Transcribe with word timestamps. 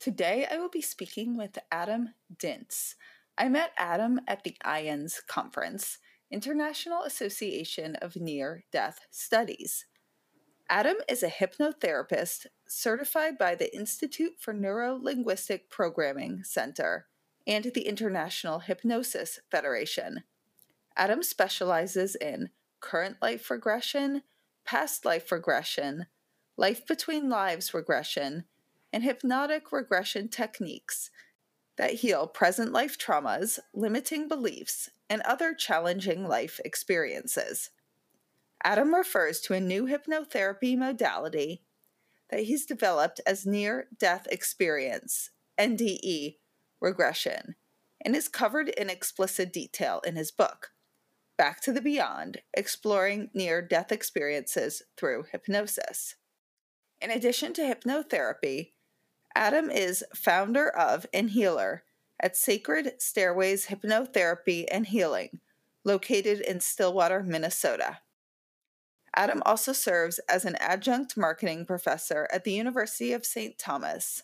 Today 0.00 0.46
I 0.50 0.56
will 0.56 0.70
be 0.70 0.80
speaking 0.80 1.36
with 1.36 1.58
Adam 1.70 2.14
Dince. 2.34 2.94
I 3.36 3.50
met 3.50 3.72
Adam 3.76 4.18
at 4.26 4.44
the 4.44 4.56
IANDS 4.64 5.26
conference, 5.26 5.98
International 6.30 7.02
Association 7.02 7.96
of 7.96 8.16
Near 8.16 8.64
Death 8.72 9.00
Studies. 9.10 9.84
Adam 10.70 10.96
is 11.06 11.22
a 11.22 11.28
hypnotherapist 11.28 12.46
certified 12.66 13.36
by 13.36 13.54
the 13.54 13.76
Institute 13.76 14.36
for 14.38 14.54
Neuro 14.54 14.98
Linguistic 14.98 15.68
Programming 15.68 16.44
Center 16.44 17.04
and 17.46 17.66
the 17.74 17.82
International 17.82 18.60
Hypnosis 18.60 19.40
Federation. 19.50 20.22
Adam 20.96 21.22
specializes 21.22 22.14
in 22.14 22.48
current 22.80 23.18
life 23.20 23.50
regression, 23.50 24.22
past 24.64 25.04
life 25.04 25.30
regression, 25.30 26.06
life 26.56 26.86
between 26.86 27.28
lives 27.28 27.74
regression, 27.74 28.44
and 28.92 29.02
hypnotic 29.02 29.72
regression 29.72 30.28
techniques 30.28 31.10
that 31.76 31.94
heal 31.94 32.26
present 32.26 32.72
life 32.72 32.98
traumas, 32.98 33.58
limiting 33.74 34.28
beliefs, 34.28 34.90
and 35.08 35.22
other 35.22 35.54
challenging 35.54 36.26
life 36.26 36.60
experiences. 36.64 37.70
Adam 38.62 38.94
refers 38.94 39.40
to 39.40 39.54
a 39.54 39.60
new 39.60 39.86
hypnotherapy 39.86 40.76
modality 40.76 41.62
that 42.28 42.40
he's 42.40 42.66
developed 42.66 43.20
as 43.26 43.46
near 43.46 43.88
death 43.98 44.26
experience, 44.30 45.30
NDE, 45.58 46.36
regression, 46.80 47.56
and 48.04 48.14
is 48.14 48.28
covered 48.28 48.68
in 48.68 48.90
explicit 48.90 49.52
detail 49.52 50.00
in 50.06 50.16
his 50.16 50.30
book, 50.30 50.72
Back 51.36 51.62
to 51.62 51.72
the 51.72 51.80
Beyond 51.80 52.42
Exploring 52.54 53.30
Near 53.32 53.62
Death 53.62 53.90
Experiences 53.90 54.82
Through 54.96 55.24
Hypnosis. 55.32 56.16
In 57.00 57.10
addition 57.10 57.54
to 57.54 57.62
hypnotherapy, 57.62 58.72
Adam 59.34 59.70
is 59.70 60.04
founder 60.14 60.68
of 60.68 61.06
and 61.12 61.30
healer 61.30 61.84
at 62.20 62.36
Sacred 62.36 62.94
Stairways 62.98 63.66
Hypnotherapy 63.66 64.66
and 64.70 64.86
Healing, 64.86 65.40
located 65.84 66.40
in 66.40 66.60
Stillwater, 66.60 67.22
Minnesota. 67.22 67.98
Adam 69.14 69.42
also 69.44 69.72
serves 69.72 70.18
as 70.28 70.44
an 70.44 70.56
adjunct 70.56 71.16
marketing 71.16 71.64
professor 71.64 72.28
at 72.32 72.44
the 72.44 72.52
University 72.52 73.12
of 73.12 73.26
St. 73.26 73.58
Thomas 73.58 74.22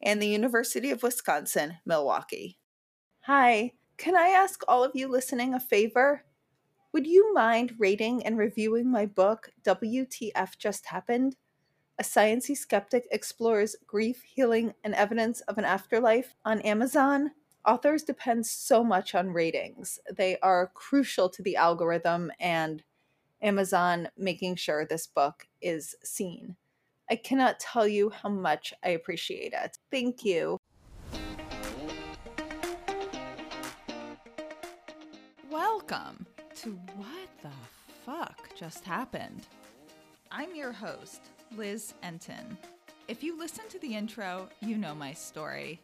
and 0.00 0.20
the 0.20 0.28
University 0.28 0.90
of 0.90 1.02
Wisconsin 1.02 1.78
Milwaukee. 1.84 2.58
Hi, 3.22 3.72
can 3.96 4.16
I 4.16 4.28
ask 4.28 4.62
all 4.68 4.84
of 4.84 4.92
you 4.94 5.08
listening 5.08 5.54
a 5.54 5.60
favor? 5.60 6.24
Would 6.92 7.06
you 7.06 7.32
mind 7.32 7.74
rating 7.78 8.24
and 8.24 8.36
reviewing 8.36 8.90
my 8.90 9.06
book, 9.06 9.50
WTF 9.64 10.58
Just 10.58 10.86
Happened? 10.86 11.36
A 12.02 12.04
Sciency 12.04 12.56
Skeptic 12.56 13.06
Explores 13.12 13.76
Grief, 13.86 14.24
Healing, 14.24 14.74
and 14.82 14.92
Evidence 14.92 15.40
of 15.42 15.56
an 15.56 15.64
Afterlife 15.64 16.34
on 16.44 16.60
Amazon? 16.62 17.30
Authors 17.64 18.02
depend 18.02 18.44
so 18.44 18.82
much 18.82 19.14
on 19.14 19.30
ratings. 19.30 20.00
They 20.12 20.36
are 20.40 20.72
crucial 20.74 21.28
to 21.28 21.44
the 21.44 21.54
algorithm 21.54 22.32
and 22.40 22.82
Amazon 23.40 24.08
making 24.18 24.56
sure 24.56 24.84
this 24.84 25.06
book 25.06 25.46
is 25.60 25.94
seen. 26.02 26.56
I 27.08 27.14
cannot 27.14 27.60
tell 27.60 27.86
you 27.86 28.10
how 28.10 28.30
much 28.30 28.74
I 28.82 28.88
appreciate 28.88 29.52
it. 29.52 29.78
Thank 29.92 30.24
you. 30.24 30.58
Welcome 35.48 36.26
to 36.62 36.70
What 36.96 37.28
the 37.42 37.50
Fuck 38.04 38.56
Just 38.56 38.84
Happened. 38.84 39.46
I'm 40.32 40.56
your 40.56 40.72
host, 40.72 41.20
Liz 41.56 41.94
Entin. 42.02 42.56
If 43.08 43.22
you 43.22 43.38
listen 43.38 43.68
to 43.68 43.78
the 43.78 43.94
intro, 43.94 44.48
you 44.60 44.78
know 44.78 44.94
my 44.94 45.12
story. 45.12 45.80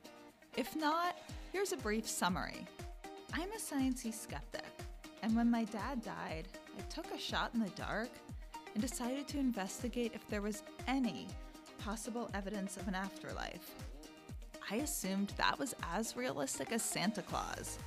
If 0.56 0.74
not, 0.76 1.16
here's 1.52 1.72
a 1.72 1.76
brief 1.76 2.08
summary. 2.08 2.66
I'm 3.34 3.52
a 3.52 3.56
sciencey 3.56 4.14
skeptic, 4.14 4.64
and 5.22 5.36
when 5.36 5.50
my 5.50 5.64
dad 5.64 6.02
died, 6.02 6.48
I 6.78 6.80
took 6.88 7.12
a 7.12 7.18
shot 7.18 7.50
in 7.52 7.60
the 7.60 7.70
dark 7.70 8.08
and 8.72 8.82
decided 8.82 9.28
to 9.28 9.38
investigate 9.38 10.12
if 10.14 10.26
there 10.28 10.40
was 10.42 10.62
any 10.86 11.26
possible 11.78 12.30
evidence 12.34 12.76
of 12.76 12.88
an 12.88 12.94
afterlife. 12.94 13.74
I 14.70 14.76
assumed 14.76 15.32
that 15.36 15.58
was 15.58 15.74
as 15.92 16.16
realistic 16.16 16.72
as 16.72 16.82
Santa 16.82 17.22
Claus, 17.22 17.78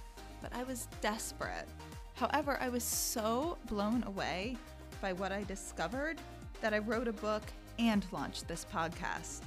but 0.41 0.53
I 0.55 0.63
was 0.63 0.87
desperate. 1.01 1.67
However, 2.13 2.57
I 2.61 2.69
was 2.69 2.83
so 2.83 3.57
blown 3.67 4.03
away 4.03 4.57
by 5.01 5.13
what 5.13 5.31
I 5.31 5.43
discovered 5.43 6.19
that 6.61 6.73
I 6.73 6.79
wrote 6.79 7.07
a 7.07 7.13
book 7.13 7.43
and 7.79 8.05
launched 8.11 8.47
this 8.47 8.65
podcast. 8.73 9.41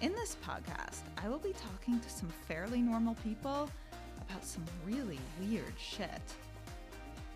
In 0.00 0.12
this 0.12 0.36
podcast, 0.44 1.02
I 1.22 1.28
will 1.28 1.38
be 1.38 1.54
talking 1.54 2.00
to 2.00 2.10
some 2.10 2.28
fairly 2.46 2.80
normal 2.80 3.14
people 3.24 3.70
about 4.28 4.44
some 4.44 4.64
really 4.84 5.18
weird 5.40 5.74
shit. 5.78 6.20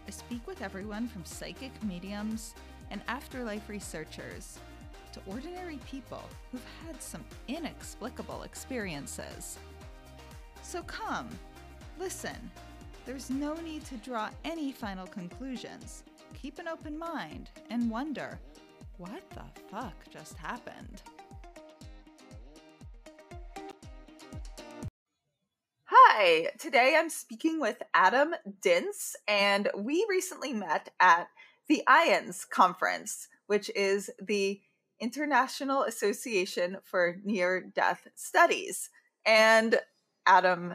I 0.06 0.10
speak 0.10 0.46
with 0.46 0.62
everyone 0.62 1.08
from 1.08 1.24
psychic 1.24 1.70
mediums 1.82 2.54
and 2.90 3.00
afterlife 3.08 3.68
researchers 3.68 4.58
to 5.12 5.20
ordinary 5.26 5.78
people 5.88 6.22
who've 6.50 6.66
had 6.86 7.00
some 7.02 7.24
inexplicable 7.48 8.42
experiences. 8.42 9.58
So 10.62 10.82
come, 10.82 11.28
listen. 11.98 12.50
There's 13.06 13.30
no 13.30 13.54
need 13.54 13.84
to 13.86 13.96
draw 13.96 14.30
any 14.44 14.72
final 14.72 15.06
conclusions. 15.06 16.04
Keep 16.34 16.58
an 16.58 16.68
open 16.68 16.98
mind 16.98 17.50
and 17.70 17.90
wonder 17.90 18.38
what 19.00 19.22
the 19.30 19.60
fuck 19.70 19.94
just 20.12 20.36
happened? 20.36 21.00
Hi, 25.84 26.48
today 26.58 26.96
I'm 26.98 27.08
speaking 27.08 27.60
with 27.60 27.82
Adam 27.94 28.34
Dince, 28.60 29.16
and 29.26 29.70
we 29.74 30.04
recently 30.10 30.52
met 30.52 30.90
at 31.00 31.28
the 31.66 31.82
IANDS 31.88 32.46
conference, 32.50 33.28
which 33.46 33.70
is 33.74 34.10
the 34.22 34.60
International 35.00 35.84
Association 35.84 36.76
for 36.84 37.16
Near 37.24 37.72
Death 37.74 38.06
Studies. 38.16 38.90
And 39.24 39.80
Adam, 40.26 40.74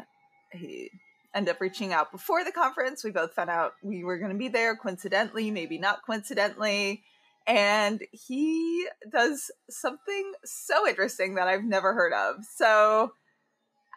he 0.51 0.89
ended 1.35 1.53
up 1.53 1.61
reaching 1.61 1.93
out 1.93 2.11
before 2.11 2.43
the 2.43 2.51
conference. 2.51 3.03
We 3.03 3.11
both 3.11 3.33
found 3.33 3.51
out 3.51 3.73
we 3.83 4.03
were 4.03 4.17
going 4.17 4.31
to 4.31 4.37
be 4.37 4.47
there 4.47 4.75
coincidentally, 4.75 5.51
maybe 5.51 5.77
not 5.77 6.03
coincidentally 6.03 7.03
and 7.47 8.01
he 8.11 8.87
does 9.11 9.51
something 9.69 10.33
so 10.43 10.87
interesting 10.87 11.35
that 11.35 11.47
I've 11.47 11.63
never 11.63 11.93
heard 11.93 12.13
of. 12.13 12.43
So, 12.55 13.13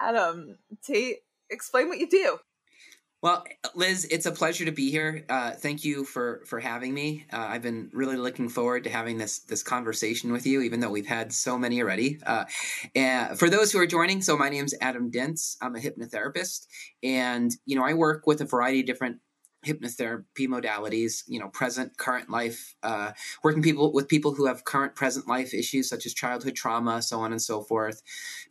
Adam, 0.00 0.58
Tate, 0.84 1.18
explain 1.50 1.88
what 1.88 1.98
you 1.98 2.08
do. 2.08 2.38
Well, 3.20 3.44
Liz, 3.74 4.06
it's 4.12 4.26
a 4.26 4.32
pleasure 4.32 4.64
to 4.64 4.70
be 4.70 4.92
here. 4.92 5.24
Uh, 5.28 5.50
thank 5.50 5.84
you 5.84 6.04
for 6.04 6.44
for 6.46 6.60
having 6.60 6.94
me. 6.94 7.26
Uh, 7.32 7.46
I've 7.48 7.62
been 7.62 7.90
really 7.92 8.16
looking 8.16 8.48
forward 8.48 8.84
to 8.84 8.90
having 8.90 9.18
this 9.18 9.40
this 9.40 9.64
conversation 9.64 10.30
with 10.30 10.46
you, 10.46 10.60
even 10.60 10.78
though 10.78 10.90
we've 10.90 11.04
had 11.04 11.32
so 11.32 11.58
many 11.58 11.82
already. 11.82 12.20
Uh, 12.24 12.44
and 12.94 13.36
for 13.36 13.50
those 13.50 13.72
who 13.72 13.80
are 13.80 13.88
joining, 13.88 14.22
so 14.22 14.36
my 14.36 14.48
name 14.48 14.66
is 14.66 14.76
Adam 14.80 15.10
Dince. 15.10 15.56
I'm 15.60 15.74
a 15.74 15.80
hypnotherapist, 15.80 16.66
and 17.02 17.50
you 17.66 17.74
know 17.74 17.84
I 17.84 17.94
work 17.94 18.24
with 18.28 18.40
a 18.40 18.44
variety 18.44 18.80
of 18.80 18.86
different 18.86 19.18
hypnotherapy 19.66 20.46
modalities 20.46 21.24
you 21.26 21.38
know 21.38 21.48
present 21.48 21.96
current 21.96 22.30
life 22.30 22.74
uh, 22.82 23.12
working 23.42 23.62
people 23.62 23.92
with 23.92 24.08
people 24.08 24.34
who 24.34 24.46
have 24.46 24.64
current 24.64 24.94
present 24.94 25.26
life 25.26 25.52
issues 25.52 25.88
such 25.88 26.06
as 26.06 26.14
childhood 26.14 26.54
trauma 26.54 27.02
so 27.02 27.20
on 27.20 27.32
and 27.32 27.42
so 27.42 27.60
forth 27.62 28.02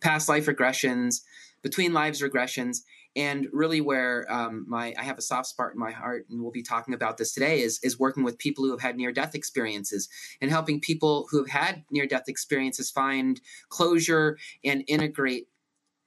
past 0.01 0.28
life 0.28 0.45
regressions 0.45 1.22
between 1.62 1.94
lives 1.94 2.22
regressions 2.22 2.79
and 3.16 3.47
really 3.51 3.79
where 3.79 4.25
um, 4.29 4.66
my 4.68 4.94
i 5.00 5.03
have 5.03 5.18
a 5.18 5.22
soft 5.22 5.47
spot 5.47 5.72
in 5.72 5.79
my 5.79 5.91
heart 5.91 6.25
and 6.29 6.41
we'll 6.41 6.51
be 6.51 6.62
talking 6.62 6.94
about 6.94 7.18
this 7.18 7.34
today 7.34 7.62
is 7.62 7.79
is 7.84 7.98
working 7.98 8.24
with 8.24 8.38
people 8.38 8.65
who 8.65 8.71
have 8.71 8.81
had 8.81 8.98
near 8.98 9.13
death 9.13 9.33
experiences 9.33 10.10
and 10.42 10.51
helping 10.51 10.80
people 10.80 11.25
who 11.31 11.38
have 11.38 11.50
had 11.50 11.83
near 11.89 12.06
death 12.06 12.27
experiences 12.27 12.92
find 12.92 13.39
closure 13.69 14.38
and 14.63 14.83
integrate 14.88 15.48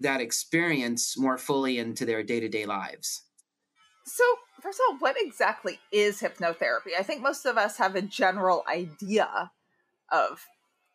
that 0.00 0.20
experience 0.20 1.17
more 1.19 1.38
fully 1.38 1.79
into 1.79 2.05
their 2.05 2.23
day-to-day 2.23 2.64
lives. 2.67 3.23
So 4.06 4.25
first 4.62 4.81
of 4.81 4.95
all, 4.95 4.99
what 4.99 5.17
exactly 5.19 5.79
is 5.93 6.21
hypnotherapy? 6.21 6.93
I 6.99 7.03
think 7.03 7.23
most 7.23 7.47
of 7.47 7.57
us 7.57 7.77
have 7.79 7.95
a 7.95 8.03
general 8.03 8.65
idea 8.69 9.51
of 10.11 10.47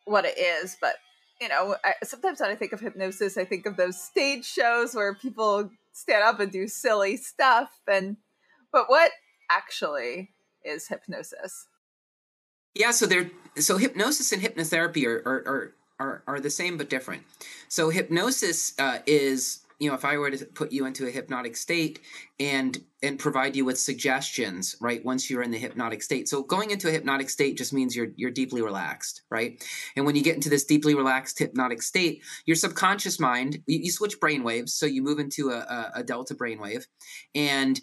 what 0.04 0.24
it 0.24 0.38
is, 0.38 0.76
but 0.80 0.96
you 1.40 1.48
know, 1.48 1.76
I, 1.84 1.92
sometimes 2.02 2.40
when 2.40 2.50
I 2.50 2.54
think 2.54 2.72
of 2.72 2.80
hypnosis, 2.80 3.36
I 3.36 3.44
think 3.44 3.66
of 3.66 3.76
those 3.76 4.00
stage 4.00 4.44
shows 4.44 4.94
where 4.94 5.14
people 5.14 5.70
stand 5.92 6.22
up 6.22 6.40
and 6.40 6.50
do 6.50 6.68
silly 6.68 7.16
stuff. 7.16 7.70
And 7.86 8.16
but 8.72 8.88
what 8.88 9.12
actually 9.50 10.30
is 10.64 10.88
hypnosis? 10.88 11.66
Yeah, 12.74 12.90
so 12.90 13.06
there, 13.06 13.30
so 13.56 13.78
hypnosis 13.78 14.32
and 14.32 14.42
hypnotherapy 14.42 15.06
are 15.06 15.22
are 15.26 15.74
are 15.98 16.22
are, 16.26 16.40
the 16.40 16.50
same 16.50 16.76
but 16.76 16.90
different. 16.90 17.22
So 17.68 17.88
hypnosis 17.88 18.78
uh, 18.78 18.98
is 19.06 19.60
you 19.78 19.88
know 19.88 19.94
if 19.94 20.04
i 20.04 20.16
were 20.16 20.30
to 20.30 20.44
put 20.46 20.72
you 20.72 20.86
into 20.86 21.06
a 21.06 21.10
hypnotic 21.10 21.56
state 21.56 22.00
and 22.38 22.78
and 23.02 23.18
provide 23.18 23.54
you 23.54 23.64
with 23.64 23.78
suggestions 23.78 24.74
right 24.80 25.04
once 25.04 25.30
you're 25.30 25.42
in 25.42 25.50
the 25.50 25.58
hypnotic 25.58 26.02
state. 26.02 26.28
So 26.28 26.42
going 26.42 26.70
into 26.70 26.88
a 26.88 26.90
hypnotic 26.90 27.28
state 27.28 27.56
just 27.56 27.72
means 27.72 27.94
you're 27.94 28.08
you're 28.16 28.30
deeply 28.30 28.62
relaxed 28.62 29.22
right? 29.30 29.62
And 29.96 30.06
when 30.06 30.16
you 30.16 30.22
get 30.22 30.34
into 30.34 30.48
this 30.48 30.64
deeply 30.64 30.94
relaxed 30.94 31.38
hypnotic 31.38 31.82
state 31.82 32.22
your 32.46 32.56
subconscious 32.56 33.20
mind 33.20 33.62
you, 33.66 33.78
you 33.78 33.90
switch 33.90 34.18
brain 34.18 34.42
waves. 34.42 34.74
So 34.74 34.86
you 34.86 35.02
move 35.02 35.18
into 35.18 35.50
a, 35.50 35.58
a, 35.58 35.90
a 35.96 36.02
delta 36.02 36.34
brain 36.34 36.58
wave. 36.58 36.86
And 37.34 37.80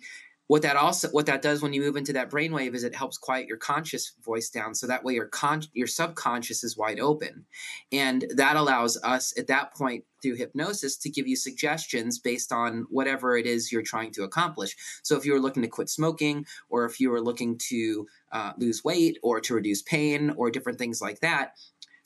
what 0.47 0.61
that 0.61 0.75
also 0.75 1.07
what 1.09 1.25
that 1.25 1.41
does 1.41 1.61
when 1.61 1.73
you 1.73 1.81
move 1.81 1.95
into 1.95 2.13
that 2.13 2.29
brainwave 2.29 2.73
is 2.73 2.83
it 2.83 2.95
helps 2.95 3.17
quiet 3.17 3.47
your 3.47 3.57
conscious 3.57 4.13
voice 4.23 4.49
down 4.49 4.75
so 4.75 4.85
that 4.87 5.03
way 5.03 5.13
your 5.13 5.27
con 5.27 5.63
your 5.73 5.87
subconscious 5.87 6.63
is 6.63 6.77
wide 6.77 6.99
open. 6.99 7.45
And 7.91 8.25
that 8.35 8.55
allows 8.55 8.97
us 9.03 9.33
at 9.37 9.47
that 9.47 9.73
point 9.73 10.03
through 10.21 10.35
hypnosis 10.35 10.97
to 10.97 11.09
give 11.09 11.27
you 11.27 11.35
suggestions 11.35 12.19
based 12.19 12.51
on 12.51 12.85
whatever 12.89 13.37
it 13.37 13.45
is 13.45 13.71
you're 13.71 13.81
trying 13.81 14.11
to 14.11 14.23
accomplish. 14.23 14.75
So 15.03 15.17
if 15.17 15.25
you 15.25 15.33
were 15.33 15.39
looking 15.39 15.63
to 15.63 15.69
quit 15.69 15.89
smoking 15.89 16.45
or 16.69 16.85
if 16.85 16.99
you 16.99 17.09
were 17.09 17.21
looking 17.21 17.57
to 17.69 18.07
uh, 18.31 18.53
lose 18.57 18.83
weight 18.83 19.17
or 19.21 19.39
to 19.41 19.53
reduce 19.53 19.81
pain 19.81 20.33
or 20.37 20.49
different 20.49 20.79
things 20.79 21.01
like 21.01 21.19
that 21.19 21.53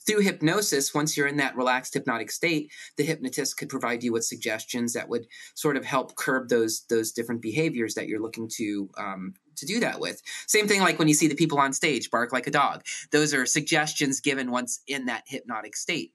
through 0.08 0.22
hypnosis, 0.22 0.94
once 0.94 1.16
you're 1.16 1.26
in 1.26 1.36
that 1.36 1.54
relaxed 1.54 1.92
hypnotic 1.92 2.30
state, 2.30 2.72
the 2.96 3.04
hypnotist 3.04 3.58
could 3.58 3.68
provide 3.68 4.02
you 4.02 4.10
with 4.10 4.24
suggestions 4.24 4.94
that 4.94 5.08
would 5.08 5.26
sort 5.54 5.76
of 5.76 5.84
help 5.84 6.16
curb 6.16 6.48
those 6.48 6.86
those 6.88 7.12
different 7.12 7.42
behaviors 7.42 7.94
that 7.94 8.08
you're 8.08 8.20
looking 8.20 8.48
to 8.48 8.88
um, 8.96 9.34
to 9.56 9.66
do 9.66 9.80
that 9.80 10.00
with. 10.00 10.22
Same 10.46 10.66
thing 10.66 10.80
like 10.80 10.98
when 10.98 11.08
you 11.08 11.14
see 11.14 11.28
the 11.28 11.34
people 11.34 11.58
on 11.58 11.74
stage 11.74 12.10
bark 12.10 12.32
like 12.32 12.46
a 12.46 12.50
dog. 12.50 12.84
Those 13.10 13.34
are 13.34 13.44
suggestions 13.44 14.20
given 14.20 14.50
once 14.50 14.80
in 14.86 15.06
that 15.06 15.24
hypnotic 15.26 15.76
state. 15.76 16.14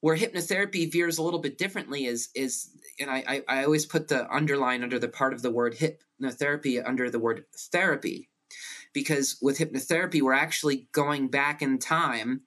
Where 0.00 0.16
hypnotherapy 0.16 0.90
veers 0.90 1.18
a 1.18 1.22
little 1.22 1.40
bit 1.40 1.58
differently 1.58 2.06
is 2.06 2.28
is 2.36 2.70
and 3.00 3.10
I, 3.10 3.24
I, 3.26 3.42
I 3.48 3.64
always 3.64 3.86
put 3.86 4.06
the 4.06 4.32
underline 4.32 4.84
under 4.84 5.00
the 5.00 5.08
part 5.08 5.32
of 5.32 5.42
the 5.42 5.50
word 5.50 5.74
hypnotherapy 5.74 6.80
under 6.86 7.10
the 7.10 7.18
word 7.18 7.44
therapy. 7.72 8.28
Because 8.92 9.36
with 9.42 9.58
hypnotherapy, 9.58 10.22
we're 10.22 10.32
actually 10.32 10.88
going 10.92 11.28
back 11.28 11.60
in 11.60 11.78
time 11.78 12.42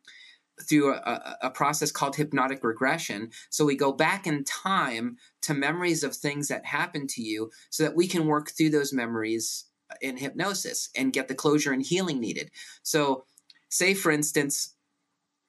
through 0.68 0.94
a, 0.94 1.38
a, 1.44 1.50
process 1.50 1.92
called 1.92 2.16
hypnotic 2.16 2.64
regression. 2.64 3.30
So 3.50 3.66
we 3.66 3.76
go 3.76 3.92
back 3.92 4.26
in 4.28 4.44
time 4.44 5.18
to 5.44 5.54
memories 5.54 6.04
of 6.04 6.16
things 6.16 6.48
that 6.48 6.66
happened 6.66 7.10
to 7.12 7.22
you 7.22 7.52
so 7.70 7.84
that 7.84 7.96
we 7.96 8.08
can 8.08 8.28
work 8.28 8.52
through 8.52 8.72
those 8.72 8.94
memories 8.94 9.66
in 10.02 10.18
hypnosis 10.18 10.90
and 10.96 11.14
get 11.14 11.28
the 11.28 11.36
closure 11.36 11.72
and 11.72 11.86
healing 11.86 12.20
needed. 12.20 12.52
So, 12.82 13.26
say 13.70 13.94
for 13.94 14.12
instance, 14.12 14.76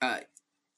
uh, 0.02 0.20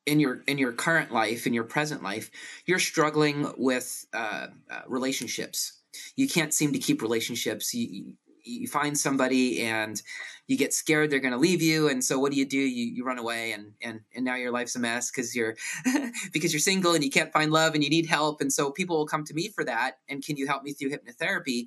in 0.06 0.20
your 0.20 0.42
in 0.46 0.58
your 0.58 0.72
current 0.72 1.12
life, 1.12 1.46
in 1.46 1.54
your 1.54 1.64
present 1.64 2.02
life, 2.02 2.30
you're 2.64 2.78
struggling 2.78 3.52
with 3.58 4.06
uh, 4.14 4.48
uh, 4.70 4.80
relationships. 4.86 5.80
You 6.14 6.28
can't 6.28 6.54
seem 6.54 6.72
to 6.72 6.78
keep 6.78 7.02
relationships. 7.02 7.74
You, 7.74 8.14
you 8.46 8.68
find 8.68 8.96
somebody 8.96 9.62
and 9.62 10.00
you 10.46 10.56
get 10.56 10.72
scared 10.72 11.10
they're 11.10 11.18
going 11.18 11.32
to 11.32 11.38
leave 11.38 11.60
you 11.60 11.88
and 11.88 12.04
so 12.04 12.18
what 12.18 12.32
do 12.32 12.38
you 12.38 12.46
do? 12.46 12.58
You, 12.58 12.86
you 12.86 13.04
run 13.04 13.18
away 13.18 13.52
and 13.52 13.72
and 13.82 14.00
and 14.14 14.24
now 14.24 14.36
your 14.36 14.52
life's 14.52 14.76
a 14.76 14.78
mess 14.78 15.10
because 15.10 15.34
you're 15.34 15.56
because 16.32 16.52
you're 16.52 16.60
single 16.60 16.94
and 16.94 17.04
you 17.04 17.10
can't 17.10 17.32
find 17.32 17.50
love 17.52 17.74
and 17.74 17.82
you 17.82 17.90
need 17.90 18.06
help 18.06 18.40
and 18.40 18.52
so 18.52 18.70
people 18.70 18.96
will 18.96 19.06
come 19.06 19.24
to 19.24 19.34
me 19.34 19.48
for 19.48 19.64
that 19.64 19.98
and 20.08 20.24
can 20.24 20.36
you 20.36 20.46
help 20.46 20.62
me 20.62 20.72
through 20.72 20.90
hypnotherapy? 20.90 21.66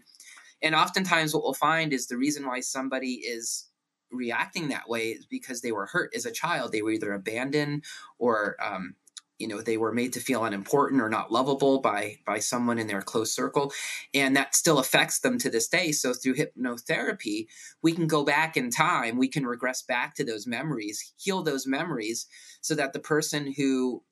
And 0.62 0.76
oftentimes 0.76 1.34
what 1.34 1.44
we'll 1.44 1.54
find 1.54 1.94
is 1.94 2.08
the 2.08 2.18
reason 2.18 2.46
why 2.46 2.60
somebody 2.60 3.14
is 3.14 3.66
reacting 4.12 4.70
that 4.70 4.90
way 4.90 5.10
is 5.10 5.26
because 5.26 5.62
they 5.62 5.72
were 5.72 5.86
hurt 5.86 6.12
as 6.16 6.26
a 6.26 6.32
child. 6.32 6.72
They 6.72 6.82
were 6.82 6.92
either 6.92 7.14
abandoned 7.14 7.84
or 8.18 8.58
um, 8.62 8.96
you 9.40 9.48
know 9.48 9.62
they 9.62 9.78
were 9.78 9.94
made 9.94 10.14
to 10.14 10.20
feel 10.20 10.44
unimportant 10.44 11.02
or 11.02 11.10
not 11.10 11.32
lovable 11.32 11.80
by 11.80 12.18
by 12.26 12.40
someone 12.40 12.78
in 12.78 12.88
their 12.88 13.02
close 13.02 13.32
circle 13.32 13.72
and 14.14 14.36
that 14.36 14.54
still 14.54 14.80
affects 14.80 15.20
them 15.20 15.38
to 15.40 15.50
this 15.50 15.68
day. 15.68 15.92
So 15.92 16.14
through 16.14 16.36
hypnotherapy 16.36 17.48
we 17.82 17.94
can 17.94 18.08
go 18.08 18.24
back 18.24 18.58
in 18.58 18.70
time 18.70 19.18
we 19.18 19.28
can 19.28 19.46
regress 19.46 19.82
back 19.82 20.16
to 20.16 20.24
those 20.24 20.46
memories 20.46 21.14
heal 21.18 21.42
those 21.42 21.66
memories 21.66 22.28
so 22.62 22.76
that 22.76 22.94
the 22.94 23.00
person 23.00 23.54
who 23.54 24.04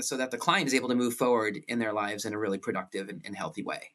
so 0.00 0.16
that 0.16 0.30
the 0.30 0.38
client 0.38 0.66
is 0.66 0.74
able 0.74 0.88
to 0.88 0.94
move 0.94 1.14
forward 1.14 1.58
in 1.68 1.78
their 1.78 1.92
lives 1.92 2.24
in 2.24 2.32
a 2.32 2.38
really 2.38 2.58
productive 2.58 3.08
and, 3.08 3.22
and 3.24 3.36
healthy 3.36 3.62
way. 3.62 3.90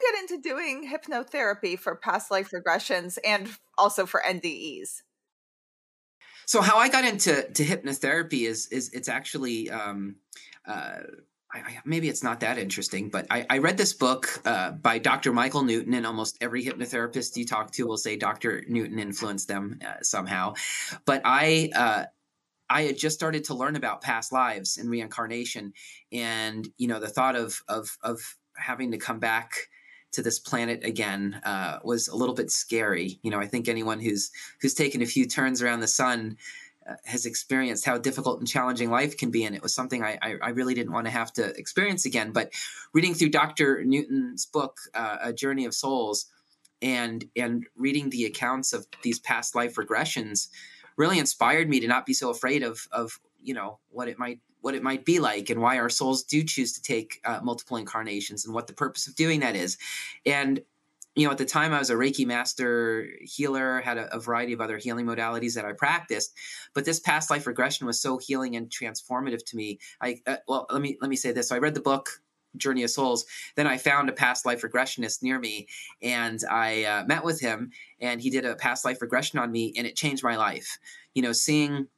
Get 0.00 0.20
into 0.20 0.40
doing 0.40 0.88
hypnotherapy 0.88 1.78
for 1.78 1.96
past 1.96 2.30
life 2.30 2.50
regressions 2.52 3.18
and 3.24 3.48
also 3.76 4.06
for 4.06 4.22
ndes 4.24 5.02
so 6.48 6.62
how 6.62 6.78
I 6.78 6.88
got 6.88 7.04
into 7.04 7.42
to 7.42 7.62
hypnotherapy 7.62 8.48
is 8.48 8.68
is 8.68 8.88
it's 8.94 9.10
actually 9.10 9.68
um, 9.70 10.16
uh, 10.66 11.00
I, 11.52 11.78
maybe 11.84 12.08
it's 12.08 12.22
not 12.22 12.40
that 12.40 12.56
interesting, 12.56 13.10
but 13.10 13.26
I, 13.30 13.44
I 13.50 13.58
read 13.58 13.76
this 13.76 13.92
book 13.92 14.40
uh, 14.46 14.70
by 14.70 14.98
Dr. 14.98 15.34
Michael 15.34 15.62
Newton, 15.62 15.92
and 15.92 16.06
almost 16.06 16.38
every 16.40 16.64
hypnotherapist 16.64 17.36
you 17.36 17.44
talk 17.44 17.72
to 17.72 17.86
will 17.86 17.98
say 17.98 18.16
Dr. 18.16 18.64
Newton 18.66 18.98
influenced 18.98 19.46
them 19.46 19.78
uh, 19.86 20.00
somehow. 20.00 20.54
But 21.04 21.20
I 21.26 21.68
uh, 21.76 22.04
I 22.70 22.82
had 22.84 22.96
just 22.96 23.16
started 23.16 23.44
to 23.44 23.54
learn 23.54 23.76
about 23.76 24.00
past 24.00 24.32
lives 24.32 24.78
and 24.78 24.88
reincarnation, 24.88 25.74
and 26.12 26.66
you 26.78 26.88
know 26.88 26.98
the 26.98 27.08
thought 27.08 27.36
of 27.36 27.60
of 27.68 27.94
of 28.02 28.20
having 28.56 28.92
to 28.92 28.98
come 28.98 29.18
back 29.18 29.52
to 30.12 30.22
this 30.22 30.38
planet 30.38 30.84
again 30.84 31.40
uh, 31.44 31.78
was 31.82 32.08
a 32.08 32.16
little 32.16 32.34
bit 32.34 32.50
scary. 32.50 33.18
You 33.22 33.30
know, 33.30 33.40
I 33.40 33.46
think 33.46 33.68
anyone 33.68 34.00
who's 34.00 34.30
who's 34.60 34.74
taken 34.74 35.02
a 35.02 35.06
few 35.06 35.26
turns 35.26 35.62
around 35.62 35.80
the 35.80 35.88
sun 35.88 36.36
uh, 36.88 36.94
has 37.04 37.26
experienced 37.26 37.84
how 37.84 37.98
difficult 37.98 38.38
and 38.38 38.48
challenging 38.48 38.90
life 38.90 39.16
can 39.16 39.30
be, 39.30 39.44
and 39.44 39.54
it 39.54 39.62
was 39.62 39.74
something 39.74 40.02
I, 40.02 40.18
I, 40.22 40.34
I 40.42 40.48
really 40.50 40.74
didn't 40.74 40.92
want 40.92 41.06
to 41.06 41.12
have 41.12 41.32
to 41.34 41.54
experience 41.58 42.06
again. 42.06 42.32
But 42.32 42.52
reading 42.94 43.14
through 43.14 43.30
Dr. 43.30 43.84
Newton's 43.84 44.46
book, 44.46 44.78
uh, 44.94 45.18
A 45.22 45.32
Journey 45.32 45.66
of 45.66 45.74
Souls, 45.74 46.26
and 46.80 47.24
and 47.36 47.66
reading 47.76 48.10
the 48.10 48.24
accounts 48.24 48.72
of 48.72 48.86
these 49.02 49.18
past 49.18 49.54
life 49.54 49.74
regressions 49.74 50.48
really 50.96 51.18
inspired 51.18 51.68
me 51.68 51.80
to 51.80 51.88
not 51.88 52.06
be 52.06 52.14
so 52.14 52.30
afraid 52.30 52.62
of 52.62 52.86
of 52.92 53.18
you 53.42 53.54
know 53.54 53.78
what 53.90 54.08
it 54.08 54.18
might 54.18 54.40
what 54.68 54.74
it 54.74 54.82
might 54.82 55.06
be 55.06 55.18
like 55.18 55.48
and 55.48 55.62
why 55.62 55.78
our 55.78 55.88
souls 55.88 56.22
do 56.22 56.44
choose 56.44 56.74
to 56.74 56.82
take 56.82 57.22
uh, 57.24 57.40
multiple 57.42 57.78
incarnations 57.78 58.44
and 58.44 58.52
what 58.52 58.66
the 58.66 58.74
purpose 58.74 59.06
of 59.06 59.14
doing 59.14 59.40
that 59.40 59.56
is. 59.56 59.78
And 60.26 60.60
you 61.14 61.24
know, 61.24 61.32
at 61.32 61.38
the 61.38 61.46
time 61.46 61.72
I 61.72 61.78
was 61.78 61.88
a 61.88 61.94
Reiki 61.94 62.26
master 62.26 63.08
healer, 63.22 63.80
had 63.80 63.96
a, 63.96 64.14
a, 64.14 64.20
variety 64.20 64.52
of 64.52 64.60
other 64.60 64.76
healing 64.76 65.06
modalities 65.06 65.54
that 65.54 65.64
I 65.64 65.72
practiced, 65.72 66.34
but 66.74 66.84
this 66.84 67.00
past 67.00 67.30
life 67.30 67.46
regression 67.46 67.86
was 67.86 67.98
so 67.98 68.18
healing 68.18 68.56
and 68.56 68.68
transformative 68.68 69.42
to 69.46 69.56
me. 69.56 69.78
I 70.02 70.20
uh, 70.26 70.36
well, 70.46 70.66
let 70.70 70.82
me 70.82 70.98
let 71.00 71.08
me 71.08 71.16
say 71.16 71.32
this. 71.32 71.48
So 71.48 71.56
I 71.56 71.60
read 71.60 71.74
the 71.74 71.80
book 71.80 72.20
Journey 72.58 72.82
of 72.82 72.90
Souls. 72.90 73.24
Then 73.56 73.66
I 73.66 73.78
found 73.78 74.10
a 74.10 74.12
past 74.12 74.44
life 74.44 74.60
regressionist 74.60 75.22
near 75.22 75.38
me, 75.38 75.66
and 76.02 76.40
I 76.50 76.84
uh, 76.84 77.04
met 77.06 77.24
with 77.24 77.40
him, 77.40 77.70
and 78.00 78.20
he 78.20 78.28
did 78.28 78.44
a 78.44 78.54
past 78.54 78.84
life 78.84 79.00
regression 79.00 79.38
on 79.38 79.50
me, 79.50 79.72
and 79.78 79.86
it 79.86 79.96
changed 79.96 80.22
my 80.22 80.36
life. 80.36 80.78
You 81.14 81.22
know, 81.22 81.32
seeing 81.32 81.88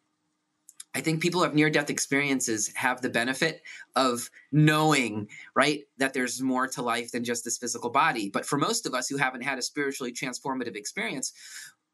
I 0.95 1.01
think 1.01 1.23
people 1.23 1.41
who 1.41 1.45
have 1.45 1.55
near 1.55 1.71
death 1.71 1.89
experiences 1.89 2.73
have 2.75 3.01
the 3.01 3.11
benefit 3.11 3.63
of 3.95 4.29
knowing, 4.51 5.29
right, 5.55 5.85
that 5.99 6.15
there's 6.15 6.43
more 6.43 6.67
to 6.69 6.83
life 6.83 7.13
than 7.13 7.23
just 7.23 7.45
this 7.45 7.59
physical 7.59 7.91
body. 7.91 8.29
But 8.29 8.45
for 8.45 8.57
most 8.59 8.87
of 8.87 8.95
us 8.95 9.09
who 9.09 9.17
haven't 9.17 9.43
had 9.43 9.59
a 9.59 9.63
spiritually 9.63 10.13
transformative 10.13 10.75
experience, 10.75 11.33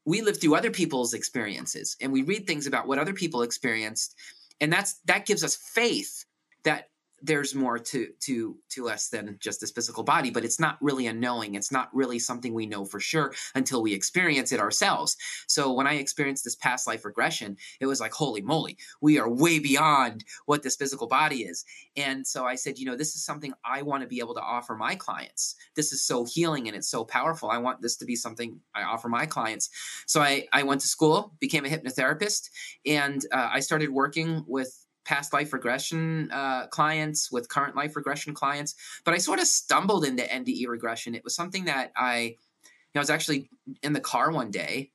we 0.06 0.22
live 0.22 0.40
through 0.40 0.54
other 0.54 0.70
people's 0.70 1.12
experiences 1.12 1.96
and 2.00 2.12
we 2.12 2.22
read 2.22 2.46
things 2.46 2.66
about 2.66 2.86
what 2.86 2.98
other 2.98 3.12
people 3.12 3.42
experienced. 3.42 4.14
And 4.60 4.72
that's 4.72 4.94
that 5.04 5.26
gives 5.26 5.44
us 5.44 5.56
faith 5.56 6.24
that 6.64 6.88
there's 7.22 7.54
more 7.54 7.78
to 7.78 8.08
to 8.20 8.56
to 8.68 8.88
us 8.88 9.08
than 9.08 9.36
just 9.40 9.60
this 9.60 9.70
physical 9.70 10.02
body 10.02 10.30
but 10.30 10.44
it's 10.44 10.60
not 10.60 10.76
really 10.80 11.06
a 11.06 11.12
knowing. 11.12 11.54
It's 11.54 11.72
not 11.72 11.94
really 11.94 12.18
something 12.18 12.52
we 12.52 12.66
know 12.66 12.84
for 12.84 13.00
sure 13.00 13.32
until 13.54 13.82
we 13.82 13.94
experience 13.94 14.52
it 14.52 14.60
ourselves. 14.60 15.16
So 15.46 15.72
when 15.72 15.86
i 15.86 15.94
experienced 15.94 16.44
this 16.44 16.56
past 16.56 16.86
life 16.86 17.04
regression 17.04 17.56
it 17.80 17.86
was 17.86 18.00
like 18.00 18.12
holy 18.12 18.42
moly 18.42 18.76
we 19.00 19.18
are 19.18 19.28
way 19.28 19.58
beyond 19.58 20.24
what 20.46 20.62
this 20.62 20.76
physical 20.76 21.06
body 21.06 21.42
is. 21.42 21.64
And 21.96 22.26
so 22.26 22.44
i 22.44 22.54
said 22.54 22.78
you 22.78 22.86
know 22.86 22.96
this 22.96 23.14
is 23.14 23.24
something 23.24 23.52
i 23.64 23.82
want 23.82 24.02
to 24.02 24.08
be 24.08 24.20
able 24.20 24.34
to 24.34 24.40
offer 24.40 24.74
my 24.74 24.94
clients. 24.94 25.56
This 25.74 25.92
is 25.92 26.02
so 26.02 26.24
healing 26.24 26.68
and 26.68 26.76
it's 26.76 26.88
so 26.88 27.04
powerful. 27.04 27.50
I 27.50 27.58
want 27.58 27.80
this 27.80 27.96
to 27.96 28.04
be 28.04 28.16
something 28.16 28.60
i 28.74 28.82
offer 28.82 29.08
my 29.08 29.26
clients. 29.26 29.70
So 30.06 30.20
i 30.20 30.46
i 30.52 30.62
went 30.62 30.82
to 30.82 30.88
school 30.88 31.32
became 31.40 31.64
a 31.64 31.68
hypnotherapist 31.68 32.50
and 32.84 33.24
uh, 33.32 33.48
i 33.52 33.60
started 33.60 33.90
working 33.90 34.44
with 34.46 34.85
past 35.06 35.32
life 35.32 35.52
regression 35.52 36.30
uh, 36.32 36.66
clients, 36.66 37.30
with 37.32 37.48
current 37.48 37.76
life 37.76 37.96
regression 37.96 38.34
clients, 38.34 38.74
but 39.04 39.14
I 39.14 39.18
sort 39.18 39.38
of 39.38 39.46
stumbled 39.46 40.04
into 40.04 40.22
NDE 40.22 40.66
regression. 40.68 41.14
It 41.14 41.24
was 41.24 41.34
something 41.34 41.64
that 41.66 41.92
I, 41.96 42.20
you 42.20 42.94
know, 42.94 43.00
I 43.00 43.00
was 43.00 43.10
actually 43.10 43.48
in 43.82 43.92
the 43.92 44.00
car 44.00 44.30
one 44.30 44.50
day, 44.50 44.90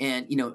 and 0.00 0.26
you 0.28 0.36
know, 0.36 0.54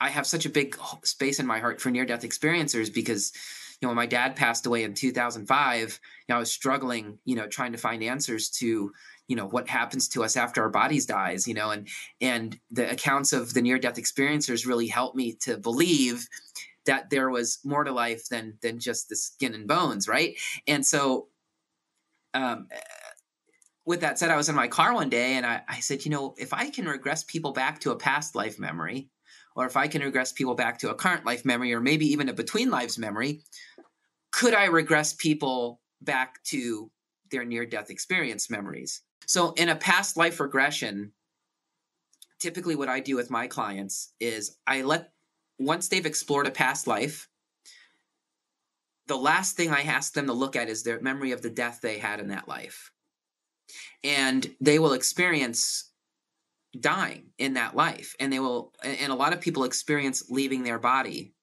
I 0.00 0.10
have 0.10 0.26
such 0.26 0.46
a 0.46 0.50
big 0.50 0.76
space 1.04 1.40
in 1.40 1.46
my 1.46 1.60
heart 1.60 1.80
for 1.80 1.90
near 1.90 2.04
death 2.04 2.22
experiencers 2.22 2.92
because 2.92 3.32
you 3.80 3.86
know 3.86 3.90
when 3.90 3.96
my 3.96 4.06
dad 4.06 4.34
passed 4.34 4.66
away 4.66 4.82
in 4.82 4.94
2005 4.94 5.78
you 5.80 5.86
know 6.28 6.36
i 6.36 6.38
was 6.38 6.50
struggling 6.50 7.18
you 7.24 7.36
know 7.36 7.46
trying 7.46 7.72
to 7.72 7.78
find 7.78 8.02
answers 8.02 8.48
to 8.50 8.92
you 9.28 9.36
know 9.36 9.46
what 9.46 9.68
happens 9.68 10.08
to 10.08 10.24
us 10.24 10.36
after 10.36 10.62
our 10.62 10.68
bodies 10.68 11.06
dies 11.06 11.46
you 11.46 11.54
know 11.54 11.70
and 11.70 11.88
and 12.20 12.58
the 12.70 12.90
accounts 12.90 13.32
of 13.32 13.54
the 13.54 13.62
near 13.62 13.78
death 13.78 13.96
experiencers 13.96 14.66
really 14.66 14.88
helped 14.88 15.16
me 15.16 15.32
to 15.32 15.56
believe 15.58 16.26
that 16.88 17.10
there 17.10 17.30
was 17.30 17.60
more 17.64 17.84
to 17.84 17.92
life 17.92 18.28
than 18.28 18.58
than 18.60 18.80
just 18.80 19.08
the 19.08 19.16
skin 19.16 19.54
and 19.54 19.68
bones 19.68 20.08
right 20.08 20.36
and 20.66 20.84
so 20.84 21.28
um, 22.34 22.68
with 23.88 24.02
that 24.02 24.18
said, 24.18 24.30
I 24.30 24.36
was 24.36 24.50
in 24.50 24.54
my 24.54 24.68
car 24.68 24.92
one 24.92 25.08
day 25.08 25.32
and 25.32 25.46
I, 25.46 25.62
I 25.66 25.80
said, 25.80 26.04
you 26.04 26.10
know, 26.10 26.34
if 26.36 26.52
I 26.52 26.68
can 26.68 26.84
regress 26.84 27.24
people 27.24 27.52
back 27.52 27.80
to 27.80 27.90
a 27.90 27.96
past 27.96 28.34
life 28.34 28.58
memory, 28.58 29.08
or 29.56 29.64
if 29.64 29.78
I 29.78 29.88
can 29.88 30.02
regress 30.02 30.30
people 30.30 30.54
back 30.54 30.78
to 30.80 30.90
a 30.90 30.94
current 30.94 31.24
life 31.24 31.46
memory, 31.46 31.72
or 31.72 31.80
maybe 31.80 32.04
even 32.06 32.28
a 32.28 32.34
between 32.34 32.68
lives 32.70 32.98
memory, 32.98 33.40
could 34.30 34.52
I 34.52 34.66
regress 34.66 35.14
people 35.14 35.80
back 36.02 36.42
to 36.44 36.90
their 37.30 37.46
near 37.46 37.64
death 37.64 37.88
experience 37.88 38.50
memories? 38.50 39.00
So, 39.26 39.52
in 39.52 39.70
a 39.70 39.74
past 39.74 40.18
life 40.18 40.38
regression, 40.38 41.12
typically 42.38 42.76
what 42.76 42.90
I 42.90 43.00
do 43.00 43.16
with 43.16 43.30
my 43.30 43.46
clients 43.46 44.12
is 44.20 44.58
I 44.66 44.82
let, 44.82 45.12
once 45.58 45.88
they've 45.88 46.06
explored 46.06 46.46
a 46.46 46.50
past 46.50 46.86
life, 46.86 47.28
the 49.06 49.16
last 49.16 49.56
thing 49.56 49.70
I 49.70 49.82
ask 49.82 50.12
them 50.12 50.26
to 50.26 50.32
look 50.32 50.54
at 50.54 50.68
is 50.68 50.82
their 50.82 51.00
memory 51.00 51.32
of 51.32 51.42
the 51.42 51.50
death 51.50 51.80
they 51.82 51.98
had 51.98 52.20
in 52.20 52.28
that 52.28 52.48
life. 52.48 52.92
And 54.04 54.48
they 54.60 54.78
will 54.78 54.92
experience 54.92 55.90
dying 56.78 57.30
in 57.38 57.54
that 57.54 57.74
life. 57.74 58.14
And 58.20 58.32
they 58.32 58.38
will, 58.38 58.72
and 58.82 59.10
a 59.10 59.16
lot 59.16 59.32
of 59.32 59.40
people 59.40 59.64
experience 59.64 60.30
leaving 60.30 60.62
their 60.62 60.78
body 60.78 61.34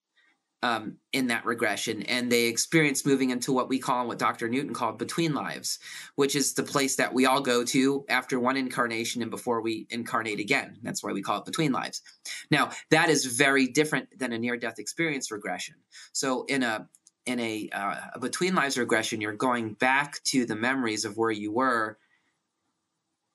um, 0.66 0.98
in 1.14 1.28
that 1.28 1.46
regression. 1.46 2.02
And 2.04 2.32
they 2.32 2.46
experience 2.46 3.06
moving 3.06 3.30
into 3.30 3.54
what 3.54 3.70
we 3.70 3.78
call, 3.78 4.00
and 4.00 4.08
what 4.08 4.18
Dr. 4.18 4.50
Newton 4.50 4.74
called 4.74 4.98
between 4.98 5.36
lives, 5.36 5.78
which 6.16 6.36
is 6.36 6.54
the 6.54 6.64
place 6.64 6.96
that 6.96 7.14
we 7.14 7.28
all 7.28 7.42
go 7.42 7.64
to 7.66 8.04
after 8.10 8.40
one 8.40 8.58
incarnation 8.58 9.22
and 9.22 9.30
before 9.30 9.62
we 9.62 9.86
incarnate 9.92 10.40
again. 10.40 10.78
That's 10.82 11.04
why 11.04 11.12
we 11.12 11.22
call 11.22 11.40
it 11.40 11.46
between 11.46 11.72
lives. 11.72 12.02
Now, 12.50 12.72
that 12.90 13.10
is 13.10 13.26
very 13.26 13.68
different 13.68 14.18
than 14.18 14.34
a 14.34 14.40
near 14.40 14.58
death 14.58 14.80
experience 14.80 15.30
regression. 15.30 15.76
So, 16.14 16.46
in 16.46 16.64
a 16.64 16.90
in 17.28 17.40
a, 17.40 17.70
uh, 17.72 17.96
a 18.14 18.20
between 18.20 18.54
lives 18.54 18.78
regression, 18.78 19.20
you're 19.20 19.34
going 19.34 19.74
back 19.74 20.22
to 20.26 20.46
the 20.46 20.56
memories 20.56 21.06
of 21.06 21.18
where 21.18 21.32
you 21.32 21.52
were 21.52 21.98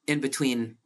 in 0.06 0.20
between 0.20 0.76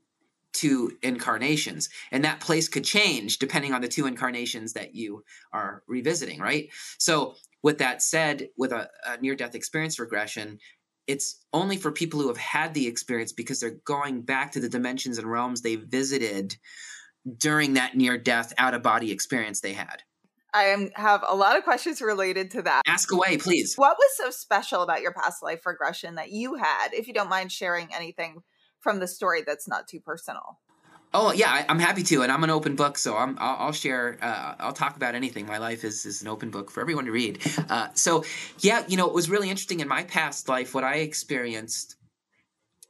two 0.55 0.97
incarnations. 1.03 1.91
And 2.11 2.25
that 2.25 2.41
place 2.41 2.69
could 2.69 2.85
change 2.85 3.39
depending 3.39 3.75
on 3.75 3.83
the 3.83 3.89
two 3.89 4.07
incarnations 4.07 4.73
that 4.73 4.95
you 4.95 5.25
are 5.53 5.83
revisiting, 5.87 6.41
right? 6.41 6.71
So, 6.99 7.35
with 7.63 7.79
that 7.79 8.03
said, 8.03 8.49
with 8.57 8.73
a, 8.73 8.89
a 9.07 9.17
near 9.21 9.35
death 9.35 9.55
experience 9.55 9.99
regression, 9.99 10.59
it's 11.07 11.45
only 11.53 11.77
for 11.77 11.91
people 11.91 12.21
who 12.21 12.29
have 12.29 12.37
had 12.37 12.75
the 12.75 12.87
experience 12.87 13.33
because 13.33 13.61
they're 13.61 13.79
going 13.85 14.23
back 14.23 14.53
to 14.53 14.61
the 14.61 14.69
dimensions 14.69 15.19
and 15.19 15.31
realms 15.31 15.63
they 15.63 15.77
visited 15.77 16.57
during 17.39 17.75
that 17.75 17.97
near 17.97 18.19
death 18.19 18.53
out 18.59 18.75
of 18.75 18.83
body 18.83 19.11
experience 19.11 19.61
they 19.61 19.73
had. 19.73 20.03
I 20.53 20.65
am, 20.65 20.91
have 20.95 21.25
a 21.27 21.35
lot 21.35 21.57
of 21.59 21.65
questions 21.65 22.01
related 22.01 22.53
to 22.53 22.63
that. 22.63 22.83
Ask 22.87 23.13
away, 23.13 23.39
please. 23.39 23.75
What 23.77 23.97
was 23.99 24.17
so 24.17 24.31
special 24.31 24.83
about 24.83 25.03
your 25.03 25.13
past 25.13 25.43
life 25.43 25.67
regression 25.67 26.15
that 26.15 26.31
you 26.31 26.55
had, 26.55 26.91
if 26.93 27.09
you 27.09 27.15
don't 27.15 27.29
mind 27.29 27.51
sharing 27.51 27.93
anything 27.93 28.43
from 28.85 29.01
the 29.01 29.09
story 29.09 29.43
that's 29.45 29.67
not 29.67 29.89
too 29.89 29.99
personal? 29.99 30.61
Oh 31.13 31.33
yeah, 31.33 31.51
I, 31.51 31.71
am 31.71 31.79
happy 31.79 32.03
to, 32.05 32.23
and 32.23 32.31
I'm 32.31 32.43
an 32.43 32.51
open 32.51 32.75
book, 32.77 32.99
so 32.99 33.17
I'm 33.17 33.37
I'll, 33.41 33.67
I'll 33.67 33.73
share. 33.73 34.19
Uh, 34.21 34.57
I'll 34.59 34.73
talk 34.73 34.97
about 34.97 35.15
anything. 35.15 35.47
My 35.47 35.59
life 35.59 35.85
is 35.85 36.05
is 36.05 36.23
an 36.23 36.29
open 36.29 36.51
book 36.51 36.71
for 36.71 36.81
everyone 36.81 37.07
to 37.07 37.13
read. 37.13 37.41
Uh, 37.69 37.89
so 37.95 38.25
yeah, 38.59 38.85
you 38.89 38.97
know, 38.97 39.07
it 39.07 39.15
was 39.15 39.31
really 39.31 39.49
interesting 39.49 39.81
in 39.81 39.89
my 39.89 40.03
past 40.05 40.49
life 40.49 40.75
what 40.75 40.85
I 40.85 40.97
experienced, 40.97 41.97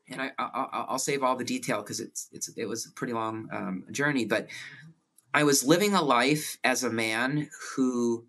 and 0.08 0.20
I, 0.20 0.30
I 0.38 0.86
will 0.90 0.98
save 0.98 1.22
all 1.22 1.36
the 1.36 1.44
detail 1.44 1.82
because 1.82 2.00
it's 2.00 2.28
it's 2.32 2.48
it 2.56 2.64
was 2.64 2.86
a 2.86 2.92
pretty 2.92 3.12
long 3.12 3.48
um, 3.52 3.84
journey, 3.92 4.24
but 4.24 4.48
I 5.34 5.44
was 5.44 5.62
living 5.62 5.94
a 5.94 6.02
life 6.02 6.56
as 6.64 6.82
a 6.82 6.90
man 6.90 7.50
who 7.76 8.24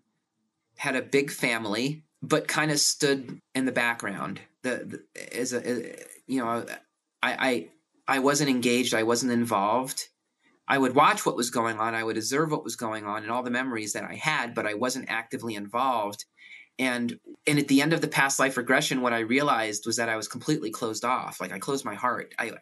had 0.76 0.94
a 0.94 1.02
big 1.02 1.30
family, 1.30 2.04
but 2.22 2.48
kind 2.48 2.70
of 2.70 2.78
stood 2.80 3.40
in 3.54 3.64
the 3.64 3.72
background. 3.72 4.40
The, 4.62 5.02
the 5.14 5.38
as 5.38 5.54
a, 5.54 5.96
you 6.26 6.44
know, 6.44 6.66
I, 7.26 7.48
I 7.48 7.68
I 8.16 8.18
wasn't 8.20 8.50
engaged. 8.50 8.94
I 8.94 9.02
wasn't 9.02 9.32
involved. 9.32 10.08
I 10.68 10.78
would 10.78 10.94
watch 10.94 11.24
what 11.24 11.36
was 11.36 11.50
going 11.50 11.78
on. 11.78 11.94
I 11.94 12.04
would 12.04 12.16
observe 12.16 12.50
what 12.50 12.64
was 12.64 12.76
going 12.76 13.04
on 13.04 13.22
and 13.22 13.30
all 13.30 13.42
the 13.42 13.50
memories 13.50 13.92
that 13.92 14.04
I 14.04 14.14
had, 14.14 14.54
but 14.54 14.66
I 14.66 14.74
wasn't 14.74 15.08
actively 15.08 15.54
involved. 15.54 16.24
And 16.78 17.18
and 17.46 17.58
at 17.58 17.68
the 17.68 17.80
end 17.80 17.92
of 17.92 18.00
the 18.00 18.08
past 18.08 18.38
life 18.38 18.56
regression, 18.56 19.00
what 19.00 19.12
I 19.12 19.20
realized 19.20 19.86
was 19.86 19.96
that 19.96 20.08
I 20.08 20.16
was 20.16 20.28
completely 20.28 20.70
closed 20.70 21.04
off. 21.04 21.40
Like 21.40 21.52
I 21.52 21.58
closed 21.58 21.84
my 21.84 21.94
heart. 21.94 22.34
I 22.38 22.52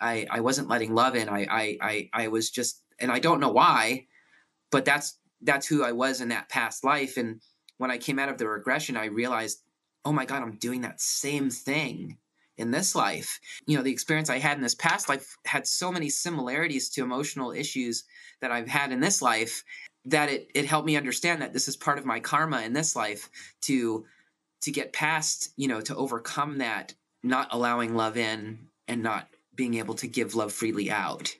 I, 0.00 0.26
I 0.30 0.40
wasn't 0.40 0.68
letting 0.68 0.94
love 0.94 1.16
in. 1.16 1.28
I, 1.28 1.46
I 1.50 1.78
I 1.80 2.10
I 2.12 2.28
was 2.28 2.50
just 2.50 2.82
and 2.98 3.10
I 3.10 3.18
don't 3.18 3.40
know 3.40 3.52
why, 3.52 4.06
but 4.70 4.84
that's 4.84 5.18
that's 5.40 5.66
who 5.66 5.82
I 5.84 5.92
was 5.92 6.20
in 6.20 6.28
that 6.28 6.48
past 6.48 6.84
life. 6.84 7.16
And 7.16 7.40
when 7.78 7.90
I 7.90 7.98
came 7.98 8.18
out 8.18 8.28
of 8.28 8.38
the 8.38 8.46
regression, 8.46 8.96
I 8.96 9.06
realized, 9.06 9.62
oh 10.04 10.12
my 10.12 10.26
God, 10.26 10.42
I'm 10.42 10.58
doing 10.58 10.82
that 10.82 11.00
same 11.00 11.50
thing 11.50 12.18
in 12.56 12.70
this 12.70 12.94
life. 12.94 13.40
You 13.66 13.76
know, 13.76 13.82
the 13.82 13.92
experience 13.92 14.30
I 14.30 14.38
had 14.38 14.56
in 14.56 14.62
this 14.62 14.74
past 14.74 15.08
life 15.08 15.36
had 15.44 15.66
so 15.66 15.90
many 15.90 16.08
similarities 16.08 16.88
to 16.90 17.02
emotional 17.02 17.52
issues 17.52 18.04
that 18.40 18.50
I've 18.50 18.68
had 18.68 18.92
in 18.92 19.00
this 19.00 19.22
life 19.22 19.64
that 20.04 20.28
it 20.28 20.50
it 20.54 20.66
helped 20.66 20.86
me 20.86 20.96
understand 20.96 21.42
that 21.42 21.52
this 21.52 21.68
is 21.68 21.76
part 21.76 21.98
of 21.98 22.04
my 22.04 22.20
karma 22.20 22.62
in 22.62 22.72
this 22.72 22.96
life 22.96 23.30
to 23.62 24.04
to 24.62 24.70
get 24.70 24.92
past, 24.92 25.52
you 25.56 25.68
know, 25.68 25.80
to 25.80 25.96
overcome 25.96 26.58
that 26.58 26.94
not 27.22 27.48
allowing 27.50 27.94
love 27.94 28.16
in 28.16 28.68
and 28.88 29.02
not 29.02 29.28
being 29.54 29.74
able 29.74 29.94
to 29.94 30.06
give 30.06 30.34
love 30.34 30.52
freely 30.52 30.90
out. 30.90 31.34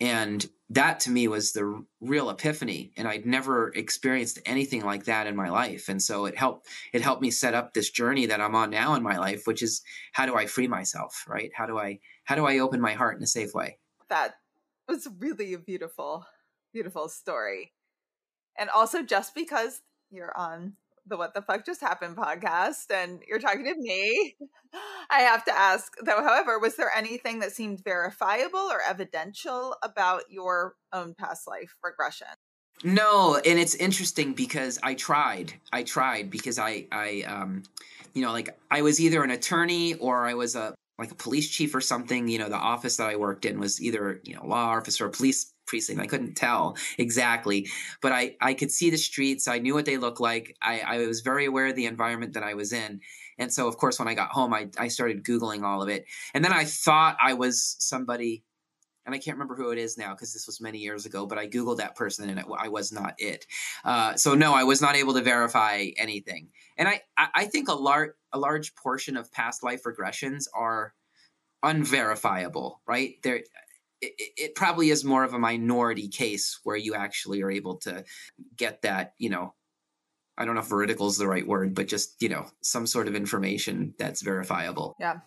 And 0.00 0.46
that 0.74 1.00
to 1.00 1.10
me 1.10 1.28
was 1.28 1.52
the 1.52 1.84
real 2.00 2.30
epiphany 2.30 2.92
and 2.96 3.06
i'd 3.06 3.26
never 3.26 3.68
experienced 3.74 4.38
anything 4.46 4.84
like 4.84 5.04
that 5.04 5.26
in 5.26 5.36
my 5.36 5.50
life. 5.50 5.88
And 5.88 6.02
so 6.02 6.24
it 6.24 6.36
helped 6.36 6.68
it 6.92 7.02
helped 7.02 7.22
me 7.22 7.30
set 7.30 7.54
up 7.54 7.74
this 7.74 7.90
journey 7.90 8.26
that 8.26 8.40
i'm 8.40 8.54
on 8.54 8.70
now 8.70 8.94
in 8.94 9.02
my 9.02 9.18
life 9.18 9.46
which 9.46 9.62
is 9.62 9.82
how 10.12 10.26
do 10.26 10.34
i 10.34 10.46
free 10.46 10.68
myself 10.68 11.24
right? 11.28 11.50
How 11.54 11.66
do 11.66 11.78
i 11.78 11.98
how 12.24 12.34
do 12.34 12.46
i 12.46 12.58
open 12.58 12.80
my 12.80 12.94
heart 12.94 13.16
in 13.16 13.22
a 13.22 13.26
safe 13.26 13.54
way? 13.54 13.78
That 14.08 14.34
was 14.88 15.08
really 15.18 15.54
a 15.54 15.58
beautiful 15.58 16.26
beautiful 16.72 17.08
story. 17.08 17.72
And 18.58 18.70
also 18.70 19.02
just 19.02 19.34
because 19.34 19.82
you're 20.10 20.36
on 20.36 20.74
the 21.06 21.16
What 21.16 21.34
the 21.34 21.42
Fuck 21.42 21.66
Just 21.66 21.80
Happened 21.80 22.16
podcast 22.16 22.90
and 22.90 23.22
you're 23.26 23.38
talking 23.38 23.64
to 23.64 23.74
me. 23.76 24.36
I 25.10 25.20
have 25.20 25.44
to 25.44 25.52
ask, 25.52 25.94
though, 26.02 26.22
however, 26.22 26.58
was 26.58 26.76
there 26.76 26.90
anything 26.94 27.40
that 27.40 27.52
seemed 27.52 27.82
verifiable 27.84 28.58
or 28.58 28.80
evidential 28.88 29.76
about 29.82 30.22
your 30.30 30.74
own 30.92 31.14
past 31.14 31.46
life 31.46 31.76
regression? 31.82 32.28
No, 32.84 33.36
and 33.36 33.58
it's 33.58 33.74
interesting 33.74 34.32
because 34.32 34.78
I 34.82 34.94
tried. 34.94 35.52
I 35.72 35.82
tried 35.82 36.30
because 36.30 36.58
I, 36.58 36.86
I, 36.90 37.22
um, 37.26 37.62
you 38.14 38.22
know, 38.22 38.32
like 38.32 38.56
I 38.70 38.82
was 38.82 39.00
either 39.00 39.22
an 39.22 39.30
attorney 39.30 39.94
or 39.94 40.26
I 40.26 40.34
was 40.34 40.56
a 40.56 40.74
like 41.02 41.10
a 41.10 41.16
police 41.16 41.50
chief 41.50 41.74
or 41.74 41.80
something. 41.80 42.28
You 42.28 42.38
know, 42.38 42.48
the 42.48 42.56
office 42.56 42.96
that 42.96 43.08
I 43.08 43.16
worked 43.16 43.44
in 43.44 43.58
was 43.58 43.82
either 43.82 44.20
you 44.24 44.34
know 44.34 44.46
law 44.46 44.76
office 44.76 45.00
or 45.00 45.08
police 45.08 45.52
precinct. 45.66 46.00
I 46.00 46.06
couldn't 46.06 46.34
tell 46.34 46.76
exactly, 46.98 47.68
but 48.00 48.12
I 48.12 48.36
I 48.40 48.54
could 48.54 48.70
see 48.70 48.90
the 48.90 48.96
streets. 48.96 49.48
I 49.48 49.58
knew 49.58 49.74
what 49.74 49.84
they 49.84 49.98
looked 49.98 50.20
like. 50.20 50.56
I 50.62 50.80
I 50.80 51.06
was 51.06 51.20
very 51.20 51.46
aware 51.46 51.66
of 51.66 51.76
the 51.76 51.86
environment 51.86 52.34
that 52.34 52.42
I 52.42 52.54
was 52.54 52.72
in. 52.72 53.00
And 53.38 53.52
so, 53.52 53.66
of 53.66 53.76
course, 53.76 53.98
when 53.98 54.08
I 54.08 54.14
got 54.14 54.30
home, 54.30 54.52
I, 54.54 54.68
I 54.78 54.88
started 54.88 55.24
Googling 55.24 55.64
all 55.64 55.82
of 55.82 55.88
it. 55.88 56.04
And 56.34 56.44
then 56.44 56.52
I 56.52 56.64
thought 56.64 57.16
I 57.20 57.32
was 57.34 57.76
somebody, 57.78 58.44
and 59.04 59.14
I 59.14 59.18
can't 59.18 59.36
remember 59.36 59.56
who 59.56 59.70
it 59.70 59.78
is 59.78 59.98
now 59.98 60.12
because 60.14 60.32
this 60.32 60.46
was 60.46 60.60
many 60.60 60.78
years 60.78 61.06
ago, 61.06 61.26
but 61.26 61.38
I 61.38 61.48
Googled 61.48 61.78
that 61.78 61.96
person 61.96 62.28
and 62.28 62.38
it, 62.38 62.46
I 62.56 62.68
was 62.68 62.92
not 62.92 63.14
it. 63.18 63.46
Uh, 63.84 64.14
so, 64.14 64.34
no, 64.34 64.54
I 64.54 64.64
was 64.64 64.80
not 64.80 64.94
able 64.94 65.14
to 65.14 65.22
verify 65.22 65.88
anything. 65.96 66.48
And 66.76 66.88
I, 66.88 67.02
I 67.16 67.46
think 67.46 67.68
a, 67.68 67.74
lar- 67.74 68.14
a 68.32 68.38
large 68.38 68.74
portion 68.74 69.16
of 69.16 69.32
past 69.32 69.62
life 69.62 69.82
regressions 69.84 70.44
are 70.54 70.94
unverifiable, 71.62 72.80
right? 72.86 73.16
There, 73.22 73.42
it, 74.00 74.12
it, 74.36 74.54
probably 74.54 74.90
is 74.90 75.04
more 75.04 75.24
of 75.24 75.32
a 75.32 75.38
minority 75.38 76.08
case 76.08 76.58
where 76.64 76.76
you 76.76 76.94
actually 76.94 77.42
are 77.42 77.50
able 77.50 77.76
to 77.78 78.04
get 78.56 78.82
that, 78.82 79.14
you 79.18 79.30
know, 79.30 79.54
I 80.36 80.44
don't 80.44 80.54
know 80.54 80.60
if 80.60 80.68
veridical 80.68 81.06
is 81.06 81.18
the 81.18 81.28
right 81.28 81.46
word, 81.46 81.74
but 81.74 81.88
just, 81.88 82.20
you 82.20 82.28
know, 82.28 82.46
some 82.62 82.86
sort 82.86 83.06
of 83.06 83.14
information 83.14 83.94
that's 83.98 84.22
verifiable. 84.22 84.96
Yeah. 84.98 85.20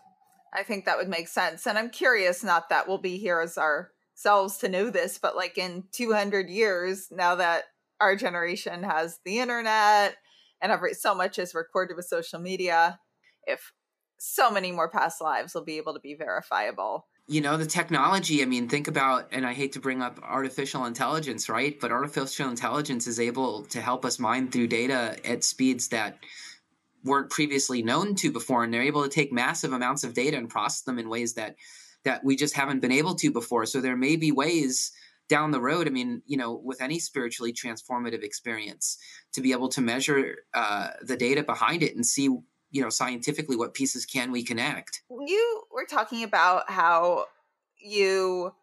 I 0.56 0.64
think 0.64 0.86
that 0.86 0.98
would 0.98 1.10
make 1.10 1.28
sense. 1.28 1.68
And 1.68 1.78
I'm 1.78 1.90
curious, 1.90 2.44
not 2.44 2.70
that 2.70 2.88
we'll 2.88 2.98
be 2.98 3.18
here 3.18 3.42
as 3.42 3.58
ourselves 3.58 4.58
to 4.60 4.70
know 4.70 4.90
this, 4.90 5.18
but 5.18 5.36
like 5.36 5.58
in 5.58 5.84
200 5.92 6.50
years, 6.50 7.10
now 7.12 7.36
that 7.36 7.66
our 8.00 8.16
generation 8.16 8.84
has 8.84 9.20
the 9.26 9.40
internet 9.40 10.16
and 10.62 10.72
every 10.72 10.94
so 10.94 11.14
much 11.14 11.38
is 11.40 11.54
recorded 11.54 11.98
with 11.98 12.06
social 12.06 12.40
media, 12.40 13.00
if 13.46 13.74
so 14.18 14.50
many 14.50 14.72
more 14.72 14.90
past 14.90 15.22
lives 15.22 15.54
will 15.54 15.64
be 15.64 15.78
able 15.78 15.94
to 15.94 16.00
be 16.00 16.16
verifiable 16.16 17.06
you 17.28 17.42
know 17.42 17.58
the 17.58 17.66
technology 17.66 18.42
i 18.42 18.46
mean 18.46 18.70
think 18.70 18.88
about 18.88 19.28
and 19.32 19.46
i 19.46 19.54
hate 19.54 19.74
to 19.74 19.80
bring 19.80 20.02
up 20.02 20.20
artificial 20.24 20.86
intelligence 20.86 21.50
right 21.50 21.80
but 21.80 21.92
artificial 21.92 22.50
intelligence 22.50 23.08
is 23.08 23.20
able 23.20 23.64
to 23.64 23.82
help 23.82 24.06
us 24.06 24.20
mine 24.20 24.50
through 24.50 24.68
data 24.68 25.18
at 25.26 25.44
speeds 25.44 25.90
that 25.90 26.18
weren't 27.06 27.30
previously 27.30 27.82
known 27.82 28.16
to 28.16 28.32
before 28.32 28.64
and 28.64 28.74
they're 28.74 28.82
able 28.82 29.04
to 29.04 29.10
take 29.10 29.32
massive 29.32 29.72
amounts 29.72 30.04
of 30.04 30.14
data 30.14 30.38
and 30.38 30.50
process 30.50 30.82
them 30.82 31.00
in 31.00 31.10
ways 31.10 31.36
that 31.36 31.56
that 32.04 32.24
we 32.24 32.36
just 32.36 32.56
haven't 32.56 32.82
been 32.82 32.92
able 32.92 33.16
to 33.16 33.32
before. 33.32 33.66
So 33.66 33.82
there 33.82 33.98
may 33.98 34.16
be 34.16 34.32
ways 34.32 34.92
down 35.28 35.50
the 35.50 35.60
road 35.60 35.88
i 35.88 35.90
mean 35.90 36.22
you 36.28 36.38
know 36.38 36.54
with 36.54 36.80
any 36.84 37.00
spiritually 37.00 37.52
transformative 37.52 38.22
experience 38.22 39.00
to 39.34 39.42
be 39.42 39.54
able 39.54 39.68
to 39.68 39.82
measure 39.82 40.36
uh, 40.54 40.90
the 41.02 41.18
data 41.18 41.42
behind 41.42 41.82
it 41.82 41.96
and 41.96 42.06
see 42.06 42.30
you 42.76 42.82
know 42.82 42.90
scientifically 42.90 43.56
what 43.56 43.74
pieces 43.74 44.06
can 44.06 44.34
we 44.34 44.44
connect. 44.44 45.02
You 45.10 45.64
were 45.72 45.86
talking 45.90 46.24
about 46.24 46.70
how 46.70 47.28
you 47.78 48.54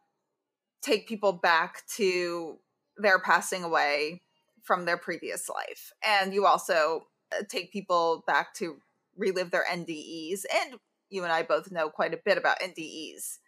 take 0.83 1.09
people 1.09 1.33
back 1.33 1.83
to 1.97 2.59
their 2.99 3.19
passing 3.19 3.65
away 3.65 4.21
from 4.63 4.85
their 4.85 4.99
previous 4.99 5.49
life 5.49 5.93
and 6.07 6.35
you 6.35 6.45
also 6.45 7.07
take 7.49 7.73
people 7.73 8.25
back 8.27 8.55
to 8.55 8.79
relive 9.17 9.51
their 9.51 9.65
ndes 9.71 10.45
and 10.55 10.79
you 11.11 11.23
and 11.23 11.33
i 11.33 11.43
both 11.43 11.71
know 11.71 11.89
quite 11.89 12.15
a 12.15 12.21
bit 12.25 12.39
about 12.39 12.61
ndes 12.61 13.39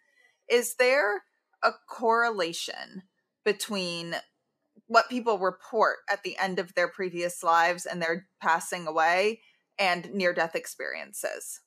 is 0.49 0.75
there 0.75 1.23
a 1.63 1.71
correlation 1.89 3.03
between 3.43 4.15
what 4.87 5.09
people 5.09 5.39
report 5.39 5.97
at 6.11 6.23
the 6.23 6.37
end 6.37 6.59
of 6.59 6.73
their 6.75 6.87
previous 6.87 7.43
lives 7.43 7.85
and 7.85 8.01
their 8.01 8.27
passing 8.41 8.87
away 8.87 9.41
and 9.79 10.13
near 10.13 10.33
death 10.33 10.55
experiences? 10.55 11.61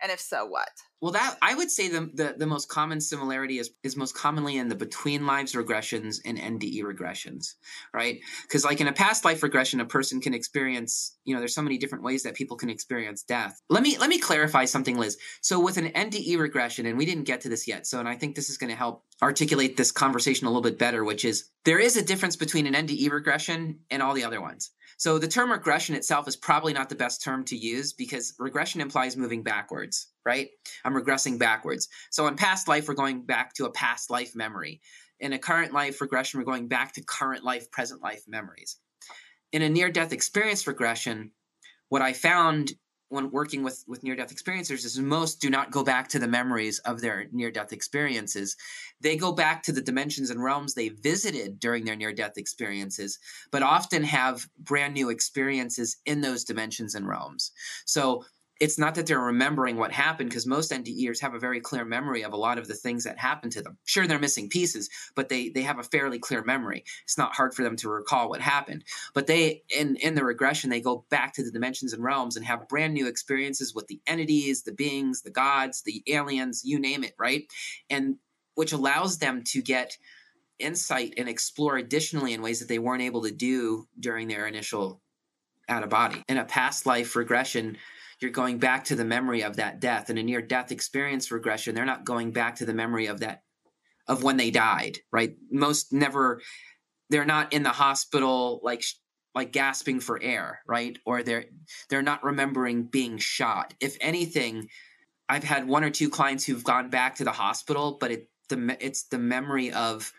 And 0.00 0.10
if 0.10 0.20
so, 0.20 0.46
what? 0.46 0.70
Well, 1.02 1.12
that 1.12 1.36
I 1.42 1.54
would 1.54 1.70
say 1.70 1.88
the, 1.88 2.10
the, 2.14 2.34
the 2.38 2.46
most 2.46 2.70
common 2.70 3.02
similarity 3.02 3.58
is 3.58 3.70
is 3.82 3.96
most 3.96 4.16
commonly 4.16 4.56
in 4.56 4.68
the 4.68 4.74
between 4.74 5.26
lives 5.26 5.52
regressions 5.52 6.20
and 6.24 6.38
NDE 6.38 6.82
regressions, 6.82 7.54
right? 7.92 8.18
Because 8.42 8.64
like 8.64 8.80
in 8.80 8.88
a 8.88 8.92
past 8.92 9.22
life 9.22 9.42
regression, 9.42 9.80
a 9.80 9.84
person 9.84 10.22
can 10.22 10.32
experience, 10.32 11.18
you 11.24 11.34
know, 11.34 11.40
there's 11.40 11.54
so 11.54 11.60
many 11.60 11.76
different 11.76 12.02
ways 12.02 12.22
that 12.22 12.34
people 12.34 12.56
can 12.56 12.70
experience 12.70 13.22
death. 13.22 13.60
Let 13.68 13.82
me 13.82 13.98
let 13.98 14.08
me 14.08 14.18
clarify 14.18 14.64
something, 14.64 14.96
Liz. 14.96 15.18
So 15.42 15.60
with 15.60 15.76
an 15.76 15.90
NDE 15.90 16.38
regression, 16.38 16.86
and 16.86 16.96
we 16.96 17.04
didn't 17.04 17.24
get 17.24 17.42
to 17.42 17.50
this 17.50 17.68
yet, 17.68 17.86
so 17.86 18.00
and 18.00 18.08
I 18.08 18.16
think 18.16 18.34
this 18.34 18.48
is 18.48 18.56
going 18.56 18.70
to 18.70 18.76
help 18.76 19.04
articulate 19.20 19.76
this 19.76 19.92
conversation 19.92 20.46
a 20.46 20.50
little 20.50 20.62
bit 20.62 20.78
better, 20.78 21.04
which 21.04 21.26
is 21.26 21.50
there 21.66 21.78
is 21.78 21.96
a 21.96 22.04
difference 22.04 22.36
between 22.36 22.66
an 22.66 22.86
NDE 22.86 23.10
regression 23.10 23.80
and 23.90 24.02
all 24.02 24.14
the 24.14 24.24
other 24.24 24.40
ones. 24.40 24.70
So 24.98 25.18
the 25.18 25.28
term 25.28 25.52
regression 25.52 25.94
itself 25.94 26.26
is 26.26 26.36
probably 26.36 26.72
not 26.72 26.88
the 26.88 26.94
best 26.94 27.22
term 27.22 27.44
to 27.46 27.56
use 27.56 27.92
because 27.92 28.34
regression 28.38 28.80
implies 28.80 29.14
moving 29.16 29.42
backwards, 29.42 30.08
right? 30.26 30.48
I'm 30.84 30.94
regressing 30.94 31.38
backwards. 31.38 31.88
So 32.10 32.26
in 32.26 32.36
past 32.36 32.68
life, 32.68 32.88
we're 32.88 32.94
going 32.94 33.22
back 33.22 33.54
to 33.54 33.64
a 33.64 33.70
past 33.70 34.10
life 34.10 34.34
memory. 34.34 34.80
In 35.20 35.32
a 35.32 35.38
current 35.38 35.72
life 35.72 36.00
regression, 36.00 36.38
we're 36.38 36.44
going 36.44 36.68
back 36.68 36.92
to 36.94 37.02
current 37.02 37.44
life, 37.44 37.70
present 37.70 38.02
life 38.02 38.24
memories. 38.26 38.76
In 39.52 39.62
a 39.62 39.70
near 39.70 39.90
death 39.90 40.12
experience 40.12 40.66
regression, 40.66 41.30
what 41.88 42.02
I 42.02 42.12
found 42.12 42.72
when 43.08 43.30
working 43.30 43.62
with 43.62 43.84
with 43.86 44.02
near 44.02 44.16
death 44.16 44.34
experiencers 44.34 44.84
is 44.84 44.98
most 44.98 45.40
do 45.40 45.48
not 45.48 45.70
go 45.70 45.84
back 45.84 46.08
to 46.08 46.18
the 46.18 46.26
memories 46.26 46.78
of 46.80 47.00
their 47.00 47.26
near 47.32 47.50
death 47.50 47.72
experiences 47.72 48.56
they 49.00 49.16
go 49.16 49.32
back 49.32 49.62
to 49.62 49.72
the 49.72 49.80
dimensions 49.80 50.30
and 50.30 50.42
realms 50.42 50.74
they 50.74 50.88
visited 50.88 51.60
during 51.60 51.84
their 51.84 51.96
near 51.96 52.12
death 52.12 52.36
experiences 52.36 53.18
but 53.52 53.62
often 53.62 54.02
have 54.02 54.48
brand 54.58 54.94
new 54.94 55.08
experiences 55.08 55.96
in 56.04 56.20
those 56.20 56.44
dimensions 56.44 56.94
and 56.94 57.06
realms 57.06 57.52
so 57.84 58.24
it's 58.58 58.78
not 58.78 58.94
that 58.94 59.06
they're 59.06 59.18
remembering 59.18 59.76
what 59.76 59.92
happened 59.92 60.30
because 60.30 60.46
most 60.46 60.72
NDEers 60.72 61.20
have 61.20 61.34
a 61.34 61.38
very 61.38 61.60
clear 61.60 61.84
memory 61.84 62.22
of 62.22 62.32
a 62.32 62.38
lot 62.38 62.58
of 62.58 62.66
the 62.66 62.74
things 62.74 63.04
that 63.04 63.18
happened 63.18 63.52
to 63.52 63.62
them. 63.62 63.76
Sure, 63.84 64.06
they're 64.06 64.18
missing 64.18 64.48
pieces, 64.48 64.88
but 65.14 65.28
they 65.28 65.50
they 65.50 65.62
have 65.62 65.78
a 65.78 65.84
fairly 65.84 66.18
clear 66.18 66.42
memory. 66.42 66.84
It's 67.04 67.18
not 67.18 67.34
hard 67.34 67.54
for 67.54 67.62
them 67.62 67.76
to 67.76 67.90
recall 67.90 68.30
what 68.30 68.40
happened. 68.40 68.84
But 69.14 69.26
they 69.26 69.62
in 69.68 69.96
in 69.96 70.14
the 70.14 70.24
regression 70.24 70.70
they 70.70 70.80
go 70.80 71.04
back 71.10 71.34
to 71.34 71.44
the 71.44 71.50
dimensions 71.50 71.92
and 71.92 72.02
realms 72.02 72.36
and 72.36 72.46
have 72.46 72.68
brand 72.68 72.94
new 72.94 73.06
experiences 73.06 73.74
with 73.74 73.88
the 73.88 74.00
entities, 74.06 74.62
the 74.62 74.72
beings, 74.72 75.22
the 75.22 75.30
gods, 75.30 75.82
the 75.82 76.02
aliens, 76.06 76.62
you 76.64 76.78
name 76.78 77.04
it, 77.04 77.14
right? 77.18 77.44
And 77.90 78.16
which 78.54 78.72
allows 78.72 79.18
them 79.18 79.44
to 79.44 79.60
get 79.60 79.98
insight 80.58 81.14
and 81.18 81.28
explore 81.28 81.76
additionally 81.76 82.32
in 82.32 82.40
ways 82.40 82.60
that 82.60 82.68
they 82.68 82.78
weren't 82.78 83.02
able 83.02 83.22
to 83.22 83.30
do 83.30 83.86
during 84.00 84.28
their 84.28 84.46
initial 84.46 85.02
out 85.68 85.82
of 85.82 85.90
body. 85.90 86.22
In 86.28 86.38
a 86.38 86.44
past 86.44 86.86
life 86.86 87.16
regression, 87.16 87.76
you're 88.20 88.30
going 88.30 88.58
back 88.58 88.84
to 88.84 88.96
the 88.96 89.04
memory 89.04 89.42
of 89.42 89.56
that 89.56 89.80
death. 89.80 90.10
In 90.10 90.18
a 90.18 90.22
near 90.22 90.40
death 90.40 90.72
experience 90.72 91.30
regression, 91.30 91.74
they're 91.74 91.84
not 91.84 92.04
going 92.04 92.32
back 92.32 92.56
to 92.56 92.66
the 92.66 92.74
memory 92.74 93.06
of 93.06 93.20
that 93.20 93.42
of 94.08 94.22
when 94.22 94.36
they 94.36 94.50
died, 94.50 94.98
right? 95.12 95.34
Most 95.50 95.92
never 95.92 96.40
they're 97.10 97.24
not 97.24 97.52
in 97.52 97.62
the 97.62 97.70
hospital 97.70 98.60
like 98.62 98.84
like 99.34 99.52
gasping 99.52 100.00
for 100.00 100.20
air, 100.22 100.60
right? 100.66 100.96
Or 101.04 101.22
they're 101.22 101.44
they're 101.90 102.02
not 102.02 102.24
remembering 102.24 102.84
being 102.84 103.18
shot. 103.18 103.74
If 103.80 103.96
anything, 104.00 104.68
I've 105.28 105.44
had 105.44 105.68
one 105.68 105.84
or 105.84 105.90
two 105.90 106.08
clients 106.08 106.44
who've 106.44 106.64
gone 106.64 106.88
back 106.88 107.16
to 107.16 107.24
the 107.24 107.32
hospital, 107.32 107.98
but 108.00 108.10
it 108.10 108.28
the 108.48 108.76
it's 108.80 109.04
the 109.04 109.18
memory 109.18 109.72
of 109.72 110.12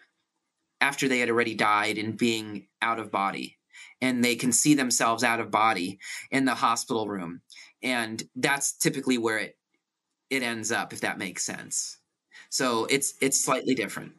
after 0.81 1.07
they 1.07 1.19
had 1.19 1.29
already 1.29 1.55
died 1.55 1.97
and 1.97 2.17
being 2.17 2.67
out 2.81 2.99
of 2.99 3.11
body 3.11 3.57
and 4.01 4.23
they 4.23 4.35
can 4.35 4.51
see 4.51 4.75
themselves 4.75 5.23
out 5.23 5.39
of 5.39 5.49
body 5.49 5.99
in 6.29 6.45
the 6.45 6.53
hospital 6.53 7.07
room 7.07 7.41
and 7.83 8.23
that's 8.35 8.73
typically 8.73 9.17
where 9.17 9.39
it 9.39 9.57
it 10.29 10.43
ends 10.43 10.71
up 10.71 10.93
if 10.93 11.01
that 11.01 11.17
makes 11.17 11.43
sense. 11.43 11.97
So 12.49 12.85
it's 12.85 13.13
it's 13.21 13.43
slightly 13.43 13.75
different. 13.75 14.13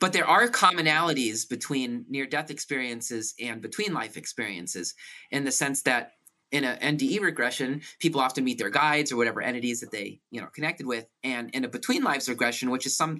But 0.00 0.12
there 0.12 0.26
are 0.26 0.48
commonalities 0.48 1.48
between 1.48 2.04
near 2.08 2.26
death 2.26 2.50
experiences 2.50 3.34
and 3.40 3.62
between 3.62 3.94
life 3.94 4.16
experiences 4.16 4.94
in 5.30 5.44
the 5.44 5.52
sense 5.52 5.82
that 5.82 6.12
in 6.52 6.64
an 6.64 6.98
NDE 6.98 7.20
regression, 7.20 7.82
people 8.00 8.20
often 8.20 8.42
meet 8.42 8.58
their 8.58 8.70
guides 8.70 9.12
or 9.12 9.16
whatever 9.16 9.40
entities 9.40 9.80
that 9.80 9.92
they 9.92 10.20
you 10.30 10.40
know 10.40 10.48
connected 10.48 10.86
with, 10.86 11.06
and 11.22 11.50
in 11.50 11.64
a 11.64 11.68
between 11.68 12.02
lives 12.02 12.28
regression, 12.28 12.70
which 12.70 12.86
is 12.86 12.96
some 12.96 13.18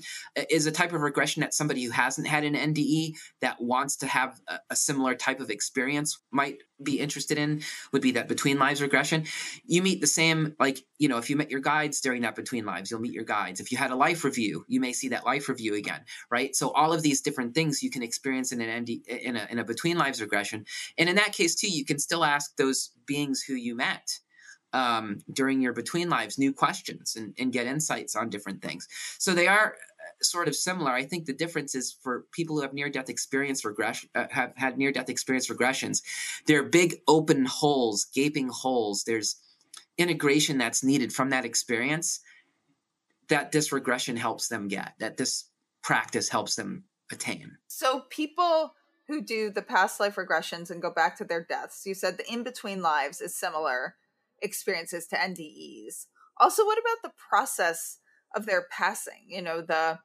is 0.50 0.66
a 0.66 0.72
type 0.72 0.92
of 0.92 1.00
regression 1.00 1.40
that 1.40 1.54
somebody 1.54 1.84
who 1.84 1.90
hasn't 1.90 2.26
had 2.26 2.44
an 2.44 2.54
NDE 2.54 3.14
that 3.40 3.60
wants 3.60 3.96
to 3.98 4.06
have 4.06 4.40
a, 4.48 4.58
a 4.70 4.76
similar 4.76 5.14
type 5.14 5.40
of 5.40 5.50
experience 5.50 6.18
might 6.32 6.58
be 6.82 6.98
interested 6.98 7.38
in 7.38 7.62
would 7.92 8.02
be 8.02 8.12
that 8.12 8.28
between 8.28 8.58
lives 8.58 8.82
regression. 8.82 9.24
You 9.64 9.82
meet 9.82 10.00
the 10.00 10.06
same 10.06 10.54
like 10.58 10.84
you 10.98 11.08
know 11.08 11.18
if 11.18 11.30
you 11.30 11.36
met 11.36 11.50
your 11.50 11.60
guides 11.60 12.00
during 12.00 12.22
that 12.22 12.36
between 12.36 12.64
lives, 12.64 12.90
you'll 12.90 13.00
meet 13.00 13.12
your 13.12 13.24
guides. 13.24 13.60
If 13.60 13.72
you 13.72 13.78
had 13.78 13.90
a 13.90 13.96
life 13.96 14.24
review, 14.24 14.64
you 14.68 14.80
may 14.80 14.92
see 14.92 15.08
that 15.08 15.24
life 15.24 15.48
review 15.48 15.74
again, 15.74 16.00
right? 16.30 16.54
So 16.54 16.70
all 16.70 16.92
of 16.92 17.02
these 17.02 17.20
different 17.20 17.54
things 17.54 17.82
you 17.82 17.90
can 17.90 18.02
experience 18.02 18.52
in 18.52 18.60
an 18.60 18.82
ND 18.82 18.90
in 19.06 19.36
a 19.36 19.46
in 19.50 19.58
a 19.58 19.64
between 19.64 19.98
lives 19.98 20.20
regression, 20.20 20.64
and 20.98 21.08
in 21.08 21.16
that 21.16 21.32
case 21.32 21.54
too, 21.54 21.70
you 21.70 21.84
can 21.84 21.98
still 21.98 22.24
ask 22.24 22.56
those 22.56 22.90
beings 23.06 23.42
who 23.42 23.54
you 23.54 23.74
met 23.74 24.20
um, 24.72 25.18
during 25.32 25.60
your 25.60 25.72
between 25.72 26.08
lives 26.08 26.38
new 26.38 26.52
questions 26.52 27.16
and, 27.16 27.34
and 27.38 27.52
get 27.52 27.66
insights 27.66 28.14
on 28.14 28.30
different 28.30 28.62
things. 28.62 28.86
So 29.18 29.34
they 29.34 29.48
are 29.48 29.74
sort 30.22 30.48
of 30.48 30.56
similar. 30.56 30.90
I 30.90 31.04
think 31.04 31.26
the 31.26 31.32
difference 31.32 31.74
is 31.74 31.96
for 32.02 32.26
people 32.32 32.56
who 32.56 32.62
have 32.62 32.74
near 32.74 32.88
death 32.88 33.08
experience 33.08 33.64
regression, 33.64 34.10
uh, 34.14 34.26
have 34.30 34.52
had 34.56 34.78
near 34.78 34.92
death 34.92 35.08
experience 35.08 35.48
regressions, 35.48 36.02
there 36.46 36.60
are 36.60 36.68
big 36.68 37.00
open 37.08 37.44
holes, 37.44 38.06
gaping 38.06 38.48
holes. 38.48 39.04
There's 39.04 39.36
integration 39.98 40.58
that's 40.58 40.82
needed 40.82 41.12
from 41.12 41.30
that 41.30 41.44
experience 41.44 42.20
that 43.28 43.52
this 43.52 43.72
regression 43.72 44.16
helps 44.16 44.48
them 44.48 44.68
get, 44.68 44.94
that 44.98 45.16
this 45.16 45.44
practice 45.82 46.28
helps 46.28 46.56
them 46.56 46.84
attain. 47.12 47.56
So 47.68 48.02
people 48.10 48.74
who 49.06 49.20
do 49.20 49.50
the 49.50 49.62
past 49.62 49.98
life 49.98 50.16
regressions 50.16 50.70
and 50.70 50.80
go 50.80 50.90
back 50.92 51.16
to 51.16 51.24
their 51.24 51.44
deaths. 51.44 51.84
You 51.84 51.94
said 51.94 52.16
the 52.16 52.32
in 52.32 52.42
between 52.44 52.80
lives 52.80 53.20
is 53.20 53.34
similar 53.34 53.96
experiences 54.40 55.06
to 55.08 55.16
NDEs. 55.16 56.06
Also, 56.36 56.64
what 56.64 56.78
about 56.78 57.02
the 57.02 57.12
process 57.28 57.98
of 58.34 58.46
their 58.46 58.66
passing? 58.70 59.26
You 59.28 59.42
know, 59.42 59.60
the 59.60 59.98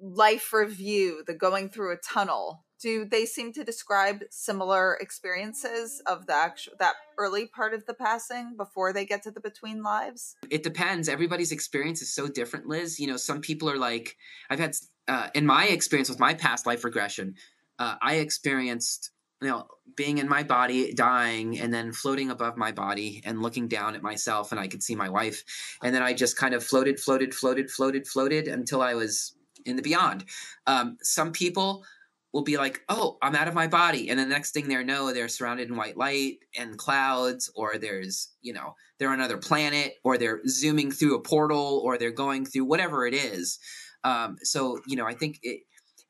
life 0.00 0.52
review, 0.52 1.22
the 1.26 1.34
going 1.34 1.68
through 1.68 1.92
a 1.92 1.96
tunnel. 1.96 2.64
Do 2.80 3.06
they 3.06 3.24
seem 3.24 3.52
to 3.54 3.64
describe 3.64 4.24
similar 4.30 4.98
experiences 5.00 6.02
of 6.06 6.26
the 6.26 6.34
actual 6.34 6.74
that 6.78 6.94
early 7.16 7.46
part 7.46 7.72
of 7.72 7.86
the 7.86 7.94
passing 7.94 8.56
before 8.58 8.92
they 8.92 9.06
get 9.06 9.22
to 9.22 9.30
the 9.30 9.40
between 9.40 9.82
lives? 9.82 10.36
It 10.50 10.62
depends. 10.62 11.08
Everybody's 11.08 11.52
experience 11.52 12.02
is 12.02 12.12
so 12.12 12.28
different, 12.28 12.66
Liz. 12.66 13.00
You 13.00 13.06
know, 13.06 13.16
some 13.16 13.40
people 13.40 13.70
are 13.70 13.78
like, 13.78 14.16
I've 14.50 14.58
had 14.58 14.76
uh, 15.08 15.28
in 15.34 15.46
my 15.46 15.66
experience 15.66 16.10
with 16.10 16.18
my 16.18 16.34
past 16.34 16.66
life 16.66 16.84
regression, 16.84 17.36
uh, 17.78 17.96
I 18.02 18.16
experienced 18.16 19.10
you 19.44 19.50
know 19.50 19.66
being 19.96 20.18
in 20.18 20.28
my 20.28 20.42
body 20.42 20.92
dying 20.92 21.58
and 21.60 21.72
then 21.72 21.92
floating 21.92 22.30
above 22.30 22.56
my 22.56 22.72
body 22.72 23.22
and 23.24 23.42
looking 23.42 23.68
down 23.68 23.94
at 23.94 24.02
myself 24.02 24.50
and 24.50 24.60
i 24.60 24.66
could 24.66 24.82
see 24.82 24.94
my 24.94 25.08
wife. 25.08 25.44
And 25.82 25.94
then 25.94 26.02
i 26.02 26.12
just 26.12 26.36
kind 26.36 26.54
of 26.54 26.64
floated 26.64 26.98
floated 26.98 27.34
floated 27.34 27.70
floated 27.70 28.06
floated 28.06 28.48
until 28.48 28.82
i 28.82 28.94
was 28.94 29.36
in 29.66 29.76
the 29.76 29.82
beyond. 29.82 30.24
Um, 30.66 30.98
some 31.02 31.32
people 31.32 31.84
will 32.32 32.42
be 32.42 32.56
like 32.56 32.82
oh 32.88 33.18
i'm 33.22 33.34
out 33.34 33.48
of 33.48 33.54
my 33.54 33.66
body. 33.66 34.08
And 34.08 34.18
the 34.18 34.26
next 34.26 34.52
thing 34.52 34.68
they 34.68 34.82
know 34.82 35.12
they're 35.12 35.28
surrounded 35.28 35.68
in 35.68 35.76
white 35.76 35.96
light 35.96 36.38
and 36.58 36.78
clouds 36.78 37.50
or 37.54 37.78
there's 37.78 38.32
you 38.40 38.52
know 38.52 38.74
they're 38.98 39.10
on 39.10 39.20
another 39.20 39.38
planet 39.38 39.94
or 40.04 40.16
they're 40.16 40.40
zooming 40.46 40.90
through 40.90 41.16
a 41.16 41.22
portal 41.22 41.82
or 41.84 41.98
they're 41.98 42.10
going 42.10 42.46
through 42.46 42.64
whatever 42.64 43.06
it 43.06 43.14
is. 43.14 43.58
Um, 44.02 44.36
so 44.42 44.80
you 44.86 44.96
know 44.96 45.06
i 45.06 45.14
think 45.14 45.38
it 45.42 45.60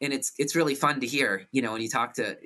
and 0.05 0.13
it's 0.13 0.33
it's 0.39 0.55
really 0.55 0.75
fun 0.75 1.01
to 1.01 1.07
hear 1.07 1.47
you 1.53 1.63
know 1.63 1.73
when 1.73 1.83
you 1.83 1.89
talk 1.89 2.15
to 2.15 2.37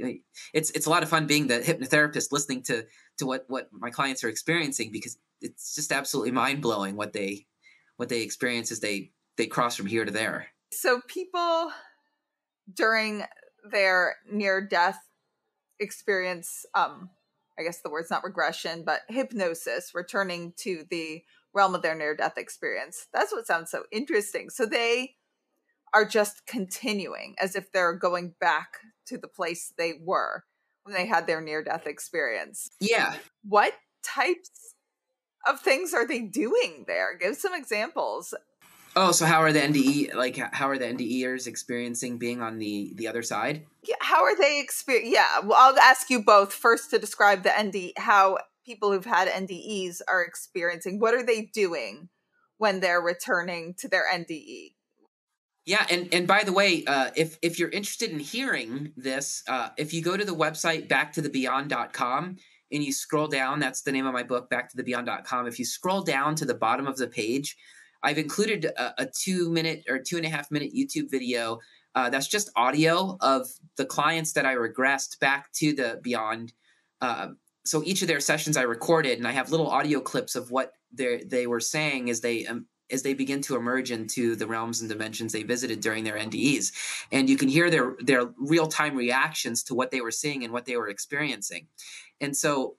it's 0.54 0.70
it's 0.70 0.86
a 0.86 0.90
lot 0.90 1.02
of 1.02 1.08
fun 1.08 1.26
being 1.26 1.46
the 1.46 1.58
hypnotherapist 1.58 2.32
listening 2.32 2.62
to 2.62 2.84
to 3.18 3.26
what 3.26 3.44
what 3.48 3.68
my 3.72 3.90
clients 3.90 4.22
are 4.24 4.28
experiencing 4.28 4.90
because 4.92 5.18
it's 5.40 5.74
just 5.74 5.92
absolutely 5.92 6.32
mind-blowing 6.32 6.96
what 6.96 7.12
they 7.12 7.46
what 7.96 8.08
they 8.08 8.22
experience 8.22 8.70
as 8.72 8.80
they 8.80 9.10
they 9.36 9.46
cross 9.46 9.76
from 9.76 9.86
here 9.86 10.04
to 10.04 10.10
there 10.10 10.46
so 10.72 11.00
people 11.08 11.70
during 12.72 13.24
their 13.70 14.16
near 14.30 14.60
death 14.60 14.98
experience 15.80 16.64
um 16.74 17.10
I 17.58 17.64
guess 17.64 17.80
the 17.80 17.90
word's 17.90 18.10
not 18.10 18.24
regression, 18.24 18.84
but 18.86 19.00
hypnosis, 19.08 19.90
returning 19.92 20.52
to 20.58 20.84
the 20.90 21.22
realm 21.52 21.74
of 21.74 21.82
their 21.82 21.96
near 21.96 22.14
death 22.14 22.38
experience. 22.38 23.08
That's 23.12 23.32
what 23.32 23.46
sounds 23.46 23.70
so 23.70 23.82
interesting. 23.90 24.48
So 24.48 24.64
they 24.64 25.16
are 25.94 26.04
just 26.04 26.46
continuing 26.46 27.34
as 27.40 27.56
if 27.56 27.72
they're 27.72 27.94
going 27.94 28.34
back 28.40 28.78
to 29.06 29.18
the 29.18 29.28
place 29.28 29.72
they 29.76 29.94
were 30.00 30.44
when 30.84 30.94
they 30.94 31.06
had 31.06 31.26
their 31.26 31.40
near 31.40 31.62
death 31.62 31.86
experience. 31.86 32.68
Yeah. 32.80 33.14
What 33.42 33.74
types 34.02 34.74
of 35.46 35.60
things 35.60 35.94
are 35.94 36.06
they 36.06 36.20
doing 36.20 36.84
there? 36.86 37.16
Give 37.16 37.36
some 37.36 37.54
examples. 37.54 38.34
Oh, 38.96 39.12
so 39.12 39.26
how 39.26 39.42
are 39.42 39.52
the 39.52 39.60
NDE 39.60 40.14
like? 40.14 40.36
How 40.36 40.68
are 40.68 40.78
the 40.78 40.86
NDEers 40.86 41.46
experiencing 41.46 42.18
being 42.18 42.42
on 42.42 42.58
the 42.58 42.92
the 42.96 43.06
other 43.06 43.22
side? 43.22 43.64
Yeah, 43.84 43.96
how 44.00 44.24
are 44.24 44.36
they 44.36 44.60
experience? 44.60 45.10
Yeah, 45.12 45.40
well, 45.44 45.56
I'll 45.56 45.78
ask 45.78 46.10
you 46.10 46.22
both 46.22 46.52
first 46.52 46.90
to 46.90 46.98
describe 46.98 47.44
the 47.44 47.52
ND 47.62 47.92
how 47.96 48.38
people 48.64 48.90
who've 48.90 49.04
had 49.04 49.28
NDEs 49.28 50.00
are 50.08 50.22
experiencing. 50.22 50.98
What 50.98 51.14
are 51.14 51.22
they 51.22 51.42
doing 51.42 52.08
when 52.56 52.80
they're 52.80 53.00
returning 53.00 53.74
to 53.78 53.88
their 53.88 54.04
NDE? 54.12 54.72
Yeah, 55.68 55.84
and 55.90 56.08
and 56.14 56.26
by 56.26 56.44
the 56.44 56.52
way, 56.54 56.82
uh, 56.86 57.10
if 57.14 57.38
if 57.42 57.58
you're 57.58 57.68
interested 57.68 58.10
in 58.10 58.18
hearing 58.18 58.90
this, 58.96 59.42
uh, 59.46 59.68
if 59.76 59.92
you 59.92 60.00
go 60.00 60.16
to 60.16 60.24
the 60.24 60.34
website 60.34 60.88
backtothebeyond.com 60.88 62.36
and 62.72 62.82
you 62.82 62.90
scroll 62.90 63.26
down, 63.26 63.60
that's 63.60 63.82
the 63.82 63.92
name 63.92 64.06
of 64.06 64.14
my 64.14 64.22
book, 64.22 64.48
backtothebeyond.com. 64.48 65.46
If 65.46 65.58
you 65.58 65.66
scroll 65.66 66.00
down 66.00 66.36
to 66.36 66.46
the 66.46 66.54
bottom 66.54 66.86
of 66.86 66.96
the 66.96 67.06
page, 67.06 67.54
I've 68.02 68.16
included 68.16 68.64
a, 68.64 69.02
a 69.02 69.06
two 69.14 69.50
minute 69.50 69.84
or 69.90 69.98
two 69.98 70.16
and 70.16 70.24
a 70.24 70.30
half 70.30 70.50
minute 70.50 70.72
YouTube 70.74 71.10
video 71.10 71.58
uh, 71.94 72.08
that's 72.08 72.28
just 72.28 72.50
audio 72.56 73.18
of 73.20 73.46
the 73.76 73.84
clients 73.84 74.32
that 74.32 74.46
I 74.46 74.54
regressed 74.54 75.20
back 75.20 75.52
to 75.56 75.74
the 75.74 76.00
beyond. 76.02 76.54
Uh, 77.02 77.32
so 77.66 77.82
each 77.84 78.00
of 78.00 78.08
their 78.08 78.20
sessions 78.20 78.56
I 78.56 78.62
recorded, 78.62 79.18
and 79.18 79.28
I 79.28 79.32
have 79.32 79.50
little 79.50 79.68
audio 79.68 80.00
clips 80.00 80.34
of 80.34 80.50
what 80.50 80.72
they 80.94 81.24
they 81.26 81.46
were 81.46 81.60
saying 81.60 82.08
as 82.08 82.22
they 82.22 82.46
um, 82.46 82.64
as 82.90 83.02
they 83.02 83.14
begin 83.14 83.40
to 83.42 83.56
emerge 83.56 83.90
into 83.90 84.34
the 84.36 84.46
realms 84.46 84.80
and 84.80 84.88
dimensions 84.88 85.32
they 85.32 85.42
visited 85.42 85.80
during 85.80 86.04
their 86.04 86.16
NDEs. 86.16 86.72
And 87.12 87.28
you 87.28 87.36
can 87.36 87.48
hear 87.48 87.70
their 87.70 87.96
their 88.00 88.30
real-time 88.38 88.96
reactions 88.96 89.62
to 89.64 89.74
what 89.74 89.90
they 89.90 90.00
were 90.00 90.10
seeing 90.10 90.44
and 90.44 90.52
what 90.52 90.64
they 90.64 90.76
were 90.76 90.88
experiencing. 90.88 91.66
And 92.20 92.36
so, 92.36 92.76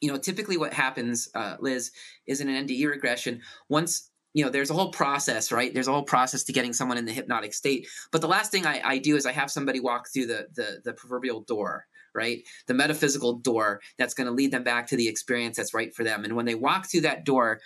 you 0.00 0.10
know, 0.10 0.18
typically 0.18 0.56
what 0.56 0.72
happens, 0.72 1.28
uh, 1.34 1.56
Liz, 1.60 1.90
is 2.26 2.40
in 2.40 2.48
an 2.48 2.66
NDE 2.66 2.88
regression, 2.88 3.40
once 3.68 4.10
you 4.34 4.44
know 4.44 4.50
there's 4.50 4.70
a 4.70 4.74
whole 4.74 4.90
process 4.90 5.50
right 5.50 5.72
there's 5.72 5.88
a 5.88 5.92
whole 5.92 6.02
process 6.02 6.42
to 6.44 6.52
getting 6.52 6.72
someone 6.72 6.98
in 6.98 7.04
the 7.06 7.12
hypnotic 7.12 7.54
state 7.54 7.86
but 8.12 8.20
the 8.20 8.26
last 8.26 8.50
thing 8.50 8.66
i, 8.66 8.80
I 8.84 8.98
do 8.98 9.16
is 9.16 9.26
i 9.26 9.32
have 9.32 9.50
somebody 9.50 9.80
walk 9.80 10.08
through 10.12 10.26
the, 10.26 10.48
the 10.54 10.80
the 10.84 10.92
proverbial 10.92 11.42
door 11.42 11.86
right 12.14 12.42
the 12.66 12.74
metaphysical 12.74 13.34
door 13.34 13.80
that's 13.96 14.12
going 14.12 14.26
to 14.26 14.32
lead 14.32 14.50
them 14.50 14.64
back 14.64 14.88
to 14.88 14.96
the 14.96 15.08
experience 15.08 15.56
that's 15.56 15.72
right 15.72 15.94
for 15.94 16.04
them 16.04 16.24
and 16.24 16.34
when 16.34 16.46
they 16.46 16.56
walk 16.56 16.90
through 16.90 17.02
that 17.02 17.24
door 17.24 17.60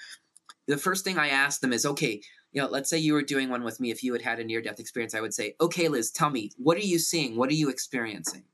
the 0.69 0.77
first 0.77 1.03
thing 1.03 1.19
I 1.19 1.29
ask 1.29 1.61
them 1.61 1.73
is, 1.73 1.85
okay, 1.85 2.21
you 2.53 2.63
know, 2.63 2.69
let's 2.69 2.89
say 2.91 2.99
you 2.99 3.15
were 3.15 3.23
doing 3.23 3.49
one 3.49 3.65
with 3.65 3.81
me. 3.81 3.91
If 3.91 4.05
you 4.05 4.13
had 4.13 4.23
had 4.23 4.39
a 4.39 4.45
near 4.45 4.63
death 4.63 4.79
experience, 4.79 5.15
I 5.15 5.21
would 5.21 5.35
say, 5.35 5.55
okay, 5.61 5.89
Liz, 5.89 6.11
tell 6.11 6.31
me, 6.31 6.51
what 6.59 6.77
are 6.77 6.81
you 6.81 6.99
seeing? 6.99 7.37
What 7.37 7.51
are 7.51 7.55
you 7.55 7.71
experiencing? 7.71 8.45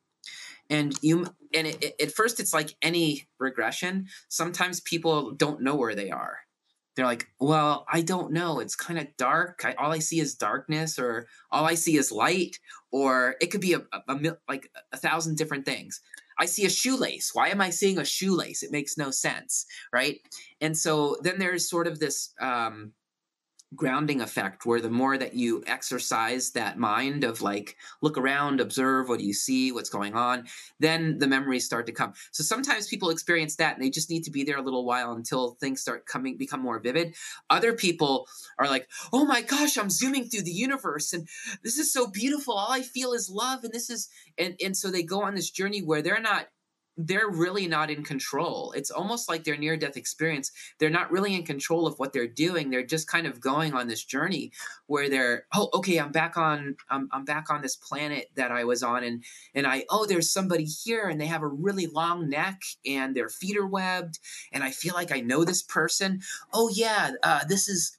And 0.71 0.97
you, 1.03 1.27
and 1.53 1.67
it, 1.67 1.83
it, 1.83 1.95
at 2.01 2.13
first, 2.13 2.41
it's 2.41 2.55
like 2.55 2.77
any 2.81 3.27
regression. 3.39 4.07
Sometimes 4.29 4.81
people 4.81 5.33
don't 5.33 5.61
know 5.61 5.75
where 5.75 5.95
they 5.95 6.11
are. 6.11 6.39
They're 6.95 7.05
like, 7.05 7.27
well, 7.41 7.85
I 7.93 8.03
don't 8.03 8.33
know. 8.33 8.61
It's 8.61 8.77
kind 8.77 8.99
of 8.99 9.17
dark. 9.17 9.63
I, 9.65 9.75
all 9.75 9.93
I 9.93 9.99
see 9.99 10.21
is 10.21 10.37
darkness, 10.37 10.99
or 10.99 11.27
all 11.51 11.65
I 11.65 11.75
see 11.75 11.97
is 11.97 12.13
light, 12.13 12.59
or 12.93 13.35
it 13.41 13.49
could 13.51 13.61
be 13.61 13.73
a, 13.75 13.81
a, 13.93 14.15
a 14.15 14.37
like 14.49 14.71
a 14.93 14.97
thousand 14.97 15.37
different 15.37 15.67
things. 15.67 16.01
I 16.39 16.47
see 16.47 16.65
a 16.65 16.71
shoelace. 16.71 17.31
Why 17.33 17.49
am 17.49 17.61
I 17.61 17.71
seeing 17.71 17.99
a 17.99 18.05
shoelace? 18.05 18.63
It 18.63 18.73
makes 18.73 18.97
no 18.97 19.11
sense, 19.11 19.67
right? 19.93 20.21
And 20.61 20.77
so 20.77 21.17
then 21.23 21.39
there's 21.39 21.69
sort 21.69 21.87
of 21.87 21.99
this 21.99 22.33
um, 22.41 22.93
grounding 23.75 24.21
effect 24.21 24.67
where 24.67 24.81
the 24.81 24.91
more 24.91 25.19
that 25.19 25.35
you 25.35 25.63
exercise 25.67 26.51
that 26.53 26.79
mind 26.79 27.25
of 27.25 27.43
like 27.43 27.77
look 28.03 28.17
around 28.19 28.61
observe 28.61 29.09
what 29.09 29.19
do 29.19 29.25
you 29.25 29.33
see 29.33 29.73
what's 29.73 29.91
going 29.91 30.15
on 30.15 30.45
then 30.81 31.19
the 31.19 31.27
memories 31.27 31.65
start 31.65 31.87
to 31.87 31.93
come. 31.93 32.13
So 32.33 32.43
sometimes 32.43 32.89
people 32.89 33.11
experience 33.11 33.57
that 33.57 33.77
and 33.77 33.85
they 33.85 33.91
just 33.91 34.11
need 34.11 34.25
to 34.25 34.31
be 34.31 34.45
there 34.45 34.59
a 34.59 34.63
little 34.63 34.85
while 34.85 35.13
until 35.13 35.57
things 35.61 35.81
start 35.81 36.07
coming 36.07 36.37
become 36.37 36.61
more 36.61 36.79
vivid. 36.79 37.15
Other 37.51 37.73
people 37.73 38.27
are 38.59 38.69
like 38.69 38.89
oh 39.13 39.25
my 39.25 39.43
gosh 39.43 39.77
i'm 39.77 39.91
zooming 39.91 40.25
through 40.25 40.43
the 40.43 40.51
universe 40.51 41.13
and 41.13 41.29
this 41.63 41.79
is 41.79 41.93
so 41.93 42.07
beautiful. 42.07 42.55
All 42.55 42.73
i 42.73 42.83
feel 42.83 43.13
is 43.13 43.31
love 43.31 43.65
and 43.65 43.73
this 43.73 43.91
is 43.91 44.09
and 44.39 44.55
and 44.63 44.77
so 44.77 44.91
they 44.91 45.03
go 45.03 45.23
on 45.23 45.35
this 45.35 45.51
journey 45.51 45.83
where 45.83 46.03
they're 46.03 46.21
not 46.21 46.47
they're 46.97 47.29
really 47.29 47.67
not 47.67 47.91
in 47.91 48.05
control. 48.05 48.73
It's 48.77 48.91
almost 48.91 49.29
like 49.29 49.45
their 49.45 49.57
near 49.57 49.77
death 49.77 49.97
experience. 49.97 50.53
They're 50.79 50.91
not 50.91 51.11
really 51.11 51.35
in 51.35 51.45
control 51.45 51.87
of 51.87 51.99
what 51.99 52.13
they're 52.13 52.29
doing. 52.29 52.71
They're 52.71 52.87
just 52.87 53.09
kind 53.09 53.27
of 53.27 53.41
going 53.41 53.75
on 53.75 53.89
this 53.89 54.05
journey 54.05 54.53
where 54.87 55.09
they're, 55.09 55.47
oh, 55.55 55.71
okay, 55.75 55.99
I'm 55.99 56.13
back 56.13 56.37
on, 56.37 56.77
I'm, 56.89 57.09
I'm 57.13 57.25
back 57.25 57.51
on 57.51 57.63
this 57.63 57.77
planet 57.77 58.31
that 58.37 58.53
I 58.53 58.65
was 58.65 58.83
on, 58.83 59.03
and 59.03 59.25
and 59.55 59.67
I, 59.67 59.85
oh, 59.91 60.07
there's 60.07 60.31
somebody 60.31 60.65
here, 60.65 61.09
and 61.09 61.21
they 61.21 61.27
have 61.27 61.43
a 61.43 61.49
really 61.49 61.87
long 61.87 62.29
neck, 62.29 62.61
and 62.87 63.15
their 63.15 63.29
feet 63.29 63.57
are 63.57 63.67
webbed, 63.67 64.19
and 64.53 64.63
I 64.63 64.71
feel 64.71 64.95
like 64.95 65.13
I 65.13 65.21
know 65.21 65.45
this 65.45 65.63
person. 65.63 66.21
Oh 66.53 66.71
yeah, 66.73 67.13
uh, 67.23 67.45
this 67.49 67.69
is 67.69 67.99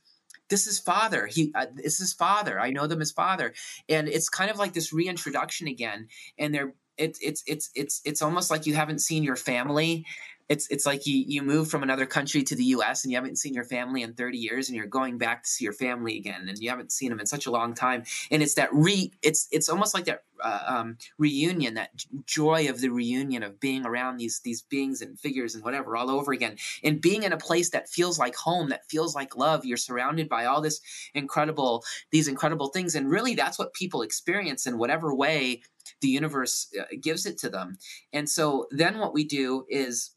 this 0.50 0.68
is 0.68 0.80
father 0.80 1.26
he 1.26 1.52
uh, 1.56 1.66
this 1.74 2.00
is 2.00 2.14
father 2.14 2.60
i 2.60 2.70
know 2.70 2.86
them 2.86 3.02
as 3.02 3.12
father 3.12 3.52
and 3.90 4.08
it's 4.08 4.30
kind 4.30 4.52
of 4.52 4.60
like 4.60 4.74
this 4.74 4.94
reintroduction 4.94 5.68
again 5.68 6.08
and 6.38 6.54
they're 6.54 6.76
it's 6.98 7.20
it's 7.22 7.44
it's 7.48 7.70
it's 7.76 8.02
it's 8.06 8.22
almost 8.22 8.50
like 8.50 8.66
you 8.66 8.76
haven't 8.76 9.00
seen 9.00 9.24
your 9.24 9.36
family 9.36 10.06
it's 10.48 10.68
it's 10.68 10.86
like 10.86 11.08
you 11.08 11.24
you 11.28 11.42
move 11.42 11.70
from 11.70 11.84
another 11.84 12.06
country 12.06 12.44
to 12.44 12.56
the 12.56 12.66
US 12.66 13.04
and 13.04 13.12
you 13.12 13.18
haven't 13.18 13.38
seen 13.38 13.54
your 13.54 13.64
family 13.64 14.04
in 14.04 14.14
30 14.14 14.38
years 14.38 14.70
and 14.70 14.76
you're 14.76 14.86
going 14.86 15.18
back 15.18 15.44
to 15.44 15.50
see 15.50 15.64
your 15.64 15.74
family 15.74 16.18
again 16.18 16.48
and 16.48 16.58
you 16.60 16.70
haven't 16.70 16.92
seen 16.92 17.10
them 17.10 17.20
in 17.20 17.26
such 17.26 17.46
a 17.46 17.52
long 17.52 17.74
time. 17.74 18.04
And 18.30 18.44
it's 18.44 18.54
that 18.56 18.70
re 18.72 19.12
it's 19.22 19.48
it's 19.52 19.70
almost 19.70 19.94
like 19.94 20.06
that 20.06 20.24
uh, 20.44 20.60
um, 20.68 20.98
reunion 21.18 21.76
that 21.76 21.92
joy 22.26 22.70
of 22.70 22.82
the 22.82 22.90
reunion 22.90 23.42
of 23.42 23.60
being 23.60 23.86
around 23.86 24.18
these 24.18 24.42
these 24.42 24.62
beings 24.62 25.02
and 25.02 25.20
figures 25.20 25.56
and 25.56 25.64
whatever 25.64 25.96
all 25.98 26.12
over 26.12 26.32
again. 26.32 26.58
And 26.84 27.02
being 27.02 27.24
in 27.24 27.34
a 27.34 27.38
place 27.38 27.72
that 27.72 27.90
feels 27.90 28.20
like 28.20 28.36
home 28.36 28.70
that 28.70 28.88
feels 28.88 29.16
like 29.16 29.36
love. 29.36 29.66
You're 29.66 29.78
surrounded 29.78 30.30
by 30.30 30.46
all 30.46 30.62
this 30.62 30.80
incredible 31.16 31.84
these 32.12 32.28
incredible 32.28 32.68
things. 32.68 32.94
And 32.94 33.10
really 33.10 33.34
that's 33.34 33.58
what 33.58 33.74
people 33.74 34.04
experience 34.04 34.68
in 34.68 34.78
whatever 34.78 35.14
way 35.16 35.62
the 36.02 36.08
universe 36.08 36.68
uh, 36.80 36.84
gives 37.00 37.26
it 37.26 37.38
to 37.40 37.50
them. 37.50 37.78
And 38.12 38.30
so 38.30 38.68
then 38.72 38.98
what 38.98 39.14
we 39.14 39.24
do 39.24 39.66
is 39.70 40.15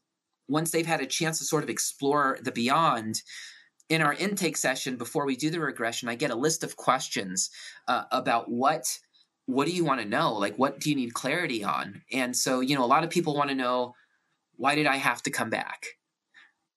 once 0.49 0.71
they've 0.71 0.85
had 0.85 1.01
a 1.01 1.05
chance 1.05 1.39
to 1.39 1.45
sort 1.45 1.63
of 1.63 1.69
explore 1.69 2.37
the 2.41 2.51
beyond, 2.51 3.21
in 3.89 4.01
our 4.01 4.13
intake 4.13 4.55
session 4.55 4.97
before 4.97 5.25
we 5.25 5.35
do 5.35 5.49
the 5.49 5.59
regression, 5.59 6.09
I 6.09 6.15
get 6.15 6.31
a 6.31 6.35
list 6.35 6.63
of 6.63 6.75
questions 6.75 7.49
uh, 7.87 8.03
about 8.11 8.49
what 8.49 8.99
what 9.47 9.65
do 9.65 9.73
you 9.73 9.83
want 9.83 9.99
to 9.99 10.07
know? 10.07 10.33
Like 10.33 10.57
what 10.57 10.79
do 10.79 10.91
you 10.91 10.95
need 10.95 11.15
clarity 11.15 11.63
on? 11.63 12.03
And 12.13 12.35
so, 12.35 12.59
you 12.59 12.75
know, 12.75 12.85
a 12.85 12.85
lot 12.85 13.03
of 13.03 13.09
people 13.09 13.35
want 13.35 13.49
to 13.49 13.55
know 13.55 13.95
why 14.57 14.75
did 14.75 14.85
I 14.85 14.97
have 14.97 15.23
to 15.23 15.31
come 15.31 15.49
back? 15.49 15.87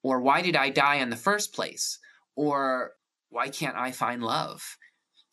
Or 0.03 0.23
why 0.23 0.41
did 0.41 0.57
I 0.57 0.71
die 0.71 0.97
in 0.97 1.11
the 1.11 1.17
first 1.17 1.55
place? 1.55 1.99
Or 2.35 2.93
why 3.29 3.51
can't 3.51 3.77
I 3.77 3.93
find 3.93 4.23
love? 4.23 4.79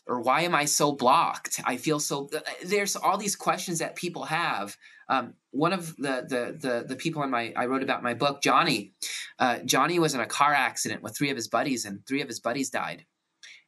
Or 0.09 0.19
why 0.19 0.41
am 0.41 0.55
I 0.55 0.65
so 0.65 0.91
blocked? 0.91 1.61
I 1.63 1.77
feel 1.77 1.99
so. 1.99 2.29
Uh, 2.35 2.39
there's 2.65 2.95
all 2.95 3.17
these 3.17 3.35
questions 3.35 3.79
that 3.79 3.95
people 3.95 4.25
have. 4.25 4.75
Um, 5.07 5.35
one 5.51 5.71
of 5.71 5.95
the, 5.97 6.25
the 6.27 6.57
the 6.59 6.85
the 6.87 6.95
people 6.95 7.23
in 7.23 7.29
my 7.29 7.53
I 7.55 7.67
wrote 7.67 7.83
about 7.83 8.03
my 8.03 8.15
book, 8.15 8.41
Johnny. 8.41 8.93
Uh, 9.37 9.59
Johnny 9.59 9.99
was 9.99 10.15
in 10.15 10.21
a 10.21 10.25
car 10.25 10.53
accident 10.53 11.03
with 11.03 11.15
three 11.15 11.29
of 11.29 11.37
his 11.37 11.47
buddies, 11.47 11.85
and 11.85 12.05
three 12.05 12.21
of 12.21 12.27
his 12.27 12.39
buddies 12.39 12.69
died, 12.69 13.05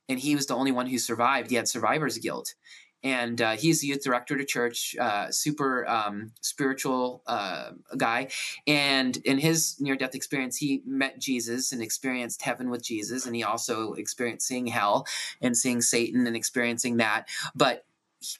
and 0.10 0.19
he 0.19 0.36
was 0.36 0.47
the 0.47 0.56
only 0.56 0.71
one 0.71 0.88
who 0.88 0.97
survived. 0.97 1.49
He 1.49 1.56
had 1.56 1.67
survivor's 1.67 2.17
guilt, 2.17 2.56
and 3.04 3.42
uh, 3.42 3.52
he's 3.52 3.82
the 3.82 3.88
youth 3.88 4.04
director 4.04 4.38
to 4.38 4.46
church, 4.46 4.96
uh, 5.00 5.32
super 5.32 5.88
um, 5.88 6.32
spiritual 6.42 7.24
uh, 7.28 7.72
guy. 7.98 8.30
And 8.68 9.18
in 9.18 9.38
his 9.38 9.76
near 9.80 9.96
death 9.96 10.16
experience, 10.16 10.58
he 10.58 10.82
met 10.86 11.20
Jesus 11.20 11.72
and 11.72 11.82
experienced 11.82 12.42
heaven 12.42 12.70
with 12.70 12.84
Jesus, 12.84 13.26
and 13.26 13.36
he 13.36 13.44
also 13.44 13.94
experienced 13.94 14.48
seeing 14.48 14.68
hell 14.68 15.06
and 15.42 15.58
seeing 15.58 15.82
Satan 15.82 16.28
and 16.28 16.36
experiencing 16.36 16.98
that. 16.98 17.28
But 17.56 17.86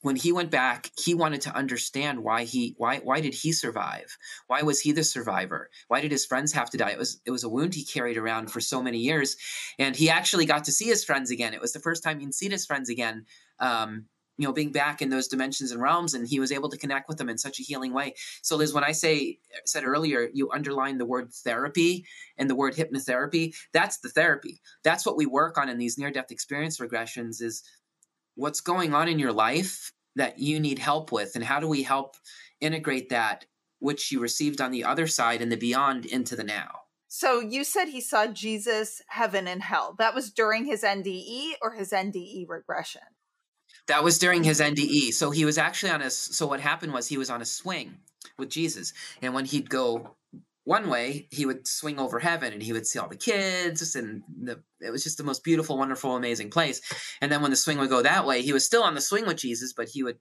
when 0.02 0.16
he 0.16 0.32
went 0.32 0.52
back 0.52 0.92
he 0.96 1.16
wanted 1.16 1.42
to 1.42 1.56
understand 1.56 2.24
why 2.24 2.44
he 2.44 2.76
why 2.78 2.98
why 3.00 3.20
did 3.20 3.34
he 3.34 3.52
survive? 3.52 4.18
Why 4.48 4.62
was 4.62 4.80
he 4.80 4.92
the 4.92 5.04
survivor? 5.04 5.70
Why 5.88 6.02
did 6.02 6.12
his 6.12 6.26
friends 6.26 6.54
have 6.54 6.70
to 6.70 6.78
die? 6.78 6.92
It 6.92 7.00
was 7.00 7.20
it 7.26 7.32
was 7.32 7.44
a 7.44 7.50
wound 7.50 7.74
he 7.74 7.84
carried 7.84 8.18
around 8.18 8.52
for 8.52 8.62
so 8.62 8.82
many 8.82 9.00
years. 9.00 9.38
And 9.80 9.96
he 9.96 10.10
actually 10.10 10.46
got 10.46 10.66
to 10.66 10.72
see 10.72 10.86
his 10.86 11.04
friends 11.04 11.32
again. 11.32 11.54
It 11.54 11.62
was 11.62 11.74
the 11.74 11.80
first 11.80 12.04
time 12.04 12.20
he'd 12.20 12.34
seen 12.34 12.52
his 12.52 12.66
friends 12.66 12.90
again 12.90 13.26
um, 13.60 14.06
you 14.42 14.48
know 14.48 14.54
being 14.54 14.72
back 14.72 15.02
in 15.02 15.10
those 15.10 15.28
dimensions 15.28 15.72
and 15.72 15.82
realms 15.82 16.14
and 16.14 16.28
he 16.28 16.40
was 16.40 16.52
able 16.52 16.70
to 16.70 16.78
connect 16.78 17.08
with 17.08 17.18
them 17.18 17.30
in 17.30 17.38
such 17.38 17.60
a 17.60 17.64
healing 17.64 17.94
way 17.94 18.14
so 18.42 18.56
liz 18.56 18.74
when 18.74 18.84
i 18.84 18.92
say 18.92 19.38
said 19.66 19.84
earlier 19.84 20.30
you 20.34 20.50
underline 20.52 20.98
the 20.98 21.06
word 21.06 21.32
therapy 21.32 22.06
and 22.38 22.50
the 22.50 22.56
word 22.56 22.74
hypnotherapy 22.74 23.56
that's 23.74 24.00
the 24.00 24.10
therapy 24.10 24.60
that's 24.84 25.06
what 25.06 25.18
we 25.18 25.26
work 25.26 25.58
on 25.58 25.70
in 25.70 25.78
these 25.78 25.98
near 25.98 26.12
death 26.12 26.32
experience 26.32 26.80
regressions 26.80 27.42
is 27.42 27.64
what's 28.36 28.62
going 28.62 28.94
on 28.94 29.08
in 29.08 29.20
your 29.20 29.34
life 29.34 29.92
that 30.16 30.40
you 30.40 30.60
need 30.60 30.80
help 30.80 31.12
with 31.12 31.36
and 31.36 31.44
how 31.44 31.60
do 31.60 31.68
we 31.68 31.84
help 31.84 32.16
integrate 32.60 33.10
that 33.10 33.46
which 33.80 34.12
you 34.12 34.20
received 34.20 34.62
on 34.62 34.72
the 34.72 34.84
other 34.84 35.08
side 35.08 35.42
and 35.42 35.52
the 35.52 35.58
beyond 35.58 36.06
into 36.06 36.36
the 36.36 36.44
now. 36.44 36.82
So 37.08 37.42
you 37.42 37.64
said 37.66 37.86
he 37.86 38.00
saw 38.00 38.28
Jesus, 38.28 39.02
heaven, 39.08 39.48
and 39.48 39.62
hell. 39.62 39.96
That 39.98 40.16
was 40.16 40.32
during 40.32 40.66
his 40.66 40.84
NDE 40.84 41.54
or 41.62 41.74
his 41.74 41.92
NDE 41.92 42.48
regression? 42.48 43.02
That 43.88 44.04
was 44.04 44.18
during 44.18 44.44
his 44.44 44.60
NDE. 44.60 45.14
So 45.14 45.32
he 45.32 45.46
was 45.46 45.58
actually 45.58 45.92
on 45.92 46.02
a. 46.02 46.10
So 46.10 46.48
what 46.48 46.60
happened 46.60 46.94
was 46.94 47.08
he 47.08 47.18
was 47.18 47.30
on 47.30 47.42
a 47.42 47.46
swing 47.46 47.98
with 48.38 48.50
Jesus, 48.50 48.94
and 49.22 49.34
when 49.34 49.46
he'd 49.46 49.70
go 49.70 50.16
one 50.64 50.90
way, 50.90 51.28
he 51.32 51.46
would 51.46 51.68
swing 51.68 52.00
over 52.00 52.20
heaven, 52.20 52.54
and 52.54 52.62
he 52.62 52.72
would 52.72 52.86
see 52.86 53.00
all 53.00 53.10
the 53.10 53.16
kids, 53.16 53.96
and 53.96 54.22
the, 54.42 54.62
it 54.80 54.92
was 54.92 55.04
just 55.04 55.18
the 55.18 55.24
most 55.24 55.44
beautiful, 55.44 55.78
wonderful, 55.78 56.16
amazing 56.16 56.52
place. 56.52 56.82
And 57.20 57.32
then 57.32 57.42
when 57.42 57.52
the 57.52 57.58
swing 57.58 57.80
would 57.80 57.90
go 57.90 58.02
that 58.04 58.26
way, 58.26 58.42
he 58.42 58.54
was 58.54 58.66
still 58.66 58.84
on 58.84 58.94
the 58.94 59.02
swing 59.02 59.26
with 59.26 59.38
Jesus, 59.38 59.74
but 59.74 59.90
he 59.90 60.04
would 60.04 60.18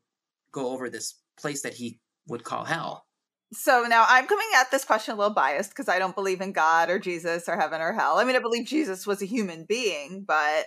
go 0.52 0.70
over 0.72 0.88
this 0.88 1.20
place 1.38 1.62
that 1.62 1.74
he 1.74 2.00
would 2.26 2.44
call 2.44 2.64
hell. 2.64 3.04
So 3.52 3.84
now 3.88 4.06
I'm 4.08 4.26
coming 4.26 4.46
at 4.56 4.70
this 4.70 4.84
question 4.84 5.14
a 5.14 5.16
little 5.16 5.34
biased 5.34 5.70
because 5.70 5.88
I 5.88 5.98
don't 5.98 6.14
believe 6.14 6.40
in 6.40 6.52
God 6.52 6.88
or 6.88 6.98
Jesus 6.98 7.48
or 7.48 7.58
heaven 7.58 7.80
or 7.80 7.92
hell. 7.92 8.18
I 8.18 8.24
mean, 8.24 8.36
I 8.36 8.40
believe 8.40 8.66
Jesus 8.66 9.06
was 9.06 9.20
a 9.22 9.26
human 9.26 9.64
being, 9.68 10.24
but 10.26 10.66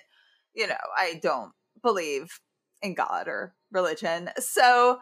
you 0.54 0.68
know, 0.68 0.76
I 0.98 1.20
don't 1.22 1.52
believe 1.82 2.40
in 2.84 2.94
God 2.94 3.28
or 3.28 3.56
religion. 3.72 4.30
So, 4.38 5.00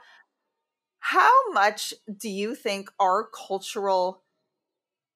how 1.00 1.52
much 1.52 1.94
do 2.16 2.30
you 2.30 2.56
think 2.56 2.90
our 3.00 3.28
cultural 3.48 4.24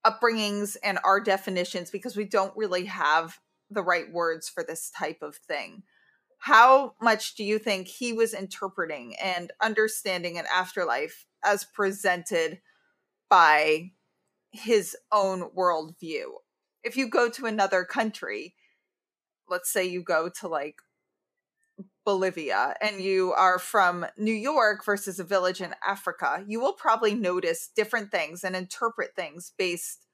upbringings 0.06 0.76
and 0.84 1.00
our 1.04 1.22
definitions, 1.22 1.92
because 1.92 2.18
we 2.18 2.26
don't 2.26 2.58
really 2.58 2.86
have 2.86 3.40
the 3.70 3.84
right 3.84 4.12
words 4.12 4.50
for 4.50 4.64
this 4.64 4.90
type 4.90 5.22
of 5.22 5.36
thing, 5.36 5.84
how 6.40 6.96
much 7.02 7.36
do 7.36 7.44
you 7.44 7.60
think 7.60 7.88
he 7.88 8.14
was 8.14 8.34
interpreting 8.34 9.16
and 9.24 9.52
understanding 9.62 10.38
an 10.38 10.46
afterlife 10.54 11.26
as 11.44 11.64
presented 11.64 12.60
by 13.30 13.92
his 14.52 14.96
own 15.12 15.50
worldview. 15.56 16.26
If 16.84 16.98
you 16.98 17.10
go 17.10 17.30
to 17.30 17.46
another 17.46 17.84
country, 17.84 18.56
let's 19.50 19.72
say 19.72 19.86
you 19.86 20.02
go 20.02 20.30
to 20.40 20.48
like 20.48 20.78
Bolivia 22.06 22.76
and 22.82 23.02
you 23.02 23.34
are 23.34 23.60
from 23.60 24.06
New 24.18 24.34
York 24.34 24.86
versus 24.86 25.20
a 25.20 25.24
village 25.24 25.60
in 25.60 25.76
Africa, 25.86 26.44
you 26.48 26.60
will 26.60 26.74
probably 26.74 27.16
notice 27.16 27.70
different 27.76 28.12
things 28.12 28.44
and 28.44 28.56
interpret 28.56 29.16
things 29.16 29.52
based 29.58 30.06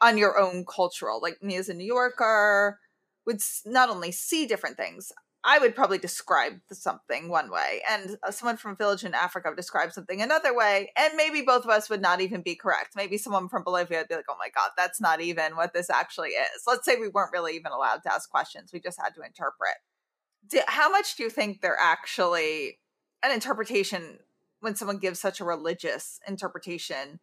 on 0.00 0.16
your 0.16 0.38
own 0.38 0.64
cultural. 0.64 1.20
Like 1.20 1.42
me 1.42 1.56
as 1.56 1.68
a 1.68 1.74
New 1.74 1.84
Yorker 1.84 2.78
would 3.26 3.40
not 3.64 3.90
only 3.90 4.12
see 4.12 4.46
different 4.46 4.76
things, 4.76 5.12
I 5.48 5.60
would 5.60 5.76
probably 5.76 5.98
describe 5.98 6.54
something 6.72 7.28
one 7.28 7.52
way, 7.52 7.80
and 7.88 8.18
uh, 8.24 8.32
someone 8.32 8.56
from 8.56 8.72
a 8.72 8.74
village 8.74 9.04
in 9.04 9.14
Africa 9.14 9.48
would 9.48 9.56
describe 9.56 9.92
something 9.92 10.20
another 10.20 10.52
way, 10.52 10.92
and 10.96 11.14
maybe 11.16 11.40
both 11.40 11.62
of 11.62 11.70
us 11.70 11.88
would 11.88 12.02
not 12.02 12.20
even 12.20 12.42
be 12.42 12.56
correct. 12.56 12.96
Maybe 12.96 13.16
someone 13.16 13.48
from 13.48 13.62
Bolivia 13.62 13.98
would 13.98 14.08
be 14.08 14.16
like, 14.16 14.24
"Oh 14.28 14.36
my 14.40 14.48
god, 14.52 14.70
that's 14.76 15.00
not 15.00 15.20
even 15.20 15.54
what 15.54 15.72
this 15.72 15.88
actually 15.88 16.30
is." 16.30 16.62
Let's 16.66 16.84
say 16.84 16.96
we 16.96 17.06
weren't 17.06 17.32
really 17.32 17.54
even 17.54 17.70
allowed 17.70 18.02
to 18.02 18.12
ask 18.12 18.28
questions; 18.28 18.70
we 18.72 18.80
just 18.80 19.00
had 19.00 19.14
to 19.14 19.22
interpret. 19.22 19.76
How 20.66 20.90
much 20.90 21.16
do 21.16 21.22
you 21.22 21.30
think 21.30 21.60
they're 21.60 21.78
actually 21.80 22.78
an 23.22 23.32
interpretation 23.32 24.18
when 24.60 24.76
someone 24.76 24.98
gives 24.98 25.20
such 25.20 25.40
a 25.40 25.44
religious 25.44 26.20
interpretation? 26.26 27.20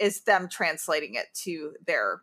Is 0.00 0.22
them 0.22 0.48
translating 0.50 1.14
it 1.14 1.26
to 1.44 1.74
their 1.86 2.22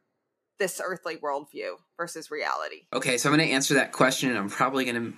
this 0.60 0.82
earthly 0.84 1.18
worldview 1.18 1.76
versus 1.98 2.32
reality? 2.32 2.88
Okay, 2.94 3.18
so 3.18 3.30
I'm 3.30 3.36
going 3.36 3.48
to 3.48 3.54
answer 3.54 3.76
that 3.76 3.92
question, 3.92 4.30
and 4.30 4.38
I'm 4.38 4.50
probably 4.50 4.86
going 4.86 5.12
to 5.12 5.18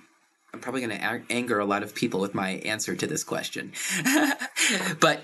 I'm 0.52 0.60
probably 0.60 0.80
going 0.80 0.98
to 0.98 1.22
anger 1.30 1.60
a 1.60 1.64
lot 1.64 1.82
of 1.82 1.94
people 1.94 2.20
with 2.20 2.34
my 2.34 2.50
answer 2.50 2.96
to 2.96 3.06
this 3.06 3.22
question. 3.22 3.72
but 5.00 5.20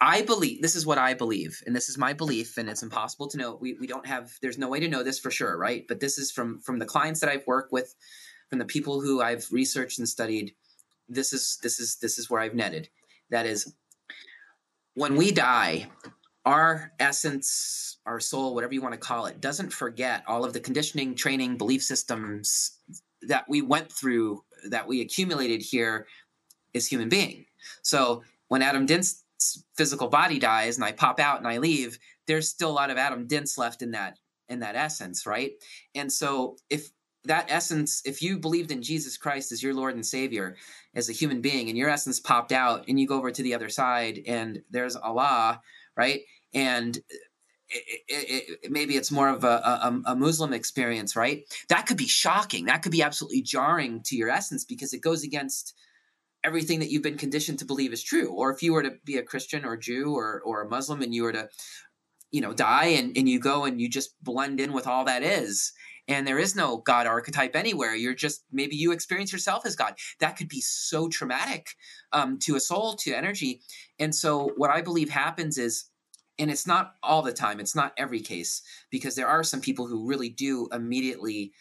I 0.00 0.22
believe 0.22 0.60
this 0.60 0.76
is 0.76 0.84
what 0.84 0.98
I 0.98 1.14
believe, 1.14 1.62
and 1.66 1.74
this 1.74 1.88
is 1.88 1.96
my 1.96 2.12
belief, 2.12 2.58
and 2.58 2.68
it's 2.68 2.82
impossible 2.82 3.28
to 3.28 3.38
know. 3.38 3.58
We, 3.58 3.76
we 3.80 3.86
don't 3.86 4.06
have 4.06 4.32
there's 4.42 4.58
no 4.58 4.68
way 4.68 4.80
to 4.80 4.88
know 4.88 5.02
this 5.02 5.18
for 5.18 5.30
sure, 5.30 5.56
right? 5.56 5.84
But 5.88 6.00
this 6.00 6.18
is 6.18 6.30
from 6.30 6.60
from 6.60 6.78
the 6.78 6.84
clients 6.84 7.20
that 7.20 7.30
I've 7.30 7.46
worked 7.46 7.72
with, 7.72 7.94
from 8.48 8.58
the 8.58 8.64
people 8.64 9.00
who 9.00 9.20
I've 9.20 9.46
researched 9.50 9.98
and 9.98 10.08
studied. 10.08 10.54
This 11.08 11.32
is 11.32 11.58
this 11.62 11.78
is 11.78 11.96
this 11.96 12.18
is 12.18 12.28
where 12.30 12.40
I've 12.40 12.54
netted. 12.54 12.88
That 13.30 13.46
is, 13.46 13.74
when 14.94 15.16
we 15.16 15.32
die, 15.32 15.88
our 16.44 16.92
essence, 17.00 17.98
our 18.06 18.20
soul, 18.20 18.54
whatever 18.54 18.72
you 18.72 18.82
want 18.82 18.94
to 18.94 19.00
call 19.00 19.26
it, 19.26 19.40
doesn't 19.40 19.72
forget 19.72 20.22
all 20.26 20.44
of 20.44 20.52
the 20.52 20.60
conditioning, 20.60 21.14
training, 21.14 21.56
belief 21.56 21.82
systems 21.82 22.78
that 23.22 23.48
we 23.48 23.62
went 23.62 23.90
through 23.90 24.44
that 24.68 24.86
we 24.86 25.00
accumulated 25.00 25.60
here 25.60 26.06
as 26.74 26.86
human 26.86 27.08
being. 27.08 27.44
So 27.82 28.22
when 28.48 28.62
Adam 28.62 28.86
Dince 28.86 29.24
physical 29.76 30.08
body 30.08 30.38
dies 30.38 30.76
and 30.76 30.84
I 30.84 30.92
pop 30.92 31.20
out 31.20 31.38
and 31.38 31.48
I 31.48 31.58
leave, 31.58 31.98
there's 32.26 32.48
still 32.48 32.70
a 32.70 32.72
lot 32.72 32.90
of 32.90 32.96
Adam 32.96 33.26
Dint's 33.26 33.58
left 33.58 33.82
in 33.82 33.90
that 33.92 34.18
in 34.48 34.60
that 34.60 34.76
essence, 34.76 35.26
right? 35.26 35.52
And 35.96 36.12
so 36.12 36.56
if 36.70 36.90
that 37.26 37.46
essence, 37.48 38.02
if 38.04 38.22
you 38.22 38.38
believed 38.38 38.70
in 38.70 38.82
Jesus 38.82 39.16
Christ 39.16 39.52
as 39.52 39.62
your 39.62 39.74
Lord 39.74 39.94
and 39.94 40.04
Savior 40.04 40.56
as 40.94 41.08
a 41.08 41.12
human 41.12 41.40
being, 41.40 41.68
and 41.68 41.76
your 41.78 41.88
essence 41.88 42.20
popped 42.20 42.52
out, 42.52 42.84
and 42.88 42.98
you 42.98 43.06
go 43.06 43.16
over 43.16 43.30
to 43.30 43.42
the 43.42 43.54
other 43.54 43.68
side, 43.68 44.20
and 44.26 44.62
there's 44.70 44.96
Allah, 44.96 45.60
right? 45.96 46.22
And 46.54 46.96
it, 47.68 48.04
it, 48.08 48.58
it, 48.62 48.70
maybe 48.70 48.96
it's 48.96 49.10
more 49.10 49.28
of 49.28 49.44
a, 49.44 49.48
a, 49.48 50.02
a, 50.06 50.16
Muslim 50.16 50.52
experience, 50.52 51.16
right? 51.16 51.42
That 51.68 51.86
could 51.86 51.96
be 51.96 52.06
shocking. 52.06 52.66
That 52.66 52.82
could 52.82 52.92
be 52.92 53.02
absolutely 53.02 53.42
jarring 53.42 54.02
to 54.04 54.16
your 54.16 54.30
essence 54.30 54.64
because 54.64 54.94
it 54.94 55.00
goes 55.00 55.24
against 55.24 55.74
everything 56.44 56.78
that 56.78 56.90
you've 56.90 57.02
been 57.02 57.18
conditioned 57.18 57.58
to 57.58 57.64
believe 57.64 57.92
is 57.92 58.02
true. 58.02 58.32
Or 58.32 58.52
if 58.52 58.62
you 58.62 58.72
were 58.72 58.84
to 58.84 58.94
be 59.04 59.16
a 59.16 59.22
Christian 59.22 59.64
or 59.64 59.76
Jew 59.76 60.14
or, 60.14 60.40
or 60.44 60.62
a 60.62 60.68
Muslim 60.68 61.02
and 61.02 61.12
you 61.12 61.24
were 61.24 61.32
to, 61.32 61.48
you 62.30 62.40
know, 62.40 62.52
die 62.52 62.86
and, 62.86 63.16
and 63.16 63.28
you 63.28 63.40
go 63.40 63.64
and 63.64 63.80
you 63.80 63.88
just 63.88 64.14
blend 64.22 64.60
in 64.60 64.72
with 64.72 64.86
all 64.86 65.04
that 65.06 65.24
is, 65.24 65.72
and 66.08 66.26
there 66.26 66.38
is 66.38 66.54
no 66.54 66.78
God 66.78 67.06
archetype 67.06 67.56
anywhere. 67.56 67.94
You're 67.94 68.14
just 68.14 68.44
maybe 68.52 68.76
you 68.76 68.92
experience 68.92 69.32
yourself 69.32 69.66
as 69.66 69.76
God. 69.76 69.94
That 70.20 70.36
could 70.36 70.48
be 70.48 70.60
so 70.60 71.08
traumatic 71.08 71.68
um, 72.12 72.38
to 72.40 72.56
a 72.56 72.60
soul, 72.60 72.94
to 72.96 73.12
energy. 73.12 73.60
And 73.98 74.14
so, 74.14 74.52
what 74.56 74.70
I 74.70 74.82
believe 74.82 75.10
happens 75.10 75.58
is 75.58 75.86
and 76.38 76.50
it's 76.50 76.66
not 76.66 76.94
all 77.02 77.22
the 77.22 77.32
time 77.32 77.60
it's 77.60 77.74
not 77.74 77.92
every 77.96 78.20
case 78.20 78.62
because 78.90 79.14
there 79.14 79.28
are 79.28 79.42
some 79.42 79.60
people 79.60 79.86
who 79.86 80.08
really 80.08 80.28
do 80.28 80.68
immediately 80.72 81.52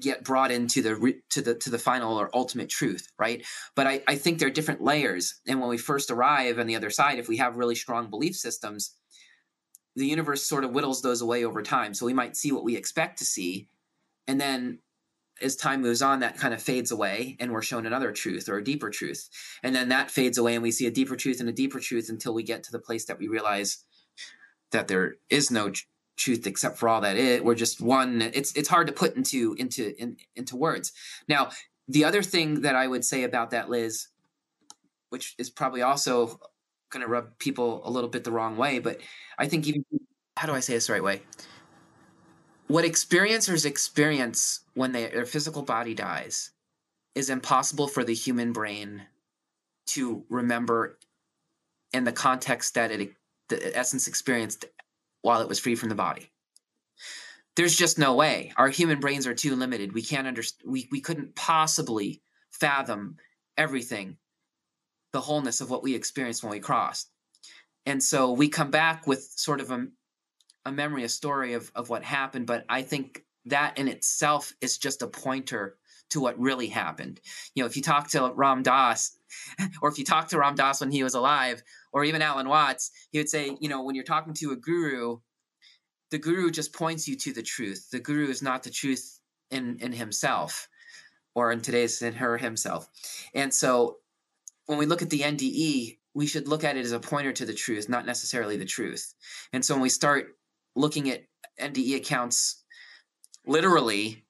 get 0.00 0.24
brought 0.24 0.50
into 0.50 0.82
the 0.82 1.14
to 1.30 1.40
the 1.40 1.54
to 1.54 1.70
the 1.70 1.78
final 1.78 2.18
or 2.18 2.34
ultimate 2.34 2.68
truth 2.68 3.08
right 3.18 3.44
but 3.74 3.86
I, 3.86 4.02
I 4.06 4.16
think 4.16 4.38
there 4.38 4.48
are 4.48 4.52
different 4.52 4.82
layers 4.82 5.40
and 5.46 5.60
when 5.60 5.70
we 5.70 5.78
first 5.78 6.10
arrive 6.10 6.58
on 6.58 6.66
the 6.66 6.76
other 6.76 6.90
side 6.90 7.18
if 7.18 7.28
we 7.28 7.36
have 7.38 7.56
really 7.56 7.76
strong 7.76 8.10
belief 8.10 8.36
systems 8.36 8.94
the 9.98 10.06
universe 10.06 10.42
sort 10.42 10.64
of 10.64 10.70
whittles 10.70 11.02
those 11.02 11.20
away 11.20 11.44
over 11.44 11.62
time 11.62 11.92
so 11.92 12.06
we 12.06 12.14
might 12.14 12.36
see 12.36 12.52
what 12.52 12.64
we 12.64 12.76
expect 12.76 13.18
to 13.18 13.24
see 13.24 13.68
and 14.26 14.40
then 14.40 14.78
as 15.40 15.56
time 15.56 15.82
moves 15.82 16.02
on, 16.02 16.20
that 16.20 16.36
kind 16.36 16.52
of 16.52 16.62
fades 16.62 16.90
away, 16.90 17.36
and 17.38 17.52
we're 17.52 17.62
shown 17.62 17.86
another 17.86 18.12
truth 18.12 18.48
or 18.48 18.58
a 18.58 18.64
deeper 18.64 18.90
truth. 18.90 19.28
And 19.62 19.74
then 19.74 19.88
that 19.88 20.10
fades 20.10 20.38
away, 20.38 20.54
and 20.54 20.62
we 20.62 20.70
see 20.70 20.86
a 20.86 20.90
deeper 20.90 21.16
truth 21.16 21.40
and 21.40 21.48
a 21.48 21.52
deeper 21.52 21.80
truth 21.80 22.08
until 22.08 22.34
we 22.34 22.42
get 22.42 22.62
to 22.64 22.72
the 22.72 22.78
place 22.78 23.04
that 23.06 23.18
we 23.18 23.28
realize 23.28 23.84
that 24.72 24.88
there 24.88 25.16
is 25.30 25.50
no 25.50 25.72
truth 26.16 26.46
except 26.46 26.76
for 26.78 26.88
all 26.88 27.00
that 27.00 27.16
it. 27.16 27.44
We're 27.44 27.54
just 27.54 27.80
one. 27.80 28.20
It's 28.20 28.52
it's 28.54 28.68
hard 28.68 28.88
to 28.88 28.92
put 28.92 29.16
into 29.16 29.54
into 29.58 29.94
in, 30.00 30.16
into 30.34 30.56
words. 30.56 30.92
Now, 31.28 31.50
the 31.86 32.04
other 32.04 32.22
thing 32.22 32.62
that 32.62 32.76
I 32.76 32.86
would 32.86 33.04
say 33.04 33.22
about 33.22 33.50
that, 33.50 33.70
Liz, 33.70 34.08
which 35.10 35.34
is 35.38 35.48
probably 35.48 35.82
also 35.82 36.40
going 36.90 37.02
to 37.02 37.08
rub 37.08 37.38
people 37.38 37.82
a 37.84 37.90
little 37.90 38.10
bit 38.10 38.24
the 38.24 38.32
wrong 38.32 38.56
way, 38.56 38.78
but 38.78 39.00
I 39.38 39.46
think 39.46 39.66
even 39.66 39.84
how 40.36 40.46
do 40.46 40.52
I 40.52 40.60
say 40.60 40.74
this 40.74 40.86
the 40.86 40.94
right 40.94 41.02
way? 41.02 41.22
what 42.68 42.84
experiencers 42.84 43.64
experience 43.64 44.60
when 44.74 44.92
they, 44.92 45.06
their 45.08 45.26
physical 45.26 45.62
body 45.62 45.94
dies 45.94 46.50
is 47.14 47.30
impossible 47.30 47.88
for 47.88 48.04
the 48.04 48.14
human 48.14 48.52
brain 48.52 49.02
to 49.86 50.22
remember 50.28 50.98
in 51.92 52.04
the 52.04 52.12
context 52.12 52.74
that 52.74 52.90
it 52.90 53.10
the 53.48 53.76
essence 53.76 54.06
experienced 54.06 54.66
while 55.22 55.40
it 55.40 55.48
was 55.48 55.58
free 55.58 55.74
from 55.74 55.88
the 55.88 55.94
body. 55.94 56.30
There's 57.56 57.74
just 57.74 57.98
no 57.98 58.14
way. 58.14 58.52
Our 58.58 58.68
human 58.68 59.00
brains 59.00 59.26
are 59.26 59.34
too 59.34 59.56
limited. 59.56 59.94
We 59.94 60.02
can't 60.02 60.26
understand 60.26 60.70
we, 60.70 60.86
we 60.92 61.00
couldn't 61.00 61.34
possibly 61.34 62.20
fathom 62.50 63.16
everything 63.56 64.18
the 65.12 65.20
wholeness 65.20 65.60
of 65.60 65.70
what 65.70 65.82
we 65.82 65.94
experienced 65.94 66.42
when 66.42 66.52
we 66.52 66.60
crossed 66.60 67.10
and 67.86 68.02
so 68.02 68.32
we 68.32 68.48
come 68.48 68.70
back 68.70 69.06
with 69.06 69.22
sort 69.22 69.60
of 69.60 69.70
a 69.70 69.86
a 70.68 70.72
memory, 70.72 71.04
a 71.04 71.08
story 71.08 71.54
of, 71.54 71.72
of 71.74 71.88
what 71.88 72.04
happened, 72.04 72.46
but 72.46 72.64
I 72.68 72.82
think 72.82 73.24
that 73.46 73.78
in 73.78 73.88
itself 73.88 74.52
is 74.60 74.78
just 74.78 75.02
a 75.02 75.06
pointer 75.06 75.76
to 76.10 76.20
what 76.20 76.38
really 76.38 76.68
happened. 76.68 77.20
You 77.54 77.62
know, 77.62 77.66
if 77.66 77.76
you 77.76 77.82
talk 77.82 78.08
to 78.10 78.32
Ram 78.34 78.62
Dass, 78.62 79.16
or 79.82 79.88
if 79.88 79.98
you 79.98 80.04
talk 80.04 80.28
to 80.28 80.38
Ram 80.38 80.54
Dass 80.54 80.80
when 80.80 80.90
he 80.90 81.02
was 81.02 81.14
alive, 81.14 81.62
or 81.92 82.04
even 82.04 82.22
Alan 82.22 82.48
Watts, 82.48 82.90
he 83.10 83.18
would 83.18 83.28
say, 83.28 83.56
you 83.60 83.68
know, 83.68 83.82
when 83.82 83.94
you're 83.94 84.04
talking 84.04 84.34
to 84.34 84.52
a 84.52 84.56
guru, 84.56 85.18
the 86.10 86.18
guru 86.18 86.50
just 86.50 86.72
points 86.72 87.06
you 87.08 87.16
to 87.16 87.32
the 87.32 87.42
truth. 87.42 87.90
The 87.90 88.00
guru 88.00 88.28
is 88.28 88.42
not 88.42 88.62
the 88.62 88.70
truth 88.70 89.20
in 89.50 89.78
in 89.80 89.92
himself, 89.92 90.68
or 91.34 91.52
in 91.52 91.60
today's 91.60 92.00
in 92.00 92.14
her 92.14 92.38
himself. 92.38 92.88
And 93.34 93.52
so 93.52 93.98
when 94.68 94.78
we 94.78 94.84
look 94.84 95.00
at 95.00 95.08
the 95.08 95.20
NDE, 95.20 95.96
we 96.12 96.26
should 96.26 96.46
look 96.46 96.62
at 96.62 96.76
it 96.76 96.84
as 96.84 96.92
a 96.92 97.00
pointer 97.00 97.32
to 97.32 97.46
the 97.46 97.54
truth, 97.54 97.88
not 97.88 98.04
necessarily 98.04 98.58
the 98.58 98.66
truth. 98.66 99.14
And 99.54 99.64
so 99.64 99.74
when 99.74 99.80
we 99.80 99.88
start 99.88 100.36
looking 100.76 101.08
at 101.08 101.24
NDE 101.58 101.96
accounts 101.96 102.62
literally, 103.46 104.26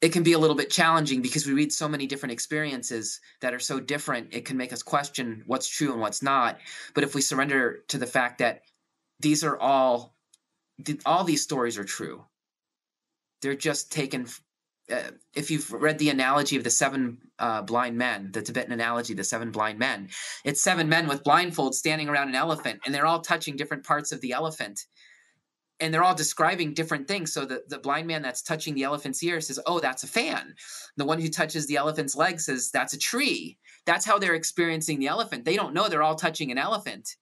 it 0.00 0.08
can 0.08 0.24
be 0.24 0.32
a 0.32 0.38
little 0.38 0.56
bit 0.56 0.68
challenging 0.68 1.22
because 1.22 1.46
we 1.46 1.52
read 1.52 1.72
so 1.72 1.88
many 1.88 2.08
different 2.08 2.32
experiences 2.32 3.20
that 3.40 3.54
are 3.54 3.60
so 3.60 3.78
different. 3.78 4.34
It 4.34 4.44
can 4.44 4.56
make 4.56 4.72
us 4.72 4.82
question 4.82 5.44
what's 5.46 5.68
true 5.68 5.92
and 5.92 6.00
what's 6.00 6.22
not. 6.22 6.58
But 6.92 7.04
if 7.04 7.14
we 7.14 7.20
surrender 7.20 7.84
to 7.88 7.98
the 7.98 8.06
fact 8.06 8.38
that 8.38 8.62
these 9.20 9.44
are 9.44 9.56
all, 9.56 10.16
all 11.06 11.22
these 11.22 11.44
stories 11.44 11.78
are 11.78 11.84
true, 11.84 12.24
they're 13.42 13.54
just 13.54 13.92
taken. 13.92 14.26
Uh, 14.90 15.10
if 15.34 15.50
you've 15.50 15.70
read 15.72 15.98
the 15.98 16.08
analogy 16.08 16.56
of 16.56 16.64
the 16.64 16.70
seven 16.70 17.18
uh, 17.38 17.62
blind 17.62 17.96
men, 17.98 18.30
the 18.32 18.40
Tibetan 18.40 18.72
analogy, 18.72 19.14
the 19.14 19.24
seven 19.24 19.50
blind 19.50 19.78
men, 19.78 20.08
it's 20.44 20.62
seven 20.62 20.88
men 20.88 21.06
with 21.06 21.24
blindfolds 21.24 21.74
standing 21.74 22.08
around 22.08 22.28
an 22.28 22.34
elephant, 22.34 22.80
and 22.86 22.94
they're 22.94 23.06
all 23.06 23.20
touching 23.20 23.56
different 23.56 23.84
parts 23.84 24.12
of 24.12 24.20
the 24.20 24.32
elephant 24.32 24.86
and 25.80 25.92
they're 25.92 26.02
all 26.02 26.14
describing 26.14 26.74
different 26.74 27.06
things. 27.06 27.32
So 27.32 27.44
the, 27.44 27.62
the 27.68 27.78
blind 27.78 28.06
man 28.06 28.22
that's 28.22 28.42
touching 28.42 28.74
the 28.74 28.84
elephant's 28.84 29.22
ear 29.22 29.40
says, 29.40 29.60
Oh, 29.66 29.80
that's 29.80 30.02
a 30.02 30.08
fan. 30.08 30.54
The 30.96 31.04
one 31.04 31.20
who 31.20 31.28
touches 31.28 31.66
the 31.66 31.76
elephant's 31.76 32.16
leg 32.16 32.40
says, 32.40 32.70
That's 32.70 32.94
a 32.94 32.98
tree. 32.98 33.58
That's 33.86 34.04
how 34.04 34.18
they're 34.18 34.34
experiencing 34.34 34.98
the 34.98 35.06
elephant. 35.06 35.44
They 35.44 35.56
don't 35.56 35.74
know 35.74 35.88
they're 35.88 36.02
all 36.02 36.16
touching 36.16 36.50
an 36.50 36.58
elephant. 36.58 37.16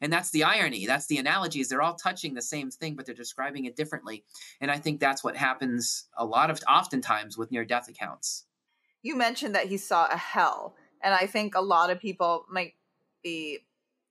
And 0.00 0.12
that's 0.12 0.30
the 0.30 0.44
irony. 0.44 0.86
That's 0.86 1.06
the 1.06 1.18
analogy 1.18 1.60
is 1.60 1.68
they're 1.68 1.82
all 1.82 1.94
touching 1.94 2.34
the 2.34 2.42
same 2.42 2.70
thing, 2.70 2.94
but 2.94 3.06
they're 3.06 3.14
describing 3.14 3.64
it 3.64 3.76
differently. 3.76 4.24
And 4.60 4.70
I 4.70 4.78
think 4.78 5.00
that's 5.00 5.24
what 5.24 5.36
happens 5.36 6.04
a 6.16 6.24
lot 6.24 6.50
of 6.50 6.60
oftentimes 6.68 7.36
with 7.36 7.50
near 7.50 7.64
death 7.64 7.88
accounts. 7.88 8.44
You 9.02 9.16
mentioned 9.16 9.54
that 9.54 9.66
he 9.66 9.76
saw 9.76 10.06
a 10.10 10.16
hell. 10.16 10.76
And 11.02 11.14
I 11.14 11.26
think 11.26 11.54
a 11.54 11.60
lot 11.60 11.90
of 11.90 12.00
people 12.00 12.44
might 12.50 12.74
be 13.22 13.60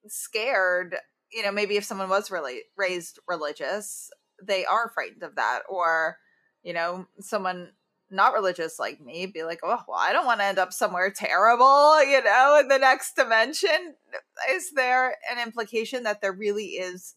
scared 0.08 0.96
you 1.32 1.44
know, 1.44 1.52
maybe 1.52 1.78
if 1.78 1.84
someone 1.84 2.10
was 2.10 2.32
really 2.32 2.62
raised 2.76 3.20
religious, 3.28 4.10
they 4.42 4.66
are 4.66 4.90
frightened 4.90 5.24
of 5.24 5.36
that. 5.36 5.62
Or, 5.70 6.18
you 6.64 6.74
know, 6.74 7.08
someone 7.20 7.72
not 8.10 8.34
religious 8.34 8.80
like 8.80 9.02
me 9.02 9.26
be 9.26 9.44
like, 9.44 9.60
oh, 9.64 9.82
well, 9.88 9.98
I 9.98 10.14
don't 10.14 10.26
want 10.26 10.40
to 10.40 10.46
end 10.46 10.60
up 10.60 10.74
somewhere 10.74 11.12
terrible, 11.12 12.04
you 12.04 12.24
know, 12.24 12.60
in 12.62 12.68
the 12.68 12.78
next 12.78 13.16
dimension. 13.16 13.96
Is 14.50 14.72
there 14.74 15.16
an 15.32 15.40
implication 15.44 16.04
that 16.04 16.22
there 16.22 16.32
really 16.32 16.68
is 16.68 17.16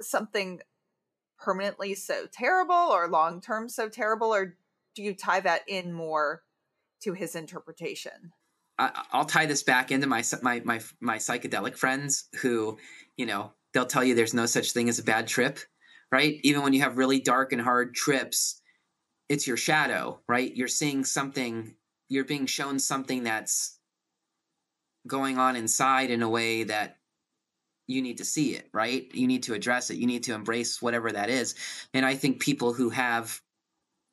something 0.00 0.60
permanently 1.38 1.94
so 1.94 2.26
terrible 2.32 2.74
or 2.74 3.08
long 3.08 3.40
term 3.40 3.68
so 3.68 3.88
terrible? 3.88 4.34
Or 4.34 4.56
do 4.94 5.02
you 5.02 5.14
tie 5.14 5.40
that 5.40 5.62
in 5.66 5.92
more 5.92 6.42
to 7.02 7.12
his 7.12 7.34
interpretation? 7.34 8.32
I, 8.78 8.90
will 9.12 9.24
tie 9.24 9.46
this 9.46 9.62
back 9.62 9.92
into 9.92 10.06
my 10.06 10.24
my 10.42 10.60
my 10.64 10.80
my 11.00 11.16
psychedelic 11.16 11.76
friends 11.76 12.24
who, 12.40 12.78
you 13.16 13.26
know, 13.26 13.52
they'll 13.72 13.86
tell 13.86 14.02
you 14.02 14.14
there's 14.14 14.34
no 14.34 14.46
such 14.46 14.72
thing 14.72 14.88
as 14.88 14.98
a 14.98 15.04
bad 15.04 15.28
trip, 15.28 15.60
right? 16.10 16.38
Even 16.42 16.62
when 16.62 16.72
you 16.72 16.80
have 16.80 16.98
really 16.98 17.20
dark 17.20 17.52
and 17.52 17.62
hard 17.62 17.94
trips, 17.94 18.60
it's 19.28 19.46
your 19.46 19.56
shadow, 19.56 20.20
right? 20.28 20.54
You're 20.54 20.68
seeing 20.68 21.04
something, 21.04 21.74
you're 22.08 22.24
being 22.24 22.46
shown 22.46 22.78
something 22.78 23.24
that's 23.24 23.78
going 25.06 25.38
on 25.38 25.56
inside 25.56 26.10
in 26.10 26.22
a 26.22 26.28
way 26.28 26.64
that 26.64 26.98
you 27.86 28.00
need 28.00 28.18
to 28.18 28.24
see 28.24 28.54
it, 28.54 28.68
right? 28.72 29.06
You 29.14 29.26
need 29.26 29.42
to 29.44 29.54
address 29.54 29.90
it. 29.90 29.98
You 29.98 30.06
need 30.06 30.24
to 30.24 30.34
embrace 30.34 30.80
whatever 30.80 31.12
that 31.12 31.28
is. 31.28 31.54
And 31.92 32.06
I 32.06 32.14
think 32.14 32.40
people 32.40 32.72
who 32.72 32.90
have 32.90 33.40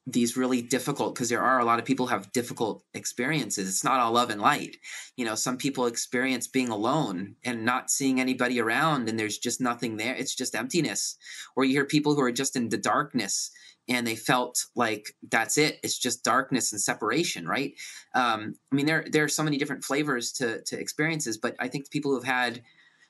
these 0.08 0.36
really 0.36 0.62
difficult 0.62 1.14
because 1.14 1.30
there 1.30 1.44
are 1.44 1.60
a 1.60 1.66
lot 1.66 1.78
of 1.78 1.86
people 1.86 2.08
have 2.08 2.32
difficult 2.32 2.84
experiences 2.96 3.70
it's 3.70 3.84
not 3.84 4.00
all 4.00 4.12
love 4.12 4.32
and 4.32 4.42
light 4.42 4.78
you 5.16 5.24
know 5.24 5.36
some 5.36 5.58
people 5.58 5.86
experience 5.86 6.48
being 6.48 6.70
alone 6.70 7.36
and 7.44 7.64
not 7.64 7.92
seeing 7.92 8.20
anybody 8.20 8.60
around 8.60 9.08
and 9.08 9.20
there's 9.20 9.38
just 9.38 9.62
nothing 9.62 9.98
there 9.98 10.16
it's 10.16 10.34
just 10.34 10.56
emptiness 10.56 11.18
or 11.56 11.66
you 11.66 11.74
hear 11.74 11.86
people 11.86 12.16
who 12.16 12.22
are 12.22 12.32
just 12.32 12.56
in 12.56 12.70
the 12.70 12.78
darkness 12.78 13.52
and 13.92 14.08
they 14.08 14.16
felt 14.16 14.66
like 14.74 15.16
that's 15.30 15.58
it. 15.58 15.80
It's 15.84 15.98
just 15.98 16.24
darkness 16.24 16.72
and 16.72 16.80
separation 16.82 17.48
right? 17.48 17.74
Um, 18.16 18.56
i 18.72 18.76
mean 18.76 18.86
there 18.86 19.06
there 19.12 19.24
are 19.24 19.30
so 19.30 19.44
many 19.44 19.58
different 19.58 19.84
flavors 19.84 20.32
to 20.34 20.62
to 20.64 20.80
experiences 20.80 21.38
but 21.38 21.56
i 21.60 21.68
think 21.68 21.90
people 21.90 22.12
who've 22.12 22.24
had 22.24 22.62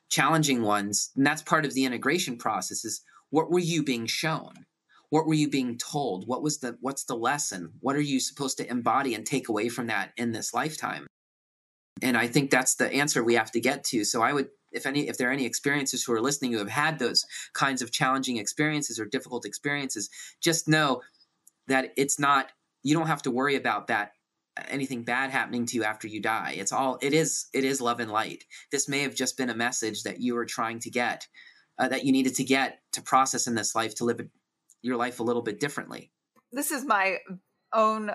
challenging 0.09 0.61
ones 0.61 1.11
and 1.15 1.25
that's 1.25 1.41
part 1.41 1.65
of 1.65 1.73
the 1.73 1.85
integration 1.85 2.37
process 2.37 2.83
is 2.85 3.01
what 3.31 3.49
were 3.49 3.59
you 3.59 3.81
being 3.83 4.05
shown? 4.05 4.53
What 5.09 5.25
were 5.25 5.33
you 5.33 5.49
being 5.49 5.77
told? 5.77 6.27
What 6.27 6.43
was 6.43 6.59
the 6.59 6.77
what's 6.81 7.05
the 7.05 7.15
lesson? 7.15 7.71
What 7.79 7.95
are 7.95 8.01
you 8.01 8.19
supposed 8.19 8.57
to 8.57 8.69
embody 8.69 9.15
and 9.15 9.25
take 9.25 9.49
away 9.49 9.69
from 9.69 9.87
that 9.87 10.11
in 10.17 10.31
this 10.31 10.53
lifetime? 10.53 11.07
And 12.01 12.17
i 12.17 12.27
think 12.27 12.51
that's 12.51 12.75
the 12.75 12.91
answer 12.91 13.23
we 13.23 13.35
have 13.35 13.51
to 13.51 13.59
get 13.59 13.83
to. 13.85 14.03
So 14.03 14.21
i 14.21 14.31
would 14.33 14.49
if 14.71 14.85
any 14.85 15.07
if 15.07 15.17
there 15.17 15.29
are 15.29 15.33
any 15.33 15.45
experiences 15.45 16.03
who 16.03 16.13
are 16.13 16.21
listening 16.21 16.53
who 16.53 16.59
have 16.59 16.69
had 16.69 16.99
those 16.99 17.25
kinds 17.53 17.81
of 17.81 17.91
challenging 17.91 18.37
experiences 18.37 18.99
or 18.99 19.05
difficult 19.05 19.45
experiences 19.45 20.09
just 20.39 20.67
know 20.67 21.01
that 21.67 21.93
it's 21.97 22.19
not 22.19 22.51
you 22.83 22.95
don't 22.95 23.07
have 23.07 23.21
to 23.21 23.31
worry 23.31 23.55
about 23.55 23.87
that 23.87 24.13
anything 24.67 25.03
bad 25.03 25.29
happening 25.29 25.65
to 25.65 25.75
you 25.75 25.83
after 25.83 26.07
you 26.07 26.21
die 26.21 26.53
it's 26.57 26.73
all 26.73 26.97
it 27.01 27.13
is 27.13 27.47
it 27.53 27.63
is 27.63 27.79
love 27.79 27.99
and 27.99 28.11
light 28.11 28.43
this 28.71 28.89
may 28.89 28.99
have 29.01 29.15
just 29.15 29.37
been 29.37 29.49
a 29.49 29.55
message 29.55 30.03
that 30.03 30.19
you 30.19 30.35
were 30.35 30.45
trying 30.45 30.79
to 30.79 30.89
get 30.89 31.27
uh, 31.81 31.87
that 31.87 32.05
you 32.05 32.11
needed 32.11 32.35
to 32.35 32.43
get 32.43 32.79
to 32.93 33.01
process 33.01 33.47
in 33.47 33.55
this 33.55 33.73
life 33.73 33.95
to 33.95 34.05
live 34.05 34.21
your 34.81 34.97
life 34.97 35.19
a 35.19 35.23
little 35.23 35.41
bit 35.41 35.59
differently. 35.59 36.11
This 36.51 36.71
is 36.71 36.85
my 36.85 37.17
own 37.73 38.11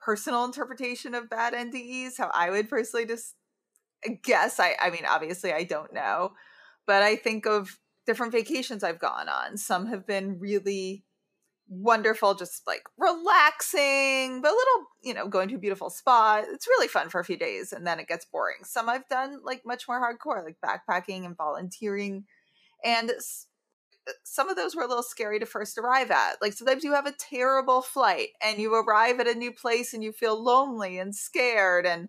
personal 0.00 0.44
interpretation 0.44 1.14
of 1.14 1.30
bad 1.30 1.54
NDEs, 1.54 2.18
how 2.18 2.30
I 2.32 2.50
would 2.50 2.68
personally 2.68 3.06
just 3.06 3.34
guess. 4.22 4.60
I, 4.60 4.76
I 4.80 4.90
mean, 4.90 5.04
obviously, 5.08 5.52
I 5.52 5.64
don't 5.64 5.92
know, 5.92 6.32
but 6.86 7.02
I 7.02 7.16
think 7.16 7.46
of 7.46 7.78
different 8.06 8.32
vacations 8.32 8.82
I've 8.82 8.98
gone 8.98 9.28
on. 9.28 9.56
Some 9.56 9.86
have 9.86 10.06
been 10.06 10.38
really 10.38 11.04
wonderful, 11.68 12.34
just 12.34 12.66
like 12.66 12.82
relaxing, 12.96 14.40
but 14.40 14.50
a 14.50 14.56
little, 14.56 14.86
you 15.02 15.14
know, 15.14 15.28
going 15.28 15.48
to 15.50 15.56
a 15.56 15.58
beautiful 15.58 15.90
spot. 15.90 16.44
It's 16.48 16.66
really 16.66 16.88
fun 16.88 17.10
for 17.10 17.20
a 17.20 17.24
few 17.24 17.36
days 17.36 17.72
and 17.72 17.86
then 17.86 18.00
it 18.00 18.08
gets 18.08 18.24
boring. 18.24 18.64
Some 18.64 18.88
I've 18.88 19.08
done 19.08 19.40
like 19.44 19.62
much 19.66 19.86
more 19.86 20.00
hardcore, 20.00 20.42
like 20.44 20.56
backpacking 20.64 21.26
and 21.26 21.36
volunteering. 21.36 22.24
And 22.84 23.10
uh, 23.10 24.12
some 24.24 24.48
of 24.48 24.56
those 24.56 24.74
were 24.74 24.82
a 24.82 24.88
little 24.88 25.02
scary 25.02 25.38
to 25.40 25.46
first 25.46 25.76
arrive 25.76 26.10
at. 26.10 26.40
Like 26.40 26.54
sometimes 26.54 26.84
you 26.84 26.94
have 26.94 27.06
a 27.06 27.12
terrible 27.12 27.82
flight 27.82 28.28
and 28.42 28.58
you 28.58 28.74
arrive 28.74 29.20
at 29.20 29.28
a 29.28 29.34
new 29.34 29.52
place 29.52 29.92
and 29.92 30.02
you 30.02 30.12
feel 30.12 30.42
lonely 30.42 30.98
and 30.98 31.14
scared. 31.14 31.84
And 31.84 32.08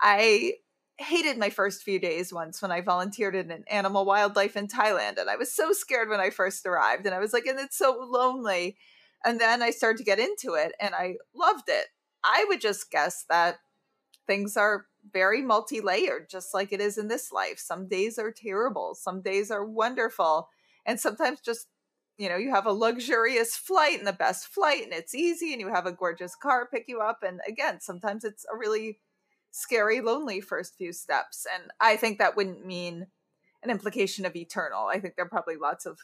I 0.00 0.54
hated 0.98 1.38
my 1.38 1.50
first 1.50 1.82
few 1.82 1.98
days 1.98 2.32
once 2.32 2.62
when 2.62 2.72
I 2.72 2.80
volunteered 2.80 3.34
in 3.34 3.50
an 3.50 3.64
animal 3.68 4.04
wildlife 4.04 4.56
in 4.56 4.66
Thailand. 4.66 5.18
And 5.18 5.28
I 5.28 5.36
was 5.36 5.52
so 5.52 5.72
scared 5.72 6.08
when 6.08 6.20
I 6.20 6.30
first 6.30 6.66
arrived. 6.66 7.06
And 7.06 7.14
I 7.14 7.18
was 7.18 7.32
like, 7.32 7.46
and 7.46 7.58
it's 7.58 7.76
so 7.76 8.06
lonely. 8.10 8.76
And 9.24 9.40
then 9.40 9.62
I 9.62 9.70
started 9.70 9.98
to 9.98 10.04
get 10.04 10.18
into 10.18 10.54
it 10.54 10.72
and 10.80 10.94
I 10.94 11.16
loved 11.34 11.68
it. 11.68 11.86
I 12.24 12.44
would 12.48 12.60
just 12.60 12.90
guess 12.90 13.24
that 13.28 13.56
things 14.26 14.56
are 14.56 14.86
very 15.12 15.42
multi 15.42 15.80
layered, 15.80 16.28
just 16.28 16.54
like 16.54 16.72
it 16.72 16.80
is 16.80 16.98
in 16.98 17.08
this 17.08 17.30
life. 17.30 17.58
Some 17.58 17.88
days 17.88 18.18
are 18.18 18.32
terrible, 18.32 18.94
some 18.94 19.22
days 19.22 19.50
are 19.50 19.64
wonderful 19.64 20.48
and 20.86 20.98
sometimes 20.98 21.40
just 21.40 21.66
you 22.16 22.28
know 22.28 22.36
you 22.36 22.50
have 22.50 22.64
a 22.64 22.72
luxurious 22.72 23.56
flight 23.56 23.98
and 23.98 24.06
the 24.06 24.12
best 24.12 24.46
flight 24.46 24.84
and 24.84 24.92
it's 24.92 25.14
easy 25.14 25.52
and 25.52 25.60
you 25.60 25.68
have 25.68 25.84
a 25.84 25.92
gorgeous 25.92 26.34
car 26.34 26.66
pick 26.72 26.84
you 26.88 27.00
up 27.00 27.22
and 27.22 27.40
again 27.46 27.78
sometimes 27.80 28.24
it's 28.24 28.46
a 28.50 28.56
really 28.56 28.98
scary 29.56 30.00
lonely 30.00 30.40
first 30.40 30.76
few 30.76 30.92
steps 30.92 31.46
and 31.54 31.70
i 31.80 31.96
think 31.96 32.18
that 32.18 32.36
wouldn't 32.36 32.66
mean 32.66 33.06
an 33.66 33.70
implication 33.70 34.24
of 34.24 34.36
eternal. 34.36 34.86
I 34.86 35.00
think 35.00 35.16
there 35.16 35.24
are 35.24 35.28
probably 35.28 35.56
lots 35.56 35.86
of 35.86 35.98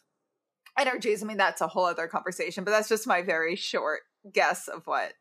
energies. 0.79 1.23
I 1.23 1.27
mean 1.27 1.37
that's 1.37 1.61
a 1.61 1.69
whole 1.69 1.85
other 1.85 2.09
conversation 2.09 2.65
but 2.65 2.71
that's 2.71 2.89
just 2.89 3.07
my 3.07 3.23
very 3.23 3.57
short 3.57 4.01
guess 4.33 4.69
of 4.69 4.87
what 4.87 5.13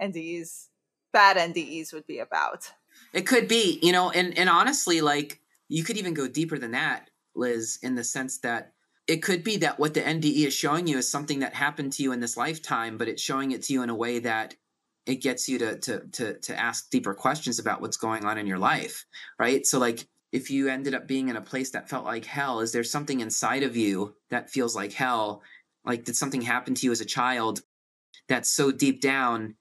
ndes 0.00 0.66
bad 1.12 1.36
ndes 1.36 1.92
would 1.92 2.06
be 2.06 2.18
about. 2.18 2.70
It 3.12 3.26
could 3.26 3.48
be 3.48 3.78
you 3.82 3.92
know 3.92 4.10
and 4.10 4.36
and 4.38 4.48
honestly 4.48 5.00
like 5.00 5.40
you 5.68 5.84
could 5.84 5.96
even 5.96 6.14
go 6.14 6.28
deeper 6.28 6.58
than 6.58 6.72
that 6.72 7.10
liz 7.34 7.78
in 7.82 7.94
the 7.94 8.04
sense 8.04 8.38
that 8.38 8.72
it 9.08 9.16
could 9.22 9.42
be 9.42 9.56
that 9.56 9.80
what 9.80 9.94
the 9.94 10.00
NDE 10.00 10.46
is 10.46 10.54
showing 10.54 10.86
you 10.86 10.98
is 10.98 11.10
something 11.10 11.40
that 11.40 11.54
happened 11.54 11.92
to 11.94 12.04
you 12.04 12.12
in 12.12 12.20
this 12.20 12.36
lifetime, 12.36 12.98
but 12.98 13.08
it's 13.08 13.20
showing 13.20 13.50
it 13.50 13.64
to 13.64 13.72
you 13.72 13.82
in 13.82 13.90
a 13.90 13.96
way 13.96 14.20
that 14.20 14.54
it 15.06 15.16
gets 15.16 15.48
you 15.48 15.58
to 15.58 15.78
to 15.78 16.00
to 16.12 16.38
to 16.38 16.58
ask 16.58 16.90
deeper 16.90 17.14
questions 17.14 17.58
about 17.58 17.80
what's 17.80 17.96
going 17.96 18.24
on 18.24 18.38
in 18.38 18.46
your 18.46 18.58
life, 18.58 19.04
right? 19.38 19.66
So 19.66 19.78
like 19.78 20.06
if 20.32 20.50
you 20.50 20.68
ended 20.68 20.94
up 20.94 21.06
being 21.06 21.28
in 21.28 21.36
a 21.36 21.42
place 21.42 21.70
that 21.70 21.88
felt 21.88 22.04
like 22.04 22.24
hell, 22.24 22.60
is 22.60 22.72
there 22.72 22.84
something 22.84 23.20
inside 23.20 23.62
of 23.62 23.76
you 23.76 24.14
that 24.30 24.50
feels 24.50 24.74
like 24.74 24.92
hell? 24.92 25.42
Like 25.84 26.04
did 26.04 26.16
something 26.16 26.40
happen 26.40 26.74
to 26.74 26.86
you 26.86 26.92
as 26.92 27.00
a 27.00 27.06
child 27.06 27.62
that's 28.28 28.50
so 28.50 28.70
deep 28.70 29.00
down 29.00 29.56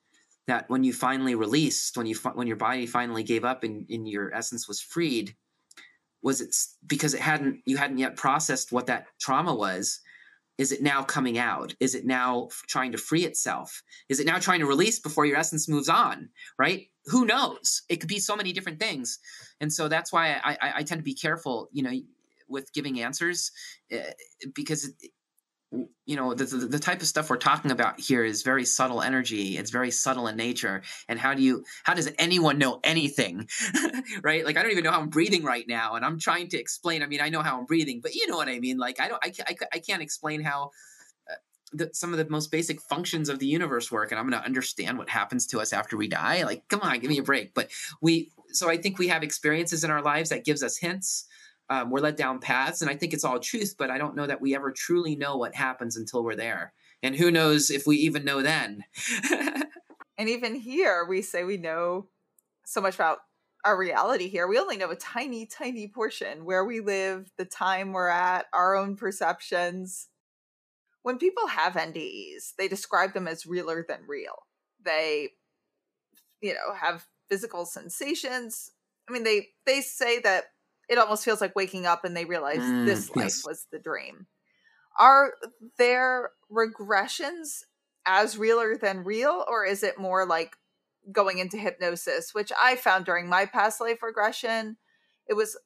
that 0.47 0.69
when 0.69 0.83
you 0.83 0.93
finally 0.93 1.35
released, 1.35 1.97
when 1.97 2.05
you 2.05 2.15
when 2.33 2.47
your 2.47 2.57
body 2.57 2.85
finally 2.85 3.23
gave 3.23 3.43
up 3.43 3.63
and, 3.63 3.85
and 3.89 4.07
your 4.07 4.33
essence 4.33 4.67
was 4.67 4.79
freed, 4.79 5.35
was 6.21 6.41
it 6.41 6.55
because 6.85 7.13
it 7.13 7.21
hadn't 7.21 7.61
you 7.65 7.77
hadn't 7.77 7.97
yet 7.97 8.15
processed 8.15 8.71
what 8.71 8.87
that 8.87 9.07
trauma 9.19 9.53
was 9.53 10.01
Is 10.61 10.71
it 10.71 10.83
now 10.83 11.01
coming 11.01 11.39
out? 11.39 11.73
Is 11.79 11.95
it 11.95 12.05
now 12.05 12.49
trying 12.67 12.91
to 12.91 12.99
free 12.99 13.25
itself? 13.25 13.81
Is 14.09 14.19
it 14.19 14.27
now 14.27 14.37
trying 14.37 14.59
to 14.59 14.67
release 14.67 14.99
before 14.99 15.25
your 15.25 15.37
essence 15.37 15.67
moves 15.67 15.89
on? 15.89 16.29
Right? 16.59 16.89
Who 17.05 17.25
knows? 17.25 17.81
It 17.89 17.95
could 17.95 18.07
be 18.07 18.19
so 18.19 18.35
many 18.35 18.53
different 18.53 18.79
things, 18.79 19.17
and 19.59 19.73
so 19.73 19.87
that's 19.87 20.13
why 20.13 20.39
I, 20.43 20.51
I, 20.61 20.73
I 20.75 20.83
tend 20.83 20.99
to 20.99 21.03
be 21.03 21.15
careful, 21.15 21.67
you 21.71 21.81
know, 21.81 21.91
with 22.47 22.71
giving 22.73 23.01
answers, 23.01 23.51
uh, 23.91 24.11
because 24.53 24.93
you 26.05 26.17
know 26.17 26.33
the, 26.33 26.43
the, 26.43 26.67
the 26.67 26.79
type 26.79 27.01
of 27.01 27.07
stuff 27.07 27.29
we're 27.29 27.37
talking 27.37 27.71
about 27.71 27.99
here 27.99 28.25
is 28.25 28.43
very 28.43 28.65
subtle 28.65 29.01
energy. 29.01 29.57
It's 29.57 29.71
very 29.71 29.91
subtle 29.91 30.27
in 30.27 30.35
nature. 30.35 30.81
And 31.07 31.17
how 31.17 31.33
do 31.33 31.41
you 31.41 31.63
how 31.83 31.93
does 31.93 32.11
anyone 32.19 32.57
know 32.57 32.79
anything? 32.83 33.47
Right? 34.23 34.45
Like 34.45 34.57
i 34.57 34.61
don't 34.61 34.71
even 34.71 34.83
know 34.83 34.91
how 34.91 34.99
i'm 34.99 35.09
breathing 35.09 35.43
right 35.43 35.65
now 35.67 35.95
and 35.95 36.03
i'm 36.03 36.19
trying 36.19 36.49
to 36.49 36.59
explain 36.59 37.01
i 37.01 37.05
mean 37.05 37.21
i 37.21 37.29
know 37.29 37.41
how 37.41 37.57
i'm 37.57 37.65
breathing 37.65 38.01
but 38.01 38.13
you 38.13 38.27
know 38.27 38.35
what 38.35 38.49
i 38.49 38.59
mean? 38.59 38.77
Like 38.77 38.99
i 38.99 39.07
don't 39.07 39.23
i, 39.23 39.31
I, 39.47 39.55
I 39.73 39.79
can't 39.79 40.01
explain 40.01 40.41
how 40.41 40.71
uh, 41.29 41.35
the, 41.73 41.89
some 41.93 42.11
of 42.11 42.17
the 42.17 42.29
most 42.29 42.51
basic 42.51 42.81
functions 42.81 43.29
of 43.29 43.39
the 43.39 43.45
universe 43.45 43.91
work 43.91 44.11
and 44.11 44.19
i'm 44.19 44.29
going 44.29 44.39
to 44.39 44.45
understand 44.45 44.97
what 44.97 45.09
happens 45.09 45.47
to 45.47 45.59
us 45.59 45.71
after 45.71 45.97
we 45.97 46.07
die. 46.07 46.43
Like 46.43 46.67
come 46.67 46.81
on 46.81 46.99
give 46.99 47.09
me 47.09 47.19
a 47.19 47.23
break. 47.23 47.53
But 47.53 47.69
we 48.01 48.31
so 48.51 48.69
i 48.69 48.77
think 48.77 48.99
we 48.99 49.07
have 49.07 49.23
experiences 49.23 49.83
in 49.83 49.91
our 49.91 50.01
lives 50.01 50.29
that 50.29 50.45
gives 50.45 50.63
us 50.63 50.77
hints 50.77 51.27
um, 51.71 51.89
we're 51.89 52.01
led 52.01 52.17
down 52.17 52.39
paths, 52.39 52.81
and 52.81 52.91
I 52.91 52.97
think 52.97 53.13
it's 53.13 53.23
all 53.23 53.39
truth, 53.39 53.75
but 53.77 53.89
I 53.89 53.97
don't 53.97 54.13
know 54.13 54.27
that 54.27 54.41
we 54.41 54.53
ever 54.53 54.73
truly 54.73 55.15
know 55.15 55.37
what 55.37 55.55
happens 55.55 55.95
until 55.95 56.21
we're 56.21 56.35
there. 56.35 56.73
And 57.01 57.15
who 57.15 57.31
knows 57.31 57.71
if 57.71 57.87
we 57.87 57.95
even 57.95 58.25
know 58.25 58.41
then. 58.41 58.83
and 60.17 60.27
even 60.27 60.53
here, 60.53 61.05
we 61.07 61.21
say 61.21 61.45
we 61.45 61.55
know 61.55 62.09
so 62.65 62.81
much 62.81 62.95
about 62.95 63.19
our 63.63 63.77
reality 63.77 64.27
here. 64.27 64.47
We 64.47 64.59
only 64.59 64.75
know 64.75 64.91
a 64.91 64.97
tiny, 64.97 65.45
tiny 65.45 65.87
portion 65.87 66.43
where 66.43 66.65
we 66.65 66.81
live, 66.81 67.31
the 67.37 67.45
time 67.45 67.93
we're 67.93 68.09
at, 68.09 68.47
our 68.51 68.75
own 68.75 68.97
perceptions. 68.97 70.09
When 71.03 71.19
people 71.19 71.47
have 71.47 71.75
NDEs, 71.75 72.53
they 72.57 72.67
describe 72.67 73.13
them 73.13 73.29
as 73.29 73.45
realer 73.45 73.85
than 73.87 73.99
real. 74.09 74.43
They, 74.83 75.29
you 76.41 76.53
know, 76.53 76.75
have 76.75 77.05
physical 77.29 77.65
sensations. 77.65 78.71
I 79.09 79.13
mean, 79.13 79.23
they 79.23 79.47
they 79.65 79.79
say 79.79 80.19
that 80.19 80.47
it 80.91 80.97
almost 80.97 81.23
feels 81.23 81.39
like 81.39 81.55
waking 81.55 81.85
up 81.85 82.03
and 82.03 82.15
they 82.15 82.25
realize 82.25 82.59
mm, 82.59 82.85
this 82.85 83.15
life 83.15 83.25
yes. 83.27 83.45
was 83.45 83.65
the 83.71 83.79
dream. 83.79 84.27
Are 84.99 85.33
their 85.77 86.31
regressions 86.51 87.63
as 88.05 88.37
realer 88.37 88.75
than 88.75 89.05
real, 89.05 89.45
or 89.47 89.65
is 89.65 89.83
it 89.83 89.97
more 89.97 90.25
like 90.25 90.57
going 91.09 91.37
into 91.37 91.55
hypnosis, 91.55 92.33
which 92.33 92.51
I 92.61 92.75
found 92.75 93.05
during 93.05 93.29
my 93.29 93.45
past 93.45 93.79
life 93.79 94.03
regression? 94.03 94.75
It 95.29 95.35
was 95.35 95.57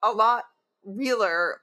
a 0.00 0.12
lot 0.12 0.44
realer 0.84 1.60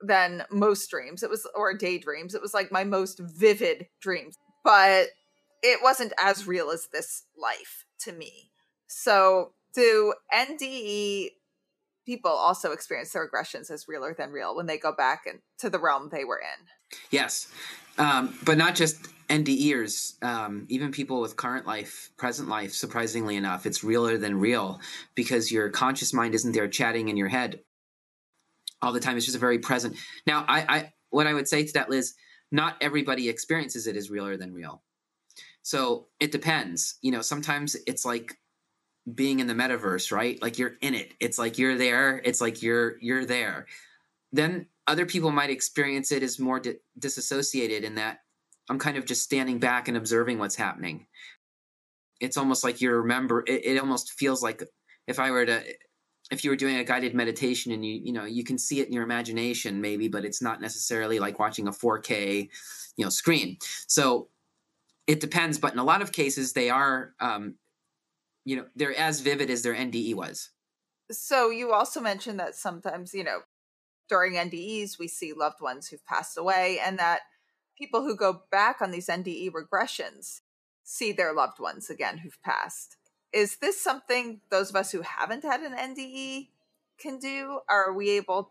than 0.00 0.44
most 0.50 0.88
dreams. 0.88 1.22
It 1.22 1.28
was, 1.28 1.46
or 1.54 1.76
daydreams. 1.76 2.34
It 2.34 2.40
was 2.40 2.54
like 2.54 2.72
my 2.72 2.82
most 2.82 3.20
vivid 3.20 3.88
dreams, 4.00 4.36
but 4.64 5.08
it 5.62 5.80
wasn't 5.82 6.14
as 6.18 6.46
real 6.46 6.70
as 6.70 6.88
this 6.90 7.24
life 7.36 7.84
to 8.00 8.12
me. 8.12 8.52
So, 8.86 9.52
do 9.74 10.14
NDE 10.32 11.30
people 12.04 12.30
also 12.30 12.72
experience 12.72 13.12
their 13.12 13.28
regressions 13.28 13.70
as 13.70 13.88
realer 13.88 14.14
than 14.16 14.30
real 14.30 14.54
when 14.54 14.66
they 14.66 14.78
go 14.78 14.92
back 14.92 15.22
and 15.26 15.40
to 15.58 15.70
the 15.70 15.78
realm 15.78 16.08
they 16.10 16.24
were 16.24 16.40
in. 16.40 16.98
Yes, 17.10 17.52
um, 17.98 18.36
but 18.44 18.58
not 18.58 18.74
just 18.74 19.08
NDEers. 19.28 20.22
Um, 20.22 20.66
even 20.68 20.92
people 20.92 21.20
with 21.20 21.36
current 21.36 21.66
life, 21.66 22.10
present 22.16 22.48
life. 22.48 22.72
Surprisingly 22.72 23.36
enough, 23.36 23.66
it's 23.66 23.82
realer 23.82 24.18
than 24.18 24.38
real 24.38 24.80
because 25.14 25.50
your 25.50 25.70
conscious 25.70 26.12
mind 26.12 26.34
isn't 26.34 26.52
there 26.52 26.68
chatting 26.68 27.08
in 27.08 27.16
your 27.16 27.28
head 27.28 27.60
all 28.82 28.92
the 28.92 29.00
time. 29.00 29.16
It's 29.16 29.26
just 29.26 29.36
a 29.36 29.40
very 29.40 29.58
present. 29.58 29.96
Now, 30.26 30.44
I, 30.48 30.60
I 30.60 30.92
what 31.10 31.26
I 31.26 31.34
would 31.34 31.48
say 31.48 31.64
to 31.64 31.72
that, 31.74 31.88
Liz, 31.88 32.14
not 32.50 32.76
everybody 32.80 33.28
experiences 33.28 33.86
it 33.86 33.96
as 33.96 34.10
realer 34.10 34.36
than 34.36 34.52
real. 34.52 34.82
So 35.62 36.08
it 36.20 36.32
depends. 36.32 36.98
You 37.00 37.12
know, 37.12 37.22
sometimes 37.22 37.76
it's 37.86 38.04
like 38.04 38.36
being 39.12 39.40
in 39.40 39.46
the 39.46 39.54
metaverse, 39.54 40.12
right? 40.12 40.40
Like 40.40 40.58
you're 40.58 40.74
in 40.80 40.94
it. 40.94 41.12
It's 41.20 41.38
like 41.38 41.58
you're 41.58 41.76
there. 41.76 42.20
It's 42.24 42.40
like 42.40 42.62
you're 42.62 42.98
you're 43.00 43.24
there. 43.24 43.66
Then 44.32 44.66
other 44.86 45.06
people 45.06 45.30
might 45.30 45.50
experience 45.50 46.12
it 46.12 46.22
as 46.22 46.38
more 46.38 46.60
di- 46.60 46.76
disassociated 46.98 47.84
in 47.84 47.96
that 47.96 48.20
I'm 48.68 48.78
kind 48.78 48.96
of 48.96 49.04
just 49.04 49.22
standing 49.22 49.58
back 49.58 49.88
and 49.88 49.96
observing 49.96 50.38
what's 50.38 50.56
happening. 50.56 51.06
It's 52.20 52.36
almost 52.36 52.62
like 52.64 52.80
you 52.80 52.92
remember. 52.92 53.44
It, 53.46 53.64
it 53.64 53.78
almost 53.78 54.12
feels 54.12 54.42
like 54.42 54.62
if 55.06 55.18
I 55.18 55.30
were 55.30 55.46
to, 55.46 55.62
if 56.30 56.44
you 56.44 56.50
were 56.50 56.56
doing 56.56 56.76
a 56.76 56.84
guided 56.84 57.14
meditation 57.14 57.72
and 57.72 57.84
you 57.84 58.00
you 58.04 58.12
know 58.12 58.24
you 58.24 58.44
can 58.44 58.58
see 58.58 58.80
it 58.80 58.86
in 58.86 58.94
your 58.94 59.02
imagination 59.02 59.80
maybe, 59.80 60.08
but 60.08 60.24
it's 60.24 60.40
not 60.40 60.60
necessarily 60.60 61.18
like 61.18 61.38
watching 61.40 61.66
a 61.66 61.72
4K, 61.72 62.48
you 62.96 63.04
know, 63.04 63.10
screen. 63.10 63.58
So 63.88 64.28
it 65.08 65.18
depends, 65.18 65.58
but 65.58 65.72
in 65.72 65.80
a 65.80 65.84
lot 65.84 66.00
of 66.00 66.12
cases 66.12 66.52
they 66.52 66.70
are 66.70 67.14
um, 67.18 67.56
you 68.44 68.56
know 68.56 68.66
they're 68.74 68.98
as 68.98 69.20
vivid 69.20 69.50
as 69.50 69.62
their 69.62 69.74
NDE 69.74 70.14
was. 70.14 70.50
So 71.10 71.50
you 71.50 71.72
also 71.72 72.00
mentioned 72.00 72.40
that 72.40 72.54
sometimes 72.54 73.14
you 73.14 73.24
know 73.24 73.40
during 74.08 74.34
NDEs 74.34 74.98
we 74.98 75.08
see 75.08 75.32
loved 75.32 75.60
ones 75.60 75.88
who've 75.88 76.04
passed 76.06 76.36
away, 76.36 76.78
and 76.84 76.98
that 76.98 77.20
people 77.76 78.02
who 78.02 78.16
go 78.16 78.42
back 78.50 78.80
on 78.80 78.90
these 78.90 79.08
NDE 79.08 79.50
regressions 79.50 80.40
see 80.84 81.12
their 81.12 81.32
loved 81.32 81.58
ones 81.58 81.88
again 81.88 82.18
who've 82.18 82.42
passed. 82.42 82.96
Is 83.32 83.56
this 83.56 83.80
something 83.80 84.40
those 84.50 84.70
of 84.70 84.76
us 84.76 84.92
who 84.92 85.02
haven't 85.02 85.44
had 85.44 85.60
an 85.60 85.74
NDE 85.74 86.48
can 86.98 87.18
do? 87.18 87.60
Are 87.68 87.92
we 87.92 88.10
able 88.10 88.50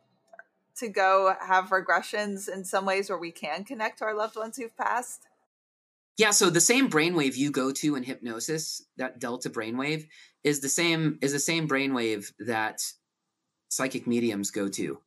to 0.78 0.90
go 0.90 1.36
have 1.40 1.70
regressions 1.70 2.50
in 2.52 2.64
some 2.64 2.86
ways 2.86 3.10
where 3.10 3.20
we 3.20 3.32
can 3.32 3.64
connect 3.64 4.00
to 4.00 4.06
our 4.06 4.16
loved 4.16 4.36
ones 4.36 4.58
who've 4.58 4.76
passed? 4.76 5.28
Yeah, 6.18 6.32
so 6.32 6.50
the 6.50 6.62
same 6.62 6.90
brainwave 6.90 7.36
you 7.36 7.52
go 7.52 7.72
to 7.72 7.96
in 7.96 8.04
hypnosis, 8.04 8.84
that 8.98 9.20
delta 9.20 9.50
brainwave, 9.50 10.08
is 10.44 10.60
the 10.60 10.70
same 10.70 11.18
is 11.22 11.32
the 11.32 11.40
same 11.40 11.68
brainwave 11.68 12.32
that 12.40 12.82
psychic 13.70 14.08
mediums 14.08 14.52
go 14.52 14.68
to 14.68 15.00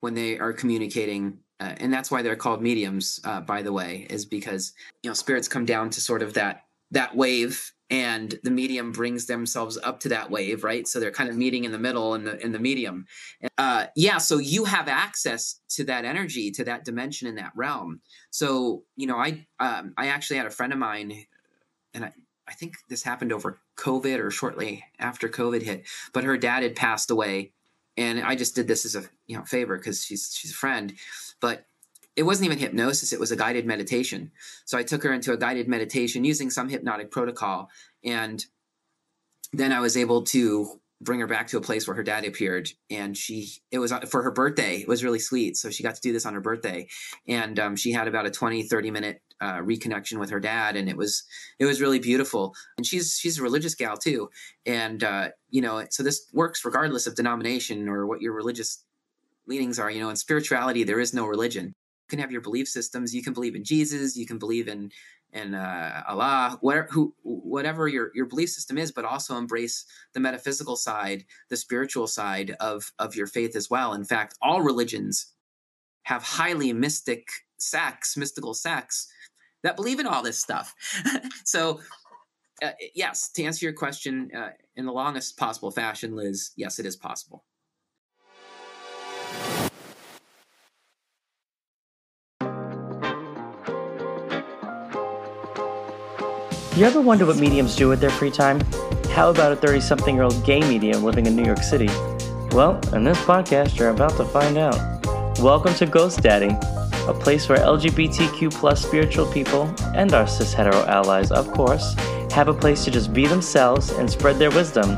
when 0.00 0.14
they 0.14 0.38
are 0.38 0.52
communicating, 0.52 1.38
uh, 1.60 1.74
and 1.78 1.92
that's 1.92 2.10
why 2.10 2.22
they're 2.22 2.36
called 2.36 2.62
mediums. 2.62 3.20
Uh, 3.24 3.40
by 3.40 3.62
the 3.62 3.72
way, 3.72 4.06
is 4.10 4.26
because 4.26 4.72
you 5.02 5.10
know 5.10 5.14
spirits 5.14 5.48
come 5.48 5.64
down 5.64 5.90
to 5.90 6.00
sort 6.00 6.22
of 6.22 6.34
that 6.34 6.64
that 6.90 7.16
wave 7.16 7.72
and 7.90 8.38
the 8.42 8.50
medium 8.50 8.92
brings 8.92 9.26
themselves 9.26 9.78
up 9.82 10.00
to 10.00 10.08
that 10.08 10.30
wave 10.30 10.64
right? 10.64 10.86
So 10.88 11.00
they're 11.00 11.10
kind 11.10 11.28
of 11.28 11.36
meeting 11.36 11.64
in 11.64 11.72
the 11.72 11.78
middle 11.78 12.14
in 12.14 12.24
the 12.24 12.42
in 12.44 12.52
the 12.52 12.58
medium. 12.58 13.06
Uh, 13.58 13.86
yeah 13.96 14.18
so 14.18 14.38
you 14.38 14.64
have 14.64 14.88
access 14.88 15.60
to 15.70 15.84
that 15.84 16.04
energy 16.04 16.50
to 16.52 16.64
that 16.64 16.84
dimension 16.84 17.28
in 17.28 17.36
that 17.36 17.52
realm. 17.54 18.00
So 18.30 18.84
you 18.96 19.06
know 19.06 19.16
i 19.16 19.46
um, 19.60 19.94
i 19.96 20.08
actually 20.08 20.36
had 20.36 20.46
a 20.46 20.50
friend 20.50 20.72
of 20.72 20.78
mine 20.78 21.24
and 21.92 22.04
i 22.04 22.12
i 22.48 22.52
think 22.52 22.74
this 22.88 23.02
happened 23.02 23.32
over 23.32 23.58
covid 23.76 24.18
or 24.18 24.30
shortly 24.30 24.84
after 24.98 25.28
covid 25.28 25.62
hit 25.62 25.86
but 26.12 26.24
her 26.24 26.36
dad 26.36 26.62
had 26.62 26.76
passed 26.76 27.10
away 27.10 27.52
and 27.96 28.20
i 28.20 28.34
just 28.34 28.54
did 28.54 28.68
this 28.68 28.84
as 28.84 28.94
a 28.94 29.04
you 29.26 29.36
know 29.36 29.44
favor 29.44 29.76
because 29.76 30.04
she's 30.04 30.34
she's 30.34 30.52
a 30.52 30.54
friend. 30.54 30.94
But 31.40 31.66
it 32.16 32.22
wasn't 32.22 32.46
even 32.46 32.58
hypnosis 32.58 33.12
it 33.12 33.20
was 33.20 33.32
a 33.32 33.36
guided 33.36 33.66
meditation. 33.66 34.30
So 34.64 34.78
i 34.78 34.82
took 34.82 35.02
her 35.02 35.12
into 35.12 35.32
a 35.32 35.36
guided 35.36 35.68
meditation 35.68 36.24
using 36.24 36.50
some 36.50 36.68
hypnotic 36.68 37.10
protocol 37.10 37.70
and 38.04 38.44
then 39.52 39.72
i 39.72 39.80
was 39.80 39.96
able 39.96 40.22
to 40.22 40.80
bring 41.04 41.20
her 41.20 41.26
back 41.26 41.48
to 41.48 41.58
a 41.58 41.60
place 41.60 41.86
where 41.86 41.96
her 41.96 42.02
dad 42.02 42.24
appeared 42.24 42.70
and 42.90 43.16
she 43.16 43.48
it 43.70 43.78
was 43.78 43.92
for 44.08 44.22
her 44.22 44.30
birthday 44.30 44.78
it 44.78 44.88
was 44.88 45.04
really 45.04 45.18
sweet 45.18 45.56
so 45.56 45.70
she 45.70 45.82
got 45.82 45.94
to 45.94 46.00
do 46.00 46.12
this 46.12 46.26
on 46.26 46.34
her 46.34 46.40
birthday. 46.40 46.86
And 47.28 47.58
um, 47.58 47.76
she 47.76 47.92
had 47.92 48.08
about 48.08 48.26
a 48.26 48.30
20 48.30 48.62
30 48.64 48.90
minute 48.90 49.20
uh, 49.40 49.58
reconnection 49.58 50.18
with 50.18 50.30
her 50.30 50.40
dad 50.40 50.76
and 50.76 50.88
it 50.88 50.96
was 50.96 51.24
it 51.58 51.66
was 51.66 51.80
really 51.80 51.98
beautiful. 51.98 52.54
And 52.78 52.86
she's 52.86 53.16
she's 53.20 53.38
a 53.38 53.42
religious 53.42 53.74
gal 53.74 53.96
too 53.96 54.30
and 54.64 55.04
uh, 55.04 55.28
you 55.50 55.60
know 55.60 55.84
so 55.90 56.02
this 56.02 56.26
works 56.32 56.64
regardless 56.64 57.06
of 57.06 57.14
denomination 57.14 57.88
or 57.88 58.06
what 58.06 58.22
your 58.22 58.32
religious 58.32 58.84
leanings 59.46 59.78
are 59.78 59.90
you 59.90 60.00
know 60.00 60.08
in 60.08 60.16
spirituality 60.16 60.84
there 60.84 61.00
is 61.00 61.12
no 61.12 61.26
religion 61.26 61.74
can 62.14 62.22
have 62.22 62.32
your 62.32 62.40
belief 62.40 62.68
systems. 62.68 63.14
You 63.14 63.22
can 63.22 63.32
believe 63.32 63.56
in 63.56 63.64
Jesus. 63.64 64.16
You 64.16 64.26
can 64.26 64.38
believe 64.38 64.68
in 64.68 64.90
in 65.32 65.52
uh, 65.52 66.04
Allah, 66.08 66.58
whatever, 66.60 66.86
who, 66.92 67.12
whatever 67.22 67.88
your, 67.88 68.12
your 68.14 68.26
belief 68.26 68.50
system 68.50 68.78
is, 68.78 68.92
but 68.92 69.04
also 69.04 69.36
embrace 69.36 69.84
the 70.12 70.20
metaphysical 70.20 70.76
side, 70.76 71.24
the 71.50 71.56
spiritual 71.56 72.06
side 72.06 72.54
of 72.60 72.92
of 73.00 73.16
your 73.16 73.26
faith 73.26 73.56
as 73.56 73.68
well. 73.68 73.94
In 73.94 74.04
fact, 74.04 74.36
all 74.40 74.62
religions 74.62 75.32
have 76.04 76.22
highly 76.22 76.72
mystic 76.72 77.26
sects, 77.58 78.16
mystical 78.16 78.54
sects 78.54 79.08
that 79.64 79.76
believe 79.76 79.98
in 79.98 80.06
all 80.06 80.22
this 80.22 80.38
stuff. 80.38 80.72
so, 81.44 81.80
uh, 82.62 82.70
yes, 82.94 83.30
to 83.30 83.42
answer 83.42 83.66
your 83.66 83.72
question 83.72 84.30
uh, 84.36 84.50
in 84.76 84.86
the 84.86 84.92
longest 84.92 85.36
possible 85.36 85.72
fashion, 85.72 86.14
Liz, 86.14 86.52
yes, 86.56 86.78
it 86.78 86.86
is 86.86 86.94
possible. 86.94 87.44
You 96.76 96.84
ever 96.86 97.00
wonder 97.00 97.24
what 97.24 97.36
mediums 97.36 97.76
do 97.76 97.88
with 97.88 98.00
their 98.00 98.10
free 98.10 98.32
time? 98.32 98.60
How 99.10 99.30
about 99.30 99.52
a 99.52 99.56
30 99.56 99.78
something 99.78 100.16
year 100.16 100.24
old 100.24 100.44
gay 100.44 100.58
medium 100.58 101.04
living 101.04 101.26
in 101.26 101.36
New 101.36 101.44
York 101.44 101.62
City? 101.62 101.86
Well, 102.50 102.80
in 102.92 103.04
this 103.04 103.16
podcast, 103.18 103.78
you're 103.78 103.90
about 103.90 104.16
to 104.16 104.24
find 104.24 104.58
out. 104.58 104.74
Welcome 105.38 105.74
to 105.74 105.86
Ghost 105.86 106.20
Daddy. 106.22 106.48
a 107.06 107.14
place 107.14 107.48
where 107.48 107.58
LGBTQ 107.58 108.52
plus 108.52 108.84
spiritual 108.84 109.30
people 109.32 109.72
and 109.94 110.12
our 110.14 110.26
cis 110.26 110.52
hetero 110.52 110.84
allies, 110.86 111.30
of 111.30 111.48
course, 111.52 111.94
have 112.32 112.48
a 112.48 112.52
place 112.52 112.82
to 112.86 112.90
just 112.90 113.12
be 113.12 113.28
themselves 113.28 113.90
and 113.90 114.10
spread 114.10 114.40
their 114.40 114.50
wisdom. 114.50 114.96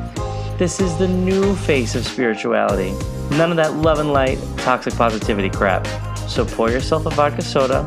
This 0.57 0.81
is 0.81 0.97
the 0.97 1.09
new 1.09 1.55
face 1.57 1.95
of 1.95 2.07
spirituality. 2.07 2.93
None 3.33 3.51
of 3.51 3.59
that 3.59 3.75
love 3.75 3.99
and 3.99 4.15
light, 4.15 4.39
toxic 4.57 4.95
positivity 4.95 5.51
crap. 5.51 5.87
So 6.27 6.47
pour 6.47 6.71
yourself 6.71 7.05
a 7.05 7.11
vodka 7.11 7.43
soda, 7.43 7.85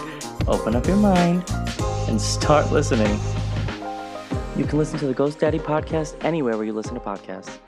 open 0.48 0.74
up 0.74 0.88
your 0.88 0.96
mind, 0.96 1.44
and 2.08 2.20
start 2.20 2.70
listening. 2.72 3.18
You 4.56 4.64
can 4.64 4.78
listen 4.78 4.98
to 4.98 5.06
the 5.06 5.14
Ghost 5.14 5.38
Daddy 5.38 5.58
podcast 5.58 6.16
anywhere 6.24 6.56
where 6.56 6.66
you 6.66 6.72
listen 6.72 6.94
to 6.94 7.00
podcasts. 7.00 7.58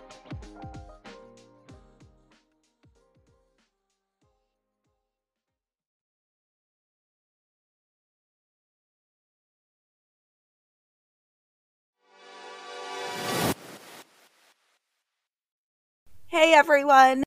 Hey 16.26 16.55
everyone! 16.55 17.22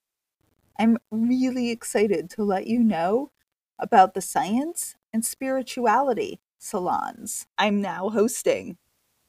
I'm 0.79 0.97
really 1.11 1.69
excited 1.69 2.29
to 2.31 2.43
let 2.43 2.67
you 2.67 2.79
know 2.79 3.31
about 3.79 4.13
the 4.13 4.21
science 4.21 4.95
and 5.13 5.23
spirituality 5.23 6.39
salons 6.57 7.47
I'm 7.57 7.81
now 7.81 8.09
hosting. 8.09 8.77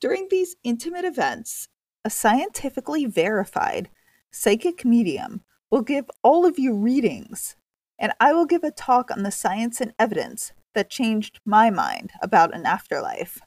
During 0.01 0.29
these 0.31 0.57
intimate 0.63 1.05
events, 1.05 1.69
a 2.05 2.11
scientifically 2.11 3.07
verified 3.07 3.89
psychic 4.31 4.85
medium 4.85 5.43
will 5.71 5.83
give 5.83 6.11
all 6.23 6.47
of 6.47 6.59
you 6.59 6.75
readings, 6.75 7.57
and 7.99 8.13
I 8.21 8.33
will 8.33 8.47
give 8.47 8.63
a 8.63 8.71
talk 8.71 9.11
on 9.11 9.23
the 9.23 9.31
science 9.31 9.81
and 9.81 9.95
evidence 9.99 10.53
that 10.75 10.91
changed 10.91 11.41
my 11.45 11.71
mind 11.71 12.13
about 12.21 12.55
an 12.55 12.67
afterlife. 12.67 13.41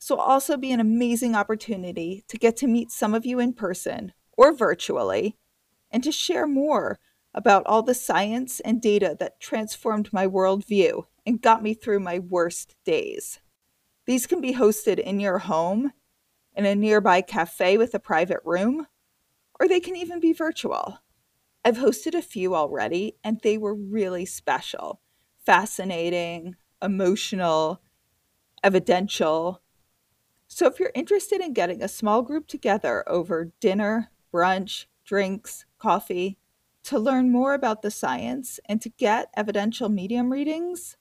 This 0.00 0.10
will 0.10 0.20
also 0.20 0.56
be 0.56 0.70
an 0.72 0.80
amazing 0.80 1.34
opportunity 1.34 2.24
to 2.28 2.38
get 2.38 2.56
to 2.58 2.66
meet 2.66 2.90
some 2.90 3.14
of 3.14 3.26
you 3.26 3.40
in 3.40 3.52
person 3.52 4.12
or 4.36 4.52
virtually 4.52 5.36
and 5.90 6.04
to 6.04 6.12
share 6.12 6.46
more 6.46 6.98
about 7.34 7.66
all 7.66 7.82
the 7.82 7.94
science 7.94 8.60
and 8.60 8.80
data 8.80 9.16
that 9.18 9.40
transformed 9.40 10.12
my 10.12 10.26
worldview 10.26 11.04
and 11.26 11.42
got 11.42 11.62
me 11.62 11.74
through 11.74 12.00
my 12.00 12.18
worst 12.18 12.76
days. 12.84 13.40
These 14.06 14.26
can 14.26 14.40
be 14.40 14.54
hosted 14.54 14.98
in 14.98 15.20
your 15.20 15.38
home, 15.38 15.92
in 16.54 16.66
a 16.66 16.74
nearby 16.74 17.22
cafe 17.22 17.78
with 17.78 17.94
a 17.94 17.98
private 17.98 18.40
room, 18.44 18.86
or 19.58 19.66
they 19.66 19.80
can 19.80 19.96
even 19.96 20.20
be 20.20 20.32
virtual. 20.32 20.98
I've 21.64 21.78
hosted 21.78 22.14
a 22.14 22.22
few 22.22 22.54
already, 22.54 23.16
and 23.24 23.40
they 23.40 23.56
were 23.56 23.74
really 23.74 24.26
special, 24.26 25.00
fascinating, 25.46 26.56
emotional, 26.82 27.80
evidential. 28.62 29.62
So, 30.46 30.66
if 30.66 30.78
you're 30.78 30.92
interested 30.94 31.40
in 31.40 31.54
getting 31.54 31.82
a 31.82 31.88
small 31.88 32.22
group 32.22 32.46
together 32.46 33.02
over 33.08 33.52
dinner, 33.60 34.10
brunch, 34.32 34.86
drinks, 35.04 35.64
coffee, 35.78 36.38
to 36.82 36.98
learn 36.98 37.32
more 37.32 37.54
about 37.54 37.80
the 37.80 37.90
science 37.90 38.60
and 38.66 38.80
to 38.82 38.90
get 38.90 39.30
evidential 39.34 39.88
medium 39.88 40.30
readings, 40.30 40.98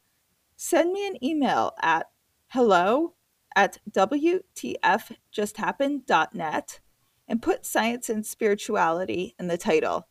send 0.55 0.93
me 0.93 1.07
an 1.07 1.23
email 1.23 1.73
at 1.81 2.09
hello 2.49 3.15
at 3.55 3.79
WTFJustHappened.net 3.91 6.79
and 7.27 7.41
put 7.41 7.65
science 7.65 8.09
and 8.09 8.25
spirituality 8.25 9.35
in 9.39 9.47
the 9.47 9.57
title. 9.57 10.07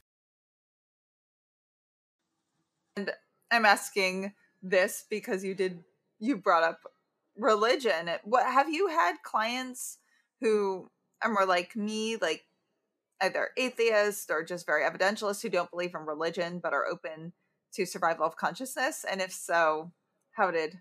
And 2.97 3.11
I'm 3.51 3.67
asking 3.67 4.33
this 4.63 5.05
because 5.09 5.45
you 5.45 5.55
did 5.55 5.85
you 6.19 6.37
brought 6.37 6.63
up 6.63 6.81
religion. 7.37 8.11
What 8.25 8.47
have 8.47 8.69
you 8.69 8.89
had 8.89 9.23
clients 9.23 9.99
who 10.41 10.91
are 11.23 11.31
more 11.31 11.47
like 11.47 11.77
me, 11.77 12.17
like 12.17 12.45
either 13.21 13.51
atheists 13.57 14.31
or 14.31 14.45
just 14.45 14.67
very 14.67 14.85
evidentialists 14.85 15.43
who 15.43 15.49
don't 15.49 15.71
believe 15.71 15.95
in 15.95 16.07
religion 16.07 16.61
but 16.63 16.73
are 16.73 16.87
open 16.87 17.33
to 17.75 17.87
survival 17.87 18.27
of 18.27 18.37
consciousness? 18.37 19.05
And 19.09 19.21
if 19.21 19.33
so, 19.33 19.93
how 20.33 20.51
did 20.51 20.79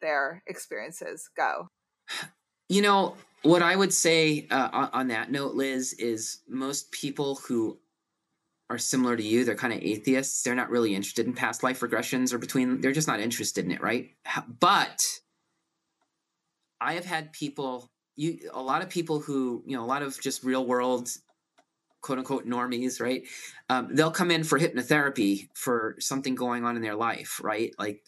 their 0.00 0.42
experiences 0.46 1.28
go? 1.36 1.68
You 2.68 2.82
know, 2.82 3.16
what 3.42 3.62
I 3.62 3.76
would 3.76 3.92
say 3.92 4.46
uh, 4.50 4.88
on, 4.92 5.08
that 5.08 5.30
note, 5.30 5.54
Liz, 5.54 5.92
is 5.94 6.40
most 6.48 6.90
people 6.92 7.36
who 7.36 7.78
are 8.70 8.78
similar 8.78 9.16
to 9.16 9.22
you, 9.22 9.44
they're 9.44 9.54
kind 9.54 9.72
of 9.72 9.82
atheists. 9.82 10.42
They're 10.42 10.54
not 10.54 10.70
really 10.70 10.94
interested 10.94 11.26
in 11.26 11.34
past 11.34 11.62
life 11.62 11.80
regressions 11.80 12.32
or 12.32 12.38
between, 12.38 12.80
they're 12.80 12.92
just 12.92 13.08
not 13.08 13.20
interested 13.20 13.64
in 13.64 13.72
it, 13.72 13.82
right? 13.82 14.10
But 14.60 15.04
I 16.80 16.94
have 16.94 17.04
had 17.04 17.32
people, 17.32 17.90
you, 18.16 18.50
a 18.52 18.62
lot 18.62 18.82
of 18.82 18.88
people 18.88 19.20
who, 19.20 19.62
you 19.66 19.76
know, 19.76 19.84
a 19.84 19.86
lot 19.86 20.02
of 20.02 20.18
just 20.20 20.42
real 20.42 20.64
world 20.64 21.10
quote 22.00 22.18
unquote 22.18 22.46
normies, 22.46 23.00
right? 23.00 23.24
Um, 23.70 23.88
they'll 23.94 24.10
come 24.10 24.30
in 24.30 24.44
for 24.44 24.58
hypnotherapy 24.58 25.48
for 25.54 25.96
something 25.98 26.34
going 26.34 26.64
on 26.64 26.76
in 26.76 26.82
their 26.82 26.94
life, 26.94 27.40
right? 27.42 27.74
Like 27.78 28.04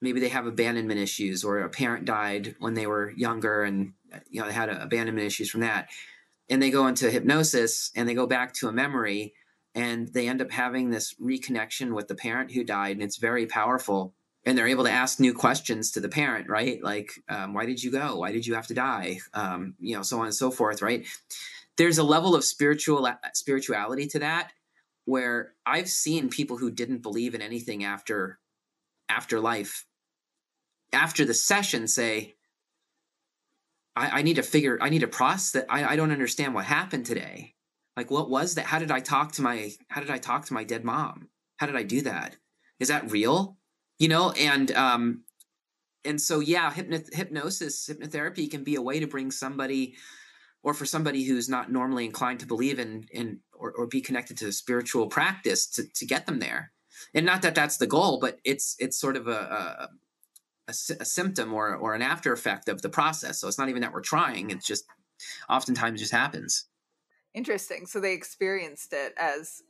maybe 0.00 0.20
they 0.20 0.28
have 0.28 0.46
abandonment 0.46 1.00
issues 1.00 1.44
or 1.44 1.60
a 1.60 1.68
parent 1.68 2.04
died 2.04 2.54
when 2.58 2.74
they 2.74 2.86
were 2.86 3.10
younger 3.10 3.62
and 3.62 3.92
you 4.30 4.40
know 4.40 4.46
they 4.46 4.52
had 4.52 4.68
abandonment 4.68 5.26
issues 5.26 5.50
from 5.50 5.60
that. 5.60 5.88
And 6.50 6.62
they 6.62 6.70
go 6.70 6.86
into 6.86 7.10
hypnosis 7.10 7.90
and 7.94 8.08
they 8.08 8.14
go 8.14 8.26
back 8.26 8.54
to 8.54 8.68
a 8.68 8.72
memory 8.72 9.34
and 9.74 10.08
they 10.08 10.28
end 10.28 10.40
up 10.40 10.50
having 10.50 10.90
this 10.90 11.14
reconnection 11.20 11.92
with 11.92 12.08
the 12.08 12.14
parent 12.14 12.52
who 12.52 12.64
died 12.64 12.92
and 12.92 13.02
it's 13.02 13.18
very 13.18 13.46
powerful. 13.46 14.14
And 14.46 14.56
they're 14.56 14.68
able 14.68 14.84
to 14.84 14.90
ask 14.90 15.20
new 15.20 15.34
questions 15.34 15.90
to 15.92 16.00
the 16.00 16.08
parent 16.08 16.48
right? 16.48 16.82
Like 16.82 17.12
um, 17.28 17.52
why 17.52 17.66
did 17.66 17.82
you 17.82 17.90
go? 17.90 18.16
Why 18.16 18.32
did 18.32 18.46
you 18.46 18.54
have 18.54 18.66
to 18.68 18.74
die? 18.74 19.18
Um, 19.34 19.74
you 19.78 19.96
know 19.96 20.02
so 20.02 20.20
on 20.20 20.26
and 20.26 20.34
so 20.34 20.50
forth 20.50 20.80
right? 20.82 21.06
There's 21.76 21.98
a 21.98 22.04
level 22.04 22.34
of 22.34 22.44
spiritual 22.44 23.08
spirituality 23.34 24.06
to 24.08 24.18
that 24.20 24.52
where 25.08 25.54
i've 25.64 25.88
seen 25.88 26.28
people 26.28 26.58
who 26.58 26.70
didn't 26.70 27.02
believe 27.02 27.34
in 27.34 27.40
anything 27.40 27.82
after 27.82 28.38
after 29.08 29.40
life 29.40 29.84
after 30.92 31.24
the 31.24 31.34
session 31.34 31.86
say 31.86 32.34
I, 33.96 34.18
I 34.18 34.22
need 34.22 34.36
to 34.36 34.42
figure 34.42 34.78
i 34.80 34.88
need 34.88 35.00
to 35.00 35.08
process 35.08 35.52
that. 35.52 35.66
I, 35.68 35.92
I 35.92 35.96
don't 35.96 36.12
understand 36.12 36.54
what 36.54 36.64
happened 36.64 37.06
today. 37.06 37.54
Like 37.96 38.10
what 38.10 38.30
was 38.30 38.54
that? 38.54 38.66
How 38.66 38.78
did 38.78 38.90
i 38.90 39.00
talk 39.00 39.32
to 39.32 39.42
my 39.42 39.72
how 39.88 40.00
did 40.00 40.10
i 40.10 40.18
talk 40.18 40.46
to 40.46 40.54
my 40.54 40.64
dead 40.64 40.84
mom? 40.84 41.28
How 41.56 41.66
did 41.66 41.76
i 41.76 41.82
do 41.82 42.02
that? 42.02 42.36
Is 42.80 42.88
that 42.88 43.10
real? 43.10 43.56
You 43.98 44.08
know 44.08 44.30
and 44.32 44.70
um 44.72 45.24
and 46.04 46.20
so 46.20 46.40
yeah 46.40 46.70
hypno- 46.70 47.02
hypnosis 47.12 47.88
hypnotherapy 47.88 48.50
can 48.50 48.64
be 48.64 48.76
a 48.76 48.82
way 48.82 49.00
to 49.00 49.06
bring 49.06 49.30
somebody 49.30 49.96
or 50.62 50.74
for 50.74 50.86
somebody 50.86 51.24
who's 51.24 51.48
not 51.48 51.70
normally 51.70 52.04
inclined 52.04 52.40
to 52.40 52.46
believe 52.46 52.78
in 52.78 53.06
in 53.10 53.40
or, 53.52 53.72
or 53.72 53.86
be 53.86 54.00
connected 54.00 54.36
to 54.38 54.52
spiritual 54.52 55.08
practice 55.08 55.66
to, 55.66 55.84
to 55.94 56.06
get 56.06 56.26
them 56.26 56.38
there 56.38 56.72
and 57.14 57.26
not 57.26 57.42
that 57.42 57.54
that's 57.54 57.76
the 57.78 57.86
goal 57.86 58.18
but 58.18 58.38
it's 58.44 58.76
it's 58.78 58.98
sort 58.98 59.16
of 59.16 59.26
a, 59.28 59.30
a 59.30 59.88
a, 60.68 60.74
a, 61.00 61.04
symptom 61.04 61.52
or, 61.52 61.74
or 61.74 61.94
an 61.94 62.02
after 62.02 62.32
effect 62.32 62.68
of 62.68 62.82
the 62.82 62.88
process. 62.88 63.40
So 63.40 63.48
it's 63.48 63.58
not 63.58 63.68
even 63.68 63.82
that 63.82 63.92
we're 63.92 64.00
trying. 64.00 64.50
It's 64.50 64.66
just 64.66 64.84
oftentimes 65.48 66.00
just 66.00 66.12
happens. 66.12 66.66
Interesting. 67.34 67.86
So 67.86 68.00
they 68.00 68.12
experienced 68.12 68.92
it 68.92 69.14
as, 69.18 69.62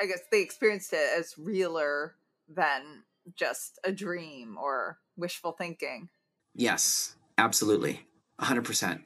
I 0.00 0.06
guess 0.06 0.20
they 0.30 0.42
experienced 0.42 0.92
it 0.92 1.08
as 1.18 1.34
realer 1.38 2.16
than 2.48 3.04
just 3.34 3.78
a 3.84 3.92
dream 3.92 4.56
or 4.60 4.98
wishful 5.16 5.52
thinking. 5.52 6.08
Yes, 6.54 7.16
absolutely. 7.38 8.06
100%. 8.40 9.02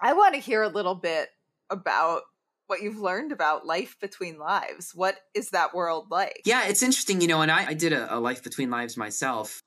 I 0.00 0.12
want 0.12 0.34
to 0.34 0.40
hear 0.40 0.62
a 0.62 0.68
little 0.68 0.94
bit 0.94 1.30
about 1.70 2.22
what 2.68 2.80
you've 2.82 3.00
learned 3.00 3.32
about 3.32 3.66
life 3.66 3.96
between 4.00 4.38
lives. 4.38 4.92
What 4.94 5.16
is 5.34 5.50
that 5.50 5.74
world 5.74 6.06
like? 6.10 6.42
Yeah, 6.44 6.68
it's 6.68 6.82
interesting, 6.82 7.20
you 7.20 7.26
know, 7.26 7.42
and 7.42 7.50
I, 7.50 7.68
I 7.68 7.74
did 7.74 7.92
a, 7.92 8.16
a 8.16 8.18
life 8.20 8.42
between 8.44 8.70
lives 8.70 8.96
myself 8.96 9.62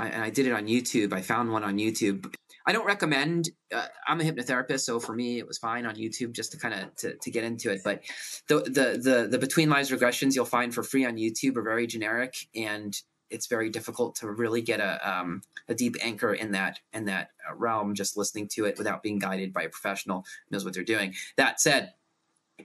I, 0.00 0.08
and 0.08 0.22
I 0.22 0.30
did 0.30 0.46
it 0.46 0.52
on 0.52 0.66
YouTube. 0.66 1.12
I 1.12 1.20
found 1.20 1.52
one 1.52 1.62
on 1.62 1.76
YouTube. 1.76 2.32
I 2.66 2.72
don't 2.72 2.86
recommend. 2.86 3.50
Uh, 3.74 3.86
I'm 4.06 4.20
a 4.20 4.24
hypnotherapist, 4.24 4.80
so 4.80 5.00
for 5.00 5.14
me, 5.14 5.38
it 5.38 5.46
was 5.46 5.58
fine 5.58 5.86
on 5.86 5.96
YouTube 5.96 6.32
just 6.32 6.52
to 6.52 6.58
kind 6.58 6.74
of 6.74 6.94
to, 6.96 7.16
to 7.16 7.30
get 7.30 7.44
into 7.44 7.70
it. 7.70 7.80
But 7.84 8.02
the, 8.48 8.60
the 8.60 9.00
the 9.02 9.28
the 9.30 9.38
between 9.38 9.68
lives 9.68 9.90
regressions 9.90 10.34
you'll 10.34 10.44
find 10.44 10.74
for 10.74 10.82
free 10.82 11.04
on 11.04 11.16
YouTube 11.16 11.56
are 11.56 11.62
very 11.62 11.86
generic, 11.86 12.34
and 12.54 12.96
it's 13.30 13.46
very 13.46 13.70
difficult 13.70 14.16
to 14.16 14.30
really 14.30 14.62
get 14.62 14.80
a 14.80 15.10
um, 15.10 15.42
a 15.68 15.74
deep 15.74 15.96
anchor 16.00 16.32
in 16.32 16.52
that 16.52 16.80
in 16.92 17.06
that 17.06 17.30
uh, 17.48 17.54
realm 17.54 17.94
just 17.94 18.16
listening 18.16 18.48
to 18.48 18.66
it 18.66 18.78
without 18.78 19.02
being 19.02 19.18
guided 19.18 19.52
by 19.52 19.62
a 19.62 19.68
professional 19.68 20.24
knows 20.50 20.64
what 20.64 20.74
they're 20.74 20.84
doing. 20.84 21.14
That 21.36 21.60
said, 21.60 21.92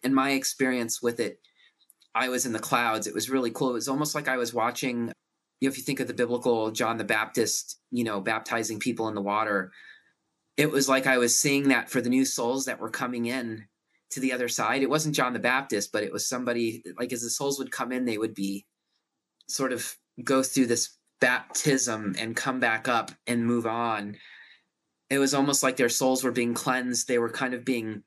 in 0.04 0.14
my 0.14 0.32
experience 0.32 1.02
with 1.02 1.20
it, 1.20 1.40
I 2.14 2.30
was 2.30 2.46
in 2.46 2.54
the 2.54 2.60
clouds. 2.60 3.08
It 3.08 3.14
was 3.14 3.30
really 3.30 3.52
cool. 3.52 3.72
It 3.72 3.74
was 3.74 3.88
almost 3.88 4.16
like 4.16 4.28
I 4.28 4.38
was 4.38 4.54
watching 4.54 5.12
you 5.62 5.70
know, 5.70 5.72
if 5.72 5.78
you 5.78 5.84
think 5.84 6.00
of 6.00 6.08
the 6.08 6.14
biblical 6.14 6.72
John 6.72 6.98
the 6.98 7.04
Baptist, 7.04 7.80
you 7.92 8.04
know, 8.04 8.20
baptizing 8.20 8.80
people 8.80 9.08
in 9.08 9.16
the 9.16 9.22
water, 9.22 9.72
it 10.58 10.70
was 10.70 10.90
like 10.90 11.08
I 11.08 11.18
was 11.18 11.40
seeing 11.40 11.70
that 11.70 11.90
for 11.90 12.02
the 12.02 12.10
new 12.10 12.26
souls 12.26 12.66
that 12.66 12.80
were 12.80 12.90
coming 12.90 13.26
in 13.26 13.66
to 14.12 14.20
the 14.20 14.34
other 14.34 14.48
side. 14.48 14.82
It 14.82 14.90
wasn't 14.90 15.16
John 15.16 15.34
the 15.34 15.40
Baptist, 15.40 15.92
but 15.92 16.04
it 16.04 16.12
was 16.12 16.28
somebody 16.28 16.84
like 17.00 17.14
as 17.14 17.22
the 17.22 17.30
souls 17.30 17.58
would 17.60 17.72
come 17.72 17.92
in, 17.92 18.06
they 18.06 18.18
would 18.18 18.36
be 18.36 18.66
sort 19.48 19.72
of 19.72 19.96
go 20.24 20.44
through 20.44 20.68
this 20.68 20.98
baptism 21.20 22.16
and 22.20 22.36
come 22.36 22.60
back 22.60 22.88
up 22.88 23.12
and 23.26 23.46
move 23.46 23.66
on 23.66 24.18
it 25.10 25.20
was 25.20 25.34
almost 25.34 25.64
like 25.64 25.78
their 25.78 25.90
souls 25.90 26.24
were 26.24 26.32
being 26.32 26.54
cleansed 26.54 27.08
they 27.08 27.18
were 27.18 27.30
kind 27.30 27.54
of 27.54 27.64
being 27.64 28.04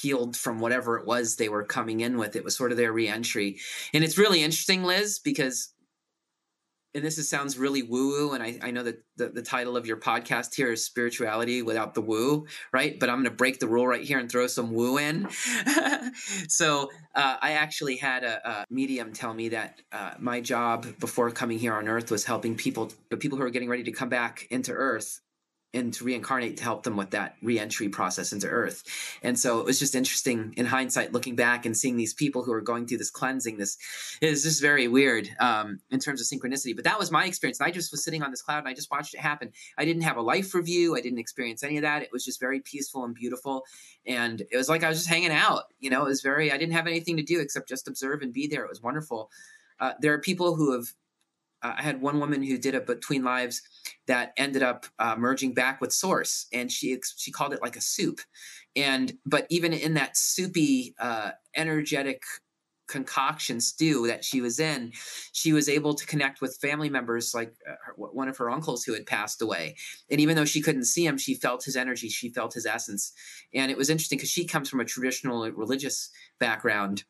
healed 0.00 0.36
from 0.36 0.58
whatever 0.58 0.98
it 0.98 1.06
was 1.06 1.36
they 1.36 1.48
were 1.48 1.64
coming 1.64 2.00
in 2.00 2.16
with 2.16 2.36
it 2.36 2.44
was 2.44 2.56
sort 2.56 2.70
of 2.70 2.78
their 2.78 2.92
reentry 2.92 3.58
and 3.92 4.02
it's 4.02 4.18
really 4.18 4.42
interesting 4.42 4.84
liz 4.84 5.18
because 5.18 5.72
and 6.94 7.04
this 7.04 7.16
is, 7.16 7.28
sounds 7.28 7.58
really 7.58 7.82
woo 7.82 8.08
woo, 8.08 8.32
and 8.32 8.42
I, 8.42 8.58
I 8.62 8.70
know 8.70 8.82
that 8.82 9.02
the, 9.16 9.28
the 9.28 9.42
title 9.42 9.76
of 9.76 9.86
your 9.86 9.96
podcast 9.96 10.54
here 10.54 10.72
is 10.72 10.84
spirituality 10.84 11.62
without 11.62 11.94
the 11.94 12.02
woo, 12.02 12.46
right? 12.72 12.98
But 12.98 13.08
I'm 13.08 13.16
going 13.16 13.24
to 13.24 13.30
break 13.30 13.60
the 13.60 13.68
rule 13.68 13.86
right 13.86 14.02
here 14.02 14.18
and 14.18 14.30
throw 14.30 14.46
some 14.46 14.72
woo 14.72 14.98
in. 14.98 15.28
so 16.48 16.90
uh, 17.14 17.36
I 17.40 17.52
actually 17.52 17.96
had 17.96 18.24
a, 18.24 18.48
a, 18.48 18.66
medium 18.68 19.12
tell 19.12 19.32
me 19.32 19.50
that 19.50 19.80
uh, 19.90 20.12
my 20.18 20.40
job 20.40 20.86
before 20.98 21.30
coming 21.30 21.58
here 21.58 21.74
on 21.74 21.88
Earth 21.88 22.10
was 22.10 22.24
helping 22.24 22.56
people, 22.56 22.92
the 23.10 23.16
people 23.16 23.38
who 23.38 23.44
are 23.44 23.50
getting 23.50 23.70
ready 23.70 23.84
to 23.84 23.92
come 23.92 24.08
back 24.08 24.46
into 24.50 24.72
Earth, 24.72 25.20
and 25.74 25.92
to 25.94 26.04
reincarnate 26.04 26.58
to 26.58 26.62
help 26.62 26.82
them 26.82 26.96
with 26.96 27.10
that 27.10 27.36
reentry 27.42 27.88
process 27.88 28.32
into 28.32 28.46
earth. 28.46 28.82
And 29.22 29.38
so 29.38 29.58
it 29.60 29.66
was 29.66 29.78
just 29.78 29.94
interesting 29.94 30.52
in 30.56 30.66
hindsight 30.66 31.12
looking 31.12 31.34
back 31.34 31.64
and 31.64 31.76
seeing 31.76 31.96
these 31.96 32.12
people 32.14 32.44
who 32.44 32.52
are 32.52 32.60
going 32.60 32.86
through 32.86 32.98
this 32.98 33.10
cleansing 33.10 33.56
this 33.56 33.78
is 34.20 34.42
just 34.42 34.60
very 34.60 34.88
weird 34.88 35.28
um, 35.40 35.80
in 35.90 35.98
terms 35.98 36.20
of 36.20 36.26
synchronicity. 36.26 36.74
But 36.74 36.84
that 36.84 36.98
was 36.98 37.10
my 37.10 37.24
experience. 37.24 37.60
And 37.60 37.66
i 37.66 37.70
just 37.70 37.90
was 37.90 38.04
sitting 38.04 38.22
on 38.22 38.30
this 38.30 38.42
cloud 38.42 38.58
and 38.58 38.68
i 38.68 38.74
just 38.74 38.90
watched 38.90 39.14
it 39.14 39.20
happen. 39.20 39.52
I 39.78 39.84
didn't 39.84 40.02
have 40.02 40.16
a 40.16 40.22
life 40.22 40.54
review. 40.54 40.96
I 40.96 41.00
didn't 41.00 41.18
experience 41.18 41.62
any 41.62 41.76
of 41.76 41.82
that. 41.82 42.02
It 42.02 42.12
was 42.12 42.24
just 42.24 42.40
very 42.40 42.60
peaceful 42.60 43.04
and 43.04 43.14
beautiful. 43.14 43.64
And 44.06 44.40
it 44.40 44.56
was 44.56 44.68
like 44.68 44.84
i 44.84 44.88
was 44.88 44.98
just 44.98 45.08
hanging 45.08 45.32
out 45.32 45.64
you 45.80 45.90
know? 45.90 46.02
It 46.02 46.08
was 46.08 46.22
very 46.22 46.52
i 46.52 46.56
didn't 46.56 46.74
have 46.74 46.86
anything 46.86 47.16
to 47.16 47.22
do 47.22 47.40
except 47.40 47.68
just 47.68 47.88
observe 47.88 48.22
and 48.22 48.32
be 48.32 48.46
there. 48.46 48.64
It 48.64 48.70
was 48.70 48.82
wonderful. 48.82 49.30
Uh, 49.80 49.92
there 50.00 50.12
are 50.12 50.18
people 50.18 50.54
who 50.54 50.72
have 50.72 50.92
uh, 51.62 51.74
I 51.78 51.82
had 51.82 52.00
one 52.00 52.20
woman 52.20 52.42
who 52.42 52.58
did 52.58 52.74
a 52.74 52.80
between 52.80 53.24
lives 53.24 53.62
that 54.06 54.32
ended 54.36 54.62
up 54.62 54.86
uh, 54.98 55.16
merging 55.16 55.54
back 55.54 55.80
with 55.80 55.92
Source, 55.92 56.46
and 56.52 56.70
she 56.70 56.98
she 57.16 57.30
called 57.30 57.52
it 57.52 57.62
like 57.62 57.76
a 57.76 57.80
soup. 57.80 58.20
And 58.74 59.14
but 59.26 59.46
even 59.50 59.72
in 59.72 59.94
that 59.94 60.16
soupy, 60.16 60.94
uh, 60.98 61.32
energetic 61.56 62.22
concoction 62.88 63.58
stew 63.58 64.06
that 64.06 64.24
she 64.24 64.40
was 64.40 64.60
in, 64.60 64.92
she 65.32 65.52
was 65.52 65.68
able 65.68 65.94
to 65.94 66.06
connect 66.06 66.42
with 66.42 66.58
family 66.60 66.90
members 66.90 67.32
like 67.34 67.54
uh, 67.66 67.74
her, 67.84 67.94
one 67.96 68.28
of 68.28 68.36
her 68.36 68.50
uncles 68.50 68.84
who 68.84 68.92
had 68.92 69.06
passed 69.06 69.40
away. 69.40 69.76
And 70.10 70.20
even 70.20 70.36
though 70.36 70.44
she 70.44 70.60
couldn't 70.60 70.84
see 70.84 71.06
him, 71.06 71.16
she 71.16 71.34
felt 71.34 71.64
his 71.64 71.76
energy, 71.76 72.08
she 72.08 72.28
felt 72.28 72.52
his 72.52 72.66
essence. 72.66 73.12
And 73.54 73.70
it 73.70 73.78
was 73.78 73.88
interesting 73.88 74.18
because 74.18 74.30
she 74.30 74.44
comes 74.44 74.68
from 74.68 74.80
a 74.80 74.84
traditional 74.84 75.50
religious 75.52 76.10
background 76.38 77.04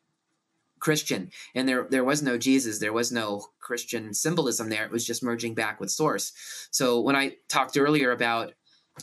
Christian, 0.83 1.31
and 1.55 1.67
there 1.67 1.87
there 1.89 2.03
was 2.03 2.21
no 2.21 2.37
Jesus, 2.37 2.79
there 2.79 2.91
was 2.91 3.09
no 3.09 3.45
Christian 3.61 4.13
symbolism 4.13 4.67
there. 4.67 4.83
It 4.83 4.91
was 4.91 5.07
just 5.07 5.23
merging 5.23 5.55
back 5.55 5.79
with 5.79 5.89
source. 5.89 6.33
So 6.71 6.99
when 6.99 7.15
I 7.15 7.37
talked 7.47 7.77
earlier 7.77 8.11
about 8.11 8.53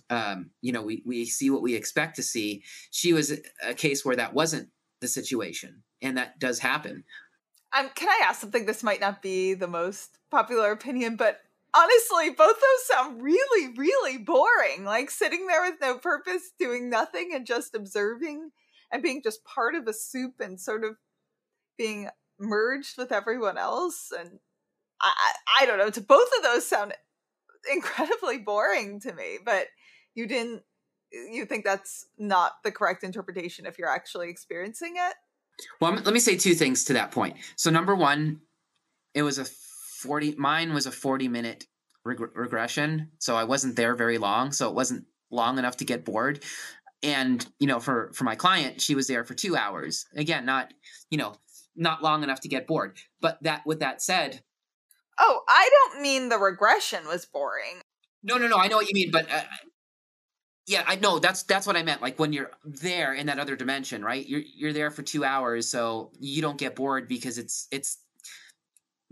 um, 0.09 0.51
you 0.61 0.73
know, 0.73 0.83
we 0.83 1.03
we 1.07 1.25
see 1.25 1.51
what 1.51 1.63
we 1.63 1.75
expect 1.75 2.17
to 2.17 2.23
see. 2.23 2.63
She 2.91 3.13
was 3.13 3.33
a 3.67 3.75
case 3.75 4.05
where 4.05 4.17
that 4.17 4.35
wasn't 4.35 4.69
the 5.01 5.09
situation, 5.09 5.83
and 6.03 6.19
that 6.19 6.39
does 6.39 6.59
happen. 6.59 7.05
Um, 7.77 7.89
can 7.95 8.09
I 8.09 8.21
ask 8.25 8.41
something? 8.41 8.67
This 8.67 8.83
might 8.83 9.01
not 9.01 9.23
be 9.23 9.55
the 9.55 9.67
most 9.67 10.19
popular 10.31 10.71
opinion, 10.71 11.17
but 11.17 11.41
honestly, 11.75 12.31
both 12.31 12.57
those 12.57 12.87
sound 12.87 13.23
really, 13.23 13.75
really 13.77 14.19
boring. 14.19 14.85
Like 14.85 15.11
sitting 15.11 15.47
there 15.47 15.63
with 15.63 15.81
no 15.81 15.99
purpose, 15.99 16.53
doing 16.59 16.91
nothing, 16.91 17.31
and 17.35 17.47
just 17.47 17.75
observing 17.75 18.51
and 18.93 19.03
being 19.03 19.23
just 19.23 19.45
part 19.45 19.75
of 19.75 19.87
a 19.87 19.93
soup 19.93 20.35
and 20.41 20.61
sort 20.61 20.85
of 20.85 20.97
being 21.81 22.11
merged 22.39 22.99
with 22.99 23.11
everyone 23.11 23.57
else 23.57 24.13
and 24.19 24.39
I, 25.01 25.63
I, 25.63 25.67
don't 25.67 25.79
know 25.79 25.89
to 25.89 26.01
both 26.03 26.29
of 26.37 26.43
those 26.43 26.67
sound 26.67 26.93
incredibly 27.73 28.37
boring 28.37 29.01
to 29.01 29.15
me 29.15 29.39
but 29.43 29.67
you 30.15 30.27
didn't 30.27 30.63
you 31.11 31.47
think 31.47 31.65
that's 31.65 32.05
not 32.19 32.53
the 32.65 32.71
correct 32.71 33.03
interpretation 33.03 33.65
if 33.65 33.79
you're 33.79 33.89
actually 33.89 34.29
experiencing 34.29 34.95
it? 34.97 35.15
Well 35.81 35.95
let 35.95 36.13
me 36.13 36.21
say 36.21 36.37
two 36.37 36.55
things 36.55 36.85
to 36.85 36.93
that 36.93 37.13
point. 37.13 37.37
So 37.57 37.71
number 37.71 37.95
one 37.95 38.41
it 39.15 39.23
was 39.23 39.39
a 39.39 39.47
40 39.47 40.35
mine 40.37 40.75
was 40.75 40.85
a 40.85 40.93
40 40.93 41.29
minute 41.29 41.65
reg- 42.05 42.37
regression 42.37 43.11
so 43.19 43.37
i 43.37 43.45
wasn't 43.45 43.77
there 43.77 43.95
very 43.95 44.19
long 44.19 44.53
so 44.53 44.69
it 44.69 44.75
wasn't 44.75 45.05
long 45.31 45.59
enough 45.59 45.77
to 45.79 45.85
get 45.85 46.05
bored. 46.05 46.43
And 47.03 47.47
you 47.59 47.67
know 47.67 47.81
for 47.81 48.11
for 48.13 48.25
my 48.25 48.35
client 48.35 48.83
she 48.83 48.95
was 48.95 49.07
there 49.07 49.25
for 49.25 49.35
two 49.35 49.57
hours. 49.57 50.05
Again 50.15 50.45
not 50.45 50.75
you 51.11 51.17
know 51.17 51.35
not 51.77 52.03
long 52.03 52.23
enough 52.23 52.41
to 52.41 52.49
get 52.49 52.67
bored. 52.67 52.99
But 53.21 53.43
that 53.43 53.67
with 53.67 53.81
that 53.81 54.03
said, 54.03 54.43
oh, 55.19 55.43
I 55.49 55.71
don't 55.71 56.03
mean 56.03 56.29
the 56.29 56.39
regression 56.39 57.07
was 57.07 57.27
boring. 57.27 57.83
No, 58.23 58.37
no, 58.37 58.49
no. 58.49 58.57
I 58.57 58.69
know 58.69 58.77
what 58.77 58.89
you 58.89 58.95
mean, 58.95 59.11
but 59.11 59.31
uh, 59.31 59.43
yeah, 60.67 60.85
I 60.87 60.97
know 60.97 61.19
that's 61.19 61.43
that's 61.45 61.67
what 61.67 61.77
I 61.77 61.83
meant. 61.83 62.03
Like 62.03 62.19
when 62.19 62.33
you're 62.33 62.51
there 62.65 63.15
in 63.15 63.27
that 63.27 63.39
other 63.39 63.57
dimension, 63.57 64.05
right? 64.05 64.27
You're 64.27 64.43
you're 64.55 64.73
there 64.73 64.91
for 64.91 65.03
two 65.03 65.25
hours, 65.25 65.69
so 65.69 66.13
you 66.19 66.43
don't 66.43 66.59
get 66.59 66.77
bored 66.77 67.09
because 67.09 67.39
it's 67.39 67.67
it's. 67.71 67.99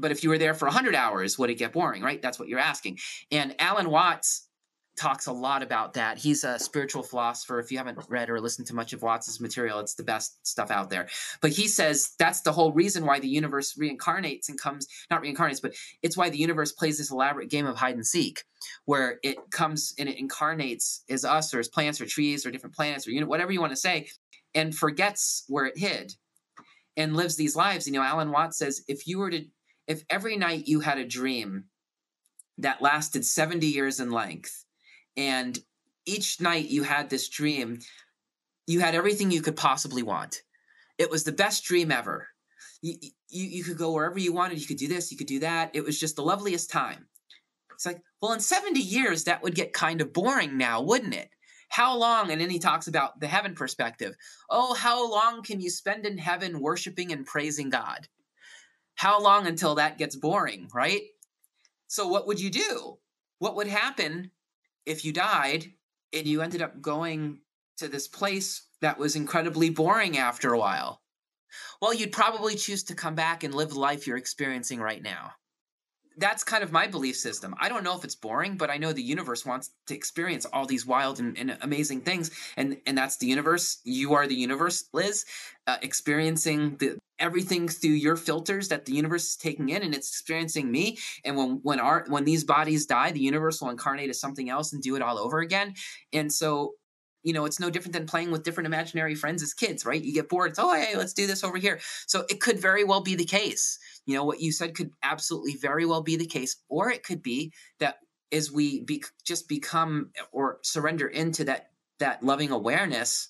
But 0.01 0.13
if 0.13 0.23
you 0.23 0.31
were 0.31 0.39
there 0.39 0.55
for 0.55 0.69
hundred 0.69 0.95
hours, 0.95 1.39
would 1.39 1.51
it 1.51 1.55
get 1.57 1.73
boring? 1.73 2.03
Right? 2.03 2.23
That's 2.23 2.39
what 2.39 2.49
you're 2.49 2.61
asking. 2.61 2.99
And 3.31 3.55
Alan 3.59 3.91
Watts 3.91 4.48
talks 4.99 5.27
a 5.27 5.33
lot 5.33 5.63
about 5.63 5.95
that. 5.95 6.19
He's 6.19 6.45
a 6.45 6.59
spiritual 6.59 7.03
philosopher. 7.03 7.59
If 7.61 7.71
you 7.71 7.79
haven't 7.79 7.99
read 8.09 8.29
or 8.29 8.41
listened 8.41 8.67
to 8.69 8.75
much 8.75 8.93
of 8.93 9.03
Watts's 9.03 9.41
material, 9.41 9.79
it's 9.79 9.95
the 9.95 10.03
best 10.03 10.47
stuff 10.47 10.71
out 10.71 10.91
there. 10.91 11.09
But 11.41 11.53
he 11.53 11.69
says 11.69 12.13
that's 12.19 12.41
the 12.43 12.53
whole 12.53 12.73
reason 12.73 13.07
why 13.07 13.21
the 13.21 13.29
universe 13.29 13.77
reincarnates 13.79 14.49
and 14.49 14.61
comes, 14.61 14.87
not 15.11 15.23
reincarnates, 15.23 15.63
but 15.63 15.75
it's 16.03 16.17
why 16.17 16.31
the 16.31 16.39
universe 16.39 16.73
plays 16.73 16.99
this 16.99 17.11
elaborate 17.11 17.51
game 17.51 17.67
of 17.67 17.77
hide 17.77 17.95
and 17.95 18.07
seek, 18.07 18.43
where 18.85 19.19
it 19.23 19.39
comes 19.51 19.95
and 19.99 20.09
it 20.09 20.19
incarnates 20.19 21.05
as 21.09 21.25
us 21.25 21.55
or 21.55 21.61
as 21.61 21.69
plants 21.69 22.01
or 22.01 22.07
trees 22.07 22.45
or 22.45 22.51
different 22.51 22.75
planets 22.75 23.07
or 23.07 23.11
unit, 23.11 23.29
whatever 23.29 23.53
you 23.53 23.61
want 23.61 23.73
to 23.73 23.77
say, 23.77 24.09
and 24.55 24.75
forgets 24.75 25.45
where 25.49 25.67
it 25.67 25.79
hid 25.79 26.15
and 26.97 27.17
lives 27.17 27.37
these 27.37 27.57
lives. 27.57 27.87
You 27.87 27.93
know, 27.93 28.03
Alan 28.03 28.33
Watts 28.33 28.59
says 28.59 28.83
if 28.89 29.07
you 29.07 29.19
were 29.19 29.31
to, 29.31 29.45
if 29.87 30.03
every 30.11 30.37
night 30.37 30.67
you 30.67 30.81
had 30.81 30.99
a 30.99 31.07
dream 31.07 31.65
that 32.59 32.83
lasted 32.83 33.25
70 33.25 33.67
years 33.67 34.01
in 34.01 34.11
length, 34.11 34.65
and 35.17 35.59
each 36.07 36.41
night 36.41 36.69
you 36.69 36.83
had 36.83 37.11
this 37.11 37.29
dream 37.29 37.81
you 38.69 38.81
had 38.81 38.95
everything 38.95 39.31
you 39.31 39.41
could 39.41 39.57
possibly 39.57 40.03
want. 40.03 40.43
It 40.99 41.11
was 41.11 41.25
the 41.25 41.33
best 41.33 41.65
dream 41.65 41.91
ever. 41.91 42.29
You, 42.83 42.97
you, 43.31 43.45
you 43.47 43.65
could 43.65 43.79
go 43.79 43.93
wherever 43.93 44.19
you 44.19 44.35
wanted. 44.35 44.61
You 44.61 44.67
could 44.67 44.77
do 44.77 44.89
this 44.89 45.11
you 45.11 45.17
could 45.17 45.27
do 45.27 45.41
that. 45.41 45.71
It 45.75 45.83
was 45.83 45.99
just 45.99 46.17
the 46.17 46.23
loveliest 46.23 46.71
time. 46.71 47.07
It's 47.73 47.87
like 47.87 48.01
well 48.21 48.33
in 48.33 48.41
70 48.41 48.79
years 48.79 49.25
that 49.25 49.43
would 49.43 49.55
get 49.55 49.73
kind 49.73 50.01
of 50.01 50.13
boring 50.13 50.57
now 50.59 50.83
wouldn't 50.83 51.15
it? 51.15 51.31
How 51.71 51.97
long 51.97 52.31
and 52.31 52.41
then 52.41 52.51
he 52.51 52.59
talks 52.59 52.89
about 52.89 53.21
the 53.21 53.27
heaven 53.27 53.55
perspective. 53.55 54.15
Oh 54.51 54.75
how 54.75 55.11
long 55.11 55.43
can 55.43 55.61
you 55.61 55.71
spend 55.71 56.05
in 56.05 56.19
heaven 56.19 56.61
worshiping 56.61 57.11
and 57.11 57.25
praising 57.25 57.71
god? 57.71 58.07
How 58.97 59.21
long 59.21 59.47
until 59.47 59.77
that 59.77 59.99
gets 59.99 60.15
boring 60.15 60.69
right? 60.75 61.03
So 61.87 62.07
what 62.07 62.27
would 62.27 62.39
you 62.39 62.51
do? 62.51 62.99
What 63.39 63.57
would 63.57 63.69
happen 63.69 64.31
if 64.89 65.05
you 65.05 65.13
died 65.13 65.67
and 66.13 66.27
you 66.27 66.41
ended 66.41 66.63
up 66.63 66.81
going 66.81 67.41
to 67.77 67.89
this 67.89 68.09
place 68.09 68.67
that 68.81 68.99
was 68.99 69.15
incredibly 69.15 69.71
boring 69.71 70.19
after 70.19 70.53
a 70.53 70.59
while, 70.59 71.03
well, 71.81 71.95
you'd 71.95 72.13
probably 72.13 72.57
choose 72.57 72.83
to 72.85 72.95
come 72.95 73.15
back 73.15 73.45
and 73.45 73.55
live 73.55 73.71
the 73.71 73.79
life 73.79 74.07
you're 74.07 74.17
experiencing 74.17 74.81
right 74.81 75.03
now. 75.03 75.33
That's 76.17 76.43
kind 76.43 76.65
of 76.65 76.73
my 76.73 76.89
belief 76.89 77.17
system. 77.17 77.55
I 77.61 77.69
don't 77.69 77.85
know 77.85 77.97
if 77.97 78.03
it's 78.03 78.17
boring, 78.17 78.57
but 78.57 78.71
I 78.71 78.79
know 78.79 78.93
the 78.93 79.03
universe 79.03 79.47
wants 79.47 79.71
to 79.87 79.95
experience 79.95 80.47
all 80.47 80.67
these 80.67 80.85
wild 80.85 81.21
and, 81.21 81.39
and 81.39 81.57
amazing 81.61 82.01
things, 82.01 82.33
and 82.57 82.79
and 82.87 82.99
that's 82.99 83.19
the 83.19 83.29
universe. 83.29 83.79
You 83.85 84.15
are 84.15 84.27
the 84.27 84.35
universe, 84.35 84.89
Liz, 84.93 85.25
uh, 85.69 85.77
experiencing 85.81 86.77
the 86.79 86.99
everything 87.19 87.69
through 87.69 87.91
your 87.91 88.17
filters 88.17 88.69
that 88.69 88.85
the 88.85 88.93
universe 88.93 89.29
is 89.29 89.37
taking 89.37 89.69
hmm. 89.69 89.77
in 89.77 89.83
and 89.83 89.95
it's 89.95 90.09
experiencing 90.09 90.71
me. 90.71 90.99
And 91.25 91.37
when 91.37 91.61
when 91.63 91.81
our 91.81 92.05
when 92.09 92.25
these 92.25 92.45
bodies 92.45 92.87
die 92.87 93.13
the 93.13 93.21
universe 93.21 93.61
will 93.61 93.71
incarnate 93.71 94.11
as 94.11 94.21
something 94.21 94.49
else 94.51 94.73
and 94.73 94.83
do 94.83 94.97
it 94.97 95.03
all 95.03 95.19
over 95.19 95.41
again. 95.41 95.75
And 96.13 96.33
so 96.33 96.75
you 97.25 97.33
know 97.33 97.45
it's 97.45 97.61
no 97.61 97.69
different 97.69 97.95
than 97.95 98.07
playing 98.07 98.31
with 98.31 98.45
different 98.45 98.67
imaginary 98.67 99.15
friends 99.15 99.43
as 99.43 99.55
kids 99.55 99.85
right? 99.85 100.03
You 100.03 100.15
get 100.15 100.29
bored. 100.29 100.51
It's 100.51 100.59
oh 100.59 100.75
hey 100.75 100.97
let's 100.97 101.13
do 101.13 101.27
this 101.27 101.45
over 101.45 101.59
here. 101.59 101.81
So 102.07 102.25
it 102.29 102.41
could 102.41 102.61
very 102.61 102.85
well 102.85 103.01
be 103.01 103.15
the 103.15 103.25
case 103.25 103.79
you 104.09 104.15
know 104.15 104.25
what 104.25 104.41
you 104.41 104.53
said 104.53 104.75
could 104.75 104.91
absolutely 105.03 105.57
very 105.57 105.85
well 105.85 106.03
be 106.03 106.17
the 106.17 106.27
case. 106.27 106.57
Or 106.71 106.91
it 106.91 107.05
could 107.05 107.23
be 107.23 107.53
that 107.79 107.97
as 108.33 108.51
we 108.51 108.83
be, 108.83 109.05
just 109.23 109.49
become 109.49 110.11
or 110.33 110.61
surrender 110.63 111.07
into 111.07 111.45
that 111.45 111.67
that 111.99 112.23
loving 112.23 112.51
awareness 112.51 113.29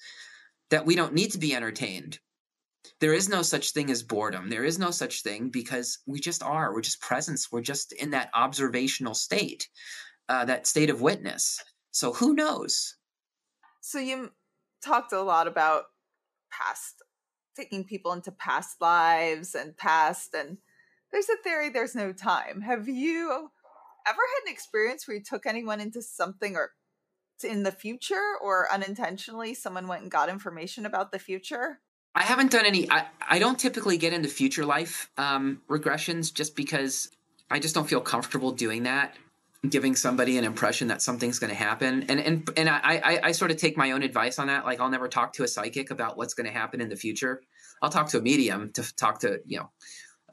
that 0.70 0.86
we 0.86 0.94
don't 0.94 1.14
need 1.14 1.32
to 1.32 1.38
be 1.38 1.52
entertained 1.52 2.20
there 3.00 3.14
is 3.14 3.28
no 3.28 3.42
such 3.42 3.72
thing 3.72 3.90
as 3.90 4.02
boredom. 4.02 4.48
There 4.48 4.64
is 4.64 4.78
no 4.78 4.90
such 4.90 5.22
thing 5.22 5.50
because 5.50 5.98
we 6.06 6.20
just 6.20 6.42
are. 6.42 6.72
We're 6.72 6.80
just 6.80 7.00
presence. 7.00 7.50
We're 7.50 7.60
just 7.60 7.92
in 7.92 8.10
that 8.10 8.30
observational 8.34 9.14
state, 9.14 9.68
uh, 10.28 10.44
that 10.46 10.66
state 10.66 10.90
of 10.90 11.00
witness. 11.00 11.62
So 11.90 12.12
who 12.12 12.34
knows? 12.34 12.96
So 13.80 13.98
you 13.98 14.30
talked 14.84 15.12
a 15.12 15.22
lot 15.22 15.46
about 15.46 15.84
past, 16.50 17.02
taking 17.56 17.84
people 17.84 18.12
into 18.12 18.32
past 18.32 18.80
lives 18.80 19.54
and 19.54 19.76
past, 19.76 20.34
and 20.34 20.58
there's 21.12 21.28
a 21.28 21.42
theory 21.42 21.70
there's 21.70 21.94
no 21.94 22.12
time. 22.12 22.60
Have 22.60 22.88
you 22.88 23.50
ever 24.06 24.18
had 24.18 24.46
an 24.46 24.52
experience 24.52 25.06
where 25.06 25.16
you 25.16 25.22
took 25.22 25.46
anyone 25.46 25.80
into 25.80 26.02
something 26.02 26.56
or 26.56 26.72
in 27.44 27.62
the 27.62 27.72
future 27.72 28.34
or 28.42 28.70
unintentionally 28.72 29.54
someone 29.54 29.86
went 29.86 30.02
and 30.02 30.10
got 30.10 30.28
information 30.28 30.84
about 30.84 31.12
the 31.12 31.18
future? 31.18 31.80
I 32.18 32.22
haven't 32.22 32.50
done 32.50 32.66
any. 32.66 32.90
I, 32.90 33.06
I 33.26 33.38
don't 33.38 33.58
typically 33.58 33.96
get 33.96 34.12
into 34.12 34.28
future 34.28 34.66
life 34.66 35.08
um, 35.16 35.62
regressions 35.70 36.34
just 36.34 36.56
because 36.56 37.10
I 37.48 37.60
just 37.60 37.76
don't 37.76 37.88
feel 37.88 38.00
comfortable 38.00 38.50
doing 38.50 38.82
that, 38.82 39.14
giving 39.68 39.94
somebody 39.94 40.36
an 40.36 40.42
impression 40.42 40.88
that 40.88 41.00
something's 41.00 41.38
going 41.38 41.50
to 41.50 41.56
happen. 41.56 42.06
And 42.08 42.18
and 42.18 42.50
and 42.56 42.68
I, 42.68 42.80
I 42.82 43.20
I 43.22 43.32
sort 43.32 43.52
of 43.52 43.56
take 43.56 43.76
my 43.76 43.92
own 43.92 44.02
advice 44.02 44.40
on 44.40 44.48
that. 44.48 44.64
Like 44.64 44.80
I'll 44.80 44.90
never 44.90 45.06
talk 45.06 45.34
to 45.34 45.44
a 45.44 45.48
psychic 45.48 45.92
about 45.92 46.16
what's 46.16 46.34
going 46.34 46.46
to 46.48 46.52
happen 46.52 46.80
in 46.80 46.88
the 46.88 46.96
future. 46.96 47.40
I'll 47.80 47.90
talk 47.90 48.08
to 48.08 48.18
a 48.18 48.20
medium 48.20 48.72
to 48.72 48.96
talk 48.96 49.20
to 49.20 49.38
you 49.46 49.60
know 49.60 49.70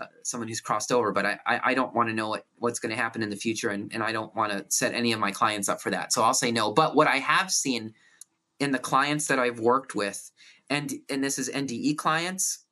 uh, 0.01 0.07
someone 0.23 0.47
who's 0.47 0.61
crossed 0.61 0.91
over, 0.91 1.11
but 1.11 1.27
I, 1.27 1.39
I, 1.45 1.59
I 1.65 1.73
don't 1.75 1.93
want 1.93 2.09
to 2.09 2.15
know 2.15 2.29
what, 2.29 2.47
what's 2.57 2.79
going 2.79 2.95
to 2.95 3.01
happen 3.01 3.21
in 3.21 3.29
the 3.29 3.35
future. 3.35 3.69
And, 3.69 3.93
and 3.93 4.01
I 4.01 4.11
don't 4.11 4.35
want 4.35 4.51
to 4.51 4.65
set 4.69 4.95
any 4.95 5.13
of 5.13 5.19
my 5.19 5.31
clients 5.31 5.69
up 5.69 5.81
for 5.81 5.91
that. 5.91 6.11
So 6.11 6.23
I'll 6.23 6.33
say 6.33 6.51
no. 6.51 6.73
But 6.73 6.95
what 6.95 7.07
I 7.07 7.17
have 7.17 7.51
seen 7.51 7.93
in 8.59 8.71
the 8.71 8.79
clients 8.79 9.27
that 9.27 9.39
I've 9.39 9.59
worked 9.59 9.95
with, 9.95 10.31
and, 10.69 10.93
and 11.09 11.23
this 11.23 11.39
is 11.39 11.49
NDE 11.49 11.97
clients, 11.97 12.65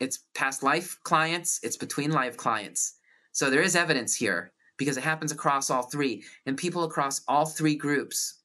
it's 0.00 0.24
past 0.34 0.62
life 0.62 0.98
clients, 1.04 1.60
it's 1.62 1.76
between 1.76 2.10
life 2.10 2.36
clients. 2.36 2.98
So 3.32 3.50
there 3.50 3.62
is 3.62 3.76
evidence 3.76 4.14
here 4.14 4.52
because 4.78 4.96
it 4.96 5.04
happens 5.04 5.32
across 5.32 5.70
all 5.70 5.82
three. 5.82 6.24
And 6.44 6.56
people 6.56 6.84
across 6.84 7.22
all 7.28 7.46
three 7.46 7.76
groups 7.76 8.42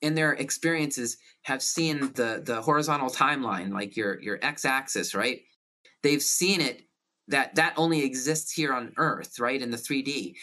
in 0.00 0.14
their 0.14 0.32
experiences 0.32 1.18
have 1.42 1.62
seen 1.62 2.12
the, 2.14 2.42
the 2.44 2.62
horizontal 2.62 3.10
timeline, 3.10 3.72
like 3.72 3.96
your, 3.96 4.20
your 4.20 4.38
x 4.42 4.64
axis, 4.64 5.14
right? 5.14 5.40
They've 6.02 6.22
seen 6.22 6.60
it 6.60 6.84
that 7.30 7.54
that 7.54 7.74
only 7.76 8.04
exists 8.04 8.52
here 8.52 8.72
on 8.72 8.92
earth 8.96 9.40
right 9.40 9.62
in 9.62 9.70
the 9.70 9.76
3d 9.76 10.34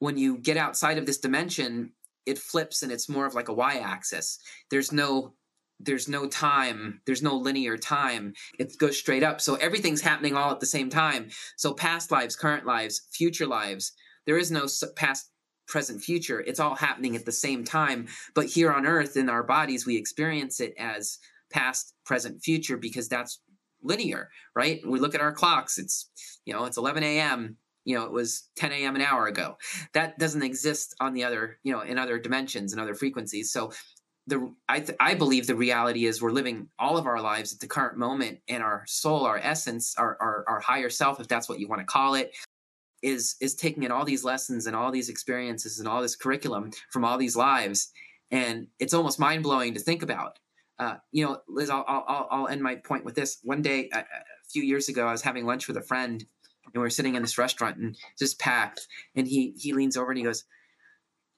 when 0.00 0.18
you 0.18 0.36
get 0.38 0.56
outside 0.56 0.98
of 0.98 1.06
this 1.06 1.18
dimension 1.18 1.92
it 2.26 2.38
flips 2.38 2.82
and 2.82 2.92
it's 2.92 3.08
more 3.08 3.24
of 3.24 3.34
like 3.34 3.48
a 3.48 3.54
y-axis 3.54 4.38
there's 4.70 4.92
no 4.92 5.32
there's 5.80 6.08
no 6.08 6.26
time 6.26 7.00
there's 7.06 7.22
no 7.22 7.36
linear 7.36 7.76
time 7.76 8.32
it 8.58 8.76
goes 8.78 8.98
straight 8.98 9.22
up 9.22 9.40
so 9.40 9.54
everything's 9.56 10.00
happening 10.00 10.34
all 10.34 10.50
at 10.50 10.60
the 10.60 10.66
same 10.66 10.90
time 10.90 11.28
so 11.56 11.72
past 11.72 12.10
lives 12.10 12.36
current 12.36 12.66
lives 12.66 13.02
future 13.12 13.46
lives 13.46 13.92
there 14.26 14.38
is 14.38 14.50
no 14.50 14.66
past 14.96 15.30
present 15.66 16.00
future 16.02 16.40
it's 16.40 16.60
all 16.60 16.74
happening 16.74 17.14
at 17.14 17.24
the 17.24 17.32
same 17.32 17.62
time 17.62 18.06
but 18.34 18.46
here 18.46 18.72
on 18.72 18.86
earth 18.86 19.16
in 19.16 19.28
our 19.28 19.42
bodies 19.42 19.86
we 19.86 19.96
experience 19.96 20.60
it 20.60 20.74
as 20.78 21.18
past 21.50 21.94
present 22.04 22.42
future 22.42 22.76
because 22.76 23.08
that's 23.08 23.40
linear, 23.82 24.30
right? 24.54 24.80
We 24.86 25.00
look 25.00 25.14
at 25.14 25.20
our 25.20 25.32
clocks, 25.32 25.78
it's, 25.78 26.10
you 26.44 26.52
know, 26.52 26.64
it's 26.64 26.76
11 26.76 27.02
a.m., 27.02 27.56
you 27.84 27.96
know, 27.96 28.04
it 28.04 28.12
was 28.12 28.50
10 28.56 28.72
a.m. 28.72 28.96
an 28.96 29.02
hour 29.02 29.26
ago. 29.26 29.56
That 29.94 30.18
doesn't 30.18 30.42
exist 30.42 30.94
on 31.00 31.14
the 31.14 31.24
other, 31.24 31.58
you 31.62 31.72
know, 31.72 31.80
in 31.80 31.96
other 31.98 32.18
dimensions 32.18 32.72
and 32.72 32.82
other 32.82 32.94
frequencies. 32.94 33.50
So 33.50 33.72
the 34.28 34.54
I, 34.68 34.80
th- 34.80 34.96
I 35.00 35.14
believe 35.14 35.46
the 35.46 35.54
reality 35.54 36.04
is 36.04 36.20
we're 36.20 36.32
living 36.32 36.68
all 36.78 36.96
of 36.98 37.06
our 37.06 37.20
lives 37.20 37.52
at 37.52 37.60
the 37.60 37.66
current 37.66 37.96
moment 37.96 38.40
and 38.48 38.62
our 38.62 38.84
soul 38.86 39.24
our 39.24 39.38
essence 39.38 39.94
our, 39.96 40.16
our, 40.20 40.44
our 40.46 40.60
higher 40.60 40.90
self 40.90 41.18
if 41.18 41.28
that's 41.28 41.48
what 41.48 41.58
you 41.58 41.66
want 41.66 41.80
to 41.80 41.86
call 41.86 42.14
it 42.14 42.36
is 43.02 43.36
is 43.40 43.54
taking 43.54 43.84
in 43.84 43.90
all 43.90 44.04
these 44.04 44.24
lessons 44.24 44.66
and 44.66 44.76
all 44.76 44.90
these 44.90 45.08
experiences 45.08 45.78
and 45.78 45.88
all 45.88 46.02
this 46.02 46.16
curriculum 46.16 46.70
from 46.90 47.04
all 47.04 47.16
these 47.16 47.36
lives 47.36 47.90
and 48.30 48.66
it's 48.78 48.94
almost 48.94 49.18
mind-blowing 49.18 49.74
to 49.74 49.80
think 49.80 50.02
about 50.02 50.38
uh, 50.78 50.96
you 51.10 51.24
know, 51.24 51.40
Liz, 51.48 51.70
I'll, 51.70 51.84
I'll, 51.88 52.28
I'll 52.30 52.48
end 52.48 52.62
my 52.62 52.76
point 52.76 53.04
with 53.04 53.16
this. 53.16 53.38
One 53.42 53.62
day, 53.62 53.90
a, 53.92 53.98
a, 53.98 54.04
few 54.48 54.62
years 54.62 54.88
ago, 54.88 55.08
I 55.08 55.12
was 55.12 55.22
having 55.22 55.44
lunch 55.44 55.66
with 55.66 55.76
a 55.76 55.82
friend, 55.82 56.24
and 56.64 56.72
we 56.72 56.78
were 56.78 56.88
sitting 56.88 57.16
in 57.16 57.22
this 57.22 57.36
restaurant, 57.36 57.78
and 57.78 57.96
just 58.16 58.38
packed. 58.38 58.86
And 59.16 59.26
he 59.26 59.54
he 59.58 59.72
leans 59.72 59.96
over 59.96 60.10
and 60.10 60.18
he 60.18 60.24
goes, 60.24 60.44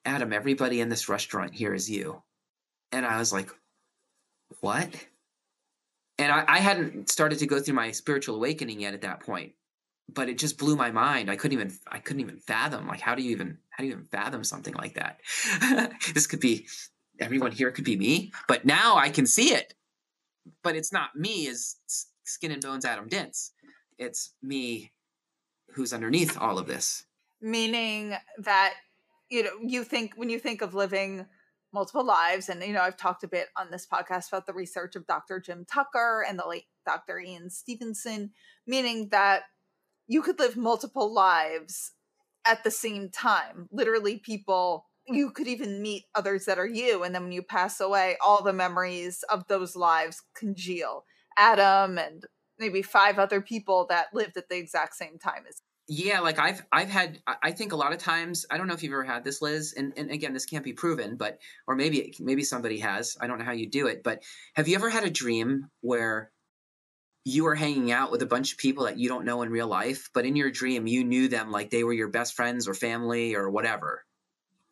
"Adam, 0.05 0.31
everybody 0.31 0.79
in 0.79 0.89
this 0.89 1.09
restaurant 1.09 1.55
here 1.55 1.73
is 1.73 1.89
you." 1.89 2.21
And 2.91 3.05
I 3.05 3.17
was 3.17 3.31
like, 3.31 3.49
"What?" 4.59 4.89
And 6.17 6.31
I, 6.31 6.43
I 6.47 6.59
hadn't 6.59 7.09
started 7.09 7.39
to 7.39 7.47
go 7.47 7.59
through 7.59 7.73
my 7.73 7.91
spiritual 7.91 8.35
awakening 8.35 8.81
yet 8.81 8.93
at 8.93 9.01
that 9.01 9.21
point, 9.21 9.53
but 10.13 10.29
it 10.29 10.37
just 10.37 10.57
blew 10.57 10.75
my 10.75 10.91
mind. 10.91 11.31
I 11.31 11.35
couldn't 11.35 11.57
even 11.57 11.73
I 11.87 11.99
couldn't 11.99 12.21
even 12.21 12.37
fathom 12.37 12.87
like 12.87 12.99
how 12.99 13.15
do 13.15 13.23
you 13.23 13.31
even 13.31 13.57
how 13.69 13.81
do 13.81 13.87
you 13.87 13.93
even 13.93 14.05
fathom 14.05 14.43
something 14.43 14.73
like 14.75 14.95
that? 14.95 15.19
this 16.13 16.27
could 16.27 16.39
be 16.39 16.67
everyone 17.19 17.51
here 17.51 17.71
could 17.71 17.85
be 17.85 17.95
me, 17.95 18.31
but 18.47 18.65
now 18.65 18.97
I 18.97 19.09
can 19.09 19.25
see 19.25 19.53
it. 19.53 19.73
But 20.63 20.75
it's 20.75 20.91
not 20.91 21.15
me 21.15 21.47
as 21.47 21.75
skin 22.23 22.51
and 22.51 22.61
bones 22.61 22.85
Adam 22.85 23.07
Dince. 23.07 23.51
It's 23.97 24.33
me 24.41 24.91
who's 25.71 25.93
underneath 25.93 26.37
all 26.37 26.57
of 26.57 26.67
this. 26.67 27.05
Meaning 27.41 28.15
that 28.39 28.73
you 29.29 29.43
know, 29.43 29.51
you 29.65 29.83
think 29.83 30.13
when 30.17 30.29
you 30.29 30.37
think 30.37 30.61
of 30.61 30.75
living 30.75 31.25
multiple 31.73 32.05
lives, 32.05 32.49
and 32.49 32.61
you 32.63 32.73
know, 32.73 32.81
I've 32.81 32.97
talked 32.97 33.23
a 33.23 33.27
bit 33.27 33.47
on 33.57 33.71
this 33.71 33.87
podcast 33.91 34.27
about 34.29 34.45
the 34.45 34.53
research 34.53 34.95
of 34.95 35.07
Dr. 35.07 35.39
Jim 35.39 35.65
Tucker 35.71 36.25
and 36.27 36.37
the 36.37 36.47
late 36.47 36.65
Dr. 36.85 37.19
Ian 37.19 37.49
Stevenson, 37.49 38.31
meaning 38.67 39.09
that 39.09 39.43
you 40.07 40.21
could 40.21 40.39
live 40.39 40.57
multiple 40.57 41.13
lives 41.13 41.93
at 42.45 42.63
the 42.63 42.71
same 42.71 43.09
time. 43.09 43.67
Literally, 43.71 44.17
people 44.17 44.85
you 45.07 45.31
could 45.31 45.47
even 45.47 45.81
meet 45.81 46.05
others 46.15 46.45
that 46.45 46.59
are 46.59 46.67
you 46.67 47.03
and 47.03 47.13
then 47.13 47.23
when 47.23 47.31
you 47.31 47.41
pass 47.41 47.79
away 47.79 48.17
all 48.23 48.43
the 48.43 48.53
memories 48.53 49.23
of 49.29 49.47
those 49.47 49.75
lives 49.75 50.21
congeal 50.35 51.05
adam 51.37 51.97
and 51.97 52.25
maybe 52.59 52.81
five 52.81 53.17
other 53.17 53.41
people 53.41 53.85
that 53.89 54.13
lived 54.13 54.37
at 54.37 54.47
the 54.49 54.57
exact 54.57 54.95
same 54.95 55.17
time 55.17 55.43
as 55.49 55.61
yeah 55.87 56.19
like 56.19 56.39
i've 56.39 56.61
i've 56.71 56.89
had 56.89 57.19
i 57.41 57.51
think 57.51 57.73
a 57.73 57.75
lot 57.75 57.91
of 57.91 57.97
times 57.97 58.45
i 58.51 58.57
don't 58.57 58.67
know 58.67 58.73
if 58.73 58.83
you've 58.83 58.93
ever 58.93 59.03
had 59.03 59.23
this 59.23 59.41
liz 59.41 59.73
and, 59.75 59.93
and 59.97 60.11
again 60.11 60.33
this 60.33 60.45
can't 60.45 60.63
be 60.63 60.73
proven 60.73 61.17
but 61.17 61.39
or 61.67 61.75
maybe 61.75 62.13
maybe 62.19 62.43
somebody 62.43 62.79
has 62.79 63.17
i 63.19 63.27
don't 63.27 63.39
know 63.39 63.45
how 63.45 63.51
you 63.51 63.69
do 63.69 63.87
it 63.87 64.03
but 64.03 64.21
have 64.53 64.67
you 64.67 64.75
ever 64.75 64.89
had 64.89 65.03
a 65.03 65.09
dream 65.09 65.67
where 65.81 66.31
you 67.23 67.43
were 67.43 67.55
hanging 67.55 67.91
out 67.91 68.11
with 68.11 68.21
a 68.21 68.27
bunch 68.27 68.51
of 68.51 68.57
people 68.57 68.85
that 68.85 68.97
you 68.97 69.07
don't 69.07 69.25
know 69.25 69.41
in 69.41 69.49
real 69.49 69.67
life 69.67 70.09
but 70.13 70.25
in 70.25 70.35
your 70.35 70.51
dream 70.51 70.87
you 70.87 71.03
knew 71.03 71.27
them 71.27 71.51
like 71.51 71.69
they 71.69 71.83
were 71.83 71.93
your 71.93 72.07
best 72.07 72.33
friends 72.33 72.67
or 72.67 72.73
family 72.73 73.35
or 73.35 73.49
whatever? 73.49 74.03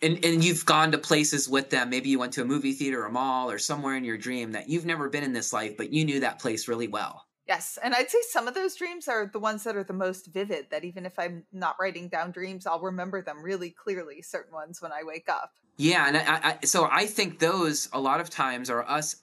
And 0.01 0.23
and 0.23 0.43
you've 0.43 0.65
gone 0.65 0.93
to 0.93 0.97
places 0.97 1.49
with 1.49 1.69
them 1.69 1.89
maybe 1.89 2.09
you 2.09 2.19
went 2.19 2.33
to 2.33 2.41
a 2.41 2.45
movie 2.45 2.73
theater 2.73 3.03
or 3.03 3.07
a 3.07 3.11
mall 3.11 3.51
or 3.51 3.59
somewhere 3.59 3.97
in 3.97 4.05
your 4.05 4.17
dream 4.17 4.53
that 4.53 4.69
you've 4.69 4.85
never 4.85 5.09
been 5.09 5.23
in 5.23 5.33
this 5.33 5.51
life 5.53 5.75
but 5.77 5.91
you 5.91 6.05
knew 6.05 6.21
that 6.21 6.39
place 6.39 6.67
really 6.67 6.87
well 6.87 7.25
yes 7.49 7.77
and 7.83 7.93
i'd 7.95 8.09
say 8.09 8.19
some 8.29 8.47
of 8.47 8.53
those 8.53 8.75
dreams 8.75 9.07
are 9.07 9.29
the 9.33 9.39
ones 9.39 9.63
that 9.63 9.75
are 9.75 9.83
the 9.83 9.93
most 9.93 10.27
vivid 10.27 10.67
that 10.71 10.85
even 10.85 11.05
if 11.05 11.19
i'm 11.19 11.43
not 11.51 11.75
writing 11.79 12.07
down 12.07 12.31
dreams 12.31 12.65
i'll 12.65 12.79
remember 12.79 13.21
them 13.21 13.43
really 13.43 13.71
clearly 13.71 14.21
certain 14.21 14.53
ones 14.53 14.81
when 14.81 14.91
i 14.93 15.03
wake 15.03 15.27
up 15.27 15.51
yeah 15.77 16.07
and 16.07 16.17
I, 16.17 16.23
I, 16.61 16.65
so 16.65 16.87
i 16.91 17.05
think 17.05 17.39
those 17.39 17.89
a 17.91 17.99
lot 17.99 18.21
of 18.21 18.29
times 18.29 18.69
are 18.69 18.87
us 18.87 19.17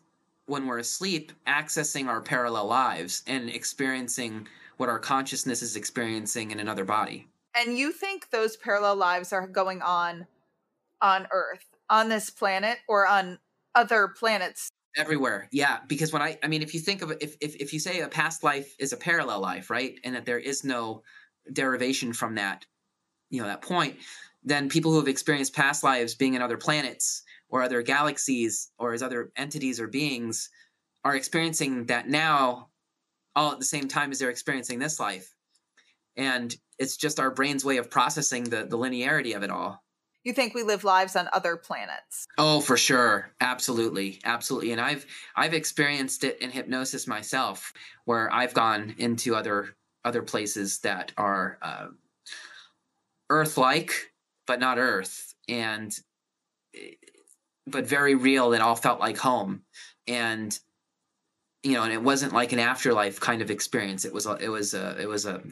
when 0.47 0.67
we're 0.67 0.79
asleep 0.79 1.33
accessing 1.47 2.07
our 2.07 2.21
parallel 2.21 2.67
lives 2.67 3.23
and 3.27 3.49
experiencing 3.49 4.47
what 4.77 4.91
our 4.91 4.99
consciousness 4.99 5.63
is 5.63 5.77
experiencing 5.77 6.51
in 6.51 6.61
another 6.61 6.85
body 6.85 7.29
and 7.57 7.79
you 7.79 7.91
think 7.91 8.29
those 8.31 8.57
parallel 8.57 8.97
lives 8.97 9.33
are 9.33 9.47
going 9.47 9.81
on 9.81 10.27
on 11.01 11.27
Earth, 11.31 11.65
on 11.89 12.09
this 12.09 12.31
planet, 12.31 12.79
or 12.89 13.07
on 13.07 13.39
other 13.75 14.09
planets? 14.09 14.71
Everywhere, 14.97 15.49
yeah. 15.53 15.81
Because 15.87 16.13
when 16.13 16.23
I, 16.23 16.39
I 16.43 16.49
mean, 16.49 16.63
if 16.63 16.73
you 16.73 16.81
think 16.81 17.03
of 17.03 17.13
if, 17.21 17.37
if 17.41 17.55
if 17.57 17.73
you 17.73 17.79
say 17.79 18.01
a 18.01 18.09
past 18.09 18.43
life 18.43 18.75
is 18.79 18.93
a 18.93 18.97
parallel 18.97 19.41
life, 19.41 19.69
right, 19.69 19.99
and 20.05 20.15
that 20.15 20.25
there 20.25 20.39
is 20.39 20.65
no 20.65 21.03
derivation 21.53 22.13
from 22.13 22.37
that, 22.37 22.65
you 23.29 23.41
know, 23.41 23.47
that 23.47 23.63
point, 23.63 23.97
then 24.43 24.69
people 24.71 24.91
who 24.93 24.99
have 24.99 25.09
experienced 25.09 25.55
past 25.55 25.85
lives 25.85 26.15
being 26.15 26.35
in 26.35 26.43
other 26.43 26.57
planets 26.57 27.23
or 27.49 27.63
other 27.63 27.83
galaxies 27.83 28.71
or 28.79 28.95
as 28.95 29.03
other 29.03 29.31
entities 29.37 29.81
or 29.81 29.87
beings 29.87 30.49
are 31.05 31.15
experiencing 31.15 31.87
that 31.87 32.09
now 32.09 32.69
all 33.35 33.53
at 33.53 33.59
the 33.59 33.65
same 33.65 33.87
time 33.87 34.11
as 34.11 34.19
they're 34.19 34.31
experiencing 34.31 34.79
this 34.79 34.99
life 34.99 35.35
and 36.17 36.57
it's 36.79 36.97
just 36.97 37.21
our 37.21 37.31
brain's 37.31 37.65
way 37.65 37.77
of 37.77 37.91
processing 37.91 38.45
the 38.45 38.65
the 38.65 38.79
linearity 38.79 39.37
of 39.37 39.43
it 39.43 39.51
all 39.51 39.83
you 40.27 40.33
think 40.33 40.55
we 40.55 40.65
live 40.65 40.83
lives 40.83 41.15
on 41.15 41.29
other 41.33 41.57
planets. 41.57 42.27
Oh 42.37 42.61
for 42.61 42.77
sure. 42.77 43.31
Absolutely. 43.41 44.21
Absolutely. 44.25 44.73
And 44.73 44.81
i've 44.81 45.07
i've 45.37 45.55
experienced 45.55 46.25
it 46.25 46.41
in 46.41 46.51
hypnosis 46.51 47.07
myself 47.07 47.73
where 48.05 48.33
i've 48.33 48.53
gone 48.53 48.95
into 48.99 49.37
other 49.37 49.77
other 50.05 50.23
places 50.23 50.81
that 50.81 51.13
are 51.17 51.59
uh, 51.63 51.87
earth-like 53.31 53.93
but 54.47 54.61
not 54.61 54.79
earth. 54.79 55.35
And 55.49 55.97
but 57.67 57.87
very 57.87 58.15
real 58.15 58.53
and 58.53 58.63
all 58.63 58.77
felt 58.77 59.01
like 59.01 59.19
home. 59.19 59.63
And 60.09 60.59
you 61.63 61.73
know 61.73 61.83
and 61.83 61.93
it 61.93 62.03
wasn't 62.03 62.33
like 62.33 62.53
an 62.53 62.61
afterlife 62.61 63.19
kind 63.19 63.43
of 63.43 63.51
experience. 63.51 64.05
It 64.05 64.13
was 64.13 64.27
a, 64.27 64.35
it 64.35 64.49
was 64.49 64.75
a 64.75 64.97
it 65.01 65.09
was 65.09 65.27
a 65.27 65.43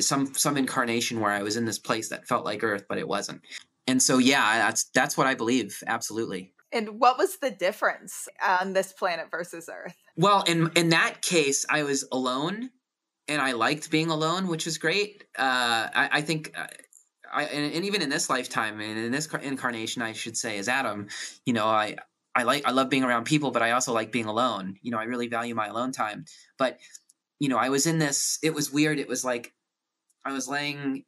some 0.00 0.34
some 0.34 0.56
incarnation 0.56 1.18
where 1.20 1.32
i 1.32 1.42
was 1.42 1.56
in 1.56 1.64
this 1.64 1.78
place 1.78 2.08
that 2.10 2.28
felt 2.28 2.44
like 2.44 2.62
earth 2.62 2.84
but 2.88 2.98
it 2.98 3.08
wasn't 3.08 3.40
and 3.86 4.02
so 4.02 4.18
yeah 4.18 4.58
that's 4.58 4.84
that's 4.94 5.16
what 5.16 5.26
i 5.26 5.34
believe 5.34 5.82
absolutely 5.86 6.52
and 6.72 7.00
what 7.00 7.18
was 7.18 7.38
the 7.38 7.50
difference 7.50 8.28
on 8.46 8.72
this 8.72 8.92
planet 8.92 9.26
versus 9.30 9.68
earth 9.72 9.96
well 10.16 10.42
in 10.42 10.70
in 10.76 10.90
that 10.90 11.22
case 11.22 11.64
i 11.70 11.82
was 11.82 12.06
alone 12.12 12.70
and 13.30 13.40
I 13.40 13.52
liked 13.52 13.90
being 13.90 14.10
alone, 14.10 14.48
which 14.48 14.66
was 14.66 14.76
great. 14.76 15.24
Uh, 15.38 15.88
I, 15.94 16.08
I, 16.14 16.20
think, 16.20 16.52
uh, 16.56 16.66
I 17.32 17.44
and, 17.44 17.72
and, 17.74 17.84
even 17.84 18.02
in 18.02 18.10
this 18.10 18.28
lifetime 18.28 18.80
and 18.80 18.98
in 18.98 19.12
this 19.12 19.28
incarnation, 19.40 20.02
I 20.02 20.12
should 20.12 20.36
say, 20.36 20.58
as 20.58 20.68
Adam, 20.68 21.06
you 21.46 21.52
know, 21.52 21.66
I 21.66 21.96
I 22.34 22.42
like 22.42 22.66
I 22.66 22.72
love 22.72 22.90
being 22.90 23.04
around 23.04 23.24
people, 23.24 23.52
but 23.52 23.62
I 23.62 23.70
also 23.70 23.92
like 23.92 24.10
being 24.10 24.26
alone. 24.26 24.76
You 24.82 24.90
know, 24.90 24.98
I 24.98 25.04
really 25.04 25.28
value 25.28 25.54
my 25.54 25.68
alone 25.68 25.92
time. 25.92 26.24
But 26.58 26.78
you 27.38 27.48
know, 27.48 27.56
I 27.56 27.68
was 27.68 27.86
in 27.86 27.98
this. 28.00 28.38
It 28.42 28.52
was 28.52 28.72
weird. 28.72 28.98
It 28.98 29.08
was 29.08 29.24
like 29.24 29.52
I 30.24 30.32
was 30.32 30.48
laying 30.48 31.04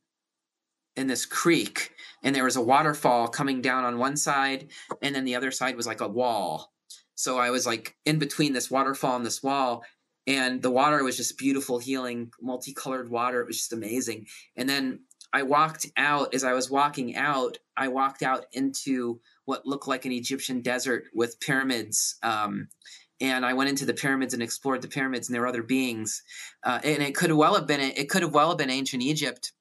in 0.95 1.09
this 1.09 1.27
creek, 1.27 1.91
and 2.23 2.35
there 2.35 2.45
was 2.45 2.57
a 2.57 2.62
waterfall 2.62 3.29
coming 3.29 3.61
down 3.61 3.85
on 3.85 3.99
one 3.99 4.16
side, 4.16 4.68
and 5.01 5.14
then 5.14 5.25
the 5.25 5.37
other 5.37 5.51
side 5.51 5.77
was 5.77 5.87
like 5.87 6.01
a 6.01 6.09
wall. 6.09 6.73
So 7.14 7.39
I 7.39 7.51
was 7.51 7.66
like 7.66 7.97
in 8.05 8.18
between 8.18 8.53
this 8.53 8.70
waterfall 8.70 9.16
and 9.16 9.27
this 9.27 9.43
wall, 9.43 9.85
and 10.27 10.62
the 10.62 10.70
water 10.70 11.03
was 11.03 11.16
just 11.16 11.39
beautiful, 11.39 11.79
healing, 11.79 12.33
multicolored 12.41 13.11
water. 13.11 13.41
It 13.41 13.47
was 13.47 13.59
just 13.59 13.73
amazing. 13.73 14.27
And 14.57 14.68
then 14.68 15.01
I 15.33 15.43
walked 15.43 15.87
out. 15.97 16.35
As 16.35 16.45
I 16.45 16.53
was 16.53 16.70
walking 16.70 17.16
out, 17.16 17.59
I 17.77 17.89
walked 17.89 18.23
out 18.23 18.47
into 18.53 19.20
what 19.45 19.66
looked 19.66 19.89
like 19.89 20.05
an 20.05 20.12
Egyptian 20.12 20.61
desert 20.61 21.05
with 21.14 21.41
pyramids. 21.41 22.16
Um, 22.23 22.68
and 23.20 23.47
I 23.47 23.55
went 23.55 23.70
into 23.70 23.87
the 23.87 23.95
pyramids 23.95 24.35
and 24.35 24.43
explored 24.43 24.83
the 24.83 24.89
pyramids, 24.89 25.29
and 25.29 25.35
there 25.35 25.43
were 25.43 25.49
other 25.49 25.62
beings. 25.62 26.23
Uh, 26.64 26.81
and 26.83 27.03
it 27.03 27.14
could 27.14 27.33
well 27.33 27.55
have 27.55 27.66
been 27.66 27.81
it 27.81 28.09
could 28.09 28.23
have 28.23 28.35
well 28.35 28.49
have 28.51 28.59
been 28.59 28.70
ancient 28.70 29.03
Egypt, 29.03 29.53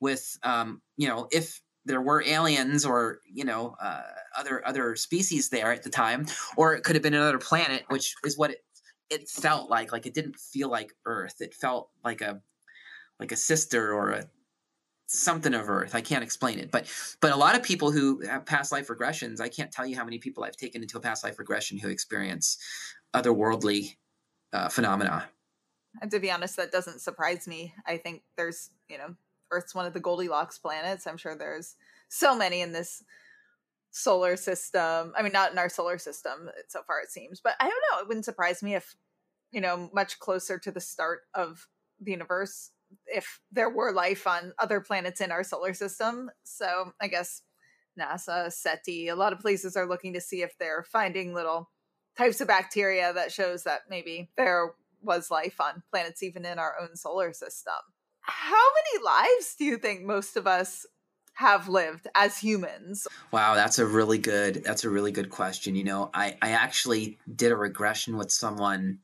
with 0.00 0.38
um, 0.42 0.82
you 0.96 1.08
know 1.08 1.28
if 1.32 1.60
there 1.88 2.00
were 2.00 2.22
aliens 2.22 2.84
or 2.84 3.20
you 3.32 3.44
know 3.44 3.74
uh, 3.82 4.02
other 4.36 4.64
other 4.66 4.94
species 4.94 5.48
there 5.48 5.72
at 5.72 5.82
the 5.82 5.90
time, 5.90 6.26
or 6.56 6.74
it 6.74 6.84
could 6.84 6.94
have 6.94 7.02
been 7.02 7.14
another 7.14 7.38
planet, 7.38 7.84
which 7.88 8.14
is 8.24 8.38
what 8.38 8.52
it 8.52 8.64
it 9.10 9.28
felt 9.28 9.70
like. 9.70 9.90
Like 9.90 10.06
it 10.06 10.14
didn't 10.14 10.36
feel 10.36 10.70
like 10.70 10.92
earth. 11.06 11.36
It 11.40 11.54
felt 11.54 11.90
like 12.04 12.20
a 12.20 12.40
like 13.18 13.32
a 13.32 13.36
sister 13.36 13.92
or 13.92 14.10
a 14.10 14.24
something 15.06 15.54
of 15.54 15.70
earth. 15.70 15.94
I 15.94 16.02
can't 16.02 16.22
explain 16.22 16.58
it. 16.58 16.70
But 16.70 16.86
but 17.20 17.32
a 17.32 17.36
lot 17.36 17.56
of 17.56 17.62
people 17.62 17.90
who 17.90 18.20
have 18.26 18.44
past 18.44 18.70
life 18.70 18.88
regressions 18.88 19.40
i 19.40 19.48
can't 19.48 19.72
tell 19.72 19.86
you 19.86 19.96
how 19.96 20.04
many 20.04 20.18
people 20.18 20.44
i've 20.44 20.56
taken 20.56 20.82
into 20.82 20.98
a 20.98 21.00
past 21.00 21.24
life 21.24 21.38
regression 21.38 21.78
who 21.78 21.88
experience 21.88 22.58
otherworldly 23.14 23.96
uh, 24.52 24.68
phenomena. 24.68 25.28
And 26.00 26.10
to 26.10 26.20
be 26.20 26.30
honest 26.30 26.56
that 26.56 26.70
doesn't 26.70 27.00
surprise 27.00 27.48
me. 27.48 27.74
I 27.86 27.96
think 27.96 28.22
there's 28.36 28.70
you 28.88 28.98
know 28.98 29.14
earth's 29.50 29.74
one 29.74 29.86
of 29.86 29.92
the 29.92 30.00
goldilocks 30.00 30.58
planets 30.58 31.06
i'm 31.06 31.16
sure 31.16 31.36
there's 31.36 31.76
so 32.08 32.36
many 32.36 32.60
in 32.60 32.72
this 32.72 33.02
solar 33.90 34.36
system. 34.36 35.12
I 35.16 35.22
mean, 35.22 35.32
not 35.32 35.52
in 35.52 35.58
our 35.58 35.68
solar 35.68 35.98
system 35.98 36.50
so 36.68 36.82
far, 36.86 37.00
it 37.00 37.10
seems, 37.10 37.40
but 37.40 37.54
I 37.60 37.64
don't 37.64 37.82
know. 37.90 38.02
It 38.02 38.08
wouldn't 38.08 38.24
surprise 38.24 38.62
me 38.62 38.74
if, 38.74 38.96
you 39.50 39.60
know, 39.60 39.90
much 39.92 40.18
closer 40.18 40.58
to 40.58 40.70
the 40.70 40.80
start 40.80 41.22
of 41.34 41.66
the 42.00 42.12
universe, 42.12 42.70
if 43.06 43.40
there 43.50 43.70
were 43.70 43.92
life 43.92 44.26
on 44.26 44.52
other 44.58 44.80
planets 44.80 45.20
in 45.20 45.32
our 45.32 45.44
solar 45.44 45.74
system. 45.74 46.30
So 46.44 46.92
I 47.00 47.08
guess 47.08 47.42
NASA, 47.98 48.52
SETI, 48.52 49.08
a 49.08 49.16
lot 49.16 49.32
of 49.32 49.40
places 49.40 49.76
are 49.76 49.88
looking 49.88 50.12
to 50.12 50.20
see 50.20 50.42
if 50.42 50.56
they're 50.58 50.84
finding 50.84 51.34
little 51.34 51.70
types 52.16 52.40
of 52.40 52.48
bacteria 52.48 53.12
that 53.12 53.32
shows 53.32 53.64
that 53.64 53.82
maybe 53.88 54.30
there 54.36 54.72
was 55.02 55.30
life 55.30 55.60
on 55.60 55.82
planets 55.90 56.22
even 56.22 56.44
in 56.44 56.58
our 56.58 56.74
own 56.80 56.96
solar 56.96 57.32
system. 57.32 57.74
How 58.28 58.66
many 58.92 59.04
lives 59.04 59.54
do 59.58 59.64
you 59.64 59.78
think 59.78 60.04
most 60.04 60.36
of 60.36 60.46
us 60.46 60.86
have 61.32 61.68
lived 61.68 62.06
as 62.14 62.36
humans? 62.36 63.06
Wow, 63.32 63.54
that's 63.54 63.78
a 63.78 63.86
really 63.86 64.18
good 64.18 64.62
that's 64.64 64.84
a 64.84 64.90
really 64.90 65.12
good 65.12 65.30
question. 65.30 65.74
You 65.74 65.84
know, 65.84 66.10
I 66.12 66.36
I 66.42 66.50
actually 66.50 67.18
did 67.34 67.52
a 67.52 67.56
regression 67.56 68.18
with 68.18 68.30
someone 68.30 68.98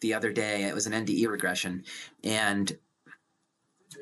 the 0.00 0.14
other 0.14 0.32
day. 0.32 0.64
It 0.64 0.74
was 0.74 0.86
an 0.86 0.92
NDE 0.92 1.28
regression 1.28 1.84
and 2.24 2.76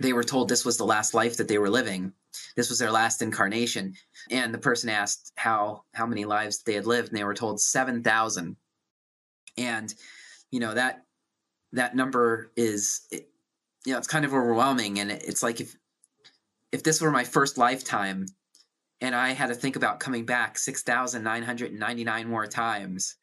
they 0.00 0.14
were 0.14 0.24
told 0.24 0.48
this 0.48 0.64
was 0.64 0.78
the 0.78 0.86
last 0.86 1.12
life 1.12 1.36
that 1.36 1.48
they 1.48 1.58
were 1.58 1.68
living. 1.68 2.14
This 2.56 2.70
was 2.70 2.78
their 2.78 2.90
last 2.90 3.20
incarnation. 3.20 3.94
And 4.30 4.54
the 4.54 4.58
person 4.58 4.88
asked 4.88 5.32
how 5.36 5.84
how 5.92 6.06
many 6.06 6.24
lives 6.24 6.62
they 6.62 6.74
had 6.74 6.86
lived 6.86 7.08
and 7.08 7.18
they 7.18 7.24
were 7.24 7.34
told 7.34 7.60
7,000. 7.60 8.56
And 9.58 9.94
you 10.50 10.60
know, 10.60 10.72
that 10.72 11.04
that 11.72 11.94
number 11.96 12.52
is 12.56 13.02
you 13.85 13.93
know, 13.93 13.99
it's 13.99 14.07
kind 14.07 14.24
of 14.24 14.33
overwhelming 14.33 14.99
and 14.99 15.11
it, 15.11 15.22
it's 15.26 15.43
like 15.43 15.61
if 15.61 15.76
if 16.70 16.83
this 16.83 17.01
were 17.01 17.11
my 17.11 17.24
first 17.24 17.59
lifetime 17.59 18.26
and 19.01 19.14
I 19.14 19.30
had 19.30 19.49
to 19.49 19.55
think 19.55 19.76
about 19.76 20.01
coming 20.01 20.24
back 20.24 20.57
6,999 20.57 22.28
more 22.28 22.47
times, 22.47 23.16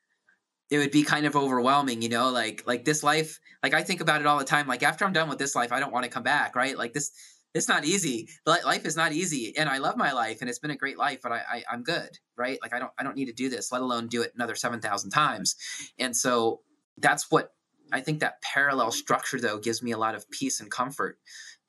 it 0.70 0.78
would 0.78 0.92
be 0.92 1.04
kind 1.04 1.26
of 1.26 1.36
overwhelming, 1.36 2.02
you 2.02 2.10
know, 2.10 2.30
like 2.30 2.64
like 2.68 2.86
this 2.86 3.04
life, 3.04 3.40
like 3.64 3.74
I 3.74 3.84
think 3.84 4.02
about 4.02 4.22
it 4.22 4.28
all 4.28 4.38
the 4.38 4.46
time. 4.46 4.68
Like 4.68 4.84
after 4.84 5.06
I'm 5.06 5.14
done 5.14 5.30
with 5.30 5.40
this 5.40 5.56
life, 5.56 5.72
I 5.72 5.80
don't 5.80 5.94
want 5.94 6.04
to 6.04 6.12
come 6.12 6.24
back, 6.24 6.56
right? 6.56 6.78
Like 6.78 6.94
this 6.94 7.12
it's 7.56 7.68
not 7.68 7.84
easy. 7.84 8.30
Life 8.46 8.86
is 8.86 8.96
not 8.96 9.12
easy, 9.12 9.58
and 9.58 9.68
I 9.68 9.80
love 9.80 9.98
my 9.98 10.12
life, 10.12 10.42
and 10.42 10.50
it's 10.50 10.60
been 10.60 10.70
a 10.70 10.76
great 10.76 11.00
life. 11.00 11.20
But 11.24 11.32
I, 11.32 11.64
I 11.68 11.74
am 11.74 11.82
good, 11.82 12.20
right? 12.38 12.60
Like 12.62 12.76
I 12.76 12.80
don't 12.80 12.92
I 13.00 13.04
don't 13.04 13.16
need 13.16 13.26
to 13.26 13.34
do 13.34 13.50
this, 13.50 13.72
let 13.72 13.82
alone 13.82 14.08
do 14.08 14.22
it 14.22 14.34
another 14.36 14.56
seven 14.56 14.80
thousand 14.80 15.10
times. 15.10 15.56
And 15.98 16.16
so 16.16 16.62
that's 16.98 17.32
what 17.32 17.54
I 17.92 18.02
think 18.02 18.20
that 18.20 18.42
parallel 18.42 18.92
structure 18.92 19.40
though 19.40 19.60
gives 19.60 19.82
me 19.82 19.92
a 19.92 19.98
lot 19.98 20.16
of 20.16 20.30
peace 20.32 20.60
and 20.60 20.70
comfort 20.70 21.20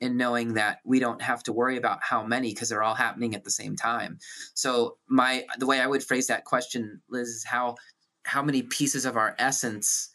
in 0.00 0.16
knowing 0.16 0.54
that 0.54 0.78
we 0.84 0.98
don't 0.98 1.20
have 1.20 1.42
to 1.42 1.52
worry 1.52 1.76
about 1.76 1.98
how 2.02 2.24
many 2.24 2.52
because 2.52 2.70
they're 2.70 2.82
all 2.82 2.94
happening 2.94 3.34
at 3.34 3.44
the 3.44 3.50
same 3.50 3.76
time. 3.76 4.18
So 4.54 4.96
my 5.08 5.44
the 5.58 5.66
way 5.66 5.80
I 5.80 5.86
would 5.86 6.02
phrase 6.02 6.26
that 6.28 6.44
question, 6.44 7.00
Liz, 7.08 7.28
is 7.28 7.44
how 7.44 7.76
how 8.24 8.42
many 8.42 8.62
pieces 8.62 9.04
of 9.04 9.16
our 9.16 9.34
essence 9.38 10.10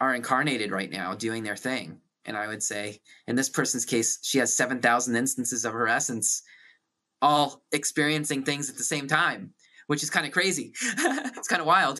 are 0.00 0.14
incarnated 0.14 0.70
right 0.70 0.90
now 0.90 1.14
doing 1.14 1.42
their 1.42 1.56
thing. 1.56 2.00
And 2.26 2.36
I 2.36 2.46
would 2.46 2.62
say, 2.62 3.00
in 3.26 3.36
this 3.36 3.48
person's 3.48 3.84
case, 3.84 4.18
she 4.22 4.38
has 4.38 4.54
7,000 4.54 5.14
instances 5.14 5.64
of 5.64 5.72
her 5.72 5.88
essence 5.88 6.42
all 7.22 7.62
experiencing 7.72 8.42
things 8.42 8.68
at 8.68 8.76
the 8.76 8.82
same 8.82 9.06
time, 9.06 9.52
which 9.86 10.02
is 10.02 10.10
kind 10.10 10.26
of 10.26 10.32
crazy. 10.32 10.72
it's 10.82 11.48
kind 11.48 11.60
of 11.60 11.66
wild. 11.66 11.98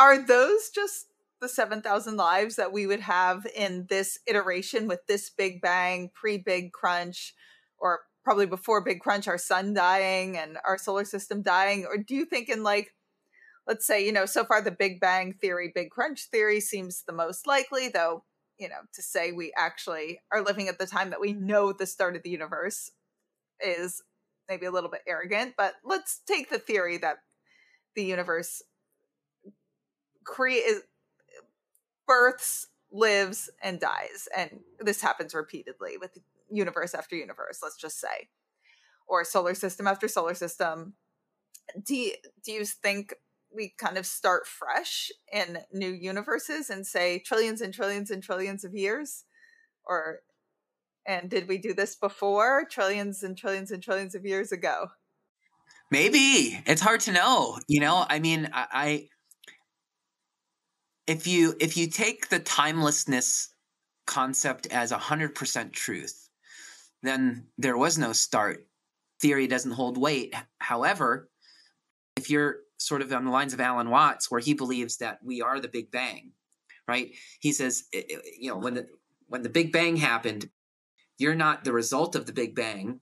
Are 0.00 0.18
those 0.18 0.70
just 0.70 1.06
the 1.42 1.48
7,000 1.48 2.16
lives 2.16 2.56
that 2.56 2.72
we 2.72 2.86
would 2.86 3.00
have 3.00 3.46
in 3.54 3.86
this 3.90 4.18
iteration 4.26 4.86
with 4.86 5.00
this 5.08 5.28
Big 5.28 5.60
Bang, 5.60 6.10
pre 6.14 6.38
Big 6.38 6.72
Crunch, 6.72 7.34
or 7.78 8.00
probably 8.24 8.46
before 8.46 8.82
Big 8.82 9.00
Crunch, 9.00 9.26
our 9.26 9.36
sun 9.36 9.74
dying 9.74 10.38
and 10.38 10.56
our 10.64 10.78
solar 10.78 11.04
system 11.04 11.42
dying? 11.42 11.84
Or 11.84 11.98
do 11.98 12.14
you 12.14 12.24
think 12.24 12.48
in 12.48 12.62
like, 12.62 12.94
let's 13.66 13.84
say, 13.84 14.06
you 14.06 14.12
know, 14.12 14.24
so 14.24 14.44
far 14.44 14.62
the 14.62 14.70
Big 14.70 15.00
Bang 15.00 15.34
theory, 15.34 15.72
Big 15.74 15.90
Crunch 15.90 16.28
theory 16.30 16.60
seems 16.60 17.02
the 17.02 17.12
most 17.12 17.46
likely, 17.46 17.88
though, 17.88 18.22
you 18.56 18.68
know, 18.68 18.82
to 18.94 19.02
say 19.02 19.32
we 19.32 19.52
actually 19.56 20.20
are 20.32 20.42
living 20.42 20.68
at 20.68 20.78
the 20.78 20.86
time 20.86 21.10
that 21.10 21.20
we 21.20 21.32
know 21.32 21.72
the 21.72 21.86
start 21.86 22.14
of 22.14 22.22
the 22.22 22.30
universe 22.30 22.92
is 23.60 24.00
maybe 24.48 24.66
a 24.66 24.70
little 24.70 24.90
bit 24.90 25.02
arrogant, 25.08 25.54
but 25.56 25.74
let's 25.84 26.20
take 26.24 26.50
the 26.50 26.58
theory 26.58 26.98
that 26.98 27.16
the 27.96 28.04
universe 28.04 28.62
create 30.24 30.82
births, 32.06 32.68
lives, 32.90 33.50
and 33.62 33.80
dies. 33.80 34.28
And 34.36 34.60
this 34.80 35.00
happens 35.00 35.34
repeatedly 35.34 35.96
with 35.98 36.18
universe 36.50 36.94
after 36.94 37.16
universe, 37.16 37.60
let's 37.62 37.76
just 37.76 38.00
say, 38.00 38.28
or 39.06 39.24
solar 39.24 39.54
system 39.54 39.86
after 39.86 40.08
solar 40.08 40.34
system. 40.34 40.94
Do 41.84 41.94
you, 41.94 42.12
do 42.44 42.52
you 42.52 42.64
think 42.64 43.14
we 43.54 43.74
kind 43.78 43.96
of 43.96 44.06
start 44.06 44.46
fresh 44.46 45.10
in 45.32 45.58
new 45.72 45.90
universes 45.90 46.70
and 46.70 46.86
say 46.86 47.18
trillions 47.18 47.60
and 47.60 47.72
trillions 47.72 48.10
and 48.10 48.22
trillions 48.22 48.64
of 48.64 48.74
years? 48.74 49.24
Or, 49.84 50.20
and 51.06 51.28
did 51.28 51.48
we 51.48 51.58
do 51.58 51.74
this 51.74 51.94
before 51.96 52.66
trillions 52.70 53.22
and 53.22 53.36
trillions 53.36 53.70
and 53.70 53.82
trillions 53.82 54.14
of 54.14 54.24
years 54.24 54.52
ago? 54.52 54.88
Maybe 55.90 56.62
it's 56.66 56.80
hard 56.80 57.00
to 57.00 57.12
know. 57.12 57.58
You 57.68 57.80
know, 57.80 58.06
I 58.08 58.18
mean, 58.18 58.48
I, 58.52 59.08
if 61.06 61.26
you 61.26 61.54
if 61.60 61.76
you 61.76 61.86
take 61.88 62.28
the 62.28 62.38
timelessness 62.38 63.48
concept 64.06 64.66
as 64.66 64.92
100% 64.92 65.72
truth 65.72 66.28
then 67.04 67.46
there 67.58 67.76
was 67.76 67.98
no 67.98 68.12
start. 68.12 68.66
Theory 69.20 69.48
doesn't 69.48 69.72
hold 69.72 69.98
weight. 69.98 70.34
However 70.58 71.28
if 72.16 72.30
you're 72.30 72.56
sort 72.78 73.02
of 73.02 73.12
on 73.12 73.24
the 73.24 73.30
lines 73.30 73.54
of 73.54 73.60
alan 73.60 73.90
watts 73.90 74.30
where 74.30 74.40
he 74.40 74.54
believes 74.54 74.96
that 74.98 75.18
we 75.22 75.40
are 75.40 75.60
the 75.60 75.68
big 75.68 75.90
bang 75.90 76.32
right? 76.88 77.14
He 77.40 77.52
says 77.52 77.84
you 77.92 78.50
know 78.50 78.56
when 78.56 78.74
the 78.74 78.88
when 79.28 79.42
the 79.42 79.48
big 79.48 79.72
bang 79.72 79.96
happened 79.96 80.50
you're 81.18 81.34
not 81.34 81.62
the 81.62 81.72
result 81.72 82.16
of 82.16 82.26
the 82.26 82.32
big 82.32 82.54
bang. 82.54 83.00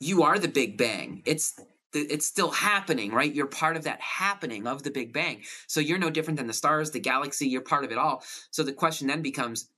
You 0.00 0.24
are 0.24 0.38
the 0.38 0.48
big 0.48 0.76
bang. 0.76 1.22
It's 1.24 1.58
it's 1.94 2.26
still 2.26 2.50
happening, 2.50 3.12
right? 3.12 3.32
You're 3.32 3.46
part 3.46 3.76
of 3.76 3.84
that 3.84 4.00
happening 4.00 4.66
of 4.66 4.82
the 4.82 4.90
Big 4.90 5.12
Bang. 5.12 5.42
So 5.66 5.80
you're 5.80 5.98
no 5.98 6.10
different 6.10 6.38
than 6.38 6.46
the 6.46 6.52
stars, 6.52 6.90
the 6.90 7.00
galaxy, 7.00 7.48
you're 7.48 7.62
part 7.62 7.84
of 7.84 7.92
it 7.92 7.98
all. 7.98 8.24
So 8.50 8.62
the 8.62 8.72
question 8.72 9.08
then 9.08 9.22
becomes 9.22 9.68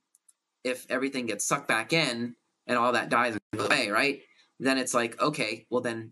if 0.63 0.85
everything 0.89 1.25
gets 1.25 1.45
sucked 1.45 1.67
back 1.67 1.93
in 1.93 2.35
and 2.65 2.77
all 2.77 2.93
that 2.93 3.09
dies 3.09 3.37
away, 3.57 3.89
right? 3.89 4.21
Then 4.59 4.77
it's 4.77 4.93
like, 4.93 5.21
okay, 5.21 5.65
well 5.69 5.81
then 5.81 6.11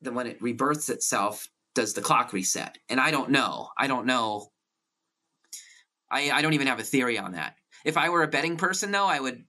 then 0.00 0.14
when 0.14 0.28
it 0.28 0.40
rebirths 0.40 0.88
itself, 0.90 1.48
does 1.74 1.94
the 1.94 2.00
clock 2.00 2.32
reset? 2.32 2.78
And 2.88 3.00
I 3.00 3.10
don't 3.10 3.30
know. 3.30 3.68
I 3.76 3.88
don't 3.88 4.06
know. 4.06 4.48
I, 6.10 6.30
I 6.30 6.42
don't 6.42 6.54
even 6.54 6.68
have 6.68 6.78
a 6.78 6.84
theory 6.84 7.18
on 7.18 7.32
that. 7.32 7.56
If 7.84 7.96
I 7.96 8.08
were 8.08 8.22
a 8.22 8.28
betting 8.28 8.56
person, 8.56 8.92
though, 8.92 9.06
I 9.06 9.20
would 9.20 9.44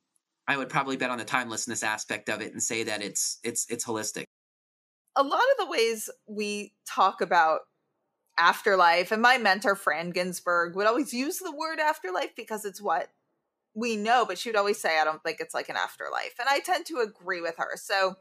I 0.48 0.58
would 0.58 0.70
probably 0.70 0.98
bet 0.98 1.12
on 1.12 1.20
the 1.20 1.26
timelessness 1.26 1.84
aspect 1.84 2.28
of 2.30 2.42
it 2.42 2.54
and 2.54 2.62
say 2.62 2.84
that 2.84 3.04
it's 3.04 3.40
it's 3.44 3.68
it's 3.70 3.86
holistic. 3.86 4.26
A 5.20 5.24
lot 5.24 5.34
of 5.34 5.66
the 5.66 5.70
ways 5.70 6.10
we 6.28 6.72
talk 6.88 7.20
about 7.20 7.60
afterlife, 8.40 9.12
and 9.12 9.22
my 9.22 9.38
mentor 9.38 9.76
Fran 9.76 10.12
Ginsburg 10.12 10.78
would 10.78 10.88
always 10.88 11.14
use 11.14 11.40
the 11.40 11.52
word 11.52 11.78
afterlife 11.78 12.34
because 12.38 12.64
it's 12.64 12.82
what 12.82 13.10
we 13.74 13.98
know, 13.98 14.26
but 14.26 14.38
she 14.38 14.48
would 14.48 14.56
always 14.56 14.80
say, 14.80 14.98
I 14.98 15.04
don't 15.04 15.22
think 15.22 15.42
it's 15.42 15.54
like 15.54 15.68
an 15.68 15.76
afterlife. 15.76 16.36
And 16.40 16.48
I 16.50 16.60
tend 16.60 16.86
to 16.86 17.00
agree 17.00 17.42
with 17.42 17.56
her. 17.58 17.76
So 17.76 18.16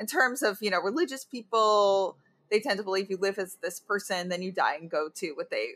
in 0.00 0.06
terms 0.06 0.42
of, 0.42 0.58
you 0.60 0.70
know, 0.70 0.80
religious 0.80 1.24
people, 1.24 2.18
they 2.50 2.58
tend 2.58 2.78
to 2.78 2.84
believe 2.84 3.08
you 3.08 3.18
live 3.18 3.38
as 3.38 3.58
this 3.62 3.78
person, 3.78 4.28
then 4.28 4.42
you 4.42 4.50
die 4.50 4.78
and 4.80 4.90
go 4.90 5.10
to 5.14 5.32
what 5.34 5.50
they 5.50 5.74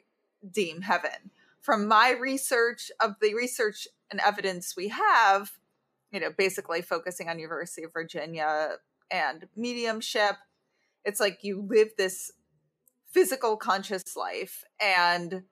deem 0.51 0.83
heaven. 0.83 1.31
From 1.61 1.87
my 1.87 2.11
research 2.11 2.91
of 3.01 3.13
the 3.23 3.35
research 3.35 3.87
and 4.11 4.21
evidence 4.21 4.75
we 4.77 4.89
have, 4.89 5.53
you 6.11 6.19
know, 6.19 6.31
basically 6.37 6.83
focusing 6.83 7.29
on 7.29 7.39
University 7.39 7.85
of 7.85 7.93
Virginia 7.93 8.79
and 9.13 9.47
mediumship, 9.55 10.35
it's 11.07 11.21
like 11.21 11.39
you 11.43 11.65
live 11.67 11.91
this 11.97 12.33
physical 13.13 13.57
conscious 13.57 14.17
life 14.17 14.65
and 14.81 15.45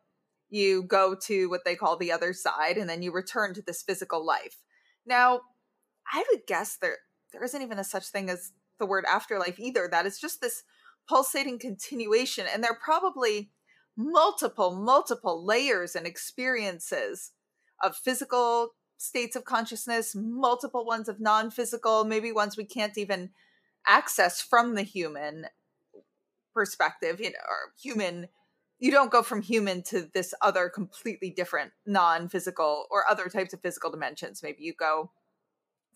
you 0.50 0.82
go 0.82 1.16
to 1.22 1.48
what 1.48 1.64
they 1.64 1.76
call 1.76 1.96
the 1.96 2.12
other 2.12 2.32
side 2.32 2.76
and 2.76 2.90
then 2.90 3.02
you 3.02 3.12
return 3.12 3.54
to 3.54 3.62
this 3.62 3.82
physical 3.82 4.26
life. 4.26 4.56
Now, 5.06 5.40
I 6.12 6.24
would 6.30 6.42
guess 6.46 6.76
there 6.76 6.98
there 7.32 7.42
isn't 7.42 7.62
even 7.62 7.78
a 7.78 7.84
such 7.84 8.08
thing 8.08 8.28
as 8.28 8.52
the 8.78 8.86
word 8.86 9.04
afterlife 9.10 9.58
either. 9.58 9.88
That 9.90 10.06
is 10.06 10.20
just 10.20 10.40
this 10.40 10.62
pulsating 11.08 11.58
continuation. 11.58 12.46
And 12.52 12.62
there 12.62 12.72
are 12.72 12.78
probably 12.82 13.50
multiple, 13.96 14.74
multiple 14.74 15.44
layers 15.44 15.94
and 15.94 16.06
experiences 16.06 17.32
of 17.82 17.96
physical 17.96 18.70
states 18.96 19.36
of 19.36 19.44
consciousness, 19.44 20.14
multiple 20.16 20.84
ones 20.84 21.08
of 21.08 21.20
non 21.20 21.50
physical, 21.50 22.04
maybe 22.04 22.32
ones 22.32 22.56
we 22.56 22.64
can't 22.64 22.96
even 22.98 23.30
access 23.86 24.40
from 24.40 24.74
the 24.74 24.82
human 24.82 25.46
perspective, 26.54 27.20
you 27.20 27.30
know, 27.30 27.38
or 27.48 27.72
human. 27.80 28.28
You 28.78 28.90
don't 28.90 29.12
go 29.12 29.22
from 29.22 29.40
human 29.40 29.82
to 29.84 30.08
this 30.12 30.34
other 30.42 30.68
completely 30.68 31.30
different 31.30 31.72
non 31.86 32.28
physical 32.28 32.86
or 32.90 33.04
other 33.08 33.28
types 33.28 33.54
of 33.54 33.60
physical 33.60 33.90
dimensions. 33.90 34.42
Maybe 34.42 34.62
you 34.62 34.74
go 34.74 35.10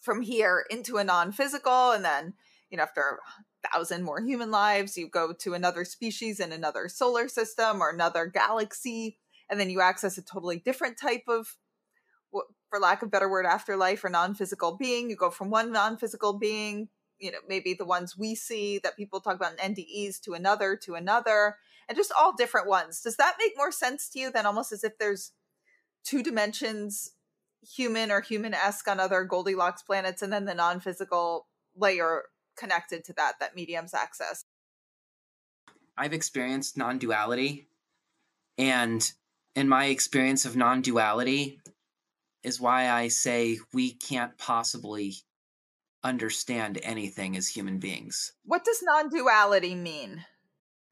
from 0.00 0.22
here 0.22 0.64
into 0.70 0.96
a 0.96 1.04
non 1.04 1.32
physical 1.32 1.90
and 1.90 2.04
then 2.04 2.34
you 2.70 2.76
know, 2.76 2.82
after 2.82 3.18
a 3.62 3.68
thousand 3.70 4.02
more 4.02 4.20
human 4.20 4.50
lives, 4.50 4.96
you 4.96 5.08
go 5.08 5.32
to 5.32 5.54
another 5.54 5.84
species 5.84 6.40
in 6.40 6.52
another 6.52 6.88
solar 6.88 7.28
system 7.28 7.80
or 7.80 7.90
another 7.90 8.26
galaxy, 8.26 9.18
and 9.48 9.58
then 9.58 9.70
you 9.70 9.80
access 9.80 10.18
a 10.18 10.22
totally 10.22 10.58
different 10.58 10.98
type 10.98 11.24
of, 11.28 11.56
for 12.30 12.78
lack 12.78 13.02
of 13.02 13.10
better 13.10 13.28
word, 13.28 13.46
afterlife 13.46 14.04
or 14.04 14.10
non 14.10 14.34
physical 14.34 14.76
being. 14.76 15.08
You 15.08 15.16
go 15.16 15.30
from 15.30 15.50
one 15.50 15.72
non 15.72 15.96
physical 15.96 16.34
being, 16.34 16.88
you 17.18 17.30
know, 17.30 17.38
maybe 17.48 17.74
the 17.74 17.84
ones 17.84 18.16
we 18.16 18.34
see 18.34 18.78
that 18.78 18.96
people 18.96 19.20
talk 19.20 19.36
about 19.36 19.52
in 19.60 19.74
NDEs 19.74 20.20
to 20.22 20.34
another, 20.34 20.76
to 20.76 20.94
another, 20.94 21.56
and 21.88 21.96
just 21.96 22.12
all 22.18 22.34
different 22.36 22.68
ones. 22.68 23.00
Does 23.00 23.16
that 23.16 23.36
make 23.38 23.52
more 23.56 23.72
sense 23.72 24.08
to 24.10 24.18
you 24.18 24.30
than 24.30 24.46
almost 24.46 24.72
as 24.72 24.84
if 24.84 24.98
there's 24.98 25.32
two 26.04 26.22
dimensions 26.22 27.12
human 27.74 28.10
or 28.10 28.20
human 28.20 28.54
esque 28.54 28.86
on 28.86 29.00
other 29.00 29.24
Goldilocks 29.24 29.82
planets, 29.82 30.22
and 30.22 30.32
then 30.32 30.44
the 30.44 30.54
non 30.54 30.80
physical 30.80 31.46
layer 31.76 32.24
connected 32.58 33.04
to 33.04 33.12
that 33.14 33.34
that 33.40 33.54
mediums 33.54 33.94
access 33.94 34.44
i've 35.96 36.12
experienced 36.12 36.76
non-duality 36.76 37.68
and 38.58 39.12
in 39.54 39.68
my 39.68 39.86
experience 39.86 40.44
of 40.44 40.56
non-duality 40.56 41.60
is 42.42 42.60
why 42.60 42.90
i 42.90 43.08
say 43.08 43.58
we 43.72 43.92
can't 43.92 44.36
possibly 44.36 45.14
understand 46.04 46.78
anything 46.82 47.36
as 47.36 47.48
human 47.48 47.78
beings 47.78 48.32
what 48.44 48.64
does 48.64 48.82
non-duality 48.82 49.74
mean 49.74 50.24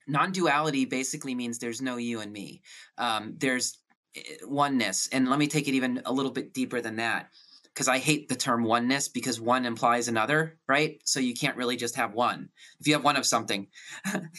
non-duality 0.08 0.84
basically 0.84 1.34
means 1.34 1.58
there's 1.58 1.82
no 1.82 1.96
you 1.96 2.20
and 2.20 2.32
me 2.32 2.62
um, 2.98 3.34
there's 3.38 3.78
eh, 4.16 4.20
oneness 4.44 5.08
and 5.12 5.28
let 5.28 5.38
me 5.38 5.46
take 5.46 5.68
it 5.68 5.74
even 5.74 6.02
a 6.04 6.12
little 6.12 6.32
bit 6.32 6.52
deeper 6.52 6.80
than 6.80 6.96
that 6.96 7.30
because 7.76 7.88
I 7.88 7.98
hate 7.98 8.30
the 8.30 8.36
term 8.36 8.64
oneness 8.64 9.06
because 9.06 9.38
one 9.38 9.66
implies 9.66 10.08
another, 10.08 10.58
right? 10.66 10.98
So 11.04 11.20
you 11.20 11.34
can't 11.34 11.58
really 11.58 11.76
just 11.76 11.96
have 11.96 12.14
one. 12.14 12.48
If 12.80 12.88
you 12.88 12.94
have 12.94 13.04
one 13.04 13.16
of 13.16 13.26
something, 13.26 13.66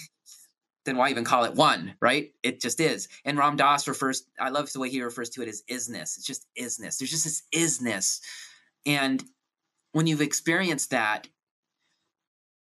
then 0.86 0.98
why 0.98 1.12
even 1.12 1.24
call 1.24 1.44
it 1.44 1.54
one, 1.54 1.94
right? 2.02 2.32
It 2.42 2.60
just 2.60 2.80
is. 2.80 3.08
And 3.26 3.38
Ram 3.38 3.56
Dass 3.56 3.88
refers, 3.88 4.24
I 4.40 4.50
love 4.50 4.74
the 4.74 4.80
way 4.80 4.90
he 4.90 5.04
refers 5.04 5.30
to 5.32 5.44
it 5.44 5.50
as 5.50 5.62
isness. 5.70 6.18
It's 6.18 6.26
just 6.26 6.48
isness. 6.60 6.98
There's 6.98 7.12
just 7.12 7.26
this 7.26 7.44
isness. 7.54 8.22
And 8.88 9.24
when 9.92 10.08
you've 10.08 10.22
experienced 10.22 10.92
that, 10.92 11.28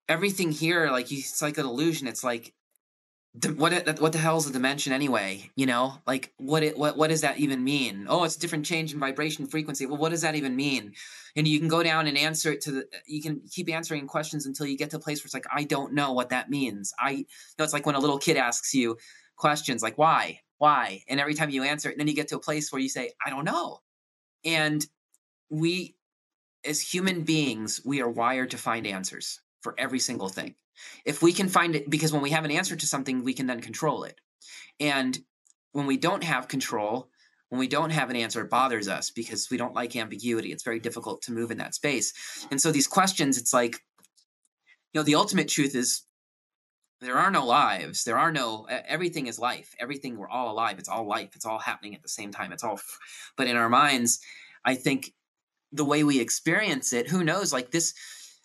everything 0.09 0.53
here, 0.53 0.91
like 0.91 1.11
it's 1.12 1.43
like 1.43 1.59
an 1.59 1.66
illusion. 1.66 2.07
It's 2.07 2.25
like 2.25 2.55
what 3.57 3.99
what 3.99 4.12
the 4.12 4.18
hell 4.18 4.37
is 4.37 4.47
a 4.47 4.53
dimension 4.53 4.93
anyway 4.93 5.51
you 5.57 5.64
know? 5.64 5.95
Like 6.07 6.35
what 6.37 6.62
it 6.62 6.77
what 6.77 6.99
what 6.99 7.09
does 7.09 7.23
that 7.23 7.39
even 7.39 7.64
mean? 7.64 8.07
Oh 8.09 8.25
it's 8.25 8.37
a 8.37 8.41
different 8.41 8.66
change 8.66 8.93
in 8.93 9.01
vibration 9.01 9.47
frequency. 9.47 9.87
Well 9.87 9.97
what 9.97 10.11
does 10.11 10.20
that 10.20 10.35
even 10.35 10.55
mean? 10.55 10.93
And 11.35 11.49
you 11.49 11.59
can 11.59 11.68
go 11.68 11.83
down 11.83 12.07
and 12.07 12.18
answer 12.18 12.53
it 12.53 12.61
to 12.62 12.73
the 12.73 12.87
you 13.07 13.23
can 13.23 13.41
keep 13.51 13.73
answering 13.73 14.07
questions 14.07 14.45
until 14.45 14.66
you 14.66 14.77
get 14.77 14.91
to 14.91 14.99
a 14.99 15.01
place 15.01 15.20
where 15.20 15.27
it's 15.27 15.35
like 15.35 15.47
i 15.51 15.64
don't 15.64 15.95
know 15.95 16.12
what 16.12 16.29
that 16.29 16.51
means. 16.51 16.93
I 16.99 17.11
you 17.11 17.25
know 17.59 17.64
it's 17.64 17.73
like 17.73 17.87
when 17.87 17.95
a 17.95 18.01
little 18.01 18.18
kid 18.18 18.37
asks 18.37 18.75
you 18.75 18.99
questions 19.37 19.83
like 19.83 19.97
why? 19.97 20.41
Why? 20.59 21.03
And 21.09 21.18
every 21.18 21.35
time 21.35 21.49
you 21.49 21.62
answer 21.62 21.89
it 21.89 21.97
then 21.97 22.09
you 22.09 22.14
get 22.14 22.29
to 22.29 22.37
a 22.37 22.41
place 22.41 22.70
where 22.70 22.83
you 22.83 22.91
say 22.91 23.12
i 23.25 23.31
don't 23.31 23.47
know. 23.47 23.79
And 24.45 24.87
we 25.49 25.95
as 26.64 26.80
human 26.80 27.22
beings 27.22 27.80
we 27.84 28.00
are 28.00 28.08
wired 28.08 28.50
to 28.50 28.58
find 28.58 28.86
answers 28.86 29.40
for 29.60 29.74
every 29.78 29.98
single 29.98 30.28
thing 30.28 30.54
if 31.04 31.22
we 31.22 31.32
can 31.32 31.48
find 31.48 31.74
it, 31.74 31.88
because 31.88 32.12
when 32.12 32.22
we 32.22 32.30
have 32.30 32.44
an 32.44 32.50
answer 32.50 32.76
to 32.76 32.86
something, 32.86 33.24
we 33.24 33.34
can 33.34 33.46
then 33.46 33.60
control 33.60 34.04
it. 34.04 34.20
And 34.80 35.18
when 35.72 35.86
we 35.86 35.96
don't 35.96 36.24
have 36.24 36.48
control, 36.48 37.08
when 37.48 37.58
we 37.58 37.68
don't 37.68 37.90
have 37.90 38.10
an 38.10 38.16
answer, 38.16 38.42
it 38.42 38.50
bothers 38.50 38.88
us 38.88 39.10
because 39.10 39.48
we 39.50 39.56
don't 39.56 39.74
like 39.74 39.94
ambiguity. 39.94 40.52
It's 40.52 40.62
very 40.62 40.80
difficult 40.80 41.22
to 41.22 41.32
move 41.32 41.50
in 41.50 41.58
that 41.58 41.74
space. 41.74 42.46
And 42.50 42.60
so 42.60 42.72
these 42.72 42.86
questions, 42.86 43.38
it's 43.38 43.52
like, 43.52 43.76
you 44.92 45.00
know, 45.00 45.02
the 45.02 45.14
ultimate 45.14 45.48
truth 45.48 45.74
is 45.74 46.02
there 47.00 47.18
are 47.18 47.30
no 47.30 47.44
lives. 47.44 48.04
There 48.04 48.18
are 48.18 48.32
no, 48.32 48.66
everything 48.86 49.26
is 49.26 49.38
life. 49.38 49.74
Everything, 49.78 50.16
we're 50.16 50.28
all 50.28 50.52
alive. 50.52 50.78
It's 50.78 50.88
all 50.88 51.06
life. 51.06 51.30
It's 51.34 51.46
all 51.46 51.58
happening 51.58 51.94
at 51.94 52.02
the 52.02 52.08
same 52.08 52.30
time. 52.30 52.52
It's 52.52 52.64
all, 52.64 52.80
but 53.36 53.48
in 53.48 53.56
our 53.56 53.68
minds, 53.68 54.20
I 54.64 54.74
think 54.74 55.12
the 55.73 55.85
way 55.85 56.05
we 56.05 56.20
experience 56.20 56.93
it, 56.93 57.09
who 57.09 57.25
knows, 57.25 57.53
like 57.53 57.70
this, 57.70 57.95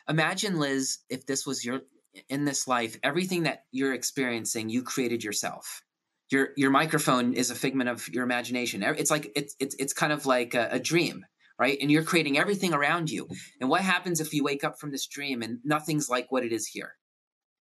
imagine 0.08 0.60
Liz, 0.60 1.00
if 1.10 1.26
this 1.26 1.46
was 1.46 1.66
your, 1.66 1.82
in 2.30 2.46
this 2.46 2.68
life, 2.68 2.98
everything 3.04 3.44
that 3.44 3.66
you're 3.72 3.94
experiencing, 3.94 4.70
you 4.70 4.82
created 4.84 5.24
yourself. 5.24 5.82
Your 6.30 6.50
your 6.58 6.72
microphone 6.72 7.34
is 7.34 7.52
a 7.52 7.56
figment 7.56 7.90
of 7.90 8.10
your 8.10 8.26
imagination. 8.26 8.84
It's 8.84 9.10
like 9.10 9.32
it's 9.34 9.56
it's 9.62 9.76
it's 9.80 9.94
kind 9.94 10.12
of 10.12 10.26
like 10.26 10.56
a, 10.56 10.68
a 10.72 10.80
dream, 10.80 11.26
right? 11.58 11.78
And 11.80 11.90
you're 11.90 12.04
creating 12.04 12.38
everything 12.38 12.74
around 12.74 13.10
you. 13.10 13.30
And 13.62 13.70
what 13.70 13.82
happens 13.82 14.20
if 14.20 14.34
you 14.34 14.44
wake 14.44 14.66
up 14.66 14.78
from 14.78 14.92
this 14.92 15.08
dream 15.08 15.42
and 15.42 15.60
nothing's 15.64 16.10
like 16.10 16.30
what 16.30 16.44
it 16.44 16.52
is 16.52 16.68
here? 16.68 16.96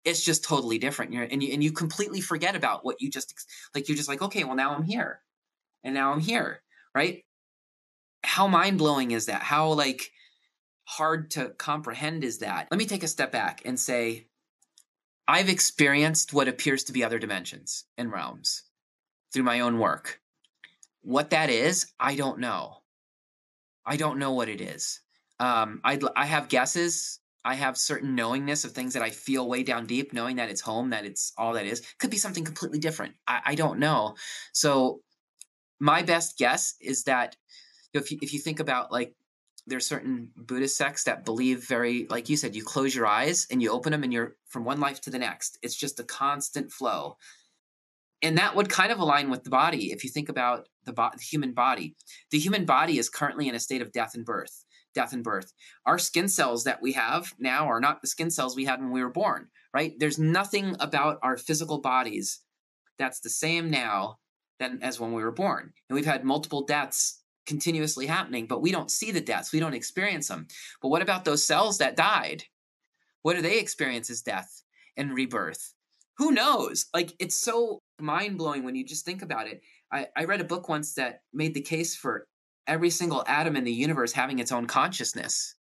It's 0.05 0.23
just 0.23 0.45
totally 0.45 0.77
different. 0.77 1.11
You're, 1.11 1.23
and 1.23 1.43
you 1.43 1.51
and 1.51 1.61
you 1.61 1.73
completely 1.73 2.21
forget 2.21 2.55
about 2.55 2.85
what 2.85 3.01
you 3.01 3.09
just 3.09 3.33
like. 3.75 3.89
You're 3.89 3.97
just 3.97 4.07
like, 4.07 4.21
okay, 4.21 4.45
well 4.45 4.55
now 4.55 4.73
I'm 4.73 4.83
here, 4.83 5.19
and 5.83 5.93
now 5.93 6.13
I'm 6.13 6.21
here, 6.21 6.61
right? 6.95 7.23
How 8.23 8.47
mind 8.47 8.77
blowing 8.77 9.11
is 9.11 9.27
that? 9.27 9.43
How 9.43 9.71
like 9.73 10.11
hard 10.85 11.31
to 11.31 11.49
comprehend 11.49 12.23
is 12.23 12.39
that? 12.39 12.67
Let 12.71 12.77
me 12.77 12.85
take 12.85 13.03
a 13.03 13.07
step 13.07 13.31
back 13.31 13.61
and 13.65 13.79
say 13.79 14.27
I've 15.27 15.49
experienced 15.49 16.33
what 16.33 16.47
appears 16.47 16.83
to 16.85 16.93
be 16.93 17.03
other 17.03 17.19
dimensions 17.19 17.85
and 17.97 18.11
realms 18.11 18.63
through 19.31 19.43
my 19.43 19.61
own 19.61 19.79
work. 19.79 20.19
What 21.01 21.31
that 21.31 21.49
is, 21.49 21.91
I 21.99 22.15
don't 22.15 22.39
know. 22.39 22.77
I 23.85 23.97
don't 23.97 24.19
know 24.19 24.33
what 24.33 24.49
it 24.49 24.61
is. 24.61 25.01
Um, 25.39 25.81
I 25.83 25.99
I 26.15 26.25
have 26.25 26.47
guesses. 26.49 27.19
I 27.45 27.55
have 27.55 27.77
certain 27.77 28.15
knowingness 28.15 28.63
of 28.63 28.71
things 28.71 28.93
that 28.93 29.03
I 29.03 29.09
feel 29.09 29.49
way 29.49 29.63
down 29.63 29.85
deep, 29.85 30.13
knowing 30.13 30.37
that 30.37 30.49
it's 30.49 30.61
home, 30.61 30.91
that 30.91 31.05
it's 31.05 31.33
all 31.37 31.53
that 31.53 31.65
is. 31.65 31.81
Could 31.99 32.09
be 32.09 32.17
something 32.17 32.45
completely 32.45 32.79
different. 32.79 33.15
I, 33.27 33.41
I 33.47 33.55
don't 33.55 33.79
know. 33.79 34.15
So 34.53 35.01
my 35.79 36.03
best 36.03 36.37
guess 36.37 36.75
is 36.79 37.03
that 37.03 37.35
if 37.93 38.11
you, 38.11 38.19
if 38.21 38.33
you 38.33 38.39
think 38.39 38.59
about 38.59 38.91
like 38.91 39.13
there's 39.65 39.87
certain 39.87 40.29
Buddhist 40.35 40.77
sects 40.77 41.05
that 41.05 41.25
believe 41.25 41.67
very, 41.67 42.05
like 42.09 42.29
you 42.29 42.35
said, 42.35 42.55
you 42.55 42.63
close 42.63 42.93
your 42.93 43.07
eyes 43.07 43.47
and 43.49 43.61
you 43.61 43.71
open 43.71 43.91
them 43.91 44.03
and 44.03 44.11
you're 44.11 44.35
from 44.47 44.65
one 44.65 44.79
life 44.79 44.99
to 45.01 45.09
the 45.09 45.19
next. 45.19 45.57
It's 45.61 45.75
just 45.75 45.99
a 45.99 46.03
constant 46.03 46.71
flow. 46.71 47.17
And 48.21 48.37
that 48.37 48.55
would 48.55 48.69
kind 48.69 48.91
of 48.91 48.99
align 48.99 49.29
with 49.29 49.43
the 49.43 49.49
body. 49.49 49.91
If 49.91 50.03
you 50.03 50.09
think 50.09 50.29
about 50.29 50.67
the, 50.85 50.93
bo- 50.93 51.11
the 51.15 51.23
human 51.23 51.53
body, 51.53 51.95
the 52.31 52.39
human 52.39 52.65
body 52.65 52.97
is 52.97 53.09
currently 53.09 53.47
in 53.47 53.55
a 53.55 53.59
state 53.59 53.81
of 53.81 53.91
death 53.91 54.15
and 54.15 54.25
birth. 54.25 54.65
Death 54.93 55.13
and 55.13 55.23
birth. 55.23 55.53
Our 55.85 55.97
skin 55.97 56.27
cells 56.27 56.65
that 56.65 56.81
we 56.81 56.93
have 56.93 57.33
now 57.39 57.67
are 57.67 57.79
not 57.79 58.01
the 58.01 58.07
skin 58.07 58.31
cells 58.31 58.55
we 58.55 58.65
had 58.65 58.79
when 58.79 58.91
we 58.91 59.03
were 59.03 59.09
born, 59.09 59.47
right? 59.73 59.93
There's 59.97 60.19
nothing 60.19 60.75
about 60.79 61.19
our 61.23 61.35
physical 61.35 61.79
bodies 61.79 62.41
that's 62.97 63.19
the 63.21 63.29
same 63.29 63.71
now 63.71 64.19
than 64.59 64.79
as 64.81 64.99
when 64.99 65.13
we 65.13 65.23
were 65.23 65.31
born. 65.31 65.73
And 65.89 65.95
we've 65.95 66.05
had 66.05 66.23
multiple 66.23 66.63
deaths 66.63 67.22
continuously 67.45 68.05
happening, 68.05 68.45
but 68.47 68.61
we 68.61 68.71
don't 68.71 68.91
see 68.91 69.11
the 69.11 69.21
deaths. 69.21 69.51
We 69.51 69.59
don't 69.59 69.73
experience 69.73 70.27
them. 70.27 70.47
But 70.81 70.89
what 70.89 71.01
about 71.01 71.25
those 71.25 71.45
cells 71.45 71.77
that 71.79 71.95
died? 71.95 72.43
What 73.21 73.35
do 73.35 73.41
they 73.41 73.59
experience 73.59 74.09
as 74.09 74.21
death 74.21 74.63
and 74.97 75.13
rebirth? 75.13 75.73
Who 76.17 76.31
knows? 76.31 76.85
Like, 76.93 77.13
it's 77.19 77.35
so 77.35 77.79
mind 77.99 78.37
blowing 78.37 78.63
when 78.63 78.75
you 78.75 78.85
just 78.85 79.05
think 79.05 79.21
about 79.21 79.47
it. 79.47 79.61
I, 79.91 80.07
I 80.15 80.25
read 80.25 80.41
a 80.41 80.45
book 80.45 80.69
once 80.69 80.93
that 80.95 81.21
made 81.33 81.53
the 81.53 81.61
case 81.61 81.95
for 81.95 82.27
every 82.67 82.89
single 82.89 83.23
atom 83.27 83.55
in 83.55 83.63
the 83.63 83.71
universe 83.71 84.11
having 84.11 84.39
its 84.39 84.51
own 84.51 84.67
consciousness. 84.67 85.55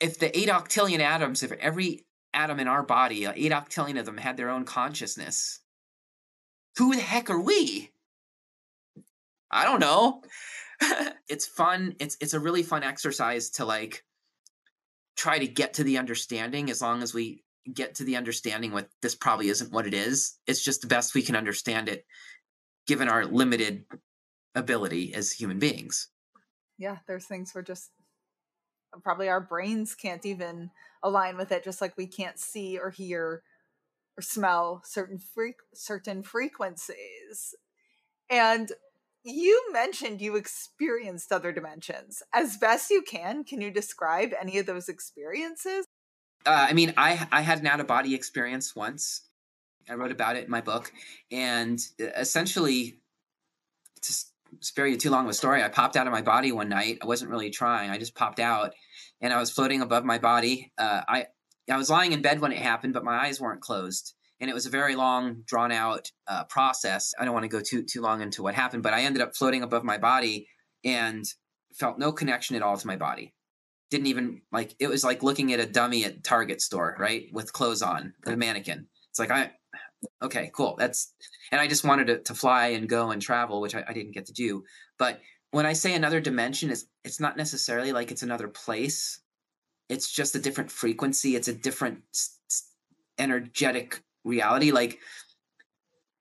If 0.00 0.18
the 0.18 0.36
eight 0.38 0.48
octillion 0.48 1.00
atoms, 1.00 1.42
if 1.42 1.52
every 1.52 2.04
atom 2.34 2.60
in 2.60 2.68
our 2.68 2.82
body, 2.82 3.26
uh, 3.26 3.32
eight 3.34 3.52
octillion 3.52 3.98
of 3.98 4.06
them 4.06 4.18
had 4.18 4.36
their 4.36 4.50
own 4.50 4.64
consciousness, 4.64 5.60
who 6.76 6.94
the 6.94 7.00
heck 7.00 7.30
are 7.30 7.40
we? 7.40 7.90
I 9.50 9.64
don't 9.64 9.80
know. 9.80 10.22
it's 11.28 11.46
fun. 11.46 11.94
It's 11.98 12.16
it's 12.20 12.34
a 12.34 12.40
really 12.40 12.62
fun 12.62 12.82
exercise 12.82 13.50
to 13.50 13.64
like 13.64 14.04
try 15.16 15.38
to 15.38 15.46
get 15.46 15.74
to 15.74 15.84
the 15.84 15.98
understanding 15.98 16.70
as 16.70 16.82
long 16.82 17.02
as 17.02 17.14
we 17.14 17.42
get 17.72 17.96
to 17.96 18.04
the 18.04 18.16
understanding 18.16 18.72
what 18.72 18.88
this 19.02 19.14
probably 19.14 19.48
isn't 19.48 19.72
what 19.72 19.86
it 19.86 19.94
is. 19.94 20.38
It's 20.46 20.62
just 20.62 20.82
the 20.82 20.86
best 20.86 21.14
we 21.14 21.22
can 21.22 21.36
understand 21.36 21.88
it 21.88 22.04
given 22.86 23.08
our 23.08 23.24
limited 23.24 23.84
ability 24.54 25.14
as 25.14 25.32
human 25.32 25.58
beings. 25.58 26.08
Yeah, 26.78 26.98
there's 27.06 27.26
things 27.26 27.52
we're 27.54 27.62
just 27.62 27.90
uh, 28.94 29.00
probably 29.02 29.28
our 29.28 29.40
brains 29.40 29.94
can't 29.94 30.24
even 30.24 30.70
align 31.02 31.36
with 31.36 31.52
it 31.52 31.64
just 31.64 31.80
like 31.80 31.96
we 31.96 32.06
can't 32.06 32.38
see 32.38 32.78
or 32.78 32.90
hear 32.90 33.42
or 34.16 34.22
smell 34.22 34.82
certain 34.84 35.20
certain 35.74 36.22
frequencies. 36.22 37.54
And 38.30 38.72
you 39.26 39.72
mentioned 39.72 40.20
you 40.20 40.36
experienced 40.36 41.32
other 41.32 41.50
dimensions. 41.50 42.22
As 42.32 42.56
best 42.56 42.90
you 42.90 43.02
can, 43.02 43.42
can 43.42 43.60
you 43.60 43.72
describe 43.72 44.30
any 44.40 44.58
of 44.58 44.66
those 44.66 44.88
experiences? 44.88 45.84
Uh, 46.46 46.66
I 46.70 46.72
mean, 46.74 46.94
I 46.96 47.26
I 47.32 47.40
had 47.40 47.58
an 47.58 47.66
out 47.66 47.80
of 47.80 47.88
body 47.88 48.14
experience 48.14 48.76
once. 48.76 49.22
I 49.90 49.94
wrote 49.94 50.12
about 50.12 50.36
it 50.36 50.44
in 50.44 50.50
my 50.50 50.60
book, 50.60 50.92
and 51.32 51.78
uh, 52.00 52.06
essentially, 52.16 53.00
to 54.02 54.14
spare 54.60 54.86
you 54.86 54.96
too 54.96 55.10
long 55.10 55.24
of 55.24 55.30
a 55.30 55.34
story, 55.34 55.62
I 55.62 55.68
popped 55.68 55.96
out 55.96 56.06
of 56.06 56.12
my 56.12 56.22
body 56.22 56.52
one 56.52 56.68
night. 56.68 56.98
I 57.02 57.06
wasn't 57.06 57.32
really 57.32 57.50
trying; 57.50 57.90
I 57.90 57.98
just 57.98 58.14
popped 58.14 58.38
out, 58.38 58.74
and 59.20 59.32
I 59.32 59.40
was 59.40 59.50
floating 59.50 59.80
above 59.80 60.04
my 60.04 60.18
body. 60.18 60.72
Uh, 60.78 61.02
I 61.08 61.26
I 61.68 61.76
was 61.76 61.90
lying 61.90 62.12
in 62.12 62.22
bed 62.22 62.40
when 62.40 62.52
it 62.52 62.58
happened, 62.58 62.94
but 62.94 63.04
my 63.04 63.26
eyes 63.26 63.40
weren't 63.40 63.60
closed, 63.60 64.14
and 64.40 64.50
it 64.50 64.54
was 64.54 64.66
a 64.66 64.70
very 64.70 64.96
long, 64.96 65.42
drawn 65.46 65.72
out 65.72 66.10
uh, 66.28 66.44
process. 66.44 67.14
I 67.18 67.24
don't 67.24 67.34
want 67.34 67.44
to 67.44 67.48
go 67.48 67.60
too 67.60 67.82
too 67.82 68.00
long 68.00 68.20
into 68.20 68.42
what 68.42 68.54
happened, 68.54 68.82
but 68.82 68.92
I 68.92 69.02
ended 69.02 69.22
up 69.22 69.34
floating 69.36 69.62
above 69.62 69.84
my 69.84 69.98
body 69.98 70.48
and 70.84 71.24
felt 71.74 71.98
no 71.98 72.12
connection 72.12 72.56
at 72.56 72.62
all 72.62 72.76
to 72.76 72.86
my 72.86 72.96
body. 72.96 73.34
Didn't 73.90 74.08
even 74.08 74.42
like 74.52 74.74
it 74.78 74.88
was 74.88 75.04
like 75.04 75.22
looking 75.22 75.52
at 75.52 75.60
a 75.60 75.66
dummy 75.66 76.04
at 76.04 76.24
Target 76.24 76.60
store, 76.60 76.96
right, 76.98 77.28
with 77.32 77.52
clothes 77.52 77.82
on, 77.82 78.14
the 78.24 78.36
mannequin. 78.36 78.86
It's 79.10 79.18
like 79.18 79.30
I 79.30 79.52
okay, 80.22 80.50
cool. 80.54 80.76
That's 80.78 81.14
and 81.52 81.60
I 81.60 81.66
just 81.66 81.84
wanted 81.84 82.06
to, 82.08 82.18
to 82.18 82.34
fly 82.34 82.68
and 82.68 82.88
go 82.88 83.10
and 83.10 83.22
travel, 83.22 83.60
which 83.60 83.74
I, 83.74 83.84
I 83.88 83.92
didn't 83.92 84.12
get 84.12 84.26
to 84.26 84.32
do. 84.32 84.64
But 84.98 85.20
when 85.50 85.66
I 85.66 85.72
say 85.72 85.94
another 85.94 86.20
dimension, 86.20 86.70
is 86.70 86.86
it's 87.04 87.20
not 87.20 87.36
necessarily 87.36 87.92
like 87.92 88.10
it's 88.10 88.22
another 88.22 88.48
place. 88.48 89.20
It's 89.88 90.12
just 90.12 90.34
a 90.34 90.40
different 90.40 90.70
frequency. 90.70 91.36
It's 91.36 91.48
a 91.48 91.54
different 91.54 92.02
energetic 93.18 94.02
reality 94.26 94.72
like 94.72 94.98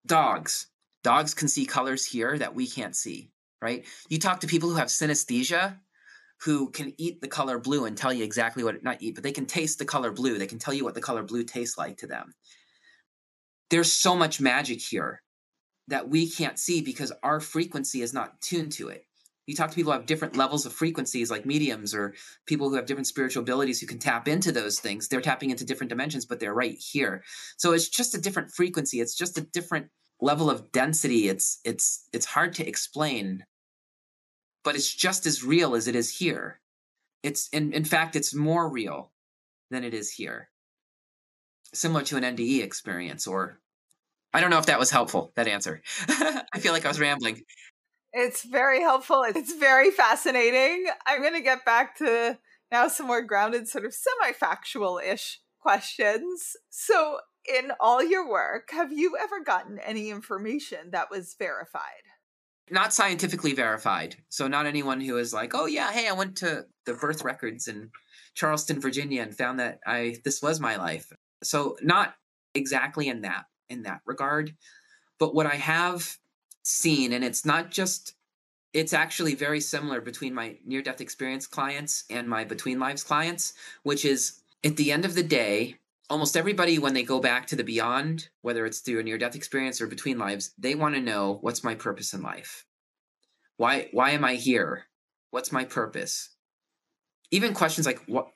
dogs. 0.05 0.67
Dogs 1.03 1.33
can 1.33 1.47
see 1.47 1.65
colors 1.65 2.05
here 2.05 2.37
that 2.37 2.55
we 2.55 2.67
can't 2.67 2.95
see 2.95 3.29
right? 3.65 3.85
You 4.09 4.19
talk 4.19 4.41
to 4.41 4.47
people 4.47 4.69
who 4.69 4.75
have 4.75 4.89
synesthesia 4.89 5.79
who 6.41 6.69
can 6.69 6.93
eat 6.97 7.21
the 7.21 7.27
color 7.27 7.57
blue 7.57 7.85
and 7.85 7.97
tell 7.97 8.13
you 8.13 8.23
exactly 8.23 8.63
what 8.63 8.83
not 8.83 9.01
eat 9.01 9.15
but 9.15 9.23
they 9.23 9.31
can 9.31 9.47
taste 9.47 9.79
the 9.79 9.85
color 9.85 10.11
blue. 10.11 10.37
They 10.37 10.47
can 10.47 10.59
tell 10.59 10.73
you 10.73 10.83
what 10.83 10.93
the 10.93 11.01
color 11.01 11.23
blue 11.23 11.43
tastes 11.43 11.77
like 11.77 11.97
to 11.97 12.07
them. 12.07 12.33
There's 13.71 13.91
so 13.91 14.15
much 14.15 14.39
magic 14.39 14.81
here 14.81 15.23
that 15.87 16.09
we 16.09 16.29
can't 16.29 16.59
see 16.59 16.81
because 16.81 17.11
our 17.23 17.39
frequency 17.39 18.01
is 18.01 18.13
not 18.13 18.39
tuned 18.41 18.73
to 18.73 18.89
it 18.89 19.05
you 19.47 19.55
talk 19.55 19.69
to 19.69 19.75
people 19.75 19.91
who 19.91 19.97
have 19.99 20.07
different 20.07 20.35
levels 20.35 20.65
of 20.65 20.73
frequencies 20.73 21.29
like 21.29 21.45
mediums 21.45 21.93
or 21.93 22.15
people 22.45 22.69
who 22.69 22.75
have 22.75 22.85
different 22.85 23.07
spiritual 23.07 23.43
abilities 23.43 23.79
who 23.79 23.87
can 23.87 23.99
tap 23.99 24.27
into 24.27 24.51
those 24.51 24.79
things. 24.79 25.07
They're 25.07 25.21
tapping 25.21 25.51
into 25.51 25.65
different 25.65 25.89
dimensions 25.89 26.25
but 26.25 26.39
they're 26.39 26.53
right 26.53 26.77
here. 26.77 27.23
So 27.57 27.73
it's 27.73 27.89
just 27.89 28.15
a 28.15 28.21
different 28.21 28.51
frequency. 28.51 28.99
It's 28.99 29.15
just 29.15 29.37
a 29.37 29.41
different 29.41 29.87
level 30.19 30.49
of 30.49 30.71
density. 30.71 31.29
It's 31.29 31.59
it's 31.63 32.07
it's 32.11 32.25
hard 32.25 32.53
to 32.55 32.67
explain 32.67 33.45
but 34.63 34.75
it's 34.75 34.91
just 34.91 35.27
as 35.27 35.43
real 35.43 35.75
as 35.75 35.87
it 35.87 35.95
is 35.95 36.17
here. 36.17 36.59
It's 37.21 37.47
in, 37.49 37.71
in 37.71 37.85
fact 37.85 38.15
it's 38.15 38.33
more 38.33 38.67
real 38.67 39.11
than 39.69 39.83
it 39.83 39.93
is 39.93 40.11
here. 40.11 40.49
Similar 41.73 42.03
to 42.03 42.17
an 42.17 42.23
nde 42.35 42.63
experience 42.63 43.27
or 43.27 43.59
i 44.33 44.41
don't 44.41 44.49
know 44.49 44.57
if 44.57 44.65
that 44.65 44.79
was 44.79 44.89
helpful 44.89 45.31
that 45.35 45.47
answer. 45.47 45.83
I 46.07 46.59
feel 46.59 46.73
like 46.73 46.85
i 46.85 46.87
was 46.87 46.99
rambling 46.99 47.43
it's 48.15 48.43
very 48.43 48.81
helpful. 48.81 49.23
It's 49.27 49.53
very 49.53 49.91
fascinating. 49.91 50.87
I'm 51.05 51.21
going 51.21 51.33
to 51.33 51.41
get 51.41 51.65
back 51.65 51.97
to 51.97 52.39
now 52.71 52.87
some 52.87 53.07
more 53.07 53.21
grounded, 53.21 53.67
sort 53.67 53.85
of 53.85 53.93
semi 53.93 54.31
factual 54.31 54.99
ish 55.05 55.41
questions. 55.59 56.55
So, 56.69 57.19
in 57.47 57.71
all 57.79 58.01
your 58.01 58.27
work, 58.27 58.69
have 58.71 58.91
you 58.91 59.17
ever 59.21 59.43
gotten 59.43 59.77
any 59.79 60.09
information 60.09 60.91
that 60.91 61.11
was 61.11 61.35
verified? 61.37 61.81
Not 62.71 62.93
scientifically 62.93 63.53
verified. 63.53 64.15
So, 64.29 64.47
not 64.47 64.65
anyone 64.65 65.01
who 65.01 65.17
is 65.17 65.33
like, 65.33 65.53
oh, 65.53 65.65
yeah, 65.65 65.91
hey, 65.91 66.07
I 66.07 66.13
went 66.13 66.37
to 66.37 66.65
the 66.85 66.93
birth 66.93 67.23
records 67.23 67.67
in 67.67 67.91
Charleston, 68.33 68.79
Virginia 68.79 69.21
and 69.23 69.37
found 69.37 69.59
that 69.59 69.79
I 69.85 70.17
this 70.23 70.41
was 70.41 70.59
my 70.61 70.77
life. 70.77 71.11
So, 71.43 71.75
not 71.81 72.15
exactly 72.53 73.09
in 73.09 73.21
that 73.21 73.43
in 73.69 73.83
that 73.83 73.99
regard. 74.05 74.55
But 75.19 75.35
what 75.35 75.45
I 75.45 75.55
have 75.55 76.17
seen 76.67 77.13
and 77.13 77.23
it's 77.23 77.45
not 77.45 77.71
just 77.71 78.13
it's 78.73 78.93
actually 78.93 79.35
very 79.35 79.61
similar 79.61 80.01
between 80.01 80.33
my 80.33 80.57
near 80.65 80.81
death 80.81 80.99
experience 80.99 81.47
clients 81.47 82.03
and 82.09 82.27
my 82.27 82.43
between 82.43 82.79
lives 82.79 83.03
clients 83.03 83.53
which 83.83 84.03
is 84.03 84.41
at 84.63 84.75
the 84.75 84.91
end 84.91 85.05
of 85.05 85.15
the 85.15 85.23
day 85.23 85.75
almost 86.09 86.37
everybody 86.37 86.77
when 86.77 86.93
they 86.93 87.03
go 87.03 87.19
back 87.19 87.47
to 87.47 87.55
the 87.55 87.63
beyond 87.63 88.29
whether 88.41 88.65
it's 88.65 88.79
through 88.79 88.99
a 88.99 89.03
near 89.03 89.17
death 89.17 89.35
experience 89.35 89.81
or 89.81 89.87
between 89.87 90.17
lives 90.17 90.53
they 90.57 90.75
want 90.75 90.95
to 90.95 91.01
know 91.01 91.37
what's 91.41 91.63
my 91.63 91.75
purpose 91.75 92.13
in 92.13 92.21
life? 92.21 92.65
Why 93.57 93.89
why 93.91 94.11
am 94.11 94.25
i 94.25 94.35
here? 94.35 94.85
What's 95.31 95.51
my 95.51 95.63
purpose? 95.63 96.29
Even 97.31 97.53
questions 97.53 97.85
like 97.85 98.01
what 98.07 98.27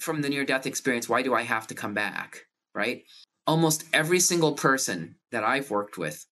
from 0.00 0.22
the 0.22 0.28
near 0.28 0.44
death 0.44 0.66
experience 0.66 1.08
why 1.08 1.22
do 1.22 1.34
i 1.34 1.42
have 1.42 1.66
to 1.66 1.74
come 1.74 1.94
back? 1.94 2.46
Right? 2.74 3.04
Almost 3.46 3.84
every 3.92 4.20
single 4.20 4.52
person 4.52 5.16
that 5.30 5.44
i've 5.44 5.70
worked 5.70 5.98
with 5.98 6.26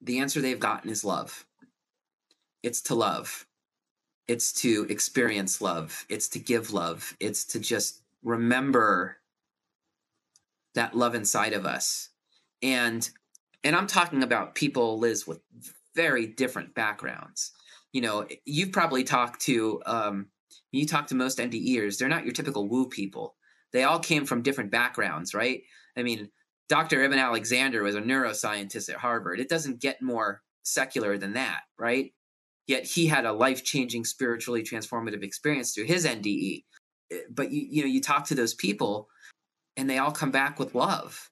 the 0.00 0.18
answer 0.18 0.40
they've 0.40 0.58
gotten 0.58 0.90
is 0.90 1.04
love. 1.04 1.46
It's 2.62 2.82
to 2.82 2.94
love. 2.94 3.46
It's 4.28 4.52
to 4.62 4.86
experience 4.88 5.60
love. 5.60 6.06
It's 6.08 6.28
to 6.30 6.38
give 6.38 6.72
love. 6.72 7.16
It's 7.20 7.44
to 7.46 7.60
just 7.60 8.02
remember 8.22 9.16
that 10.74 10.96
love 10.96 11.14
inside 11.14 11.52
of 11.52 11.66
us. 11.66 12.10
And 12.62 13.08
and 13.62 13.76
I'm 13.76 13.86
talking 13.86 14.22
about 14.22 14.54
people, 14.54 14.98
Liz, 14.98 15.26
with 15.26 15.40
very 15.94 16.26
different 16.26 16.74
backgrounds. 16.74 17.52
You 17.92 18.00
know, 18.00 18.26
you've 18.44 18.72
probably 18.72 19.04
talked 19.04 19.42
to 19.42 19.82
um, 19.84 20.26
you 20.72 20.86
talk 20.86 21.08
to 21.08 21.14
most 21.14 21.38
NDEers, 21.38 21.98
they're 21.98 22.08
not 22.08 22.24
your 22.24 22.32
typical 22.32 22.68
woo 22.68 22.88
people. 22.88 23.34
They 23.72 23.84
all 23.84 23.98
came 23.98 24.24
from 24.24 24.42
different 24.42 24.70
backgrounds, 24.70 25.34
right? 25.34 25.62
I 25.96 26.02
mean, 26.02 26.30
Dr. 26.70 27.02
Eben 27.02 27.18
Alexander 27.18 27.82
was 27.82 27.96
a 27.96 28.00
neuroscientist 28.00 28.88
at 28.88 29.00
Harvard. 29.00 29.40
It 29.40 29.48
doesn't 29.48 29.80
get 29.80 30.00
more 30.00 30.40
secular 30.62 31.18
than 31.18 31.32
that, 31.32 31.62
right? 31.76 32.12
Yet 32.68 32.84
he 32.84 33.08
had 33.08 33.26
a 33.26 33.32
life 33.32 33.64
changing, 33.64 34.04
spiritually 34.04 34.62
transformative 34.62 35.24
experience 35.24 35.74
through 35.74 35.86
his 35.86 36.06
NDE. 36.06 36.62
But 37.28 37.50
you, 37.50 37.66
you 37.68 37.82
know, 37.82 37.88
you 37.88 38.00
talk 38.00 38.26
to 38.26 38.36
those 38.36 38.54
people 38.54 39.08
and 39.76 39.90
they 39.90 39.98
all 39.98 40.12
come 40.12 40.30
back 40.30 40.60
with 40.60 40.76
love. 40.76 41.28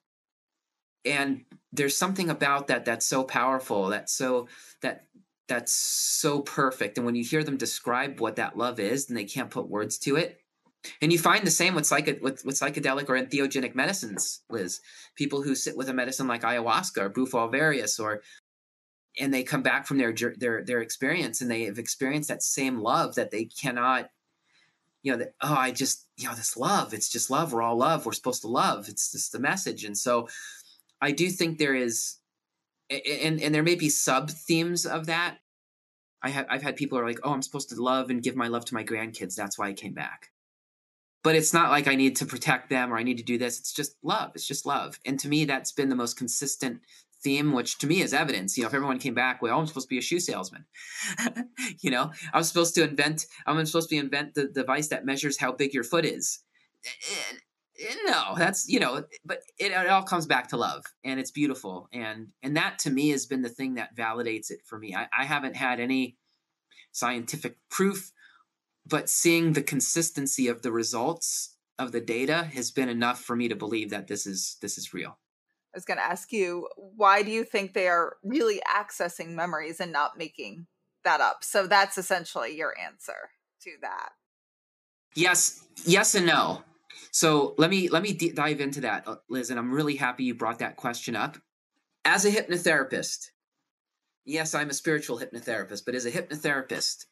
And 1.05 1.45
there's 1.71 1.95
something 1.95 2.29
about 2.29 2.67
that 2.67 2.83
that's 2.83 3.05
so 3.05 3.23
powerful, 3.23 3.87
that's 3.87 4.11
so 4.11 4.49
that 4.81 5.05
that's 5.47 5.71
so 5.71 6.41
perfect. 6.41 6.97
And 6.97 7.05
when 7.05 7.15
you 7.15 7.23
hear 7.23 7.45
them 7.45 7.55
describe 7.55 8.19
what 8.19 8.35
that 8.35 8.57
love 8.57 8.77
is 8.77 9.07
and 9.07 9.17
they 9.17 9.23
can't 9.23 9.49
put 9.49 9.69
words 9.69 9.97
to 9.99 10.17
it, 10.17 10.41
and 11.01 11.11
you 11.11 11.19
find 11.19 11.45
the 11.45 11.51
same 11.51 11.75
with, 11.75 11.85
psych- 11.85 12.19
with, 12.21 12.43
with 12.45 12.55
psychedelic 12.55 13.09
or 13.09 13.17
entheogenic 13.17 13.75
medicines, 13.75 14.41
Liz. 14.49 14.79
People 15.15 15.41
who 15.41 15.55
sit 15.55 15.75
with 15.75 15.89
a 15.89 15.93
medicine 15.93 16.27
like 16.27 16.43
ayahuasca 16.43 16.97
or 16.97 17.09
Bufo 17.09 17.49
alvarius, 17.49 17.99
or 17.99 18.21
and 19.19 19.33
they 19.33 19.43
come 19.43 19.61
back 19.61 19.85
from 19.85 19.97
their 19.97 20.13
their 20.13 20.63
their 20.63 20.81
experience 20.81 21.41
and 21.41 21.51
they 21.51 21.63
have 21.63 21.79
experienced 21.79 22.29
that 22.29 22.43
same 22.43 22.79
love 22.79 23.15
that 23.15 23.31
they 23.31 23.45
cannot, 23.45 24.09
you 25.03 25.11
know, 25.11 25.17
that 25.17 25.33
oh, 25.41 25.55
I 25.55 25.71
just 25.71 26.07
you 26.17 26.27
know 26.27 26.35
this 26.35 26.55
love. 26.55 26.93
It's 26.93 27.09
just 27.09 27.29
love. 27.29 27.51
We're 27.53 27.61
all 27.61 27.77
love. 27.77 28.05
We're 28.05 28.13
supposed 28.13 28.41
to 28.41 28.47
love. 28.47 28.87
It's 28.87 29.11
just 29.11 29.31
the 29.31 29.39
message. 29.39 29.83
And 29.83 29.97
so, 29.97 30.29
I 31.01 31.11
do 31.11 31.29
think 31.29 31.57
there 31.57 31.75
is, 31.75 32.17
and 32.89 33.41
and 33.41 33.53
there 33.53 33.63
may 33.63 33.75
be 33.75 33.89
sub 33.89 34.29
themes 34.29 34.85
of 34.85 35.07
that 35.07 35.39
I 36.21 36.29
have 36.29 36.45
I've 36.49 36.61
had 36.61 36.75
people 36.75 36.97
who 36.97 37.03
are 37.03 37.07
like, 37.07 37.19
oh, 37.23 37.31
I'm 37.31 37.41
supposed 37.41 37.69
to 37.69 37.81
love 37.81 38.09
and 38.09 38.21
give 38.21 38.35
my 38.35 38.47
love 38.47 38.65
to 38.65 38.73
my 38.73 38.83
grandkids. 38.83 39.35
That's 39.35 39.57
why 39.57 39.67
I 39.67 39.73
came 39.73 39.93
back. 39.93 40.31
But 41.23 41.35
it's 41.35 41.53
not 41.53 41.69
like 41.69 41.87
I 41.87 41.95
need 41.95 42.15
to 42.17 42.25
protect 42.25 42.69
them 42.69 42.93
or 42.93 42.97
I 42.97 43.03
need 43.03 43.17
to 43.17 43.23
do 43.23 43.37
this. 43.37 43.59
It's 43.59 43.73
just 43.73 43.97
love. 44.03 44.31
It's 44.35 44.47
just 44.47 44.65
love. 44.65 44.99
And 45.05 45.19
to 45.19 45.27
me, 45.27 45.45
that's 45.45 45.71
been 45.71 45.89
the 45.89 45.95
most 45.95 46.17
consistent 46.17 46.79
theme, 47.21 47.51
which 47.53 47.77
to 47.79 47.87
me 47.87 48.01
is 48.01 48.13
evidence. 48.13 48.57
You 48.57 48.63
know, 48.63 48.67
if 48.69 48.73
everyone 48.73 48.99
came 48.99 49.13
back, 49.13 49.41
well, 49.41 49.55
oh, 49.55 49.59
I'm 49.59 49.67
supposed 49.67 49.87
to 49.87 49.93
be 49.93 49.97
a 49.97 50.01
shoe 50.01 50.19
salesman. 50.19 50.65
you 51.81 51.91
know, 51.91 52.11
I 52.33 52.37
was 52.37 52.47
supposed 52.47 52.75
to 52.75 52.83
invent. 52.83 53.25
I'm 53.45 53.63
supposed 53.65 53.89
to 53.89 53.97
invent 53.97 54.35
the 54.35 54.47
device 54.47 54.87
that 54.89 55.05
measures 55.05 55.37
how 55.37 55.51
big 55.51 55.73
your 55.73 55.83
foot 55.83 56.05
is. 56.05 56.39
Eh, 56.85 57.35
eh, 57.89 57.95
no, 58.05 58.35
that's 58.37 58.67
you 58.69 58.79
know, 58.79 59.03
but 59.25 59.39
it, 59.57 59.71
it 59.71 59.89
all 59.89 60.03
comes 60.03 60.25
back 60.25 60.47
to 60.49 60.57
love, 60.57 60.85
and 61.03 61.19
it's 61.19 61.31
beautiful, 61.31 61.89
and 61.91 62.27
and 62.41 62.55
that 62.55 62.79
to 62.79 62.89
me 62.89 63.09
has 63.09 63.25
been 63.25 63.41
the 63.41 63.49
thing 63.49 63.75
that 63.75 63.95
validates 63.95 64.49
it 64.49 64.61
for 64.65 64.79
me. 64.79 64.95
I, 64.95 65.07
I 65.17 65.25
haven't 65.25 65.57
had 65.57 65.79
any 65.79 66.17
scientific 66.91 67.57
proof, 67.69 68.11
but 68.89 69.09
seeing 69.09 69.53
the 69.53 69.61
consistency 69.61 70.47
of 70.47 70.61
the 70.61 70.71
results 70.71 71.55
of 71.77 71.91
the 71.91 72.01
data 72.01 72.49
has 72.53 72.71
been 72.71 72.89
enough 72.89 73.21
for 73.21 73.35
me 73.35 73.47
to 73.47 73.55
believe 73.55 73.89
that 73.91 74.07
this 74.07 74.25
is 74.25 74.57
this 74.61 74.77
is 74.77 74.93
real. 74.93 75.17
I 75.73 75.77
was 75.77 75.85
going 75.85 75.97
to 75.97 76.03
ask 76.03 76.31
you, 76.31 76.67
why 76.75 77.21
do 77.21 77.29
you 77.29 77.43
think 77.43 77.73
they 77.73 77.87
are 77.87 78.17
really 78.23 78.59
accessing 78.67 79.29
memories 79.29 79.79
and 79.79 79.91
not 79.91 80.17
making 80.17 80.65
that 81.03 81.21
up? 81.21 81.43
So 81.43 81.67
that's 81.67 81.97
essentially 81.97 82.57
your 82.57 82.73
answer 82.83 83.29
to 83.61 83.71
that. 83.81 84.09
Yes, 85.15 85.63
yes 85.85 86.15
and 86.15 86.25
no. 86.25 86.63
So 87.11 87.53
let 87.57 87.69
me 87.69 87.87
let 87.89 88.03
me 88.03 88.13
d- 88.13 88.31
dive 88.31 88.61
into 88.61 88.81
that, 88.81 89.07
uh, 89.07 89.17
Liz, 89.29 89.49
and 89.49 89.59
I'm 89.59 89.71
really 89.71 89.95
happy 89.95 90.23
you 90.23 90.35
brought 90.35 90.59
that 90.59 90.75
question 90.75 91.15
up. 91.15 91.37
As 92.03 92.25
a 92.25 92.31
hypnotherapist, 92.31 93.29
yes, 94.25 94.55
I'm 94.55 94.69
a 94.69 94.73
spiritual 94.73 95.19
hypnotherapist, 95.19 95.85
but 95.85 95.95
as 95.95 96.05
a 96.05 96.11
hypnotherapist, 96.11 97.05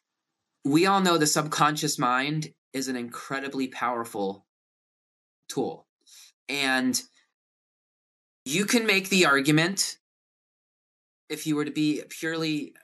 we 0.68 0.86
all 0.86 1.00
know 1.00 1.18
the 1.18 1.26
subconscious 1.26 1.98
mind 1.98 2.52
is 2.72 2.88
an 2.88 2.96
incredibly 2.96 3.68
powerful 3.68 4.46
tool. 5.48 5.86
And 6.48 7.00
you 8.44 8.64
can 8.64 8.86
make 8.86 9.08
the 9.08 9.26
argument 9.26 9.96
if 11.28 11.46
you 11.46 11.56
were 11.56 11.64
to 11.64 11.70
be 11.70 12.02
purely 12.08 12.74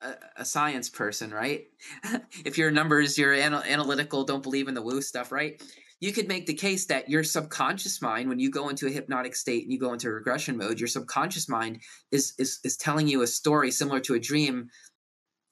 a, 0.00 0.14
a 0.38 0.44
science 0.44 0.88
person, 0.88 1.30
right? 1.30 1.64
if 2.44 2.58
your 2.58 2.70
numbers, 2.70 3.18
you're 3.18 3.34
anal- 3.34 3.62
analytical, 3.62 4.24
don't 4.24 4.42
believe 4.42 4.68
in 4.68 4.74
the 4.74 4.82
woo 4.82 5.02
stuff, 5.02 5.32
right? 5.32 5.62
You 6.00 6.12
could 6.12 6.26
make 6.26 6.46
the 6.46 6.54
case 6.54 6.86
that 6.86 7.08
your 7.08 7.22
subconscious 7.22 8.02
mind, 8.02 8.28
when 8.28 8.40
you 8.40 8.50
go 8.50 8.68
into 8.68 8.88
a 8.88 8.90
hypnotic 8.90 9.36
state 9.36 9.62
and 9.62 9.72
you 9.72 9.78
go 9.78 9.92
into 9.92 10.10
regression 10.10 10.56
mode, 10.56 10.80
your 10.80 10.88
subconscious 10.88 11.48
mind 11.48 11.80
is 12.10 12.34
is 12.38 12.58
is 12.64 12.76
telling 12.76 13.06
you 13.06 13.22
a 13.22 13.26
story 13.26 13.70
similar 13.70 14.00
to 14.00 14.14
a 14.14 14.18
dream 14.18 14.68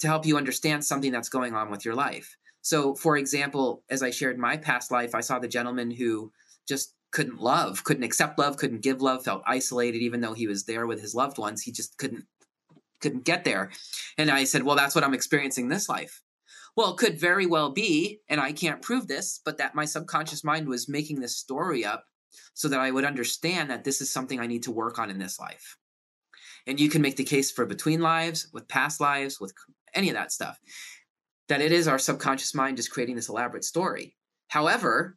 to 0.01 0.07
help 0.07 0.27
you 0.27 0.37
understand 0.37 0.85
something 0.85 1.13
that's 1.13 1.29
going 1.29 1.55
on 1.55 1.71
with 1.71 1.85
your 1.85 1.95
life. 1.95 2.37
So, 2.63 2.95
for 2.95 3.17
example, 3.17 3.83
as 3.89 4.03
I 4.03 4.11
shared 4.11 4.39
my 4.39 4.57
past 4.57 4.91
life, 4.91 5.15
I 5.15 5.21
saw 5.21 5.39
the 5.39 5.49
gentleman 5.49 5.91
who 5.91 6.33
just 6.69 6.95
couldn't 7.11 7.41
love, 7.41 7.85
couldn't 7.85 8.05
accept 8.05 8.39
love, 8.39 8.57
couldn't 8.57 8.83
give 8.83 9.01
love, 9.01 9.25
felt 9.25 9.43
isolated 9.47 9.99
even 9.99 10.21
though 10.21 10.35
he 10.35 10.47
was 10.47 10.65
there 10.65 10.87
with 10.87 11.01
his 11.01 11.15
loved 11.15 11.39
ones. 11.39 11.63
He 11.63 11.73
just 11.73 11.97
couldn't 11.99 12.27
couldn't 13.01 13.25
get 13.25 13.45
there. 13.45 13.71
And 14.19 14.31
I 14.31 14.45
said, 14.45 14.63
"Well, 14.63 14.77
that's 14.77 14.95
what 14.95 15.05
I'm 15.05 15.15
experiencing 15.15 15.69
this 15.69 15.89
life." 15.89 16.23
Well, 16.77 16.93
it 16.93 16.99
could 16.99 17.19
very 17.19 17.47
well 17.47 17.71
be, 17.71 18.21
and 18.29 18.41
I 18.41 18.53
can't 18.53 18.83
prove 18.83 19.09
this, 19.09 19.41
but 19.45 19.59
that 19.59 19.75
my 19.75 19.87
subconscious 19.87 20.45
mind 20.45 20.69
was 20.69 20.89
making 20.89 21.21
this 21.21 21.37
story 21.37 21.85
up 21.85 22.05
so 22.55 22.69
that 22.69 22.79
I 22.79 22.91
would 22.91 23.05
understand 23.05 23.71
that 23.71 23.85
this 23.85 24.01
is 24.01 24.13
something 24.13 24.39
I 24.39 24.47
need 24.47 24.63
to 24.65 24.71
work 24.71 24.99
on 24.99 25.11
in 25.11 25.19
this 25.19 25.41
life. 25.41 25.77
And 26.67 26.79
you 26.79 26.89
can 26.89 27.03
make 27.03 27.17
the 27.17 27.25
case 27.25 27.51
for 27.51 27.67
between 27.67 28.01
lives, 28.01 28.49
with 28.53 28.69
past 28.69 29.01
lives, 29.01 29.41
with 29.41 29.53
any 29.95 30.09
of 30.09 30.15
that 30.15 30.33
stuff, 30.33 30.59
that 31.49 31.61
it 31.61 31.73
is 31.73 31.89
our 31.89 31.99
subconscious 31.99 32.55
mind 32.55 32.77
just 32.77 32.91
creating 32.91 33.17
this 33.17 33.29
elaborate 33.29 33.65
story. 33.65 34.17
However, 34.49 35.17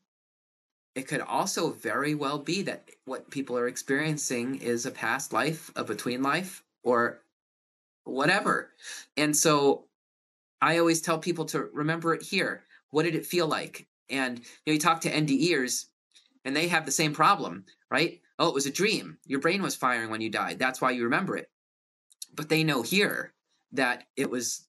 it 0.95 1.07
could 1.07 1.21
also 1.21 1.71
very 1.71 2.13
well 2.13 2.37
be 2.37 2.61
that 2.63 2.89
what 3.05 3.31
people 3.31 3.57
are 3.57 3.67
experiencing 3.67 4.55
is 4.55 4.85
a 4.85 4.91
past 4.91 5.33
life, 5.33 5.71
a 5.75 5.83
between 5.83 6.21
life, 6.21 6.63
or 6.83 7.21
whatever. 8.03 8.71
And 9.17 9.35
so 9.35 9.85
I 10.61 10.77
always 10.77 11.01
tell 11.01 11.17
people 11.17 11.45
to 11.45 11.69
remember 11.73 12.13
it 12.13 12.21
here. 12.21 12.63
What 12.91 13.03
did 13.03 13.15
it 13.15 13.25
feel 13.25 13.47
like? 13.47 13.87
And 14.09 14.39
you 14.39 14.45
know, 14.67 14.73
you 14.73 14.79
talk 14.79 15.01
to 15.01 15.11
NDEers 15.11 15.85
and 16.45 16.55
they 16.55 16.67
have 16.67 16.85
the 16.85 16.91
same 16.91 17.13
problem, 17.13 17.65
right? 17.89 18.21
Oh, 18.37 18.49
it 18.49 18.53
was 18.53 18.65
a 18.65 18.71
dream. 18.71 19.17
Your 19.25 19.39
brain 19.39 19.61
was 19.61 19.75
firing 19.75 20.09
when 20.09 20.21
you 20.21 20.29
died. 20.29 20.59
That's 20.59 20.81
why 20.81 20.91
you 20.91 21.03
remember 21.03 21.37
it. 21.37 21.49
But 22.35 22.49
they 22.49 22.63
know 22.63 22.81
here 22.81 23.33
that 23.73 24.05
it 24.15 24.29
was 24.29 24.67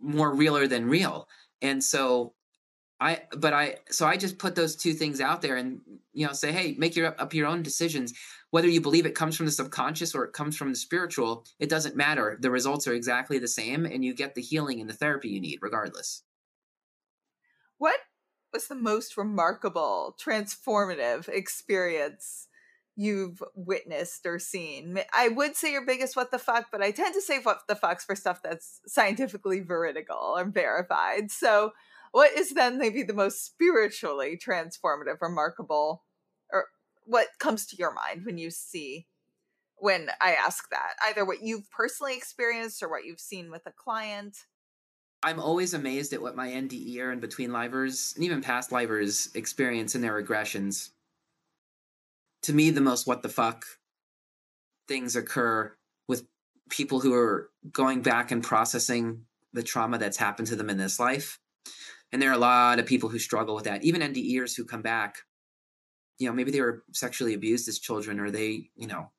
more 0.00 0.34
realer 0.34 0.66
than 0.66 0.88
real. 0.88 1.28
And 1.60 1.82
so 1.82 2.34
I 3.02 3.22
but 3.36 3.52
I 3.52 3.76
so 3.90 4.06
I 4.06 4.16
just 4.16 4.38
put 4.38 4.54
those 4.54 4.76
two 4.76 4.92
things 4.92 5.20
out 5.20 5.42
there 5.42 5.56
and 5.56 5.80
you 6.12 6.24
know 6.24 6.32
say 6.32 6.52
hey 6.52 6.76
make 6.78 6.94
your 6.94 7.20
up 7.20 7.34
your 7.34 7.48
own 7.48 7.62
decisions 7.62 8.14
whether 8.50 8.68
you 8.68 8.80
believe 8.80 9.06
it 9.06 9.16
comes 9.16 9.36
from 9.36 9.46
the 9.46 9.52
subconscious 9.52 10.14
or 10.14 10.24
it 10.24 10.32
comes 10.32 10.56
from 10.56 10.70
the 10.70 10.76
spiritual 10.76 11.44
it 11.58 11.68
doesn't 11.68 11.96
matter 11.96 12.38
the 12.40 12.50
results 12.50 12.86
are 12.86 12.94
exactly 12.94 13.40
the 13.40 13.48
same 13.48 13.86
and 13.86 14.04
you 14.04 14.14
get 14.14 14.36
the 14.36 14.40
healing 14.40 14.80
and 14.80 14.88
the 14.88 14.94
therapy 14.94 15.30
you 15.30 15.40
need 15.40 15.58
regardless. 15.60 16.22
What 17.78 17.98
was 18.52 18.68
the 18.68 18.76
most 18.76 19.16
remarkable 19.16 20.16
transformative 20.24 21.28
experience 21.28 22.46
you've 22.96 23.42
witnessed 23.54 24.26
or 24.26 24.38
seen? 24.38 24.98
I 25.12 25.28
would 25.28 25.56
say 25.56 25.72
your 25.72 25.86
biggest 25.86 26.16
what 26.16 26.30
the 26.30 26.38
fuck, 26.38 26.66
but 26.70 26.82
I 26.82 26.90
tend 26.90 27.14
to 27.14 27.22
say 27.22 27.38
what 27.38 27.60
the 27.68 27.74
fucks 27.74 28.02
for 28.02 28.14
stuff 28.14 28.42
that's 28.42 28.80
scientifically 28.86 29.60
veridical 29.60 30.34
or 30.36 30.44
verified. 30.44 31.30
So 31.30 31.72
what 32.12 32.32
is 32.32 32.52
then 32.52 32.78
maybe 32.78 33.02
the 33.02 33.14
most 33.14 33.44
spiritually 33.44 34.38
transformative, 34.38 35.20
remarkable, 35.20 36.04
or 36.52 36.66
what 37.04 37.28
comes 37.38 37.66
to 37.66 37.76
your 37.76 37.92
mind 37.92 38.24
when 38.24 38.38
you 38.38 38.50
see 38.50 39.06
when 39.76 40.10
I 40.20 40.34
ask 40.34 40.68
that? 40.70 40.94
Either 41.08 41.24
what 41.24 41.42
you've 41.42 41.70
personally 41.70 42.14
experienced 42.14 42.82
or 42.82 42.90
what 42.90 43.04
you've 43.04 43.20
seen 43.20 43.50
with 43.50 43.66
a 43.66 43.72
client. 43.72 44.36
I'm 45.22 45.40
always 45.40 45.72
amazed 45.72 46.12
at 46.12 46.20
what 46.20 46.36
my 46.36 46.48
NDE 46.48 47.12
and 47.12 47.20
between 47.20 47.52
livers 47.52 48.12
and 48.16 48.24
even 48.24 48.42
past 48.42 48.72
livers 48.72 49.30
experience 49.34 49.94
in 49.94 50.02
their 50.02 50.20
regressions. 50.20 50.90
To 52.44 52.52
me, 52.52 52.70
the 52.70 52.80
most 52.80 53.06
what 53.06 53.22
the 53.22 53.28
fuck 53.28 53.64
things 54.88 55.16
occur 55.16 55.72
with 56.08 56.26
people 56.70 57.00
who 57.00 57.14
are 57.14 57.50
going 57.70 58.02
back 58.02 58.30
and 58.30 58.42
processing 58.42 59.24
the 59.52 59.62
trauma 59.62 59.98
that's 59.98 60.16
happened 60.16 60.48
to 60.48 60.56
them 60.56 60.70
in 60.70 60.78
this 60.78 60.98
life. 60.98 61.38
And 62.10 62.20
there 62.20 62.30
are 62.30 62.34
a 62.34 62.38
lot 62.38 62.78
of 62.78 62.86
people 62.86 63.08
who 63.08 63.18
struggle 63.18 63.54
with 63.54 63.64
that. 63.64 63.84
Even 63.84 64.02
NDEers 64.02 64.56
who 64.56 64.64
come 64.64 64.82
back 64.82 65.18
you 66.22 66.28
know 66.28 66.34
maybe 66.34 66.52
they 66.52 66.60
were 66.60 66.84
sexually 66.92 67.34
abused 67.34 67.68
as 67.68 67.80
children 67.80 68.20
or 68.20 68.30
they 68.30 68.70
you 68.76 68.86
know 68.86 69.10